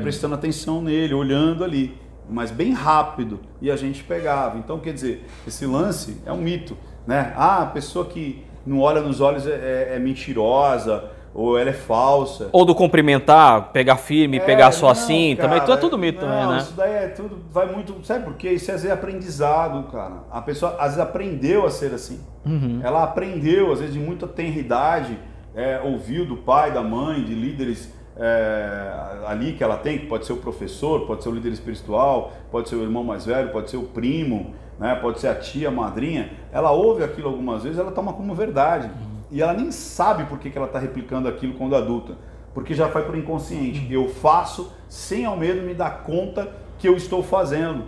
prestando 0.00 0.34
atenção 0.34 0.80
nele, 0.80 1.12
olhando 1.12 1.62
ali, 1.62 1.98
mas 2.28 2.50
bem 2.50 2.72
rápido, 2.72 3.40
e 3.60 3.70
a 3.70 3.76
gente 3.76 4.04
pegava. 4.04 4.56
Então, 4.56 4.78
quer 4.78 4.94
dizer, 4.94 5.26
esse 5.46 5.66
lance 5.66 6.16
é 6.24 6.32
um 6.32 6.40
mito, 6.40 6.76
né? 7.06 7.32
Ah, 7.36 7.62
a 7.62 7.66
pessoa 7.66 8.04
que 8.04 8.44
não 8.66 8.80
olha 8.80 9.00
nos 9.00 9.20
olhos 9.20 9.46
é, 9.46 9.50
é- 9.50 9.96
é 9.96 9.98
mentirosa, 9.98 11.04
ou 11.32 11.56
ela 11.58 11.70
é 11.70 11.72
falsa. 11.74 12.48
Ou 12.52 12.64
do 12.64 12.74
cumprimentar, 12.74 13.70
pegar 13.72 13.96
firme, 13.96 14.38
É, 14.38 14.40
pegar 14.40 14.72
só 14.72 14.86
não, 14.86 14.92
assim, 14.92 15.36
cara, 15.36 15.48
também, 15.48 15.64
tu 15.64 15.72
é 15.72 15.76
tudo 15.76 15.96
mito 15.96 16.20
não, 16.20 16.28
também, 16.28 16.48
né? 16.48 16.58
Isso 16.58 16.74
daí 16.76 16.92
é 16.92 17.08
tudo, 17.08 17.38
vai 17.52 17.66
muito. 17.66 17.94
Sabe 18.04 18.24
por 18.24 18.34
quê? 18.34 18.50
Isso 18.50 18.70
às 18.70 18.82
vezes 18.82 18.90
é 18.90 18.92
aprendizado, 18.92 19.84
cara. 19.92 20.24
A 20.30 20.42
pessoa 20.42 20.72
às 20.78 20.86
vezes 20.94 20.98
aprendeu 20.98 21.64
a 21.64 21.70
ser 21.70 21.94
assim. 21.94 22.20
Uhum. 22.44 22.80
Ela 22.82 23.04
aprendeu, 23.04 23.72
às 23.72 23.78
vezes, 23.78 23.94
de 23.94 24.00
muita 24.00 24.26
tenridade, 24.26 25.16
é, 25.54 25.80
ouviu 25.84 26.24
do 26.26 26.36
pai, 26.36 26.72
da 26.72 26.82
mãe, 26.82 27.22
de 27.22 27.34
líderes 27.34 27.92
é, 28.16 28.92
ali 29.26 29.52
que 29.52 29.62
ela 29.62 29.76
tem, 29.76 29.98
que 29.98 30.06
pode 30.06 30.26
ser 30.26 30.32
o 30.32 30.36
professor, 30.36 31.06
pode 31.06 31.22
ser 31.22 31.28
o 31.28 31.32
líder 31.32 31.52
espiritual, 31.52 32.32
pode 32.50 32.68
ser 32.68 32.74
o 32.76 32.82
irmão 32.82 33.04
mais 33.04 33.24
velho, 33.24 33.50
pode 33.50 33.70
ser 33.70 33.76
o 33.76 33.84
primo, 33.84 34.54
né, 34.80 34.94
pode 34.94 35.20
ser 35.20 35.28
a 35.28 35.34
tia, 35.34 35.68
a 35.68 35.70
madrinha. 35.70 36.32
Ela 36.50 36.70
ouve 36.72 37.04
aquilo 37.04 37.28
algumas 37.28 37.62
vezes, 37.62 37.78
ela 37.78 37.92
toma 37.92 38.14
como 38.14 38.34
verdade. 38.34 38.86
Uhum. 38.86 39.20
E 39.30 39.42
ela 39.42 39.52
nem 39.52 39.70
sabe 39.70 40.24
por 40.24 40.38
que, 40.38 40.50
que 40.50 40.56
ela 40.56 40.66
está 40.66 40.78
replicando 40.78 41.28
aquilo 41.28 41.52
quando 41.54 41.76
adulta. 41.76 42.14
Porque 42.54 42.74
já 42.74 42.88
foi 42.88 43.02
para 43.02 43.12
o 43.12 43.18
inconsciente. 43.18 43.86
Eu 43.92 44.08
faço 44.08 44.72
sem 44.88 45.26
ao 45.26 45.36
menos 45.36 45.62
me 45.62 45.74
dar 45.74 46.02
conta 46.02 46.50
que 46.78 46.88
eu 46.88 46.96
estou 46.96 47.22
fazendo. 47.22 47.84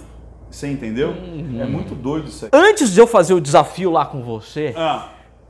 Você 0.50 0.70
entendeu? 0.70 1.08
Uhum. 1.08 1.58
É 1.60 1.64
muito 1.64 1.94
doido 1.94 2.28
isso 2.28 2.44
aí. 2.44 2.50
Antes 2.52 2.92
de 2.92 3.00
eu 3.00 3.06
fazer 3.06 3.32
o 3.32 3.40
desafio 3.40 3.90
lá 3.90 4.04
com 4.04 4.22
você, 4.22 4.74
Ah, 4.76 5.08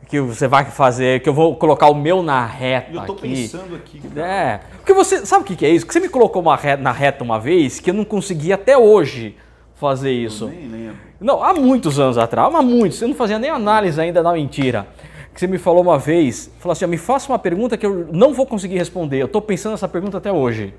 que 0.08 0.20
você 0.20 0.46
vai 0.46 0.64
fazer, 0.66 1.22
que 1.22 1.28
eu 1.28 1.34
vou 1.34 1.56
colocar 1.56 1.88
o 1.88 1.94
meu 1.94 2.22
na 2.22 2.46
reta 2.46 2.92
eu 2.92 3.04
tô 3.04 3.14
aqui. 3.14 3.22
pensando 3.22 3.74
aqui. 3.74 3.98
cara. 3.98 4.26
É, 4.26 4.60
porque 4.76 4.92
você, 4.92 5.26
sabe 5.26 5.42
o 5.42 5.44
que 5.44 5.56
que 5.56 5.66
é 5.66 5.70
isso? 5.70 5.84
Que 5.86 5.92
você 5.92 6.00
me 6.00 6.08
colocou 6.08 6.40
uma 6.40 6.54
reta, 6.54 6.82
na 6.82 6.92
reta 6.92 7.24
uma 7.24 7.40
vez 7.40 7.80
que 7.80 7.90
eu 7.90 7.94
não 7.94 8.04
consegui 8.04 8.52
até 8.52 8.78
hoje 8.78 9.36
fazer 9.82 10.12
Eu 10.12 10.26
isso. 10.26 10.46
nem 10.48 10.68
lembro. 10.68 10.96
Não, 11.20 11.42
há 11.42 11.52
muitos 11.52 11.98
anos 11.98 12.16
atrás, 12.16 12.54
há 12.54 12.62
muitos, 12.62 13.02
eu 13.02 13.08
não 13.08 13.14
fazia 13.14 13.38
nem 13.38 13.50
análise 13.50 14.00
ainda 14.00 14.22
da 14.22 14.32
mentira. 14.32 14.86
Que 15.34 15.40
você 15.40 15.46
me 15.46 15.58
falou 15.58 15.82
uma 15.82 15.98
vez, 15.98 16.50
falou 16.60 16.72
assim, 16.72 16.86
me 16.86 16.96
faça 16.98 17.30
uma 17.32 17.38
pergunta 17.38 17.76
que 17.76 17.84
eu 17.86 18.06
não 18.12 18.32
vou 18.32 18.46
conseguir 18.46 18.76
responder. 18.78 19.18
Eu 19.18 19.28
tô 19.28 19.40
pensando 19.40 19.72
nessa 19.72 19.88
pergunta 19.88 20.18
até 20.18 20.30
hoje. 20.32 20.74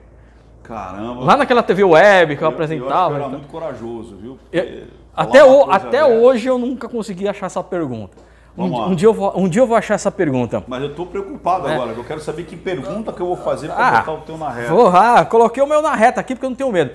Caramba. 0.64 1.24
Lá 1.26 1.36
naquela 1.38 1.62
TV 1.64 1.84
web 1.84 2.36
que 2.38 2.41
eu, 2.43 2.47
Eu- 2.47 2.54
apresentava. 2.54 2.91
Eu, 2.93 3.10
eu 3.10 3.16
era 3.16 3.18
então. 3.26 3.30
muito 3.32 3.47
corajoso, 3.51 4.16
viu? 4.16 4.38
Eu- 4.51 4.84
até 5.16 5.43
o- 5.43 5.70
até 5.72 6.06
hoje 6.06 6.47
eu 6.47 6.58
nunca 6.58 6.88
consegui 6.88 7.28
achar 7.28 7.47
essa 7.47 7.62
pergunta. 7.64 8.16
Um, 8.58 8.89
um 8.91 8.95
dia 8.95 9.08
eu 9.08 9.14
vou, 9.14 9.34
um 9.36 9.49
dia 9.49 9.62
eu 9.64 9.68
vou 9.68 9.76
achar 9.76 9.95
essa 9.95 10.12
pergunta. 10.12 10.64
Mas 10.68 10.82
eu 10.84 10.93
tô 10.93 11.08
preocupado 11.08 11.68
agora, 11.68 11.91
eu 11.91 12.04
quero 12.04 12.20
saber 12.22 12.43
que 12.43 12.56
pergunta 12.56 13.12
que 13.12 13.20
eu 13.20 13.26
vou 13.26 13.36
fazer 13.38 13.68
pra 13.70 13.76
É. 13.76 13.88
Ah, 13.88 13.99
botar 13.99 14.12
o 14.14 14.18
teu 14.22 14.38
na 14.38 14.49
reta. 14.49 14.70
Vou, 14.74 14.88
ah, 14.89 15.26
coloquei 15.26 15.62
o 15.64 15.68
meu 15.68 15.82
na 15.82 15.95
reta 15.95 16.22
aqui 16.22 16.36
porque 16.36 16.45
eu 16.45 16.49
não 16.51 16.56
tenho 16.58 16.72
medo. 16.72 16.91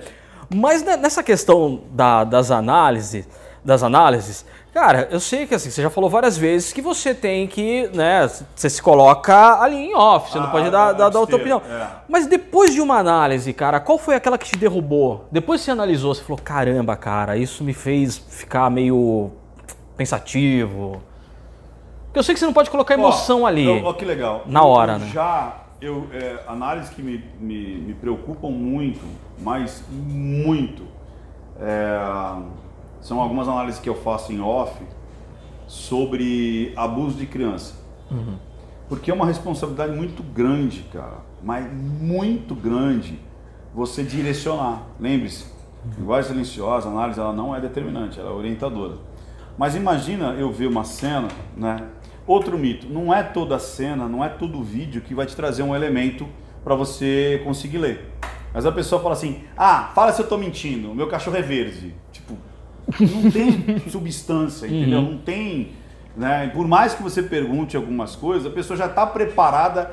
Mas 0.53 0.83
ne- 0.83 0.97
nessa 0.97 1.21
questão 1.23 1.81
da- 1.91 2.23
das 2.23 2.49
análises, 2.51 3.27
das 3.63 3.83
análises, 3.83 4.45
cara, 4.73 5.07
eu 5.11 5.19
sei 5.19 5.45
que 5.45 5.53
assim, 5.53 5.69
você 5.69 5.81
já 5.81 5.89
falou 5.89 6.09
várias 6.09 6.37
vezes 6.37 6.73
que 6.73 6.81
você 6.81 7.13
tem 7.13 7.45
que, 7.47 7.87
né, 7.93 8.27
você 8.55 8.69
se 8.69 8.81
coloca 8.81 9.61
ali 9.61 9.75
em 9.75 9.95
off, 9.95 10.31
você 10.31 10.39
não 10.39 10.47
Ah, 10.47 10.51
pode 10.51 10.69
dar, 10.71 10.93
dar, 10.93 10.93
dar 10.93 11.07
a 11.07 11.11
tua 11.11 11.21
abster, 11.21 11.39
opinião. 11.39 11.61
é. 11.69 11.87
Mas 12.07 12.25
depois 12.25 12.73
de 12.73 12.81
uma 12.81 12.97
análise, 12.97 13.53
cara, 13.53 13.79
qual 13.79 13.97
foi 13.99 14.15
aquela 14.15 14.37
que 14.37 14.45
te 14.47 14.55
derrubou? 14.57 15.25
Depois 15.31 15.61
que 15.61 15.65
você 15.65 15.71
analisou, 15.71 16.15
você 16.15 16.23
falou, 16.23 16.39
caramba, 16.43 16.95
cara, 16.95 17.37
isso 17.37 17.63
me 17.63 17.73
fez 17.73 18.17
ficar 18.17 18.69
meio 18.71 19.31
pensativo. 19.95 21.01
Porque 22.05 22.19
eu 22.19 22.23
sei 22.23 22.33
que 22.33 22.39
você 22.39 22.45
não 22.45 22.53
pode 22.53 22.71
colocar 22.71 22.95
emoção 22.95 23.43
Ó, 23.43 23.45
ali. 23.45 23.65
eu- 23.65 23.85
ó, 23.85 23.93
que 23.93 24.03
legal. 24.05 24.43
Na 24.47 24.61
Eu- 24.61 24.65
hora, 24.65 24.93
eu 24.93 24.99
né? 24.99 25.09
Já, 25.13 25.57
eu, 25.79 26.07
é, 26.11 26.39
análises 26.47 26.89
que 26.89 27.01
me, 27.03 27.23
me, 27.39 27.75
me 27.81 27.93
preocupam 27.93 28.49
muito, 28.49 29.01
mas 29.41 29.83
muito, 29.89 30.83
é, 31.59 31.97
são 33.01 33.19
algumas 33.19 33.47
análises 33.47 33.79
que 33.79 33.89
eu 33.89 33.95
faço 33.95 34.31
em 34.33 34.41
off 34.41 34.81
sobre 35.67 36.73
abuso 36.75 37.17
de 37.17 37.25
criança. 37.25 37.75
Uhum. 38.09 38.35
Porque 38.87 39.11
é 39.11 39.13
uma 39.13 39.25
responsabilidade 39.25 39.95
muito 39.95 40.23
grande, 40.23 40.81
cara, 40.91 41.19
mas 41.43 41.71
muito 41.71 42.55
grande 42.55 43.19
você 43.73 44.03
direcionar. 44.03 44.83
Lembre-se, 44.99 45.45
linguagem 45.97 46.31
silenciosa, 46.31 46.89
análise 46.89 47.19
ela 47.19 47.31
não 47.31 47.55
é 47.55 47.61
determinante, 47.61 48.19
ela 48.19 48.31
é 48.31 48.33
orientadora. 48.33 48.95
Mas 49.57 49.75
imagina 49.75 50.33
eu 50.33 50.51
ver 50.51 50.67
uma 50.67 50.83
cena, 50.83 51.27
né? 51.55 51.87
Outro 52.25 52.57
mito, 52.57 52.87
não 52.87 53.13
é 53.13 53.23
toda 53.23 53.57
cena, 53.59 54.07
não 54.07 54.23
é 54.23 54.29
todo 54.29 54.63
vídeo 54.63 55.01
que 55.01 55.13
vai 55.13 55.25
te 55.25 55.35
trazer 55.35 55.63
um 55.63 55.75
elemento 55.75 56.27
para 56.63 56.75
você 56.75 57.41
conseguir 57.43 57.77
ler. 57.79 58.18
Mas 58.53 58.65
a 58.65 58.71
pessoa 58.71 59.01
fala 59.01 59.13
assim: 59.13 59.43
"Ah, 59.57 59.91
fala 59.93 60.11
se 60.11 60.21
eu 60.21 60.27
tô 60.27 60.37
mentindo, 60.37 60.93
meu 60.93 61.07
cachorro 61.07 61.37
é 61.37 61.41
verde". 61.41 61.93
Tipo, 62.11 62.37
não 62.99 63.31
tem 63.31 63.79
substância, 63.89 64.65
entendeu? 64.67 65.01
Não 65.01 65.17
tem, 65.17 65.71
né? 66.15 66.49
Por 66.53 66.67
mais 66.67 66.93
que 66.93 67.03
você 67.03 67.21
pergunte 67.23 67.75
algumas 67.77 68.15
coisas, 68.15 68.45
a 68.45 68.53
pessoa 68.53 68.75
já 68.77 68.87
está 68.87 69.05
preparada 69.05 69.91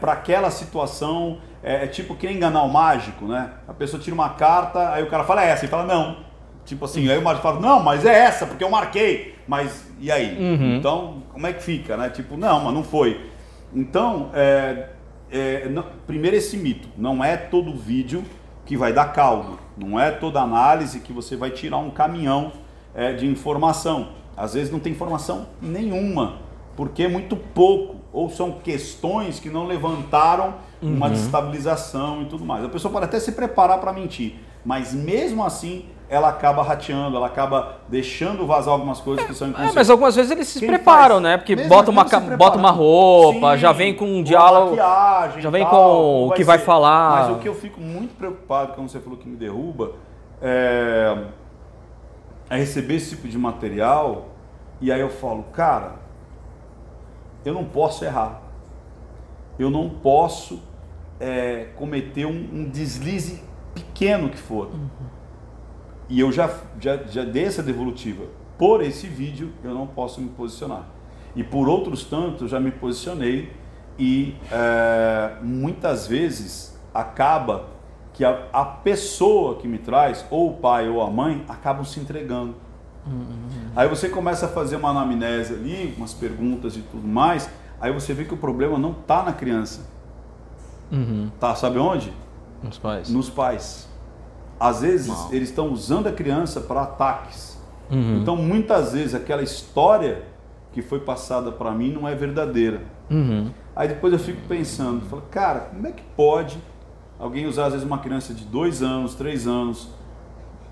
para 0.00 0.12
aquela 0.12 0.50
situação. 0.50 1.38
É, 1.62 1.84
é 1.84 1.86
tipo 1.88 2.14
que 2.14 2.26
nem 2.26 2.36
enganar 2.36 2.62
o 2.62 2.68
mágico, 2.72 3.24
né? 3.26 3.50
A 3.66 3.74
pessoa 3.74 4.00
tira 4.00 4.14
uma 4.14 4.28
carta, 4.30 4.92
aí 4.92 5.02
o 5.02 5.08
cara 5.08 5.24
fala 5.24 5.44
é 5.44 5.48
essa, 5.48 5.64
e 5.64 5.68
fala 5.68 5.84
não. 5.84 6.18
Tipo 6.64 6.84
assim, 6.84 7.08
aí 7.10 7.18
o 7.18 7.22
mágico 7.22 7.42
fala 7.42 7.58
não, 7.58 7.82
mas 7.82 8.04
é 8.04 8.14
essa 8.16 8.46
porque 8.46 8.62
eu 8.62 8.70
marquei. 8.70 9.34
Mas 9.48 9.90
e 9.98 10.12
aí? 10.12 10.36
Então 10.76 11.22
como 11.32 11.46
é 11.46 11.52
que 11.52 11.62
fica, 11.62 11.96
né? 11.96 12.10
Tipo 12.10 12.36
não, 12.36 12.60
mas 12.62 12.74
não 12.74 12.84
foi. 12.84 13.28
Então 13.74 14.30
é, 14.34 14.90
é, 15.30 15.68
não- 15.68 15.84
primeiro 16.06 16.36
esse 16.36 16.56
mito, 16.56 16.88
não 16.96 17.22
é 17.22 17.36
todo 17.36 17.74
vídeo 17.74 18.24
que 18.64 18.76
vai 18.76 18.92
dar 18.92 19.12
caldo, 19.12 19.58
não 19.76 19.98
é 19.98 20.10
toda 20.10 20.40
análise 20.40 21.00
que 21.00 21.12
você 21.12 21.36
vai 21.36 21.50
tirar 21.50 21.78
um 21.78 21.90
caminhão 21.90 22.52
é, 22.94 23.12
de 23.12 23.26
informação. 23.26 24.10
Às 24.36 24.54
vezes 24.54 24.70
não 24.70 24.78
tem 24.78 24.92
informação 24.92 25.46
nenhuma, 25.60 26.36
porque 26.76 27.02
é 27.04 27.08
muito 27.08 27.36
pouco, 27.36 27.96
ou 28.12 28.30
são 28.30 28.52
questões 28.52 29.40
que 29.40 29.50
não 29.50 29.66
levantaram 29.66 30.54
uma 30.80 31.08
destabilização 31.10 32.22
e 32.22 32.26
tudo 32.26 32.44
mais. 32.44 32.64
A 32.64 32.68
pessoa 32.68 32.92
pode 32.92 33.04
até 33.06 33.18
se 33.18 33.32
preparar 33.32 33.80
para 33.80 33.92
mentir, 33.92 34.34
mas 34.64 34.94
mesmo 34.94 35.44
assim 35.44 35.86
ela 36.08 36.30
acaba 36.30 36.62
rateando, 36.62 37.16
ela 37.16 37.26
acaba 37.26 37.76
deixando 37.88 38.46
vazar 38.46 38.72
algumas 38.72 38.98
coisas 38.98 39.26
que 39.26 39.34
são 39.34 39.46
É, 39.46 39.50
inconscientes. 39.50 39.74
mas 39.74 39.90
algumas 39.90 40.16
vezes 40.16 40.30
eles 40.30 40.48
se 40.48 40.58
Quem 40.58 40.68
preparam, 40.68 41.16
faz? 41.16 41.22
né? 41.22 41.36
Porque 41.36 41.54
bota 41.54 41.90
uma, 41.90 42.04
bota 42.36 42.56
uma 42.56 42.70
roupa, 42.70 43.52
Sim, 43.52 43.58
já 43.58 43.72
vem 43.72 43.94
com 43.94 44.06
um 44.06 44.22
diálogo. 44.22 44.70
maquiagem 44.70 45.42
já 45.42 45.50
vem 45.50 45.62
tal, 45.64 45.70
com 45.72 46.28
o 46.28 46.32
que 46.32 46.44
vai 46.44 46.58
ser. 46.58 46.64
falar. 46.64 47.28
Mas 47.28 47.36
o 47.36 47.38
que 47.40 47.48
eu 47.48 47.54
fico 47.54 47.80
muito 47.80 48.14
preocupado, 48.16 48.72
como 48.72 48.88
você 48.88 49.00
falou 49.00 49.18
que 49.18 49.28
me 49.28 49.36
derruba, 49.36 49.92
é, 50.40 51.24
é 52.48 52.56
receber 52.56 52.94
esse 52.94 53.10
tipo 53.10 53.28
de 53.28 53.36
material 53.36 54.28
E 54.80 54.90
aí 54.92 55.00
eu 55.00 55.10
falo, 55.10 55.42
cara, 55.52 55.96
eu 57.44 57.52
não 57.52 57.64
posso 57.64 58.04
errar. 58.04 58.40
Eu 59.58 59.70
não 59.70 59.90
posso 59.90 60.62
é, 61.20 61.66
cometer 61.76 62.24
um, 62.26 62.30
um, 62.52 62.64
deslize 62.70 63.42
pequeno 63.74 64.28
que 64.30 64.38
for. 64.38 64.66
Uhum. 64.68 64.88
E 66.08 66.20
eu 66.20 66.32
já, 66.32 66.50
já, 66.80 66.96
já 66.96 67.24
dei 67.24 67.44
essa 67.44 67.62
devolutiva. 67.62 68.24
Por 68.56 68.82
esse 68.82 69.06
vídeo, 69.06 69.52
eu 69.62 69.74
não 69.74 69.86
posso 69.86 70.20
me 70.20 70.28
posicionar. 70.30 70.86
E 71.36 71.44
por 71.44 71.68
outros 71.68 72.04
tantos, 72.04 72.50
já 72.50 72.58
me 72.58 72.70
posicionei 72.70 73.52
e 73.98 74.36
é, 74.50 75.36
muitas 75.42 76.06
vezes 76.06 76.78
acaba 76.94 77.66
que 78.12 78.24
a, 78.24 78.46
a, 78.52 78.64
pessoa 78.64 79.56
que 79.56 79.68
me 79.68 79.78
traz, 79.78 80.24
ou 80.30 80.50
o 80.50 80.54
pai 80.54 80.88
ou 80.88 81.02
a 81.02 81.10
mãe, 81.10 81.44
acabam 81.48 81.84
se 81.84 82.00
entregando. 82.00 82.54
Uhum. 83.06 83.70
Aí 83.76 83.88
você 83.88 84.08
começa 84.08 84.46
a 84.46 84.48
fazer 84.48 84.76
uma 84.76 84.90
anamnese 84.90 85.54
ali, 85.54 85.94
umas 85.96 86.14
perguntas 86.14 86.76
e 86.76 86.80
tudo 86.80 87.06
mais, 87.06 87.48
aí 87.80 87.92
você 87.92 88.12
vê 88.12 88.24
que 88.24 88.34
o 88.34 88.36
problema 88.36 88.78
não 88.78 88.92
está 88.92 89.22
na 89.22 89.32
criança. 89.32 89.86
Uhum. 90.90 91.30
Tá, 91.38 91.54
sabe 91.54 91.78
onde? 91.78 92.12
Nos 92.62 92.78
pais. 92.78 93.08
Nos 93.08 93.30
pais. 93.30 93.87
Às 94.58 94.80
vezes 94.80 95.08
Uau. 95.08 95.28
eles 95.32 95.48
estão 95.50 95.68
usando 95.70 96.06
a 96.08 96.12
criança 96.12 96.60
para 96.60 96.82
ataques. 96.82 97.58
Uhum. 97.90 98.18
Então 98.20 98.36
muitas 98.36 98.92
vezes 98.92 99.14
aquela 99.14 99.42
história 99.42 100.24
que 100.72 100.82
foi 100.82 101.00
passada 101.00 101.50
para 101.50 101.70
mim 101.72 101.92
não 101.92 102.06
é 102.06 102.14
verdadeira. 102.14 102.82
Uhum. 103.10 103.50
Aí 103.74 103.88
depois 103.88 104.12
eu 104.12 104.18
fico 104.18 104.40
pensando, 104.48 105.06
falo, 105.06 105.22
cara, 105.30 105.60
como 105.60 105.86
é 105.86 105.92
que 105.92 106.02
pode 106.16 106.58
alguém 107.18 107.46
usar 107.46 107.66
às 107.66 107.72
vezes 107.72 107.86
uma 107.86 107.98
criança 107.98 108.34
de 108.34 108.44
dois 108.44 108.82
anos, 108.82 109.14
três 109.14 109.46
anos, 109.46 109.88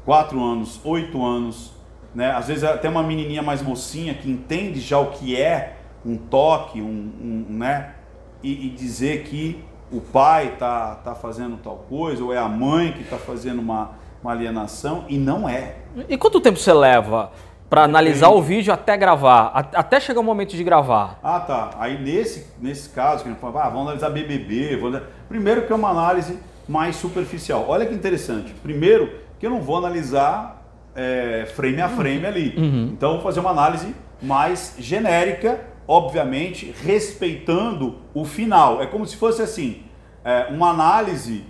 quatro 0.04 0.42
anos, 0.42 0.80
oito 0.84 1.24
anos, 1.24 1.72
né? 2.14 2.30
Às 2.30 2.48
vezes 2.48 2.64
até 2.64 2.88
uma 2.88 3.02
menininha 3.02 3.42
mais 3.42 3.62
mocinha 3.62 4.14
que 4.14 4.30
entende 4.30 4.80
já 4.80 4.98
o 4.98 5.10
que 5.10 5.36
é 5.36 5.78
um 6.04 6.16
toque, 6.16 6.80
um, 6.80 7.12
um 7.20 7.46
né? 7.50 7.94
E, 8.42 8.66
e, 8.66 8.70
dizer 8.70 9.24
que 9.24 9.64
o 9.90 10.00
pai 10.00 10.56
tá, 10.58 10.96
tá 10.96 11.14
fazendo 11.14 11.56
tal 11.58 11.84
coisa 11.88 12.22
ou 12.22 12.32
é 12.32 12.38
a 12.38 12.48
mãe 12.48 12.92
que 12.92 13.02
está 13.02 13.16
fazendo 13.16 13.60
uma, 13.60 13.90
uma 14.22 14.32
alienação 14.32 15.04
e 15.08 15.18
não 15.18 15.48
é. 15.48 15.76
E 16.08 16.16
quanto 16.16 16.40
tempo 16.40 16.58
você 16.58 16.72
leva 16.72 17.30
para 17.68 17.82
analisar 17.82 18.28
o 18.30 18.40
vídeo 18.40 18.72
até 18.72 18.96
gravar, 18.96 19.70
até 19.74 19.98
chegar 19.98 20.20
o 20.20 20.24
momento 20.24 20.56
de 20.56 20.62
gravar. 20.62 21.18
Ah, 21.22 21.40
tá. 21.40 21.70
Aí 21.78 22.00
nesse, 22.00 22.46
nesse 22.60 22.88
caso, 22.90 23.22
que 23.22 23.28
a 23.28 23.32
gente 23.32 23.40
fala, 23.40 23.64
ah, 23.64 23.68
vamos 23.68 23.86
analisar 23.86 24.10
BBB. 24.10 24.76
Vou... 24.76 25.00
Primeiro 25.28 25.62
que 25.66 25.72
é 25.72 25.76
uma 25.76 25.90
análise 25.90 26.38
mais 26.68 26.96
superficial. 26.96 27.64
Olha 27.68 27.86
que 27.86 27.94
interessante. 27.94 28.52
Primeiro 28.62 29.12
que 29.38 29.46
eu 29.46 29.50
não 29.50 29.60
vou 29.60 29.76
analisar 29.76 30.62
é, 30.94 31.46
frame 31.54 31.80
a 31.80 31.88
frame 31.88 32.20
uhum. 32.20 32.26
ali. 32.26 32.54
Uhum. 32.56 32.90
Então 32.92 33.12
vou 33.14 33.22
fazer 33.22 33.40
uma 33.40 33.50
análise 33.50 33.94
mais 34.22 34.74
genérica, 34.78 35.60
obviamente 35.86 36.74
respeitando 36.84 37.96
o 38.14 38.24
final. 38.24 38.82
É 38.82 38.86
como 38.86 39.06
se 39.06 39.16
fosse 39.16 39.42
assim, 39.42 39.82
é, 40.24 40.48
uma 40.50 40.70
análise 40.70 41.44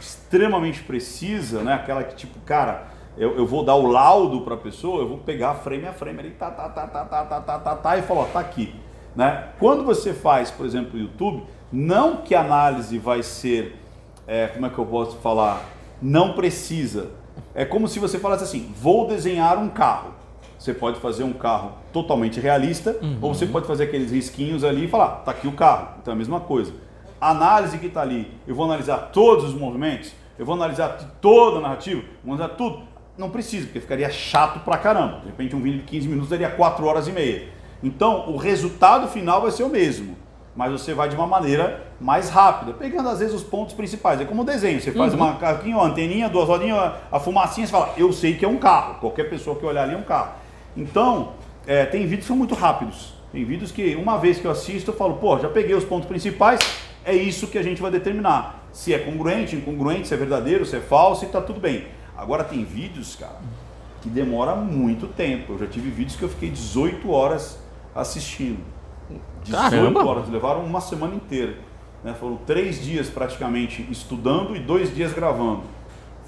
extremamente 0.00 0.82
precisa, 0.82 1.62
né? 1.62 1.74
Aquela 1.74 2.04
que 2.04 2.14
tipo, 2.14 2.38
cara 2.40 2.94
eu, 3.16 3.36
eu 3.36 3.46
vou 3.46 3.64
dar 3.64 3.76
o 3.76 3.86
laudo 3.86 4.40
para 4.40 4.54
a 4.54 4.58
pessoa, 4.58 5.02
eu 5.02 5.08
vou 5.08 5.18
pegar 5.18 5.54
frame 5.54 5.86
a 5.86 5.92
frame 5.92 6.18
ali, 6.18 6.30
tá, 6.32 6.50
tá, 6.50 6.68
tá, 6.68 6.86
tá, 6.86 7.04
tá, 7.04 7.24
tá, 7.24 7.40
tá, 7.40 7.58
tá, 7.58 7.76
tá, 7.76 7.96
e 7.96 8.02
falar, 8.02 8.26
tá 8.26 8.40
aqui. 8.40 8.74
Né? 9.14 9.50
Quando 9.58 9.84
você 9.84 10.12
faz, 10.12 10.50
por 10.50 10.66
exemplo, 10.66 10.98
YouTube, 10.98 11.44
não 11.72 12.18
que 12.18 12.34
a 12.34 12.40
análise 12.40 12.98
vai 12.98 13.22
ser, 13.22 13.78
é, 14.26 14.48
como 14.48 14.66
é 14.66 14.70
que 14.70 14.78
eu 14.78 14.86
posso 14.86 15.16
falar, 15.18 15.64
não 16.02 16.32
precisa. 16.32 17.10
É 17.54 17.64
como 17.64 17.86
se 17.86 18.00
você 18.00 18.18
falasse 18.18 18.42
assim, 18.42 18.74
vou 18.80 19.06
desenhar 19.06 19.58
um 19.58 19.68
carro. 19.68 20.12
Você 20.58 20.74
pode 20.74 20.98
fazer 20.98 21.22
um 21.22 21.32
carro 21.32 21.72
totalmente 21.94 22.40
realista, 22.40 22.98
uhum. 23.00 23.18
ou 23.22 23.32
você 23.32 23.46
pode 23.46 23.68
fazer 23.68 23.84
aqueles 23.84 24.10
risquinhos 24.10 24.64
ali 24.64 24.86
e 24.86 24.88
falar, 24.88 25.22
tá 25.24 25.30
aqui 25.30 25.46
o 25.46 25.52
carro. 25.52 25.90
Então 26.02 26.10
é 26.10 26.14
a 26.14 26.18
mesma 26.18 26.40
coisa. 26.40 26.72
A 27.20 27.30
análise 27.30 27.78
que 27.78 27.86
está 27.86 28.02
ali, 28.02 28.30
eu 28.46 28.54
vou 28.54 28.64
analisar 28.66 29.10
todos 29.12 29.44
os 29.44 29.54
movimentos, 29.54 30.12
eu 30.36 30.44
vou 30.44 30.56
analisar 30.56 30.88
toda 31.20 31.58
a 31.58 31.60
narrativa, 31.60 32.02
vou 32.24 32.34
analisar 32.34 32.56
tudo. 32.56 32.82
Não 33.16 33.30
precisa, 33.30 33.66
porque 33.66 33.80
ficaria 33.80 34.10
chato 34.10 34.58
pra 34.64 34.76
caramba. 34.76 35.20
De 35.20 35.26
repente 35.26 35.54
um 35.54 35.60
vídeo 35.60 35.78
de 35.78 35.84
15 35.84 36.08
minutos 36.08 36.30
daria 36.30 36.50
4 36.50 36.84
horas 36.84 37.06
e 37.06 37.12
meia. 37.12 37.48
Então 37.80 38.28
o 38.28 38.36
resultado 38.36 39.06
final 39.06 39.40
vai 39.40 39.52
ser 39.52 39.62
o 39.62 39.68
mesmo, 39.68 40.16
mas 40.56 40.72
você 40.72 40.92
vai 40.92 41.08
de 41.08 41.14
uma 41.14 41.28
maneira 41.28 41.86
mais 42.00 42.28
rápida, 42.28 42.72
pegando 42.72 43.08
às 43.08 43.20
vezes 43.20 43.32
os 43.32 43.44
pontos 43.44 43.72
principais. 43.72 44.20
É 44.20 44.24
como 44.24 44.42
o 44.42 44.44
desenho, 44.44 44.80
você 44.80 44.90
faz 44.90 45.14
uhum. 45.14 45.20
uma 45.20 45.34
carrinho, 45.36 45.76
uma 45.76 45.86
anteninha, 45.86 46.28
duas 46.28 46.48
rodinhas, 46.48 46.92
a 47.12 47.20
fumacinha, 47.20 47.64
você 47.68 47.72
fala, 47.72 47.94
eu 47.96 48.12
sei 48.12 48.34
que 48.34 48.44
é 48.44 48.48
um 48.48 48.56
carro. 48.56 48.96
Qualquer 48.96 49.30
pessoa 49.30 49.54
que 49.54 49.64
olhar 49.64 49.84
ali 49.84 49.94
é 49.94 49.96
um 49.96 50.02
carro. 50.02 50.32
Então, 50.76 51.34
é, 51.66 51.84
tem 51.86 52.02
vídeos 52.02 52.20
que 52.20 52.26
são 52.26 52.36
muito 52.36 52.54
rápidos. 52.54 53.14
Tem 53.32 53.44
vídeos 53.44 53.72
que 53.72 53.96
uma 53.96 54.16
vez 54.18 54.38
que 54.38 54.46
eu 54.46 54.50
assisto 54.50 54.90
eu 54.90 54.96
falo, 54.96 55.14
pô, 55.14 55.38
já 55.38 55.48
peguei 55.48 55.74
os 55.74 55.84
pontos 55.84 56.06
principais, 56.06 56.60
é 57.04 57.14
isso 57.14 57.48
que 57.48 57.58
a 57.58 57.62
gente 57.62 57.82
vai 57.82 57.90
determinar. 57.90 58.64
Se 58.72 58.94
é 58.94 58.98
congruente, 58.98 59.56
incongruente, 59.56 60.08
se 60.08 60.14
é 60.14 60.16
verdadeiro, 60.16 60.64
se 60.64 60.76
é 60.76 60.80
falso 60.80 61.24
e 61.24 61.28
tá 61.28 61.40
tudo 61.40 61.60
bem. 61.60 61.86
Agora 62.16 62.44
tem 62.44 62.64
vídeos, 62.64 63.16
cara, 63.16 63.40
que 64.00 64.08
demora 64.08 64.54
muito 64.54 65.06
tempo. 65.08 65.54
Eu 65.54 65.58
já 65.58 65.66
tive 65.66 65.90
vídeos 65.90 66.16
que 66.16 66.22
eu 66.22 66.28
fiquei 66.28 66.50
18 66.50 67.10
horas 67.10 67.58
assistindo. 67.94 68.60
18 69.44 69.70
Caramba. 69.70 70.04
horas, 70.04 70.28
levaram 70.28 70.64
uma 70.64 70.80
semana 70.80 71.14
inteira. 71.14 71.56
Né? 72.02 72.14
Foram 72.14 72.36
três 72.36 72.82
dias 72.82 73.08
praticamente 73.08 73.86
estudando 73.90 74.54
e 74.54 74.60
dois 74.60 74.94
dias 74.94 75.12
gravando. 75.12 75.62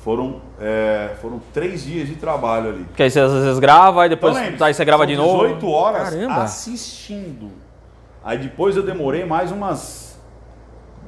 Foram, 0.06 0.40
é, 0.60 1.16
foram 1.20 1.40
três 1.52 1.82
dias 1.82 2.06
de 2.06 2.14
trabalho 2.14 2.68
ali. 2.68 2.84
Porque 2.84 3.02
aí 3.02 3.10
você 3.10 3.18
às 3.18 3.32
vezes 3.32 3.58
grava 3.58 4.06
e 4.06 4.08
depois 4.08 4.36
então, 4.36 4.64
aí 4.64 4.72
você 4.72 4.84
grava 4.84 5.04
de 5.04 5.16
novo. 5.16 5.42
18 5.42 5.68
horas 5.68 6.10
Caramba. 6.10 6.42
assistindo. 6.44 7.50
Aí 8.22 8.38
depois 8.38 8.76
eu 8.76 8.84
demorei 8.84 9.24
mais 9.24 9.50
umas, 9.50 10.16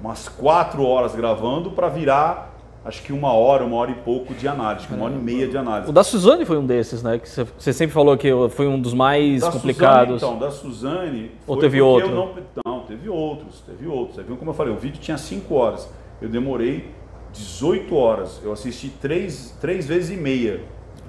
umas 0.03 0.28
quatro 0.28 0.84
horas 0.84 1.14
gravando 1.14 1.70
para 1.70 1.88
virar 1.88 2.57
acho 2.84 3.01
que 3.05 3.12
uma 3.12 3.32
hora, 3.32 3.64
uma 3.64 3.76
hora 3.76 3.92
e 3.92 3.94
pouco 3.94 4.34
de 4.34 4.49
análise, 4.49 4.88
uma 4.90 5.05
hora 5.05 5.14
e 5.14 5.18
meia 5.18 5.46
de 5.46 5.57
análise. 5.57 5.88
O 5.88 5.92
da 5.92 6.03
Suzane 6.03 6.44
foi 6.44 6.59
um 6.59 6.66
desses, 6.66 7.01
né? 7.01 7.20
Que 7.20 7.28
você 7.28 7.72
sempre 7.72 7.94
falou 7.94 8.16
que 8.16 8.28
foi 8.51 8.66
um 8.66 8.80
dos 8.80 8.94
mais 8.94 9.42
da 9.42 9.53
complicados. 9.53 10.20
Suzane, 10.20 10.36
então, 10.36 10.49
da 10.49 10.53
Suzane. 10.53 11.30
Ou 11.46 11.57
teve 11.57 11.80
outro? 11.80 12.12
Não, 12.12 12.34
não, 12.66 12.80
teve 12.80 13.09
outros, 13.09 13.61
teve 13.61 13.86
outros. 13.86 14.16
Você 14.16 14.24
viu 14.24 14.36
como 14.36 14.51
eu 14.51 14.55
falei, 14.55 14.72
o 14.72 14.76
vídeo 14.76 15.01
tinha 15.01 15.16
5 15.16 15.55
horas. 15.55 15.88
Eu 16.20 16.28
demorei 16.28 16.97
18 17.33 17.95
horas. 17.95 18.41
Eu 18.43 18.53
assisti 18.53 18.89
três, 18.89 19.57
três 19.61 19.87
vezes 19.87 20.11
e 20.11 20.20
meia. 20.20 20.61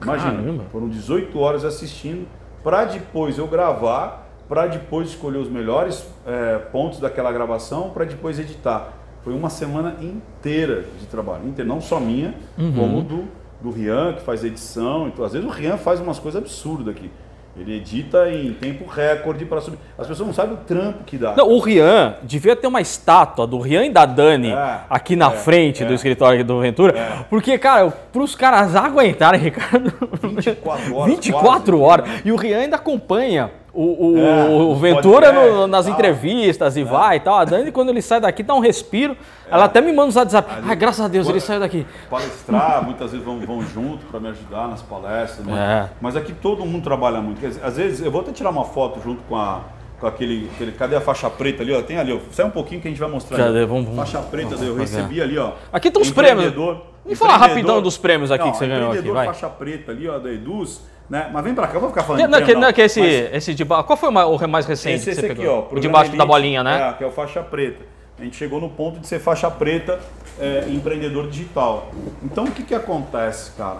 Imagina, 0.01 0.35
Caramba. 0.35 0.63
foram 0.71 0.87
18 0.87 1.37
horas 1.37 1.65
assistindo 1.65 2.27
para 2.63 2.85
depois 2.85 3.37
eu 3.37 3.47
gravar, 3.47 4.27
para 4.47 4.67
depois 4.67 5.09
escolher 5.09 5.37
os 5.37 5.49
melhores 5.49 6.05
é, 6.25 6.57
pontos 6.57 6.99
daquela 6.99 7.31
gravação, 7.31 7.89
para 7.89 8.05
depois 8.05 8.39
editar. 8.39 8.93
Foi 9.23 9.33
uma 9.33 9.49
semana 9.49 9.97
inteira 10.01 10.85
de 10.99 11.05
trabalho, 11.05 11.47
inteira, 11.47 11.67
não 11.67 11.81
só 11.81 11.99
minha, 11.99 12.35
uhum. 12.57 12.73
como 12.73 13.01
do, 13.01 13.25
do 13.61 13.69
Rian, 13.69 14.13
que 14.13 14.21
faz 14.21 14.43
edição. 14.43 15.07
Então, 15.07 15.23
às 15.23 15.33
vezes 15.33 15.47
o 15.47 15.51
Rian 15.51 15.77
faz 15.77 15.99
umas 15.99 16.19
coisas 16.19 16.41
absurdas 16.41 16.87
aqui. 16.87 17.11
Ele 17.59 17.75
edita 17.75 18.29
em 18.29 18.53
tempo 18.53 18.89
recorde 18.89 19.43
para 19.43 19.59
subir. 19.59 19.77
As 19.97 20.07
pessoas 20.07 20.27
não 20.27 20.33
sabem 20.33 20.53
o 20.53 20.57
trampo 20.57 21.03
que 21.03 21.17
dá. 21.17 21.35
Não, 21.35 21.49
o 21.49 21.59
Rian 21.59 22.15
devia 22.23 22.55
ter 22.55 22.67
uma 22.67 22.79
estátua 22.79 23.45
do 23.45 23.59
Rian 23.59 23.85
e 23.85 23.89
da 23.89 24.05
Dani 24.05 24.51
é, 24.51 24.79
aqui 24.89 25.15
na 25.15 25.27
é, 25.27 25.35
frente 25.35 25.83
é, 25.83 25.85
do 25.85 25.93
escritório 25.93 26.43
do 26.45 26.61
Ventura. 26.61 26.97
É. 26.97 27.25
Porque, 27.29 27.57
cara, 27.57 27.91
para 27.91 28.21
os 28.21 28.33
caras 28.33 28.75
aguentarem, 28.77 29.41
Ricardo. 29.41 29.93
24 30.23 30.95
horas. 30.95 31.13
24 31.13 31.77
quase, 31.77 31.83
horas. 31.83 32.21
E 32.23 32.31
o 32.31 32.37
Rian 32.37 32.59
ainda 32.59 32.77
acompanha 32.77 33.51
o, 33.73 34.11
o, 34.11 34.17
é, 34.17 34.49
o 34.49 34.75
Ventura 34.75 35.31
no, 35.31 35.67
nas 35.67 35.85
tal. 35.85 35.93
entrevistas 35.93 36.75
e 36.75 36.81
é. 36.81 36.83
vai 36.83 37.17
e 37.17 37.19
tal. 37.19 37.35
A 37.35 37.45
Dani, 37.45 37.71
quando 37.71 37.89
ele 37.89 38.01
sai 38.01 38.19
daqui, 38.19 38.41
dá 38.41 38.53
um 38.55 38.59
respiro. 38.59 39.15
É. 39.47 39.53
Ela 39.53 39.65
até 39.65 39.79
me 39.79 39.91
manda 39.91 40.09
uns 40.09 40.15
WhatsApp. 40.15 40.51
Ai, 40.63 40.75
graças 40.75 41.05
a 41.05 41.07
Deus, 41.07 41.27
ele 41.29 41.39
saiu 41.39 41.59
daqui. 41.59 41.85
Palestrar, 42.09 42.83
muitas 42.85 43.11
vezes 43.11 43.25
vão, 43.25 43.39
vão 43.39 43.61
junto 43.61 44.05
para 44.07 44.19
me 44.19 44.29
ajudar 44.29 44.67
nas 44.67 44.81
palestras. 44.81 45.45
Né? 45.45 45.89
Mas 46.01 46.15
aqui 46.15 46.33
todo 46.33 46.65
mundo 46.65 46.83
trabalha 46.83 47.21
muito. 47.21 47.45
Às 47.63 47.77
vezes, 47.77 48.01
eu 48.01 48.11
vou 48.11 48.21
até 48.21 48.31
tirar 48.31 48.49
uma 48.49 48.65
foto 48.65 49.01
junto 49.01 49.21
com 49.23 49.35
a. 49.35 49.61
Com 49.99 50.07
aquele, 50.07 50.49
aquele, 50.55 50.71
cadê 50.71 50.95
a 50.95 51.01
faixa 51.01 51.29
preta 51.29 51.61
ali? 51.61 51.73
Ó? 51.73 51.81
Tem 51.81 51.97
ali, 51.97 52.13
ó. 52.13 52.19
sai 52.31 52.45
um 52.45 52.51
pouquinho 52.51 52.79
que 52.79 52.87
a 52.87 52.91
gente 52.91 53.01
vai 53.01 53.09
mostrar. 53.09 53.35
Cadê? 53.35 53.65
Vamos, 53.65 53.83
vamos, 53.83 53.97
faixa 53.97 54.25
preta, 54.25 54.55
vamos, 54.55 54.65
eu 54.65 54.75
recebi 54.77 55.21
ali, 55.21 55.37
ó. 55.37 55.51
Aqui 55.73 55.89
estão 55.89 56.01
os 56.01 56.09
prêmios. 56.09 56.53
Vamos 56.53 57.19
falar 57.19 57.35
rapidão 57.35 57.81
dos 57.81 57.97
prêmios 57.97 58.31
aqui 58.31 58.45
não, 58.45 58.51
que 58.51 58.57
você 58.59 58.67
ganhou 58.67 58.93
aqui, 58.93 59.11
vai. 59.11 59.25
faixa 59.25 59.49
preta 59.49 59.91
ali, 59.91 60.07
ó, 60.07 60.17
da 60.17 60.31
Eduz 60.31 60.81
né? 61.09 61.29
Mas 61.33 61.43
vem 61.43 61.55
pra 61.55 61.67
cá, 61.67 61.75
eu 61.75 61.81
vou 61.81 61.89
ficar 61.89 62.03
falando 62.03 62.21
não, 62.21 62.37
de 62.37 62.45
prêmio, 62.45 62.61
não, 62.61 62.71
que 62.71 62.81
esse, 62.81 62.99
mas... 62.99 63.33
esse 63.33 63.55
de 63.55 63.65
Qual 63.65 63.97
foi 63.97 64.09
o 64.09 64.47
mais 64.47 64.65
recente 64.65 64.97
esse, 64.97 65.09
esse 65.09 65.21
que 65.21 65.27
você 65.27 65.31
aqui, 65.33 65.41
pegou? 65.41 65.67
Ó, 65.71 65.75
o 65.75 65.79
de 65.79 65.89
baixo 65.89 66.15
da 66.15 66.25
bolinha, 66.25 66.63
né? 66.63 66.89
É, 66.89 66.93
que 66.93 67.03
é 67.03 67.07
o 67.07 67.11
faixa 67.11 67.41
preta. 67.41 67.83
A 68.19 68.23
gente 68.23 68.35
chegou 68.35 68.59
no 68.59 68.69
ponto 68.69 68.99
de 68.99 69.07
ser 69.07 69.19
faixa 69.19 69.49
preta 69.49 69.99
é, 70.39 70.65
empreendedor 70.69 71.29
digital. 71.29 71.89
Então 72.21 72.45
o 72.45 72.51
que, 72.51 72.63
que 72.63 72.75
acontece, 72.75 73.51
cara? 73.53 73.79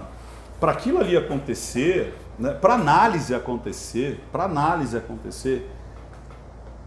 Para 0.60 0.72
aquilo 0.72 1.00
ali 1.00 1.16
acontecer, 1.16 2.14
né, 2.38 2.54
para 2.54 2.74
análise 2.74 3.36
acontecer, 3.36 4.20
para 4.32 4.46
análise 4.46 4.98
acontecer, 4.98 5.70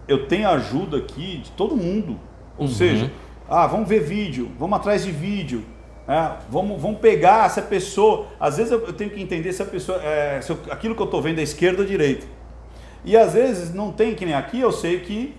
eu 0.08 0.26
tenho 0.26 0.48
ajuda 0.48 0.96
aqui 0.96 1.38
de 1.38 1.50
todo 1.52 1.76
mundo. 1.76 2.18
Ou 2.58 2.66
uhum. 2.66 2.72
seja, 2.72 3.10
ah, 3.48 3.66
vamos 3.66 3.88
ver 3.88 4.00
vídeo, 4.00 4.50
vamos 4.58 4.78
atrás 4.78 5.04
de 5.04 5.10
vídeo, 5.10 5.64
é, 6.08 6.32
vamos, 6.50 6.80
vamos 6.80 7.00
pegar 7.00 7.46
essa 7.46 7.62
pessoa. 7.62 8.26
Às 8.38 8.56
vezes 8.56 8.72
eu, 8.72 8.92
tenho 8.92 9.10
que 9.10 9.20
entender 9.20 9.52
se 9.52 9.62
a 9.62 9.66
pessoa. 9.66 10.02
É, 10.02 10.40
se 10.40 10.50
eu, 10.50 10.58
aquilo 10.70 10.94
que 10.94 11.02
eu 11.02 11.06
estou 11.06 11.22
vendo 11.22 11.38
é 11.38 11.42
esquerda 11.42 11.82
ou 11.82 11.86
direita. 11.86 12.26
E 13.04 13.16
às 13.16 13.34
vezes 13.34 13.74
não 13.74 13.92
tem 13.92 14.14
que 14.14 14.24
nem 14.24 14.34
aqui, 14.34 14.60
eu 14.60 14.70
sei 14.70 15.00
que, 15.00 15.34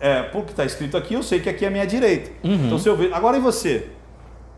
é, 0.00 0.22
porque 0.22 0.50
está 0.50 0.64
escrito 0.64 0.96
aqui, 0.96 1.14
eu 1.14 1.22
sei 1.22 1.40
que 1.40 1.48
aqui 1.48 1.64
é 1.64 1.68
a 1.68 1.70
minha 1.70 1.86
direita. 1.86 2.30
Uhum. 2.42 2.66
Então 2.66 2.78
se 2.78 2.88
eu 2.88 2.96
ver. 2.96 3.12
Agora 3.12 3.36
e 3.36 3.40
você? 3.40 3.86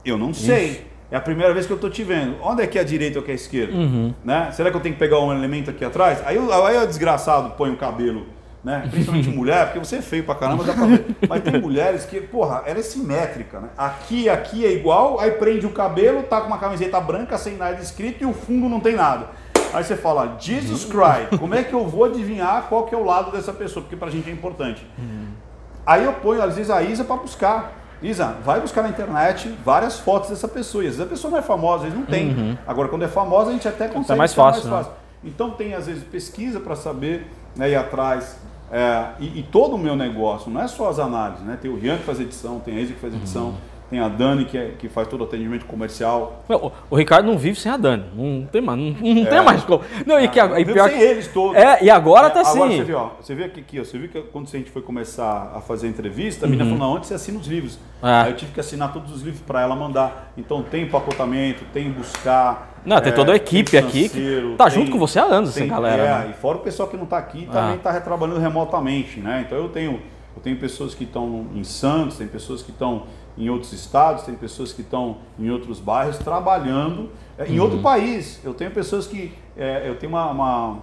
Eu 0.05 0.17
não 0.19 0.33
sei. 0.33 0.87
É 1.11 1.17
a 1.17 1.21
primeira 1.21 1.53
vez 1.55 1.67
que 1.67 1.73
eu 1.73 1.77
estou 1.77 1.89
te 1.89 2.03
vendo. 2.03 2.37
Onde 2.43 2.63
é 2.63 2.67
que 2.67 2.79
é 2.79 2.81
a 2.81 2.85
direita 2.85 3.19
ou 3.19 3.25
que 3.25 3.31
é 3.31 3.33
a 3.33 3.37
esquerda? 3.37 3.73
Uhum. 3.75 4.13
Né? 4.25 4.51
Será 4.53 4.71
que 4.71 4.77
eu 4.77 4.81
tenho 4.81 4.95
que 4.95 4.99
pegar 4.99 5.21
um 5.21 5.33
elemento 5.33 5.71
aqui 5.71 5.85
atrás? 5.85 6.21
Aí, 6.27 6.37
aí 6.37 6.77
o 6.79 6.87
desgraçado 6.87 7.51
põe 7.51 7.71
o 7.71 7.77
cabelo, 7.77 8.27
né? 8.67 8.89
Principalmente 8.91 9.29
mulher, 9.31 9.67
porque 9.67 9.79
você 9.79 9.97
é 9.97 10.03
feio 10.03 10.25
pra 10.25 10.35
caramba, 10.35 10.65
dá 10.65 10.73
pra 10.73 10.87
ver. 10.87 11.07
Mas 11.29 11.41
tem 11.41 11.61
mulheres 11.61 12.05
que, 12.05 12.21
porra, 12.21 12.65
ela 12.67 12.81
é 12.81 12.83
simétrica, 12.83 13.61
né? 13.61 13.69
Aqui, 13.79 14.29
aqui 14.29 14.67
é 14.67 14.73
igual, 14.73 15.21
aí 15.21 15.31
prende 15.31 15.65
o 15.65 15.71
cabelo, 15.71 16.25
tá 16.25 16.41
com 16.41 16.49
uma 16.49 16.59
camiseta 16.59 17.01
branca 17.01 17.39
sem 17.39 17.57
nada 17.57 17.81
escrito 17.81 18.25
e 18.25 18.27
o 18.27 18.33
fundo 18.33 18.69
não 18.69 18.81
tem 18.81 18.97
nada. 18.97 19.29
Aí 19.73 19.85
você 19.85 19.97
fala, 19.97 20.37
Jesus 20.41 20.85
Christ, 20.85 21.39
como 21.39 21.55
é 21.55 21.63
que 21.63 21.73
eu 21.73 21.87
vou 21.87 22.07
adivinhar 22.07 22.65
qual 22.69 22.87
que 22.87 22.95
é 22.95 22.99
o 22.99 23.05
lado 23.05 23.31
dessa 23.31 23.53
pessoa? 23.53 23.85
Porque 23.85 23.95
pra 23.95 24.11
gente 24.11 24.29
é 24.29 24.33
importante. 24.33 24.85
Aí 25.87 26.03
eu 26.03 26.15
ponho, 26.15 26.43
às 26.43 26.57
vezes, 26.57 26.69
a 26.69 26.83
Isa 26.83 27.05
para 27.05 27.17
buscar. 27.17 27.73
Isa, 28.03 28.37
vai 28.45 28.61
buscar 28.61 28.83
na 28.83 28.89
internet 28.89 29.49
várias 29.65 30.01
fotos 30.01 30.31
dessa 30.31 30.49
pessoa. 30.49 30.83
E 30.83 30.89
às 30.89 30.97
vezes 30.97 31.07
a 31.07 31.09
pessoa 31.09 31.31
não 31.31 31.39
é 31.39 31.43
famosa, 31.43 31.85
às 31.87 31.93
vezes 31.93 31.99
não 31.99 32.05
tem. 32.07 32.59
Agora, 32.67 32.89
quando 32.89 33.05
é 33.05 33.09
famosa, 33.09 33.51
a 33.51 33.53
gente 33.53 33.69
até 33.69 33.87
consegue. 33.87 34.11
Uhum. 34.11 34.19
mais 34.19 34.33
ficar 34.33 34.53
fácil, 34.53 34.71
né? 34.71 34.85
Então 35.23 35.51
tem, 35.53 35.73
às 35.73 35.87
vezes, 35.87 36.03
pesquisa 36.03 36.59
para 36.59 36.75
saber, 36.75 37.31
né, 37.55 37.71
ir 37.71 37.77
atrás. 37.77 38.37
É, 38.71 39.11
e, 39.21 39.41
e 39.41 39.43
todo 39.45 39.77
o 39.77 39.79
meu 39.79 39.95
negócio, 39.95 40.51
não 40.51 40.61
é 40.61 40.67
só 40.67 40.89
as 40.89 40.99
análises, 40.99 41.45
né? 41.45 41.57
Tem 41.61 41.71
o 41.71 41.77
Rian 41.77 41.99
que 41.99 42.05
faz 42.05 42.21
edição, 42.21 42.59
tem 42.59 42.77
a 42.77 42.81
Isa 42.81 42.95
que 42.95 43.01
faz 43.01 43.15
edição, 43.15 43.47
Uhum. 43.47 43.55
Tem 43.89 44.01
a 44.01 44.09
Dani 44.09 44.45
que, 44.45 44.57
é- 44.59 44.73
que 44.79 44.89
faz 44.89 45.07
todo 45.09 45.21
o 45.21 45.25
atendimento 45.25 45.65
comercial. 45.67 46.45
O- 46.91 46.97
Ricardo 46.97 47.27
não 47.27 47.39
vive 47.39 47.59
sem 47.59 47.71
a 47.71 47.77
Dani. 47.77 48.05
Não 48.15 48.47
tem 48.47 48.61
mais. 48.61 48.79
Não, 48.79 49.15
não 49.15 49.23
É. 49.23 49.27
tem 49.27 49.43
mais 49.43 49.65
como. 49.65 49.83
Não, 50.05 50.21
e, 50.21 50.29
que, 50.29 50.41
Ah, 50.41 50.59
e 50.61 50.65
pior 50.65 50.89
sem 50.89 50.99
que. 50.99 51.05
eles 51.05 51.29
todos. 51.29 51.57
É, 51.57 51.85
e 51.85 51.91
agora 51.91 52.31
tá 52.31 52.41
assim. 52.41 52.57
Agora 52.59 52.71
você 52.73 52.85
viu, 52.85 52.99
ó, 52.99 53.11
você 53.21 53.35
viu 53.35 53.45
aqui, 53.47 53.61
aqui, 53.61 53.81
ó, 53.81 53.85
você 53.85 53.99
viu 53.99 54.09
que 54.09 54.21
quando 54.23 54.47
a 54.49 54.51
gente 54.59 54.71
foi 54.71 54.83
começar 54.83 55.53
a 55.55 55.61
fazer 55.61 55.87
a 55.87 55.91
entrevista, 55.91 56.47
a 56.47 56.49
menina 56.49 56.69
falou, 56.69 56.79
não, 56.81 56.97
onde 56.97 57.07
você 57.07 57.15
assina 57.15 57.39
os 57.39 57.47
livros? 57.47 57.79
Uhum. 58.03 58.09
É. 58.09 58.23
Aí 58.23 58.31
eu 58.31 58.37
tive 58.37 58.53
que 58.53 58.61
assinar 58.61 58.93
todos 58.93 59.13
os 59.15 59.23
livros 59.23 59.43
para 59.43 59.61
ela 59.63 59.77
mandar. 59.77 60.33
Então 60.37 60.63
tem 60.63 60.83
empacotamento, 60.85 61.65
tem 61.73 61.91
buscar. 61.91 62.75
Não, 62.85 63.01
tem 63.01 63.11
é, 63.13 63.15
toda 63.15 63.33
a 63.33 63.37
equipe 63.37 63.71
tem 63.71 63.81
aqui 63.81 64.09
que 64.09 64.55
tá 64.57 64.65
tem- 64.71 64.75
junto 64.75 64.93
com 64.93 64.99
você 64.99 65.19
há 65.19 65.25
anos, 65.25 65.51
essa 65.51 65.59
tem- 65.61 65.69
galera, 65.69 66.03
É, 66.03 66.19
né? 66.27 66.29
e 66.31 66.41
fora 66.41 66.57
o 66.59 66.61
pessoal 66.61 66.89
que 66.89 66.97
não 66.97 67.03
está 67.05 67.19
aqui 67.19 67.47
Ah. 67.51 67.53
também 67.53 67.77
está 67.77 68.01
trabalhando 68.01 68.39
remotamente, 68.39 69.19
né? 69.19 69.45
Então 69.45 69.59
eu 69.59 69.69
tenho, 69.69 70.01
eu 70.37 70.43
tenho 70.43 70.59
pessoas 70.59 70.95
que 70.95 71.05
estão 71.05 71.47
em 71.55 71.65
Santos, 71.65 72.19
tem 72.19 72.27
pessoas 72.29 72.63
que 72.63 72.71
estão 72.71 73.05
em 73.39 73.49
outros 73.51 73.73
estados, 73.73 74.23
tem 74.25 74.35
pessoas 74.35 74.73
que 74.73 74.83
estão 74.83 75.17
em 75.39 75.51
outros 75.51 75.81
bairros 75.81 76.19
trabalhando 76.19 77.11
é, 77.39 77.47
em 77.47 77.57
Uhum. 77.59 77.65
outro 77.65 77.79
país. 77.81 78.41
Eu 78.45 78.55
tenho 78.55 78.71
pessoas 78.71 79.07
que 79.07 79.33
é, 79.57 79.89
eu 79.89 79.97
tenho 79.99 80.13
uma, 80.13 80.31
uma, 80.31 80.79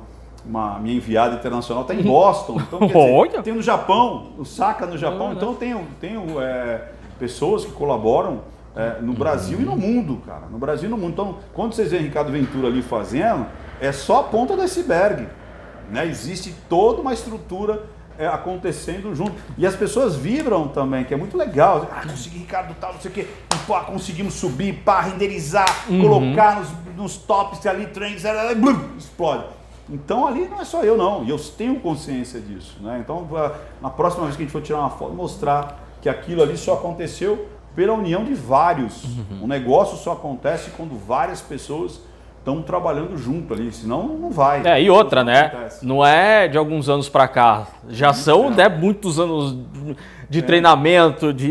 uma- 0.46 0.80
minha 0.80 0.96
enviada 0.96 1.36
internacional 1.36 1.84
está 1.84 1.94
em 1.96 2.02
Boston, 2.04 2.60
então 2.60 2.80
quer 2.80 2.88
dizer, 3.30 3.42
tem 3.44 3.54
no 3.54 3.62
Japão, 3.62 4.32
o 4.38 4.46
Saca 4.46 4.86
no 4.86 4.98
Japão, 4.98 5.34
então 5.34 5.50
eu 5.50 5.56
tenho, 5.56 5.88
tenho 6.02 6.42
é, 6.42 6.90
pessoas 7.20 7.64
que 7.66 7.72
colaboram 7.72 8.42
no 9.02 9.14
Brasil 9.14 9.62
e 9.62 9.64
no 9.64 9.76
mundo, 9.78 10.20
cara. 10.26 10.48
No 10.52 10.58
Brasil 10.58 10.88
e 10.88 10.92
no 10.92 10.98
mundo. 10.98 11.12
Então, 11.12 11.38
quando 11.54 11.74
vocês 11.74 11.92
veem 11.92 12.02
Ricardo 12.06 12.32
Ventura 12.32 12.68
ali 12.70 12.82
fazendo, 12.82 13.46
é 13.80 13.92
só 13.92 14.22
a 14.22 14.24
ponta 14.24 14.56
do 14.56 14.64
iceberg. 14.64 15.28
Né? 15.92 16.08
Existe 16.08 16.56
toda 16.68 17.00
uma 17.00 17.14
estrutura 17.14 17.84
acontecendo 18.20 19.16
junto. 19.16 19.34
E 19.58 19.66
as 19.66 19.76
pessoas 19.76 20.16
vibram 20.16 20.68
também, 20.68 21.04
que 21.04 21.14
é 21.14 21.18
muito 21.18 21.38
legal. 21.38 21.90
Ah, 21.92 22.02
consegui, 22.08 22.40
Ricardo, 22.40 22.76
tal, 22.80 22.94
não 22.94 23.02
sei 23.02 23.12
o 23.12 23.14
quê. 23.14 23.28
E, 23.54 23.58
pá, 23.68 23.82
conseguimos 23.82 24.34
subir, 24.34 24.74
pá, 24.84 25.02
renderizar, 25.02 25.86
colocar 25.88 26.60
nos, 26.60 26.70
nos 26.96 27.18
tops 27.18 27.66
ali, 27.66 27.88
trends, 27.88 28.24
blum, 28.58 28.98
explode. 28.98 29.46
Então 29.90 30.26
ali 30.26 30.48
não 30.48 30.62
é 30.62 30.66
só 30.66 30.84
eu 30.84 30.98
não, 30.98 31.24
e 31.24 31.30
eu 31.30 31.38
tenho 31.38 31.80
consciência 31.80 32.40
disso. 32.40 32.78
Né? 32.82 33.00
Então, 33.04 33.28
na 33.82 33.90
próxima 33.90 34.24
vez 34.26 34.36
que 34.36 34.44
a 34.44 34.46
gente 34.46 34.52
for 34.54 34.62
tirar 34.62 34.80
uma 34.80 34.90
foto, 34.90 35.14
mostrar 35.14 35.84
que 36.02 36.08
aquilo 36.08 36.42
ali 36.42 36.58
só 36.58 36.74
aconteceu 36.76 37.48
pela 37.76 37.94
união 37.94 38.24
de 38.24 38.34
vários. 38.34 39.04
O 39.42 39.48
negócio 39.48 39.98
só 39.98 40.14
acontece 40.14 40.72
quando 40.72 40.98
várias 40.98 41.42
pessoas 41.42 42.00
estão 42.44 42.62
trabalhando 42.62 43.18
junto 43.18 43.54
ali, 43.54 43.72
senão 43.72 44.06
não 44.20 44.30
vai. 44.30 44.62
É, 44.68 44.82
e 44.82 44.90
outra, 44.90 45.24
né? 45.24 45.46
acontece. 45.46 45.86
Não 45.86 46.06
é 46.06 46.48
de 46.50 46.58
alguns 46.58 46.90
anos 46.90 47.08
pra 47.08 47.26
cá. 47.26 47.68
Já 47.90 48.14
são 48.14 48.50
né, 48.50 48.68
muitos 48.68 49.18
anos 49.18 49.58
de 50.30 50.42
treinamento, 50.42 51.34
de. 51.34 51.50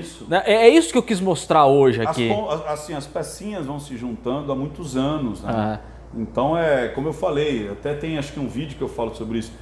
Isso. 0.00 0.26
né? 0.28 0.42
É 0.44 0.54
é 0.54 0.68
isso 0.68 0.90
que 0.90 0.98
eu 0.98 1.02
quis 1.02 1.20
mostrar 1.20 1.66
hoje 1.66 2.02
aqui. 2.02 2.30
as- 2.50 2.66
assim, 2.66 2.94
as 2.94 3.06
pecinhas 3.06 3.64
vão 3.66 3.78
se 3.78 3.96
juntando 3.96 4.50
há 4.50 4.56
muitos 4.56 4.96
anos, 4.96 5.40
né? 5.42 5.52
Ah. 5.54 5.78
Então 6.14 6.58
é, 6.58 6.88
como 6.88 7.08
eu 7.08 7.12
falei, 7.12 7.68
até 7.70 7.94
tem 7.94 8.18
acho 8.18 8.32
que 8.32 8.40
um 8.40 8.48
vídeo 8.48 8.76
que 8.76 8.82
eu 8.82 8.88
falo 8.88 9.14
sobre 9.14 9.38
isso. 9.38 9.52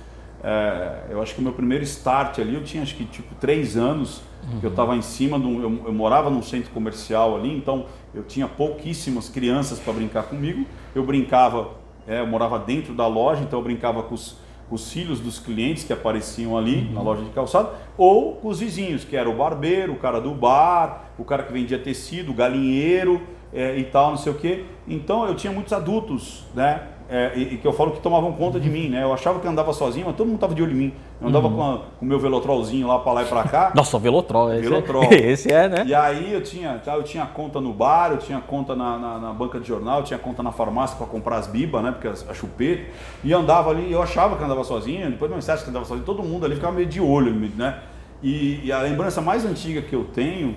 É, 0.43 0.93
eu 1.11 1.21
acho 1.23 1.35
que 1.35 1.41
o 1.41 1.45
meu 1.45 1.53
primeiro 1.53 1.85
start 1.85 2.39
ali, 2.39 2.55
eu 2.55 2.63
tinha 2.65 2.83
acho 2.83 2.95
que 2.97 3.05
tipo 3.05 3.35
três 3.39 3.77
anos, 3.77 4.23
que 4.59 4.65
eu 4.65 4.71
estava 4.71 4.97
em 4.97 5.03
cima 5.03 5.39
de 5.39 5.45
um, 5.47 5.61
eu, 5.63 5.81
eu 5.89 5.93
morava 5.93 6.31
num 6.31 6.43
centro 6.43 6.71
comercial 6.71 7.37
ali, 7.37 7.55
então 7.55 7.85
eu 8.15 8.23
tinha 8.25 8.49
pouquíssimas 8.49 9.29
crianças 9.29 9.79
para 9.79 9.93
brincar 9.93 10.25
comigo. 10.25 10.67
Eu 10.95 11.05
brincava, 11.05 11.71
é, 12.07 12.21
eu 12.21 12.27
morava 12.27 12.59
dentro 12.59 12.95
da 12.95 13.07
loja, 13.07 13.43
então 13.43 13.59
eu 13.59 13.63
brincava 13.63 14.03
com 14.03 14.15
os, 14.15 14.37
com 14.69 14.75
os 14.75 14.93
filhos 14.93 15.21
dos 15.21 15.39
clientes 15.39 15.85
que 15.85 15.93
apareciam 15.93 16.57
ali 16.57 16.91
na 16.93 17.01
loja 17.01 17.23
de 17.23 17.31
calçado, 17.31 17.71
ou 17.97 18.37
com 18.37 18.49
os 18.49 18.61
vizinhos, 18.61 19.05
que 19.05 19.17
era 19.17 19.29
o 19.29 19.35
barbeiro, 19.35 19.93
o 19.93 19.97
cara 19.97 20.21
do 20.21 20.35
bar, 20.35 21.11
o 21.19 21.25
cara 21.25 21.43
que 21.43 21.53
vendia 21.53 21.79
tecido, 21.79 22.33
o 22.33 22.35
galinheiro 22.35 23.21
é, 23.53 23.77
e 23.79 23.85
tal, 23.85 24.11
não 24.11 24.19
sei 24.19 24.33
o 24.33 24.37
quê. 24.37 24.65
Então 24.89 25.27
eu 25.27 25.35
tinha 25.35 25.53
muitos 25.53 25.73
adultos, 25.73 26.45
né? 26.55 26.89
É, 27.11 27.33
e, 27.37 27.55
e 27.55 27.57
que 27.59 27.67
eu 27.67 27.73
falo 27.73 27.91
que 27.91 28.01
tomavam 28.01 28.33
conta 28.33 28.61
de 28.61 28.71
mim, 28.71 28.89
né? 28.89 29.03
Eu 29.03 29.13
achava 29.13 29.41
que 29.41 29.49
andava 29.49 29.73
sozinho, 29.73 30.07
mas 30.07 30.15
todo 30.17 30.29
mundo 30.29 30.39
tava 30.39 30.55
de 30.55 30.63
olho 30.63 30.73
em 30.73 30.77
mim. 30.77 30.95
Eu 31.21 31.29
andava 31.29 31.51
com, 31.51 31.61
a- 31.63 31.79
com 31.99 32.05
o 32.05 32.09
meu 32.09 32.19
velotrolzinho 32.21 32.87
lá 32.87 32.99
para 33.01 33.13
lá 33.13 33.23
e 33.23 33.27
para 33.27 33.43
cá. 33.45 33.73
Nossa, 33.77 33.97
o 33.97 34.01
Velotrol. 34.01 34.53
Esse, 34.55 34.63
Velotrol. 34.69 35.03
É, 35.05 35.15
esse 35.31 35.53
é, 35.53 35.69
né? 35.69 35.85
E 35.87 35.95
aí 35.95 36.33
eu 36.33 36.41
tinha, 36.41 36.79
tá, 36.85 36.95
eu 36.95 37.03
tinha 37.03 37.27
conta 37.27 37.61
no 37.61 37.73
bar, 37.73 38.13
eu 38.13 38.19
tinha 38.19 38.41
conta 38.41 38.77
na, 38.77 38.97
na- 38.99 39.19
na 39.19 39.33
banca 39.33 39.59
de 39.59 39.67
jornal, 39.67 39.99
eu 39.99 40.05
tinha 40.05 40.19
conta 40.19 40.43
na 40.43 40.53
farmácia 40.53 40.97
para 40.97 41.07
comprar 41.07 41.37
as 41.39 41.47
bibas, 41.49 41.83
né? 41.83 41.91
Porque 41.91 42.07
as, 42.09 42.29
a 42.29 42.33
chupeta. 42.33 42.85
E 43.25 43.33
andava 43.33 43.71
ali, 43.71 43.91
eu 43.91 44.01
achava 44.01 44.37
que 44.37 44.45
andava 44.45 44.63
sozinho, 44.63 45.11
depois 45.11 45.31
não 45.31 45.39
acha 45.39 45.59
que 45.65 45.69
andava 45.71 45.85
sozinho, 45.85 46.07
todo 46.07 46.23
mundo 46.23 46.47
ali 46.47 46.55
ficava 46.55 46.75
meio 46.75 46.87
de 46.87 47.01
olho, 47.01 47.33
né? 47.57 47.79
E, 48.23 48.61
e 48.67 48.71
a 48.73 48.81
lembrança 48.83 49.21
mais 49.21 49.45
antiga 49.45 49.83
que 49.83 49.95
eu 49.95 50.05
tenho, 50.05 50.55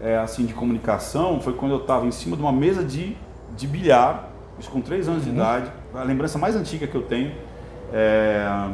é, 0.00 0.16
assim, 0.16 0.46
de 0.46 0.54
comunicação, 0.54 1.38
foi 1.40 1.52
quando 1.52 1.72
eu 1.72 1.78
estava 1.78 2.06
em 2.06 2.10
cima 2.12 2.34
de 2.36 2.42
uma 2.42 2.52
mesa 2.52 2.82
de, 2.82 3.16
de 3.56 3.66
bilhar, 3.66 4.30
isso 4.58 4.70
com 4.70 4.80
3 4.80 5.08
anos 5.08 5.24
de 5.24 5.30
idade. 5.30 5.70
A 5.94 6.02
lembrança 6.02 6.38
mais 6.38 6.54
antiga 6.56 6.86
que 6.86 6.94
eu 6.94 7.02
tenho 7.02 7.32
é, 7.92 8.68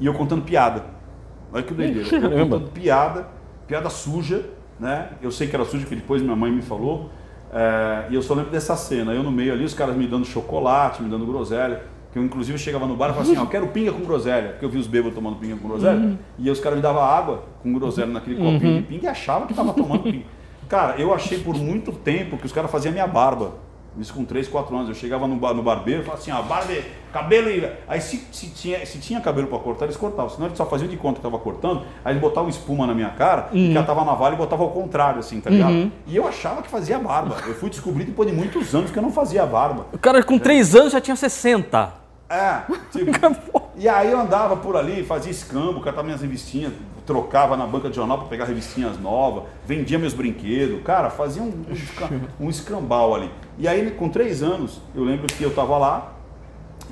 e 0.00 0.06
eu 0.06 0.14
contando 0.14 0.42
piada. 0.42 0.84
Olha 1.52 1.62
que 1.62 1.72
doideira. 1.72 2.08
Eu 2.34 2.48
contando 2.48 2.70
piada, 2.70 3.28
piada 3.68 3.88
suja, 3.88 4.44
né? 4.80 5.10
Eu 5.22 5.30
sei 5.30 5.46
que 5.46 5.54
era 5.54 5.64
suja, 5.64 5.82
porque 5.82 5.94
depois 5.94 6.20
minha 6.20 6.34
mãe 6.34 6.50
me 6.50 6.62
falou. 6.62 7.10
É, 7.52 8.06
e 8.10 8.14
eu 8.16 8.22
só 8.22 8.34
lembro 8.34 8.50
dessa 8.50 8.74
cena. 8.74 9.12
Eu 9.12 9.22
no 9.22 9.30
meio 9.30 9.52
ali, 9.52 9.64
os 9.64 9.72
caras 9.72 9.94
me 9.94 10.08
dando 10.08 10.26
chocolate, 10.26 11.00
me 11.00 11.08
dando 11.08 11.24
groselha. 11.24 11.82
Que 12.12 12.18
eu, 12.18 12.24
inclusive, 12.24 12.58
chegava 12.58 12.86
no 12.86 12.96
bar 12.96 13.10
e 13.10 13.12
falava 13.12 13.30
assim: 13.30 13.40
ó, 13.40 13.44
eu 13.44 13.48
quero 13.48 13.68
pinga 13.68 13.92
com 13.92 14.00
groselha. 14.00 14.50
Porque 14.50 14.64
eu 14.64 14.68
vi 14.68 14.78
os 14.78 14.88
bêbados 14.88 15.14
tomando 15.14 15.36
pinga 15.36 15.56
com 15.56 15.68
groselha. 15.68 16.18
E 16.38 16.46
aí 16.46 16.50
os 16.50 16.58
caras 16.58 16.76
me 16.76 16.82
davam 16.82 17.02
água 17.04 17.44
com 17.62 17.72
groselha 17.72 18.08
naquele 18.08 18.36
copinho 18.36 18.80
de 18.80 18.82
pinga 18.82 19.04
e 19.04 19.08
achava 19.08 19.46
que 19.46 19.54
tava 19.54 19.72
tomando 19.72 20.02
pinga. 20.02 20.24
Cara, 20.68 20.96
eu 21.00 21.14
achei 21.14 21.38
por 21.38 21.54
muito 21.54 21.92
tempo 21.92 22.36
que 22.36 22.46
os 22.46 22.52
caras 22.52 22.68
faziam 22.70 22.90
minha 22.92 23.06
barba. 23.06 23.52
Isso 23.98 24.12
com 24.12 24.24
3, 24.24 24.48
4 24.48 24.74
anos. 24.76 24.88
Eu 24.88 24.94
chegava 24.94 25.26
no, 25.26 25.36
bar, 25.36 25.54
no 25.54 25.62
barbeiro 25.62 26.00
e 26.02 26.04
falava 26.04 26.20
assim, 26.20 26.32
ó, 26.32 26.42
barbe, 26.42 26.84
cabelo 27.12 27.48
e... 27.48 27.70
Aí 27.86 28.00
se, 28.00 28.26
se, 28.32 28.48
tinha, 28.50 28.84
se 28.84 28.98
tinha 28.98 29.20
cabelo 29.20 29.46
para 29.46 29.58
cortar, 29.58 29.84
eles 29.84 29.96
cortavam. 29.96 30.28
Senão 30.30 30.46
eles 30.46 30.58
só 30.58 30.66
faziam 30.66 30.88
de 30.88 30.96
conta 30.96 31.16
que 31.16 31.22
tava 31.22 31.38
cortando. 31.38 31.82
Aí 32.04 32.12
eles 32.12 32.20
botavam 32.20 32.48
espuma 32.50 32.86
na 32.86 32.94
minha 32.94 33.10
cara, 33.10 33.48
Uhum. 33.52 33.70
que 33.70 33.76
ela 33.76 33.86
tava 33.86 34.04
na 34.04 34.14
vala 34.14 34.34
e 34.34 34.38
botava 34.38 34.62
ao 34.64 34.70
contrário, 34.70 35.20
assim, 35.20 35.40
tá 35.40 35.48
ligado? 35.50 35.92
E 36.06 36.16
eu 36.16 36.26
achava 36.26 36.60
que 36.62 36.68
fazia 36.68 36.98
barba. 36.98 37.36
Eu 37.46 37.54
fui 37.54 37.70
descobrir 37.70 38.04
depois 38.04 38.28
de 38.28 38.34
muitos 38.34 38.74
anos 38.74 38.90
que 38.90 38.98
eu 38.98 39.02
não 39.02 39.12
fazia 39.12 39.46
barba. 39.46 39.86
O 39.92 39.98
cara 39.98 40.22
com 40.22 40.38
3 40.38 40.74
anos 40.74 40.92
já 40.92 41.00
tinha 41.00 41.14
60. 41.16 41.92
É, 42.28 42.62
tipo, 42.90 43.12
e 43.76 43.86
aí 43.88 44.10
eu 44.10 44.18
andava 44.18 44.56
por 44.56 44.76
ali, 44.76 45.04
fazia 45.04 45.30
escambo, 45.30 45.80
catava 45.80 46.02
minhas 46.02 46.22
revistinhas, 46.22 46.72
trocava 47.06 47.54
na 47.56 47.66
banca 47.66 47.90
de 47.90 47.96
jornal 47.96 48.18
para 48.18 48.28
pegar 48.28 48.46
revistinhas 48.46 48.98
novas, 48.98 49.44
vendia 49.66 49.98
meus 49.98 50.14
brinquedos, 50.14 50.82
cara, 50.82 51.10
fazia 51.10 51.42
um, 51.42 51.52
um, 52.40 52.46
um 52.46 52.50
escambau 52.50 53.14
ali. 53.14 53.30
E 53.58 53.68
aí, 53.68 53.90
com 53.92 54.08
três 54.08 54.42
anos, 54.42 54.80
eu 54.94 55.04
lembro 55.04 55.26
que 55.26 55.42
eu 55.42 55.54
tava 55.54 55.78
lá, 55.78 56.12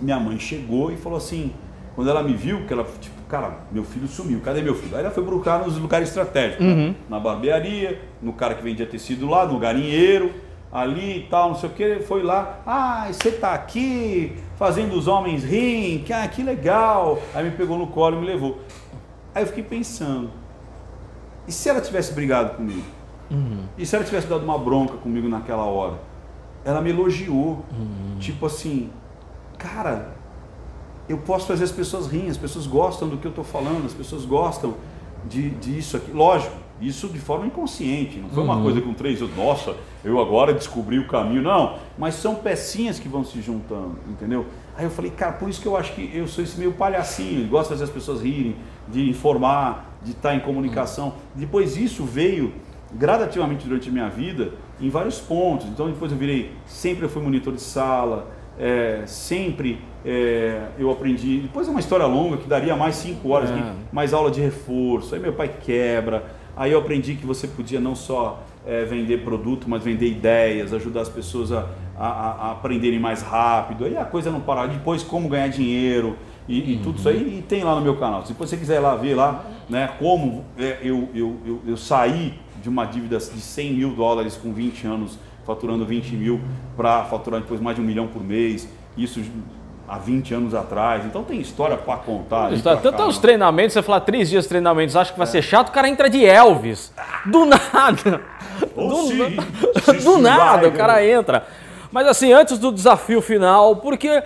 minha 0.00 0.18
mãe 0.20 0.38
chegou 0.38 0.92
e 0.92 0.96
falou 0.96 1.18
assim, 1.18 1.52
quando 1.94 2.08
ela 2.08 2.22
me 2.22 2.34
viu, 2.34 2.66
que 2.66 2.72
ela, 2.72 2.86
tipo, 3.00 3.20
cara, 3.28 3.58
meu 3.70 3.84
filho 3.84 4.06
sumiu, 4.06 4.40
cadê 4.40 4.62
meu 4.62 4.74
filho? 4.74 4.94
Aí 4.96 5.02
ela 5.02 5.10
foi 5.10 5.24
procurar 5.24 5.58
nos 5.64 5.76
lugares 5.76 6.08
estratégicos, 6.08 6.64
né? 6.64 6.94
na 7.08 7.18
barbearia, 7.18 8.00
no 8.20 8.32
cara 8.32 8.54
que 8.54 8.62
vendia 8.62 8.86
tecido 8.86 9.28
lá, 9.28 9.44
no 9.44 9.58
garinheiro, 9.58 10.32
ali 10.72 11.18
e 11.18 11.22
tal, 11.28 11.48
não 11.50 11.56
sei 11.56 11.68
o 11.68 11.72
que, 11.72 12.00
foi 12.00 12.22
lá, 12.22 12.60
ah, 12.66 13.06
você 13.12 13.30
tá 13.32 13.52
aqui 13.52 14.36
fazendo 14.56 14.94
os 14.94 15.06
homens 15.08 15.44
rirem, 15.44 15.98
que, 15.98 16.12
ah, 16.12 16.26
que 16.28 16.42
legal. 16.42 17.20
Aí 17.34 17.44
me 17.44 17.50
pegou 17.50 17.76
no 17.76 17.88
colo 17.88 18.16
e 18.16 18.20
me 18.20 18.26
levou. 18.26 18.60
Aí 19.34 19.42
eu 19.42 19.46
fiquei 19.48 19.62
pensando, 19.64 20.30
e 21.46 21.52
se 21.52 21.68
ela 21.68 21.80
tivesse 21.80 22.12
brigado 22.14 22.56
comigo? 22.56 22.82
E 23.76 23.84
se 23.84 23.96
ela 23.96 24.04
tivesse 24.04 24.26
dado 24.28 24.44
uma 24.44 24.58
bronca 24.58 24.94
comigo 24.98 25.28
naquela 25.28 25.64
hora? 25.64 25.94
Ela 26.64 26.80
me 26.80 26.90
elogiou, 26.90 27.64
tipo 28.20 28.46
assim, 28.46 28.90
cara, 29.58 30.14
eu 31.08 31.18
posso 31.18 31.46
fazer 31.46 31.64
as 31.64 31.72
pessoas 31.72 32.06
rirem, 32.06 32.30
as 32.30 32.36
pessoas 32.36 32.66
gostam 32.66 33.08
do 33.08 33.16
que 33.16 33.26
eu 33.26 33.30
estou 33.30 33.44
falando, 33.44 33.84
as 33.86 33.92
pessoas 33.92 34.24
gostam 34.24 34.74
de, 35.28 35.50
disso 35.50 35.96
aqui. 35.96 36.12
Lógico, 36.12 36.54
isso 36.80 37.08
de 37.08 37.18
forma 37.18 37.46
inconsciente, 37.46 38.18
não 38.18 38.28
foi 38.28 38.42
uma 38.42 38.56
Uhum. 38.56 38.62
coisa 38.62 38.80
com 38.80 38.92
três, 38.94 39.20
eu, 39.20 39.28
nossa, 39.36 39.74
eu 40.04 40.20
agora 40.20 40.52
descobri 40.54 40.98
o 40.98 41.06
caminho, 41.06 41.42
não. 41.42 41.78
Mas 41.98 42.14
são 42.14 42.36
pecinhas 42.36 42.98
que 42.98 43.08
vão 43.08 43.24
se 43.24 43.40
juntando, 43.40 43.96
entendeu? 44.08 44.46
Aí 44.76 44.84
eu 44.84 44.90
falei, 44.90 45.10
cara, 45.10 45.32
por 45.32 45.48
isso 45.48 45.60
que 45.60 45.66
eu 45.68 45.76
acho 45.76 45.92
que 45.94 46.10
eu 46.14 46.26
sou 46.26 46.42
esse 46.42 46.58
meio 46.58 46.72
palhacinho, 46.72 47.46
gosto 47.48 47.64
de 47.68 47.74
fazer 47.74 47.84
as 47.84 47.90
pessoas 47.90 48.20
rirem, 48.22 48.56
de 48.88 49.08
informar, 49.10 49.96
de 50.02 50.12
estar 50.12 50.34
em 50.34 50.40
comunicação. 50.40 51.14
Depois 51.34 51.76
isso 51.76 52.04
veio 52.04 52.52
gradativamente 52.94 53.66
durante 53.66 53.88
a 53.88 53.92
minha 53.92 54.08
vida 54.08 54.52
em 54.82 54.90
vários 54.90 55.18
pontos. 55.20 55.66
Então 55.68 55.86
depois 55.86 56.10
eu 56.12 56.18
virei, 56.18 56.50
sempre 56.66 57.04
eu 57.04 57.08
fui 57.08 57.22
monitor 57.22 57.54
de 57.54 57.60
sala, 57.62 58.30
é, 58.58 59.02
sempre 59.06 59.78
é, 60.04 60.62
eu 60.78 60.90
aprendi. 60.90 61.38
Depois 61.40 61.68
é 61.68 61.70
uma 61.70 61.80
história 61.80 62.04
longa 62.06 62.36
que 62.36 62.48
daria 62.48 62.74
mais 62.76 62.96
cinco 62.96 63.30
horas, 63.30 63.50
É. 63.50 63.72
mais 63.92 64.12
aula 64.12 64.30
de 64.30 64.40
reforço. 64.40 65.14
Aí 65.14 65.20
meu 65.20 65.32
pai 65.32 65.48
quebra. 65.60 66.24
Aí 66.56 66.72
eu 66.72 66.78
aprendi 66.80 67.14
que 67.14 67.24
você 67.24 67.46
podia 67.48 67.80
não 67.80 67.94
só 67.94 68.42
é, 68.66 68.84
vender 68.84 69.24
produto, 69.24 69.64
mas 69.68 69.82
vender 69.82 70.06
ideias, 70.08 70.72
ajudar 70.74 71.00
as 71.00 71.08
pessoas 71.08 71.50
a, 71.50 71.66
a- 71.98 72.06
a- 72.08 72.50
aprenderem 72.52 72.98
mais 73.00 73.22
rápido. 73.22 73.84
Aí 73.86 73.96
a 73.96 74.04
coisa 74.04 74.30
não 74.30 74.40
para. 74.40 74.66
Depois 74.66 75.02
como 75.02 75.28
ganhar 75.28 75.48
dinheiro 75.48 76.16
e, 76.46 76.74
e 76.74 76.78
tudo 76.82 76.98
isso 76.98 77.08
aí 77.08 77.38
e 77.38 77.42
tem 77.42 77.64
lá 77.64 77.74
no 77.74 77.80
meu 77.80 77.96
canal. 77.96 78.26
Se 78.26 78.34
você 78.34 78.56
quiser 78.56 78.76
ir 78.76 78.80
lá 78.80 78.94
ver 78.96 79.14
lá, 79.14 79.44
né, 79.68 79.88
como 79.98 80.44
é, 80.58 80.76
eu, 80.82 81.08
eu, 81.14 81.36
eu, 81.46 81.60
eu 81.68 81.76
saí 81.76 82.34
de 82.62 82.68
uma 82.68 82.84
dívida 82.84 83.18
de 83.18 83.40
100 83.40 83.72
mil 83.74 83.90
dólares 83.94 84.36
com 84.36 84.52
20 84.52 84.86
anos, 84.86 85.18
faturando 85.44 85.84
20 85.84 86.12
mil, 86.14 86.40
para 86.76 87.04
faturar 87.04 87.40
depois 87.40 87.60
mais 87.60 87.76
de 87.76 87.82
um 87.82 87.84
milhão 87.84 88.06
por 88.06 88.22
mês. 88.22 88.68
Isso 88.96 89.20
há 89.88 89.98
20 89.98 90.32
anos 90.34 90.54
atrás. 90.54 91.04
Então 91.04 91.24
tem 91.24 91.40
história 91.40 91.76
para 91.76 91.96
contar. 91.98 92.48
pra 92.50 92.76
Tanto 92.76 92.82
caramba. 92.92 93.06
os 93.08 93.18
treinamentos, 93.18 93.72
você 93.74 93.82
falar 93.82 94.00
três 94.00 94.30
dias 94.30 94.44
de 94.44 94.48
treinamentos, 94.48 94.94
acha 94.96 95.12
que 95.12 95.18
vai 95.18 95.26
É. 95.26 95.30
ser 95.30 95.42
chato, 95.42 95.68
o 95.68 95.72
cara 95.72 95.88
entra 95.88 96.08
de 96.08 96.24
Elvis. 96.24 96.92
Do 97.26 97.44
nada. 97.72 98.22
Ou 98.76 98.88
Do, 98.88 98.96
se- 99.08 99.14
na- 99.14 99.82
se 99.82 99.92
do 100.04 100.18
nada, 100.18 100.68
o 100.68 100.72
cara 100.72 100.94
né? 100.96 101.10
entra. 101.10 101.46
Mas 101.90 102.06
assim, 102.06 102.32
antes 102.32 102.58
do 102.58 102.70
desafio 102.72 103.20
final, 103.20 103.76
porque 103.76 104.22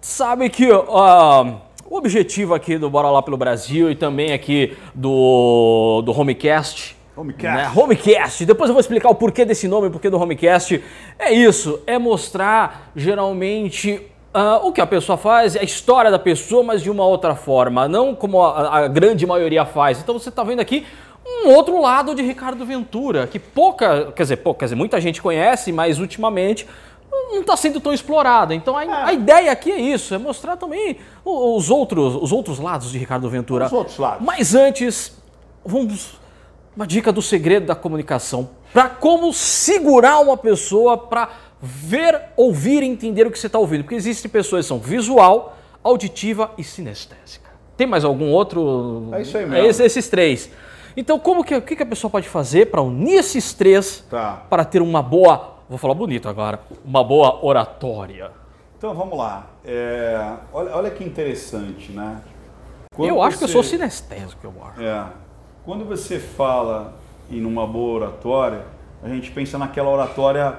sabe 0.00 0.48
que 0.48 0.70
ó, 0.72 1.44
o 1.90 1.96
objetivo 1.98 2.54
aqui 2.54 2.78
do 2.78 2.88
Bora 2.88 3.10
Lá 3.10 3.20
pelo 3.20 3.36
Brasil 3.36 3.90
e 3.90 3.94
também 3.94 4.32
aqui 4.32 4.76
do, 4.94 6.00
do 6.04 6.18
Homecast. 6.18 6.96
Homecast. 7.16 7.56
né? 7.56 7.72
Homecast. 7.74 8.46
Depois 8.46 8.68
eu 8.68 8.74
vou 8.74 8.80
explicar 8.80 9.10
o 9.10 9.14
porquê 9.14 9.44
desse 9.44 9.68
nome, 9.68 9.88
o 9.88 9.90
porquê 9.90 10.08
do 10.08 10.18
Homecast. 10.18 10.82
É 11.18 11.32
isso, 11.32 11.80
é 11.86 11.98
mostrar 11.98 12.90
geralmente 12.96 14.00
ah, 14.32 14.60
o 14.62 14.72
que 14.72 14.80
a 14.80 14.86
pessoa 14.86 15.18
faz, 15.18 15.56
a 15.56 15.62
história 15.62 16.10
da 16.10 16.18
pessoa, 16.18 16.62
mas 16.62 16.82
de 16.82 16.90
uma 16.90 17.04
outra 17.04 17.34
forma, 17.34 17.86
não 17.86 18.14
como 18.14 18.42
a, 18.42 18.78
a 18.78 18.88
grande 18.88 19.26
maioria 19.26 19.66
faz. 19.66 20.00
Então 20.00 20.18
você 20.18 20.30
está 20.30 20.42
vendo 20.42 20.60
aqui 20.60 20.86
um 21.44 21.50
outro 21.50 21.80
lado 21.80 22.14
de 22.14 22.22
Ricardo 22.22 22.64
Ventura, 22.64 23.26
que 23.26 23.38
pouca, 23.38 24.10
quer 24.12 24.22
dizer, 24.22 24.36
pouca, 24.38 24.60
quer 24.60 24.64
dizer, 24.66 24.76
muita 24.76 25.00
gente 25.00 25.20
conhece, 25.20 25.70
mas 25.70 25.98
ultimamente 25.98 26.66
não 27.10 27.40
está 27.40 27.56
sendo 27.58 27.78
tão 27.78 27.92
explorada. 27.92 28.54
Então 28.54 28.76
a, 28.76 29.06
a 29.06 29.12
ideia 29.12 29.52
aqui 29.52 29.70
é 29.70 29.78
isso, 29.78 30.14
é 30.14 30.18
mostrar 30.18 30.56
também 30.56 30.96
os 31.24 31.68
outros, 31.68 32.14
os 32.16 32.32
outros 32.32 32.58
lados 32.58 32.90
de 32.90 32.96
Ricardo 32.96 33.28
Ventura. 33.28 33.66
Os 33.66 33.72
outros 33.72 33.98
lados. 33.98 34.24
Mas 34.24 34.54
antes, 34.54 35.14
vamos 35.62 36.21
uma 36.76 36.86
dica 36.86 37.12
do 37.12 37.20
segredo 37.22 37.66
da 37.66 37.74
comunicação 37.74 38.50
para 38.72 38.88
como 38.88 39.32
segurar 39.32 40.18
uma 40.20 40.36
pessoa 40.36 40.96
para 40.96 41.28
ver, 41.60 42.20
ouvir 42.36 42.82
e 42.82 42.86
entender 42.86 43.26
o 43.26 43.30
que 43.30 43.38
você 43.38 43.46
está 43.46 43.58
ouvindo. 43.58 43.82
Porque 43.84 43.94
existem 43.94 44.30
pessoas 44.30 44.64
que 44.64 44.68
são 44.68 44.78
visual, 44.78 45.56
auditiva 45.84 46.50
e 46.56 46.64
sinestésica. 46.64 47.50
Tem 47.76 47.86
mais 47.86 48.04
algum 48.04 48.30
outro? 48.30 49.08
É 49.12 49.22
isso 49.22 49.36
aí 49.36 49.46
mesmo. 49.46 49.66
esse- 49.68 49.82
esses 49.84 50.08
três. 50.08 50.50
Então, 50.96 51.18
como 51.18 51.42
que, 51.44 51.54
o 51.54 51.62
que 51.62 51.74
que 51.76 51.82
a 51.82 51.86
pessoa 51.86 52.10
pode 52.10 52.28
fazer 52.28 52.66
para 52.70 52.82
unir 52.82 53.14
esses 53.14 53.52
três 53.54 54.04
Tá. 54.10 54.42
para 54.50 54.64
ter 54.64 54.82
uma 54.82 55.02
boa, 55.02 55.56
vou 55.68 55.78
falar 55.78 55.94
bonito 55.94 56.28
agora, 56.28 56.60
uma 56.84 57.02
boa 57.02 57.44
oratória? 57.44 58.30
Então 58.76 58.94
vamos 58.94 59.16
lá. 59.16 59.46
É, 59.64 60.34
olha, 60.52 60.76
olha 60.76 60.90
que 60.90 61.04
interessante, 61.04 61.92
né? 61.92 62.18
Quando 62.94 63.08
eu 63.08 63.22
acho 63.22 63.38
que 63.38 63.44
eu 63.44 63.48
você- 63.48 63.52
sou 63.52 63.62
sinestésico, 63.62 64.40
eu 64.44 64.52
acho. 64.66 64.82
É. 64.82 65.06
Quando 65.64 65.84
você 65.84 66.18
fala 66.18 66.98
em 67.30 67.44
uma 67.44 67.64
boa 67.66 67.94
oratória, 68.00 68.64
a 69.00 69.08
gente 69.08 69.30
pensa 69.30 69.56
naquela 69.56 69.90
oratória 69.90 70.58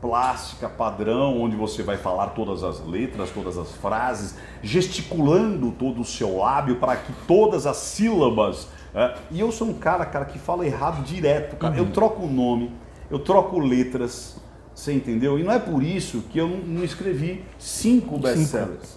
plástica, 0.00 0.70
padrão, 0.70 1.38
onde 1.38 1.54
você 1.54 1.82
vai 1.82 1.98
falar 1.98 2.28
todas 2.28 2.64
as 2.64 2.84
letras, 2.86 3.30
todas 3.30 3.58
as 3.58 3.72
frases, 3.72 4.36
gesticulando 4.62 5.70
todo 5.72 6.00
o 6.00 6.04
seu 6.04 6.38
lábio 6.38 6.76
para 6.76 6.96
que 6.96 7.12
todas 7.28 7.66
as 7.66 7.76
sílabas. 7.76 8.68
é, 8.94 9.14
E 9.30 9.38
eu 9.38 9.52
sou 9.52 9.68
um 9.68 9.74
cara, 9.74 10.06
cara, 10.06 10.24
que 10.24 10.38
fala 10.38 10.66
errado 10.66 11.04
direto, 11.04 11.56
cara. 11.56 11.76
Eu 11.76 11.90
troco 11.92 12.22
o 12.22 12.28
nome, 12.30 12.72
eu 13.10 13.18
troco 13.18 13.58
letras, 13.58 14.40
você 14.74 14.94
entendeu? 14.94 15.38
E 15.38 15.42
não 15.42 15.52
é 15.52 15.58
por 15.58 15.82
isso 15.82 16.22
que 16.30 16.38
eu 16.38 16.48
não, 16.48 16.56
não 16.56 16.84
escrevi 16.84 17.44
cinco 17.58 18.18
best-sellers. 18.18 18.96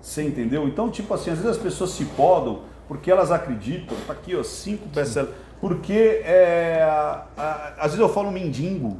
Você 0.00 0.22
entendeu? 0.22 0.68
Então, 0.68 0.88
tipo 0.88 1.12
assim, 1.12 1.30
às 1.30 1.38
vezes 1.38 1.56
as 1.56 1.62
pessoas 1.62 1.90
se 1.90 2.04
podam 2.04 2.60
porque 2.88 3.10
elas 3.10 3.30
acreditam, 3.30 3.96
tá 4.06 4.12
aqui, 4.12 4.34
ó, 4.36 4.42
cinco 4.42 4.86
best-sellers. 4.88 5.34
Porque 5.60 6.20
é, 6.24 6.82
a- 6.82 7.24
a- 7.36 7.72
às 7.78 7.84
vezes 7.92 7.98
eu 8.00 8.08
falo 8.08 8.30
mendigo 8.30 8.96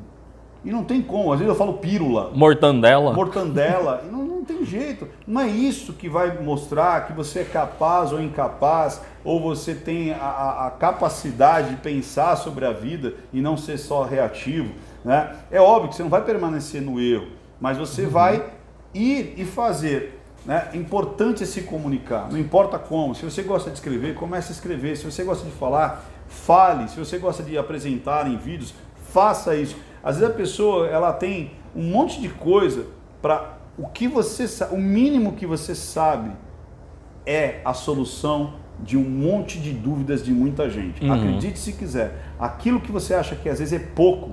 e 0.64 0.70
não 0.70 0.82
tem 0.82 1.02
como, 1.02 1.32
às 1.32 1.38
vezes 1.38 1.52
eu 1.52 1.58
falo 1.58 1.74
pílula, 1.74 2.30
Mortandela. 2.34 3.12
mortandela, 3.12 4.02
e 4.06 4.10
não, 4.10 4.24
não 4.24 4.44
tem 4.44 4.64
jeito. 4.64 5.06
Não 5.26 5.40
é 5.42 5.46
isso 5.48 5.92
que 5.92 6.08
vai 6.08 6.40
mostrar 6.42 7.06
que 7.06 7.12
você 7.12 7.40
é 7.40 7.44
capaz 7.44 8.12
ou 8.12 8.20
incapaz, 8.20 9.00
ou 9.22 9.40
você 9.40 9.74
tem 9.74 10.12
a, 10.12 10.66
a- 10.66 10.70
capacidade 10.70 11.70
de 11.70 11.76
pensar 11.76 12.36
sobre 12.36 12.64
a 12.64 12.72
vida 12.72 13.14
e 13.32 13.40
não 13.40 13.56
ser 13.56 13.76
só 13.78 14.02
reativo. 14.02 14.72
Né? 15.04 15.36
É 15.52 15.60
óbvio 15.60 15.90
que 15.90 15.96
você 15.96 16.02
não 16.02 16.10
vai 16.10 16.22
permanecer 16.22 16.80
no 16.82 16.98
erro, 17.00 17.28
mas 17.60 17.76
você 17.76 18.06
vai 18.06 18.42
ir 18.94 19.34
e 19.36 19.44
fazer. 19.44 20.15
Né? 20.47 20.68
É 20.73 20.77
importante 20.77 21.44
se 21.44 21.62
comunicar, 21.62 22.31
não 22.31 22.39
importa 22.39 22.78
como. 22.78 23.14
Se 23.14 23.24
você 23.24 23.43
gosta 23.43 23.68
de 23.68 23.77
escrever, 23.77 24.14
comece 24.14 24.52
a 24.52 24.55
escrever. 24.55 24.97
Se 24.97 25.05
você 25.05 25.24
gosta 25.24 25.44
de 25.44 25.51
falar, 25.51 26.05
fale. 26.28 26.89
Se 26.89 26.97
você 26.98 27.18
gosta 27.18 27.43
de 27.43 27.59
apresentar 27.59 28.28
em 28.28 28.36
vídeos, 28.36 28.73
faça 29.12 29.56
isso. 29.56 29.77
Às 30.05 30.18
vezes 30.18 30.32
a 30.32 30.36
pessoa 30.36 30.86
ela 30.86 31.12
tem 31.12 31.51
um 31.74 31.82
monte 31.90 32.20
de 32.20 32.28
coisa 32.28 32.86
para 33.20 33.59
o 33.77 33.89
que 33.89 34.06
você 34.06 34.47
sa- 34.47 34.68
o 34.68 34.78
mínimo 34.78 35.32
que 35.32 35.44
você 35.47 35.74
sabe 35.74 36.31
é 37.27 37.60
a 37.64 37.74
solução 37.74 38.55
de 38.78 38.97
um 38.97 39.02
monte 39.02 39.59
de 39.59 39.73
dúvidas 39.73 40.23
de 40.24 40.32
muita 40.32 40.68
gente. 40.70 41.05
Uhum. 41.05 41.12
Acredite 41.12 41.59
se 41.59 41.73
quiser. 41.73 42.14
Aquilo 42.39 42.81
que 42.81 42.93
você 42.93 43.14
acha 43.14 43.35
que 43.35 43.48
às 43.48 43.59
vezes 43.59 43.73
é 43.74 43.78
pouco, 43.85 44.31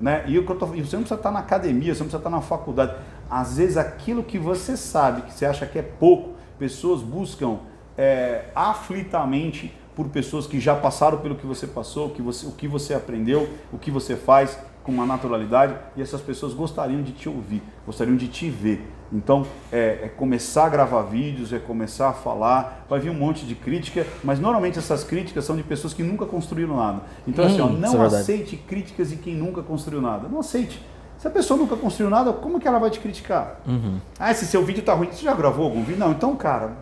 né? 0.00 0.24
E 0.26 0.38
o 0.38 0.44
que 0.44 0.50
eu 0.50 0.56
e 0.74 0.80
você 0.82 0.96
não 0.96 1.02
precisa 1.02 1.14
estar 1.14 1.30
na 1.30 1.38
academia, 1.40 1.94
você 1.94 2.00
não 2.00 2.08
precisa 2.08 2.16
estar 2.16 2.30
na 2.30 2.40
faculdade. 2.40 2.94
Às 3.30 3.56
vezes 3.56 3.76
aquilo 3.76 4.22
que 4.22 4.38
você 4.38 4.76
sabe, 4.76 5.22
que 5.22 5.32
você 5.32 5.46
acha 5.46 5.66
que 5.66 5.78
é 5.78 5.82
pouco, 5.82 6.30
pessoas 6.58 7.00
buscam 7.02 7.58
é, 7.96 8.44
aflitamente 8.54 9.72
por 9.94 10.08
pessoas 10.08 10.46
que 10.46 10.58
já 10.58 10.74
passaram 10.74 11.18
pelo 11.18 11.34
que 11.34 11.46
você 11.46 11.66
passou, 11.66 12.10
que 12.10 12.22
você, 12.22 12.46
o 12.46 12.52
que 12.52 12.66
você 12.66 12.94
aprendeu, 12.94 13.48
o 13.72 13.78
que 13.78 13.90
você 13.90 14.16
faz 14.16 14.58
com 14.82 14.90
uma 14.90 15.06
naturalidade, 15.06 15.76
e 15.96 16.02
essas 16.02 16.20
pessoas 16.20 16.54
gostariam 16.54 17.02
de 17.02 17.12
te 17.12 17.28
ouvir, 17.28 17.62
gostariam 17.86 18.16
de 18.16 18.26
te 18.26 18.50
ver. 18.50 18.84
Então, 19.12 19.46
é, 19.70 20.00
é 20.04 20.08
começar 20.08 20.64
a 20.64 20.68
gravar 20.70 21.02
vídeos, 21.02 21.52
é 21.52 21.58
começar 21.58 22.08
a 22.08 22.12
falar, 22.12 22.84
vai 22.88 22.98
vir 22.98 23.10
um 23.10 23.14
monte 23.14 23.44
de 23.46 23.54
crítica, 23.54 24.04
mas 24.24 24.40
normalmente 24.40 24.78
essas 24.78 25.04
críticas 25.04 25.44
são 25.44 25.54
de 25.56 25.62
pessoas 25.62 25.92
que 25.94 26.02
nunca 26.02 26.26
construíram 26.26 26.76
nada. 26.76 27.02
Então, 27.28 27.44
assim, 27.44 27.60
ó, 27.60 27.66
Hum, 27.66 27.76
é 27.76 27.80
não 27.80 27.92
verdade. 27.92 28.14
aceite 28.16 28.56
críticas 28.56 29.10
de 29.10 29.16
quem 29.16 29.34
nunca 29.36 29.62
construiu 29.62 30.00
nada. 30.00 30.26
Não 30.28 30.40
aceite. 30.40 30.82
Se 31.22 31.28
a 31.28 31.30
pessoa 31.30 31.56
nunca 31.56 31.76
construiu 31.76 32.10
nada, 32.10 32.32
como 32.32 32.58
que 32.58 32.66
ela 32.66 32.80
vai 32.80 32.90
te 32.90 32.98
criticar? 32.98 33.60
Uhum. 33.64 34.00
Ah, 34.18 34.32
esse 34.32 34.44
seu 34.44 34.64
vídeo 34.64 34.82
tá 34.82 34.92
ruim. 34.92 35.08
Você 35.12 35.22
já 35.24 35.32
gravou 35.32 35.66
algum 35.66 35.84
vídeo? 35.84 35.96
Não, 36.00 36.10
então, 36.10 36.34
cara, 36.34 36.72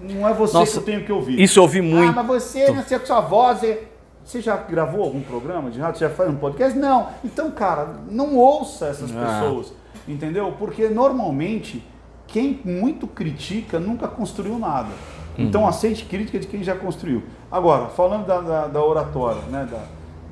não 0.00 0.26
é 0.26 0.32
você 0.32 0.54
Nossa, 0.56 0.72
que 0.72 0.78
eu 0.78 0.82
tenho 0.84 1.04
que 1.04 1.12
ouvir. 1.12 1.38
Isso 1.38 1.58
eu 1.58 1.64
ouvi 1.64 1.80
Ah, 1.80 1.82
muito. 1.82 2.14
mas 2.14 2.26
você, 2.26 2.70
não 2.70 2.82
sei 2.82 2.98
com 2.98 3.04
sua 3.04 3.20
voz. 3.20 3.62
é- 3.62 3.82
Você 4.24 4.40
já 4.40 4.56
gravou 4.56 5.02
algum 5.04 5.20
programa 5.20 5.70
de 5.70 5.78
rádio? 5.78 5.98
Você 5.98 6.08
já 6.08 6.10
faz 6.14 6.30
um 6.30 6.36
podcast? 6.36 6.78
Não. 6.78 7.08
Então, 7.22 7.50
cara, 7.50 7.88
não 8.10 8.34
ouça 8.38 8.86
essas 8.86 9.14
Ah. 9.14 9.20
pessoas. 9.42 9.74
Entendeu? 10.08 10.54
Porque 10.58 10.88
normalmente 10.88 11.84
quem 12.26 12.58
muito 12.64 13.06
critica 13.06 13.78
nunca 13.78 14.08
construiu 14.08 14.58
nada. 14.58 14.88
Uhum. 15.38 15.44
Então 15.44 15.68
aceite 15.68 16.06
crítica 16.06 16.38
de 16.38 16.46
quem 16.46 16.62
já 16.62 16.74
construiu. 16.74 17.22
Agora, 17.52 17.88
falando 17.90 18.24
da, 18.24 18.40
da- 18.40 18.66
da 18.66 18.82
oratória, 18.82 19.42
né? 19.50 19.68
Da, 19.70 19.80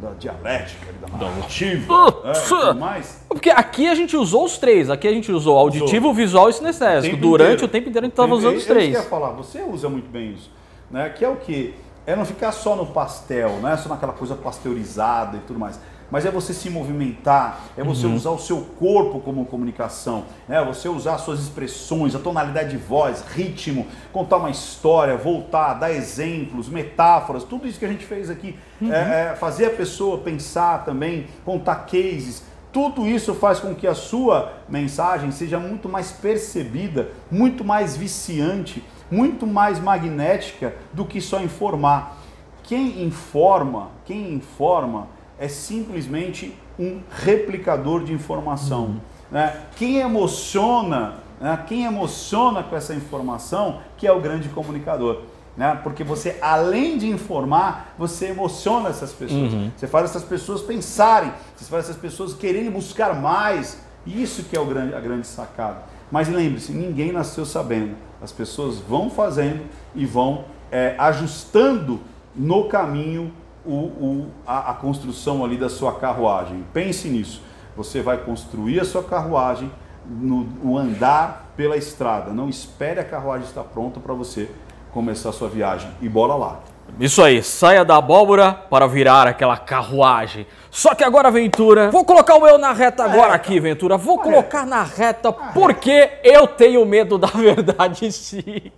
da 0.03 0.11
dialética, 0.19 0.87
da 1.01 1.17
narrativa 1.17 1.87
Putz! 1.87 2.25
é, 2.25 2.33
e 2.33 2.49
tudo 2.49 2.81
mais. 2.81 3.25
Porque 3.29 3.51
aqui 3.51 3.89
a 3.89 3.95
gente 3.95 4.17
usou 4.17 4.45
os 4.45 4.59
três. 4.59 4.91
Aqui 4.91 5.07
a 5.07 5.13
gente 5.13 5.31
usou 5.31 5.57
auditivo, 5.57 6.13
visual 6.13 6.51
e 6.51 6.53
sinestésico. 6.53 7.17
Durante 7.17 7.53
inteiro. 7.53 7.65
o 7.67 7.69
tempo 7.69 7.89
inteiro 7.89 8.05
a 8.05 8.09
gente 8.09 8.13
estava 8.13 8.35
usando 8.35 8.57
os. 8.57 8.65
É 8.65 8.67
três. 8.67 8.91
que 8.91 8.97
eu 8.97 9.03
ia 9.03 9.09
falar, 9.09 9.31
você 9.31 9.63
usa 9.63 9.89
muito 9.89 10.11
bem 10.11 10.33
isso. 10.33 10.51
Né? 10.91 11.09
Que 11.11 11.25
é 11.25 11.29
o 11.29 11.37
quê? 11.37 11.75
É 12.05 12.17
não 12.17 12.25
ficar 12.25 12.51
só 12.51 12.75
no 12.75 12.87
pastel, 12.87 13.51
né? 13.63 13.77
Só 13.77 13.89
naquela 13.89 14.13
coisa 14.13 14.35
pasteurizada 14.35 15.37
e 15.37 15.41
tudo 15.41 15.61
mais. 15.61 15.79
Mas 16.13 16.27
é 16.27 16.31
você 16.31 16.53
se 16.53 16.69
movimentar, 16.69 17.59
é 17.75 17.83
você 17.83 18.07
Uhum. 18.07 18.15
usar 18.15 18.31
o 18.31 18.39
seu 18.39 18.61
corpo 18.79 19.19
como 19.21 19.47
comunicação, 19.47 20.25
é 20.47 20.63
você 20.63 20.87
usar 20.87 21.17
suas 21.17 21.41
expressões, 21.41 22.15
a 22.15 22.19
tonalidade 22.19 22.71
de 22.73 22.77
voz, 22.77 23.25
ritmo, 23.35 23.87
contar 24.13 24.37
uma 24.37 24.51
história, 24.51 25.17
voltar, 25.17 25.73
dar 25.75 25.91
exemplos, 25.91 26.69
metáforas, 26.69 27.45
tudo 27.45 27.67
isso 27.67 27.79
que 27.79 27.87
a 27.87 27.89
gente 27.89 28.05
fez 28.05 28.29
aqui, 28.29 28.55
Uhum. 28.79 28.93
é, 28.93 29.31
é, 29.33 29.37
fazer 29.37 29.65
a 29.67 29.71
pessoa 29.71 30.19
pensar 30.19 30.85
também, 30.85 31.27
contar 31.47 31.77
cases, 31.87 32.45
tudo 32.71 33.07
isso 33.07 33.35
faz 33.35 33.59
com 33.59 33.75
que 33.75 33.87
a 33.87 33.95
sua 33.95 34.53
mensagem 34.69 35.31
seja 35.31 35.59
muito 35.59 35.89
mais 35.89 36.13
percebida, 36.13 37.09
muito 37.31 37.65
mais 37.65 37.97
viciante, 37.97 38.85
muito 39.11 39.47
mais 39.47 39.79
magnética 39.81 40.75
do 40.93 41.07
que 41.07 41.21
só 41.23 41.41
informar. 41.41 42.19
Quem 42.63 43.03
informa, 43.03 43.91
quem 44.05 44.33
informa 44.35 45.09
é 45.43 45.49
simplesmente 45.49 46.57
um 46.79 47.01
replicador 47.11 48.05
de 48.05 48.13
informação. 48.13 49.01
né? 49.29 49.61
Quem 49.75 49.97
emociona, 49.97 51.15
né? 51.41 51.65
quem 51.67 51.85
emociona 51.85 52.63
com 52.63 52.77
essa 52.77 52.95
informação, 52.95 53.81
que 53.97 54.07
é 54.07 54.13
o 54.13 54.21
grande 54.21 54.49
comunicador. 54.51 55.23
Né? 55.57 55.81
Porque 55.83 56.05
você, 56.05 56.39
além 56.41 56.97
de 56.97 57.09
informar, 57.09 57.93
você 57.99 58.27
emociona 58.27 58.89
essas 58.91 59.11
pessoas. 59.13 59.53
Você 59.77 59.89
faz 59.89 60.11
essas 60.11 60.23
pessoas 60.23 60.63
pensarem, 60.63 61.33
você 61.57 61.69
faz 61.69 61.87
essas 61.87 61.97
pessoas 61.97 62.35
quererem 62.35 62.71
buscar 62.71 63.13
mais. 63.21 63.81
Isso 64.07 64.45
que 64.45 64.57
é 64.57 64.61
o 64.61 64.65
grande, 64.65 64.95
a 64.95 65.01
grande 65.01 65.27
sacada. 65.27 65.83
Mas 66.09 66.29
lembre-se, 66.29 66.71
ninguém 66.71 67.11
nasceu 67.11 67.45
sabendo. 67.45 67.97
As 68.23 68.31
pessoas 68.31 68.79
vão 68.79 69.11
fazendo 69.11 69.63
e 69.93 70.07
vão 70.07 70.45
é, 70.71 70.95
ajustando 70.99 72.01
no 72.33 72.69
caminho 72.69 73.33
o, 73.65 73.71
o- 73.75 74.27
a, 74.47 74.71
a 74.71 74.75
construção 74.75 75.45
ali 75.45 75.57
da 75.57 75.69
sua 75.69 75.93
carruagem. 75.95 76.65
Pense 76.73 77.09
nisso. 77.09 77.43
Você 77.77 78.03
vai 78.03 78.19
construir 78.19 78.81
a 78.81 78.85
sua 78.85 79.03
carruagem 79.03 79.71
no, 80.07 80.41
no 80.63 80.77
andar 80.79 81.53
pela 81.57 81.77
estrada. 81.77 82.33
Não 82.33 82.49
espere 82.49 83.01
a 83.01 83.05
carruagem 83.05 83.47
estar 83.47 83.63
pronta 83.65 83.99
para 84.01 84.13
você 84.15 84.51
começar 84.93 85.31
a 85.31 85.33
sua 85.33 85.49
viagem. 85.49 85.91
E 86.01 86.09
bora 86.09 86.35
lá. 86.35 86.61
Isso 87.01 87.23
aí, 87.23 87.43
saia 87.43 87.85
da 87.85 87.97
abóbora 87.97 88.53
para 88.53 88.87
virar 88.87 89.27
aquela 89.27 89.57
carruagem. 89.57 90.47
Só 90.71 90.95
que 90.95 91.03
agora, 91.05 91.31
Ventura, 91.31 91.91
vou 91.91 92.05
colocar 92.05 92.37
o 92.37 92.47
eu 92.47 92.59
na 92.59 92.73
reta 92.73 93.05
agora 93.05 93.23
reta. 93.33 93.35
aqui, 93.37 93.61
Ventura. 93.61 93.97
Vou 93.97 94.19
colocar 94.19 94.67
na 94.67 94.83
reta 94.83 95.33
porque 95.33 96.11
eu 96.25 96.47
tenho 96.47 96.85
medo 96.85 97.17
da 97.17 97.29
verdade, 97.33 98.11
sim. 98.13 98.71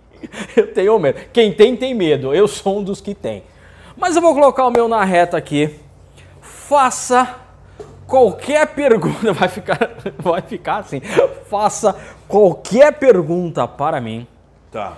Eu 0.55 0.71
tenho 0.73 0.97
medo. 0.99 1.19
Quem 1.33 1.51
tem, 1.51 1.75
tem 1.75 1.93
medo. 1.93 2.33
Eu 2.33 2.47
sou 2.47 2.79
um 2.79 2.83
dos 2.83 3.01
que 3.01 3.13
tem. 3.13 3.43
Mas 3.97 4.15
eu 4.15 4.21
vou 4.21 4.33
colocar 4.33 4.65
o 4.65 4.71
meu 4.71 4.87
na 4.87 5.03
reta 5.03 5.37
aqui. 5.37 5.73
Faça 6.41 7.35
qualquer 8.07 8.67
pergunta. 8.67 9.31
Vai 9.33 9.47
ficar, 9.47 9.77
vai 10.17 10.41
ficar 10.41 10.77
assim. 10.77 11.01
Faça 11.49 11.95
qualquer 12.27 12.93
pergunta 12.93 13.67
para 13.67 13.99
mim. 14.01 14.27
Tá. 14.71 14.93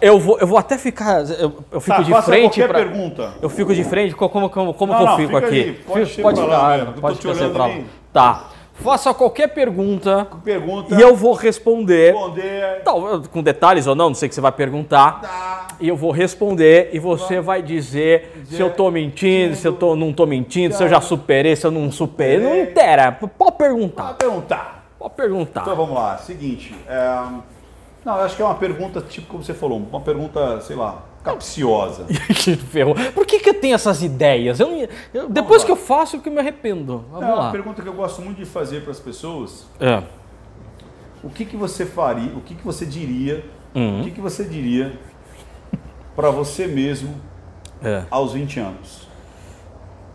Eu 0.00 0.20
vou, 0.20 0.38
eu 0.38 0.46
vou 0.46 0.58
até 0.58 0.78
ficar. 0.78 1.22
Eu, 1.30 1.64
eu 1.72 1.80
fico 1.80 1.96
Tá, 1.96 2.02
de 2.02 2.10
faça 2.10 2.30
frente. 2.30 2.42
qualquer 2.60 2.68
pra- 2.68 2.78
pergunta. 2.78 3.34
Eu 3.42 3.48
fico 3.48 3.74
de 3.74 3.82
frente. 3.82 4.14
co- 4.14 4.28
Como, 4.28 4.48
como, 4.48 4.72
como 4.74 4.92
Não, 4.92 4.98
que 4.98 5.04
eu 5.04 5.08
não, 5.08 5.16
fico 5.16 5.36
aqui? 5.36 5.46
ali, 5.46 5.72
pode 5.84 6.06
Fico- 6.06 6.22
pode 6.22 6.40
lá 6.40 6.78
ficar, 6.78 6.92
tô 6.92 7.00
pode 7.00 7.18
pra 7.52 7.66
lá. 7.66 7.78
Tá. 8.12 8.44
Faça 8.82 9.12
qualquer 9.12 9.48
pergunta 9.48 10.26
Pergunta. 10.44 10.94
e 10.94 11.00
eu 11.00 11.14
vou 11.16 11.32
responder. 11.34 12.12
responder. 12.12 12.82
Tal, 12.84 13.22
com 13.30 13.42
detalhes 13.42 13.86
ou 13.86 13.94
não, 13.94 14.08
não 14.08 14.14
sei 14.14 14.26
o 14.26 14.28
que 14.28 14.34
você 14.34 14.40
vai 14.40 14.52
perguntar. 14.52 15.20
Tá. 15.20 15.66
E 15.80 15.88
eu 15.88 15.96
vou 15.96 16.10
responder 16.10 16.90
e 16.92 16.98
você 16.98 17.40
vai 17.40 17.62
dizer 17.62 18.32
se 18.44 18.60
eu 18.60 18.70
tô 18.70 18.90
mentindo, 18.90 19.54
se 19.56 19.66
eu 19.66 19.72
tô, 19.72 19.94
não 19.96 20.12
tô 20.12 20.26
mentindo, 20.26 20.74
se 20.74 20.82
eu 20.82 20.88
já 20.88 21.00
superei, 21.00 21.54
se 21.56 21.66
eu 21.66 21.70
não 21.70 21.90
superei. 21.90 22.38
Não 22.38 22.50
Superei. 22.50 22.70
intera. 22.70 23.12
Pode 23.12 23.52
perguntar. 23.58 24.14
perguntar. 24.14 24.84
Pode 24.98 25.14
perguntar. 25.14 25.60
Então 25.62 25.76
vamos 25.76 25.94
lá, 25.94 26.16
seguinte. 26.18 26.74
é, 26.88 27.22
Não, 28.04 28.16
eu 28.16 28.22
acho 28.24 28.34
que 28.36 28.42
é 28.42 28.44
uma 28.44 28.54
pergunta, 28.56 29.00
tipo 29.00 29.26
como 29.28 29.42
você 29.44 29.54
falou, 29.54 29.78
uma 29.78 30.00
pergunta, 30.00 30.60
sei 30.62 30.74
lá, 30.76 31.02
capciosa. 31.22 32.06
ferrou. 32.70 32.94
Por 33.14 33.26
que, 33.26 33.40
que 33.40 33.50
eu 33.50 33.54
tenho 33.60 33.74
essas 33.74 34.02
ideias? 34.02 34.60
Eu, 34.60 34.88
eu- 35.12 35.28
depois 35.28 35.64
que 35.64 35.70
eu 35.70 35.76
faço, 35.76 36.16
eu 36.16 36.20
que 36.20 36.30
me 36.30 36.38
arrependo. 36.38 37.04
É 37.08 37.12
Vamos 37.12 37.26
uma 37.28 37.34
lá. 37.36 37.50
pergunta 37.52 37.82
que 37.82 37.88
eu 37.88 37.92
gosto 37.94 38.22
muito 38.22 38.38
de 38.38 38.44
fazer 38.46 38.82
para 38.82 38.92
as 38.92 39.00
pessoas. 39.00 39.66
É. 39.80 40.02
O 41.22 41.28
que, 41.30 41.44
que 41.44 41.56
você 41.56 41.84
faria, 41.84 42.32
o 42.36 42.40
que, 42.40 42.54
que 42.54 42.64
você 42.64 42.86
diria, 42.86 43.44
Uhum. 43.74 44.00
o 44.00 44.04
que, 44.04 44.12
que 44.12 44.20
você 44.20 44.44
diria 44.44 44.98
para 46.16 46.30
você 46.30 46.66
mesmo 46.66 47.14
É. 47.82 48.04
aos 48.10 48.32
20 48.32 48.58
anos? 48.60 48.88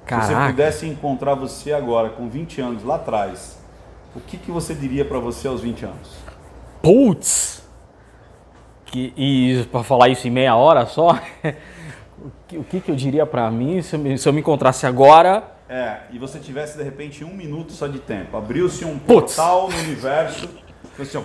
Se 0.06 0.16
você 0.16 0.34
Caraca. 0.34 0.52
pudesse 0.52 0.86
encontrar 0.88 1.34
você 1.36 1.72
agora 1.72 2.10
com 2.10 2.28
20 2.28 2.60
anos 2.60 2.84
lá 2.84 2.96
atrás, 2.96 3.58
o 4.16 4.20
que, 4.20 4.38
que 4.38 4.52
você 4.52 4.74
diria 4.74 5.06
para 5.06 5.18
você 5.20 5.48
aos 5.48 5.62
20 5.62 5.86
anos? 5.86 6.10
Putz! 6.82 7.63
Que, 8.94 9.12
e 9.18 9.66
pra 9.72 9.82
falar 9.84 10.10
isso 10.10 10.28
em 10.28 10.30
meia 10.30 10.56
hora 10.56 10.86
só, 10.86 11.18
o 12.24 12.32
que, 12.48 12.58
o 12.60 12.64
que 12.64 12.80
que 12.80 12.92
eu 12.92 12.96
diria 12.96 13.26
pra 13.26 13.50
mim 13.50 13.82
se 13.82 13.96
eu, 13.96 14.00
me, 14.00 14.16
se 14.20 14.30
eu 14.30 14.32
me 14.32 14.40
encontrasse 14.40 14.86
agora? 14.86 15.44
É, 15.68 16.02
e 16.12 16.20
você 16.20 16.38
tivesse 16.38 16.78
de 16.78 16.84
repente 16.84 17.24
um 17.26 17.34
minuto 17.34 17.72
só 17.74 17.88
de 17.88 17.98
tempo. 17.98 18.38
Abriu-se 18.38 18.86
um 18.86 19.00
Putz. 19.00 19.36
portal 19.36 19.68
no 19.72 19.78
universo. 19.80 20.48
foi 20.96 21.06
Assim, 21.06 21.18
ó, 21.18 21.22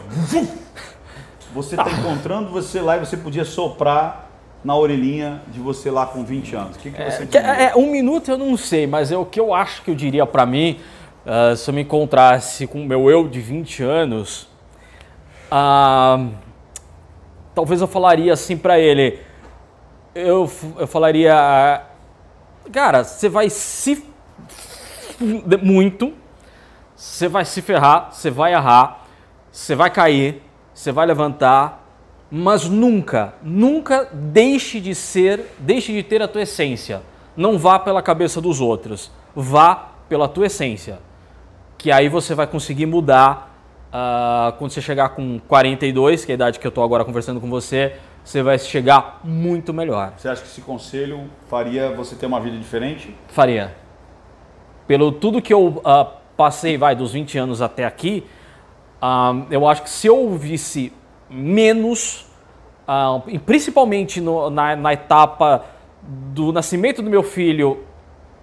você 1.53 1.75
está 1.75 1.91
encontrando 1.91 2.49
você 2.49 2.81
lá 2.81 2.97
e 2.97 3.01
você 3.01 3.19
podia 3.19 3.45
soprar 3.45 4.31
na 4.65 4.75
orelhinha 4.75 5.43
de 5.49 5.61
você 5.61 5.91
lá 5.91 6.07
com 6.07 6.25
20 6.25 6.57
anos. 6.57 6.77
O 6.77 6.79
que, 6.79 6.91
que 6.91 7.05
você 7.05 7.27
Que- 7.27 7.39
diria? 7.39 7.53
é, 7.65 7.77
um 7.77 7.91
minuto 7.91 8.31
eu 8.31 8.39
não 8.39 8.57
sei, 8.57 8.87
mas 8.87 9.13
é 9.13 9.17
o 9.19 9.27
que 9.27 9.39
eu 9.39 9.53
acho 9.53 9.83
que 9.83 9.91
eu 9.91 9.95
diria 9.95 10.25
pra 10.25 10.47
mim 10.47 10.81
ah, 11.27 11.55
se 11.55 11.69
eu 11.69 11.75
me 11.75 11.83
encontrasse 11.83 12.67
com 12.67 12.81
o 12.81 12.87
meu 12.87 13.11
eu 13.11 13.29
de 13.29 13.41
20 13.41 13.83
anos. 13.83 14.49
ah, 15.51 16.25
talvez 17.59 17.81
eu 17.81 17.89
falaria 17.89 18.33
assim 18.33 18.57
pra 18.57 18.79
ele. 18.79 19.19
Eu, 20.15 20.49
eu 20.79 20.87
falaria. 20.87 21.83
Cara, 22.71 23.03
você 23.03 23.29
vai 23.29 23.51
se. 23.51 24.05
muito. 25.61 26.15
Você 26.95 27.27
vai 27.27 27.45
se 27.45 27.61
ferrar, 27.61 28.11
você 28.13 28.31
vai 28.31 28.55
errar, 28.55 29.05
você 29.51 29.75
vai 29.75 29.91
cair, 29.91 30.41
você 30.73 30.93
vai 30.93 31.05
levantar, 31.07 31.85
mas 32.31 32.69
nunca, 32.69 33.35
nunca 33.43 34.09
deixe 34.13 34.81
de 34.81 34.95
ser, 34.95 35.53
deixe 35.59 35.93
de 35.93 36.03
ter 36.05 36.23
a 36.23 36.29
tua 36.29 36.43
essência. 36.43 37.03
Não 37.37 37.59
vá 37.59 37.79
pela 37.79 38.03
cabeça 38.03 38.41
dos 38.41 38.61
outros, 38.61 39.11
vá 39.35 39.91
pela 40.09 40.29
tua 40.29 40.47
essência. 40.47 41.01
Que 41.77 41.91
aí 41.91 42.09
você 42.09 42.35
vai 42.35 42.47
conseguir 42.47 42.87
mudar 42.87 43.48
ah, 43.93 44.55
quando 44.59 44.71
você 44.71 44.81
chegar 44.81 45.11
com 45.11 45.39
42, 45.49 46.25
que 46.25 46.33
é 46.33 46.35
a 46.35 46.37
idade 46.37 46.59
que 46.59 46.67
eu 46.67 46.71
estou 46.71 46.85
agora 46.85 47.05
conversando 47.05 47.41
com 47.41 47.49
você, 47.49 47.97
você 48.25 48.43
vai 48.43 48.59
chegar 48.59 49.21
muito 49.25 49.73
melhor. 49.73 50.13
Você 50.17 50.29
acha 50.29 50.43
que 50.43 50.49
esse 50.49 50.61
conselho 50.61 51.31
faria 51.49 51.91
você 51.93 52.15
ter 52.15 52.27
uma 52.27 52.41
vida 52.41 52.57
diferente? 52.59 53.15
Faria. 53.29 53.75
Pelo 54.87 55.13
tudo 55.13 55.41
que 55.43 55.53
eu 55.53 55.81
ah, 55.85 56.07
passei, 56.37 56.77
vai, 56.77 56.95
dos 56.95 57.13
20 57.13 57.39
anos 57.39 57.63
até 57.63 57.85
aqui, 57.85 58.27
ah, 59.01 59.35
eu 59.51 59.67
acho 59.67 59.83
que 59.83 59.91
se 59.91 60.07
eu 60.07 60.17
ouvisse 60.17 60.93
menos, 61.31 62.27
e 63.27 63.39
principalmente 63.39 64.19
no- 64.19 64.49
na, 64.49 64.75
na 64.75 64.95
etapa 64.95 65.67
do 66.03 66.53
nascimento 66.53 67.03
do 67.03 67.11
meu 67.11 67.23
filho 67.23 67.85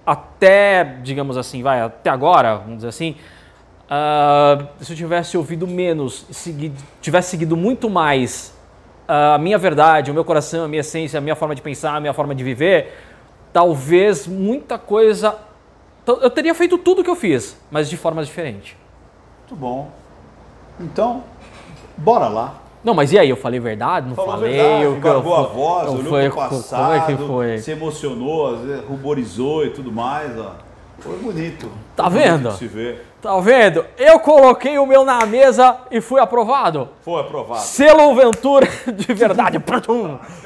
até, 0.05 0.83
digamos 1.01 1.35
assim, 1.35 1.63
vai, 1.63 1.81
até 1.81 2.11
agora, 2.11 2.57
vamos 2.57 2.75
dizer 2.75 2.89
assim, 2.89 3.15
ah, 3.89 4.65
se 4.81 4.91
eu 4.93 4.97
tivesse 4.97 5.37
ouvido 5.37 5.67
menos, 5.67 6.25
segui- 6.31 6.73
tivesse 7.01 7.31
seguido 7.31 7.55
muito 7.55 7.89
mais 7.89 8.53
a 9.07 9.37
minha 9.37 9.57
verdade, 9.57 10.09
o 10.09 10.13
meu 10.13 10.25
coração, 10.25 10.65
a 10.65 10.67
minha 10.67 10.79
essência, 10.81 11.17
a 11.17 11.21
minha 11.21 11.35
forma 11.35 11.53
de 11.53 11.61
pensar, 11.61 11.95
a 11.95 11.99
minha 11.99 12.13
forma 12.13 12.33
de 12.33 12.43
viver, 12.43 12.91
talvez 13.53 14.25
muita 14.27 14.77
coisa. 14.79 15.35
Eu 16.07 16.29
teria 16.29 16.53
feito 16.55 16.77
tudo 16.77 17.03
que 17.03 17.09
eu 17.09 17.15
fiz, 17.15 17.55
mas 17.69 17.89
de 17.89 17.97
formas 17.97 18.27
diferentes. 18.27 18.75
Muito 19.41 19.55
bom. 19.59 19.91
Então, 20.79 21.23
bora 21.97 22.27
lá. 22.27 22.55
Não, 22.83 22.93
mas 22.93 23.11
e 23.11 23.17
aí? 23.17 23.29
Eu 23.29 23.37
falei 23.37 23.59
verdade? 23.59 24.07
Não 24.07 24.15
Falou 24.15 24.31
falei? 24.33 24.53
verdade, 24.53 24.83
eu, 24.83 24.99
eu- 25.01 25.35
a 25.35 25.41
voz, 25.43 25.87
eu- 25.87 25.93
olhou 25.93 26.03
foi- 26.09 26.29
pro 26.29 26.37
passado, 26.37 26.81
Como 26.83 26.93
é 26.93 27.57
se 27.57 27.71
emocionou, 27.71 28.53
às 28.55 28.61
vezes 28.61 28.85
ruborizou 28.85 29.65
e 29.65 29.69
tudo 29.71 29.91
mais. 29.91 30.37
Ó. 30.37 30.51
Foi 30.99 31.17
bonito. 31.17 31.71
Tá 31.95 32.03
Foi 32.03 32.13
bonito 32.13 32.27
vendo? 32.31 32.49
de 32.49 32.57
se 32.57 32.67
ver. 32.67 33.05
Tá 33.25 33.39
vendo? 33.39 33.83
Eu 33.97 34.19
coloquei 34.19 34.77
o 34.77 34.85
meu 34.85 35.03
na 35.03 35.25
mesa 35.25 35.77
e 35.89 35.99
fui 35.99 36.21
aprovado. 36.21 36.89
Foi 37.01 37.21
aprovado. 37.21 37.59
Selo 37.61 38.13
Ventura 38.13 38.67
de 38.93 39.11
verdade. 39.15 39.57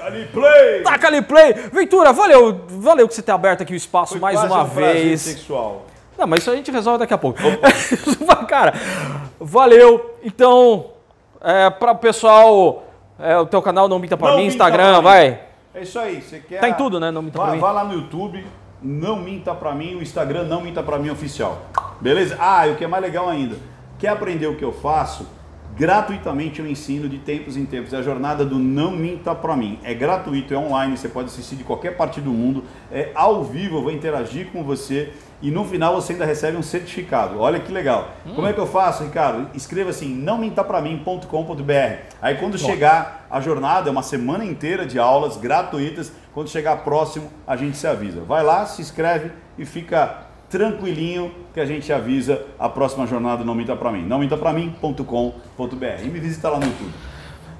Ali, 0.01 0.25
play! 0.27 0.81
Taca 0.81 1.07
ali 1.07 1.21
play. 1.21 1.51
Ventura, 1.73 2.13
valeu, 2.13 2.61
valeu 2.69 3.05
que 3.05 3.13
você 3.13 3.21
ter 3.21 3.33
aberto 3.33 3.63
aqui 3.63 3.73
o 3.73 3.75
espaço 3.75 4.13
Foi 4.13 4.21
mais 4.21 4.41
uma 4.41 4.61
um 4.63 4.65
vez. 4.65 5.19
sexual. 5.19 5.87
Não, 6.17 6.25
mas 6.25 6.39
isso 6.39 6.51
a 6.51 6.55
gente 6.55 6.71
resolve 6.71 6.99
daqui 6.99 7.13
a 7.13 7.17
pouco. 7.17 7.37
Cara, 8.47 8.73
valeu. 9.37 10.15
Então, 10.23 10.85
é, 11.41 11.69
para 11.69 11.91
o 11.91 11.97
pessoal, 11.97 12.85
é, 13.19 13.37
o 13.37 13.45
teu 13.45 13.61
canal 13.61 13.89
Não 13.89 13.99
Minta 13.99 14.15
Pra 14.15 14.29
Não 14.31 14.37
Mim, 14.37 14.45
Instagram, 14.45 14.89
Pra 14.91 14.97
Mim. 14.99 15.03
vai. 15.03 15.39
É 15.75 15.81
isso 15.81 15.99
aí. 15.99 16.21
Você 16.21 16.39
quer. 16.39 16.61
Tá 16.61 16.69
em 16.69 16.73
tudo, 16.75 16.97
né? 16.97 17.11
Não 17.11 17.21
Minta 17.21 17.37
Vá, 17.37 17.43
Pra 17.43 17.53
Mim. 17.55 17.59
vá 17.59 17.71
lá 17.73 17.83
no 17.83 17.93
YouTube, 17.93 18.45
não 18.81 19.21
minta 19.21 19.53
pra 19.53 19.75
mim, 19.75 19.95
o 19.95 20.01
Instagram 20.01 20.43
não 20.43 20.61
minta 20.61 20.81
pra 20.81 20.97
mim 20.97 21.09
oficial. 21.09 21.69
Beleza? 21.99 22.37
Ah, 22.39 22.67
e 22.67 22.71
o 22.71 22.75
que 22.75 22.83
é 22.83 22.87
mais 22.87 23.03
legal 23.03 23.27
ainda, 23.27 23.57
quer 23.97 24.09
aprender 24.09 24.47
o 24.47 24.55
que 24.55 24.63
eu 24.63 24.71
faço? 24.71 25.27
Gratuitamente 25.75 26.59
eu 26.59 26.67
ensino 26.67 27.07
de 27.07 27.19
tempos 27.19 27.55
em 27.55 27.65
tempos. 27.65 27.93
É 27.93 27.97
a 27.97 28.01
jornada 28.01 28.45
do 28.45 28.59
Não 28.59 28.91
Minta 28.91 29.33
Pra 29.33 29.55
Mim. 29.55 29.79
É 29.81 29.93
gratuito, 29.93 30.53
é 30.53 30.57
online, 30.57 30.97
você 30.97 31.07
pode 31.07 31.27
assistir 31.27 31.55
de 31.55 31.63
qualquer 31.63 31.95
parte 31.95 32.19
do 32.19 32.31
mundo. 32.31 32.65
É 32.91 33.11
ao 33.15 33.45
vivo, 33.45 33.77
eu 33.77 33.81
vou 33.83 33.91
interagir 33.91 34.51
com 34.51 34.61
você. 34.61 35.13
E 35.41 35.49
no 35.51 35.63
final 35.63 35.95
você 35.95 36.13
ainda 36.13 36.25
recebe 36.25 36.57
um 36.57 36.61
certificado. 36.61 37.39
Olha 37.39 37.59
que 37.59 37.71
legal. 37.71 38.09
Hum. 38.25 38.33
Como 38.35 38.47
é 38.47 38.53
que 38.53 38.59
eu 38.59 38.67
faço, 38.67 39.03
Ricardo? 39.03 39.49
Escreva 39.53 39.91
assim, 39.91 40.13
nãomintapramim.com.br. 40.15 41.73
Aí 42.21 42.35
quando 42.35 42.57
chegar 42.57 43.25
a 43.29 43.39
jornada, 43.39 43.89
é 43.89 43.91
uma 43.91 44.03
semana 44.03 44.43
inteira 44.43 44.85
de 44.85 44.99
aulas 44.99 45.37
gratuitas. 45.37 46.11
Quando 46.33 46.49
chegar 46.49 46.83
próximo, 46.83 47.29
a 47.47 47.55
gente 47.55 47.77
se 47.77 47.87
avisa. 47.87 48.21
Vai 48.21 48.43
lá, 48.43 48.65
se 48.65 48.81
inscreve 48.81 49.31
e 49.57 49.65
fica 49.65 50.27
tranquilinho 50.49 51.31
que 51.53 51.59
a 51.59 51.65
gente 51.65 51.91
avisa 51.93 52.45
a 52.57 52.67
próxima 52.67 53.05
jornada 53.05 53.43
Não 53.43 53.55
Minta 53.55 53.75
Pra 53.75 53.91
Mim. 53.91 54.05
nãomintapramim.com.br. 54.05 56.03
E 56.03 56.07
me 56.07 56.19
visita 56.19 56.49
lá 56.49 56.59
no 56.59 56.65
YouTube. 56.65 56.91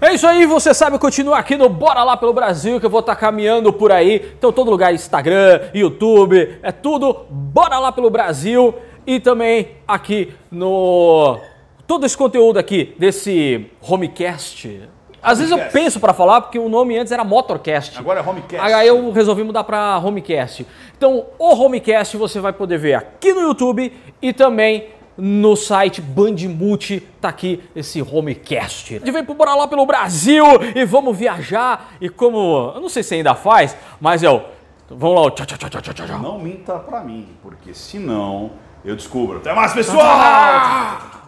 É 0.01 0.13
isso 0.13 0.25
aí, 0.25 0.45
você 0.45 0.73
sabe, 0.73 0.97
continua 0.97 1.37
aqui 1.37 1.57
no 1.57 1.67
Bora 1.67 2.03
Lá 2.03 2.15
pelo 2.15 2.31
Brasil, 2.31 2.79
que 2.79 2.85
eu 2.85 2.89
vou 2.89 3.01
estar 3.01 3.15
tá 3.15 3.19
caminhando 3.19 3.73
por 3.73 3.91
aí. 3.91 4.31
Então, 4.37 4.49
todo 4.49 4.71
lugar, 4.71 4.93
Instagram, 4.93 5.59
YouTube, 5.73 6.57
é 6.63 6.71
tudo 6.71 7.25
Bora 7.29 7.77
Lá 7.77 7.91
pelo 7.91 8.09
Brasil. 8.09 8.73
E 9.05 9.19
também 9.19 9.71
aqui 9.85 10.33
no. 10.49 11.37
Todo 11.85 12.05
esse 12.05 12.15
conteúdo 12.15 12.57
aqui 12.57 12.95
desse 12.97 13.69
Homecast, 13.81 14.87
às 15.21 15.39
vezes 15.39 15.51
eu 15.51 15.59
penso 15.69 15.99
para 15.99 16.13
falar, 16.13 16.41
porque 16.41 16.57
o 16.57 16.69
nome 16.69 16.97
antes 16.97 17.11
era 17.11 17.23
Motorcast. 17.23 17.99
Agora 17.99 18.21
é 18.21 18.23
Homecast. 18.23 18.73
Aí 18.73 18.87
eu 18.87 19.11
resolvi 19.11 19.43
mudar 19.43 19.63
para 19.65 19.97
Homecast. 19.97 20.65
Então, 20.97 21.25
o 21.37 21.53
Homecast 21.55 22.15
você 22.15 22.39
vai 22.39 22.53
poder 22.53 22.77
ver 22.77 22.93
aqui 22.93 23.33
no 23.33 23.41
YouTube 23.41 23.91
e 24.21 24.31
também 24.31 24.87
no 25.19 25.55
site 25.55 26.01
Bandmulti, 26.01 27.01
tá 27.21 27.29
aqui 27.29 27.61
esse 27.75 28.01
Homecast. 28.01 28.95
A 28.95 28.99
gente 28.99 29.11
vem 29.11 29.23
Bora 29.23 29.53
Lá 29.55 29.67
pelo 29.67 29.85
Brasil 29.85 30.45
e 30.75 30.85
vamos 30.85 31.17
viajar. 31.17 31.91
E 31.99 32.09
como, 32.09 32.73
eu 32.75 32.81
não 32.81 32.89
sei 32.89 33.03
se 33.03 33.15
ainda 33.15 33.35
faz, 33.35 33.75
mas 33.99 34.23
eu, 34.23 34.43
vamos 34.89 35.23
lá, 35.23 35.31
tchau, 35.31 35.45
tchau, 35.45 35.69
tchau, 35.69 35.81
tchau, 35.81 35.93
tchau. 35.93 36.19
Não 36.19 36.39
minta 36.39 36.79
pra 36.79 37.01
mim, 37.01 37.27
porque 37.41 37.73
senão 37.73 38.51
eu 38.83 38.95
descubro. 38.95 39.37
Até 39.37 39.53
mais, 39.53 39.73
pessoal! 39.73 41.19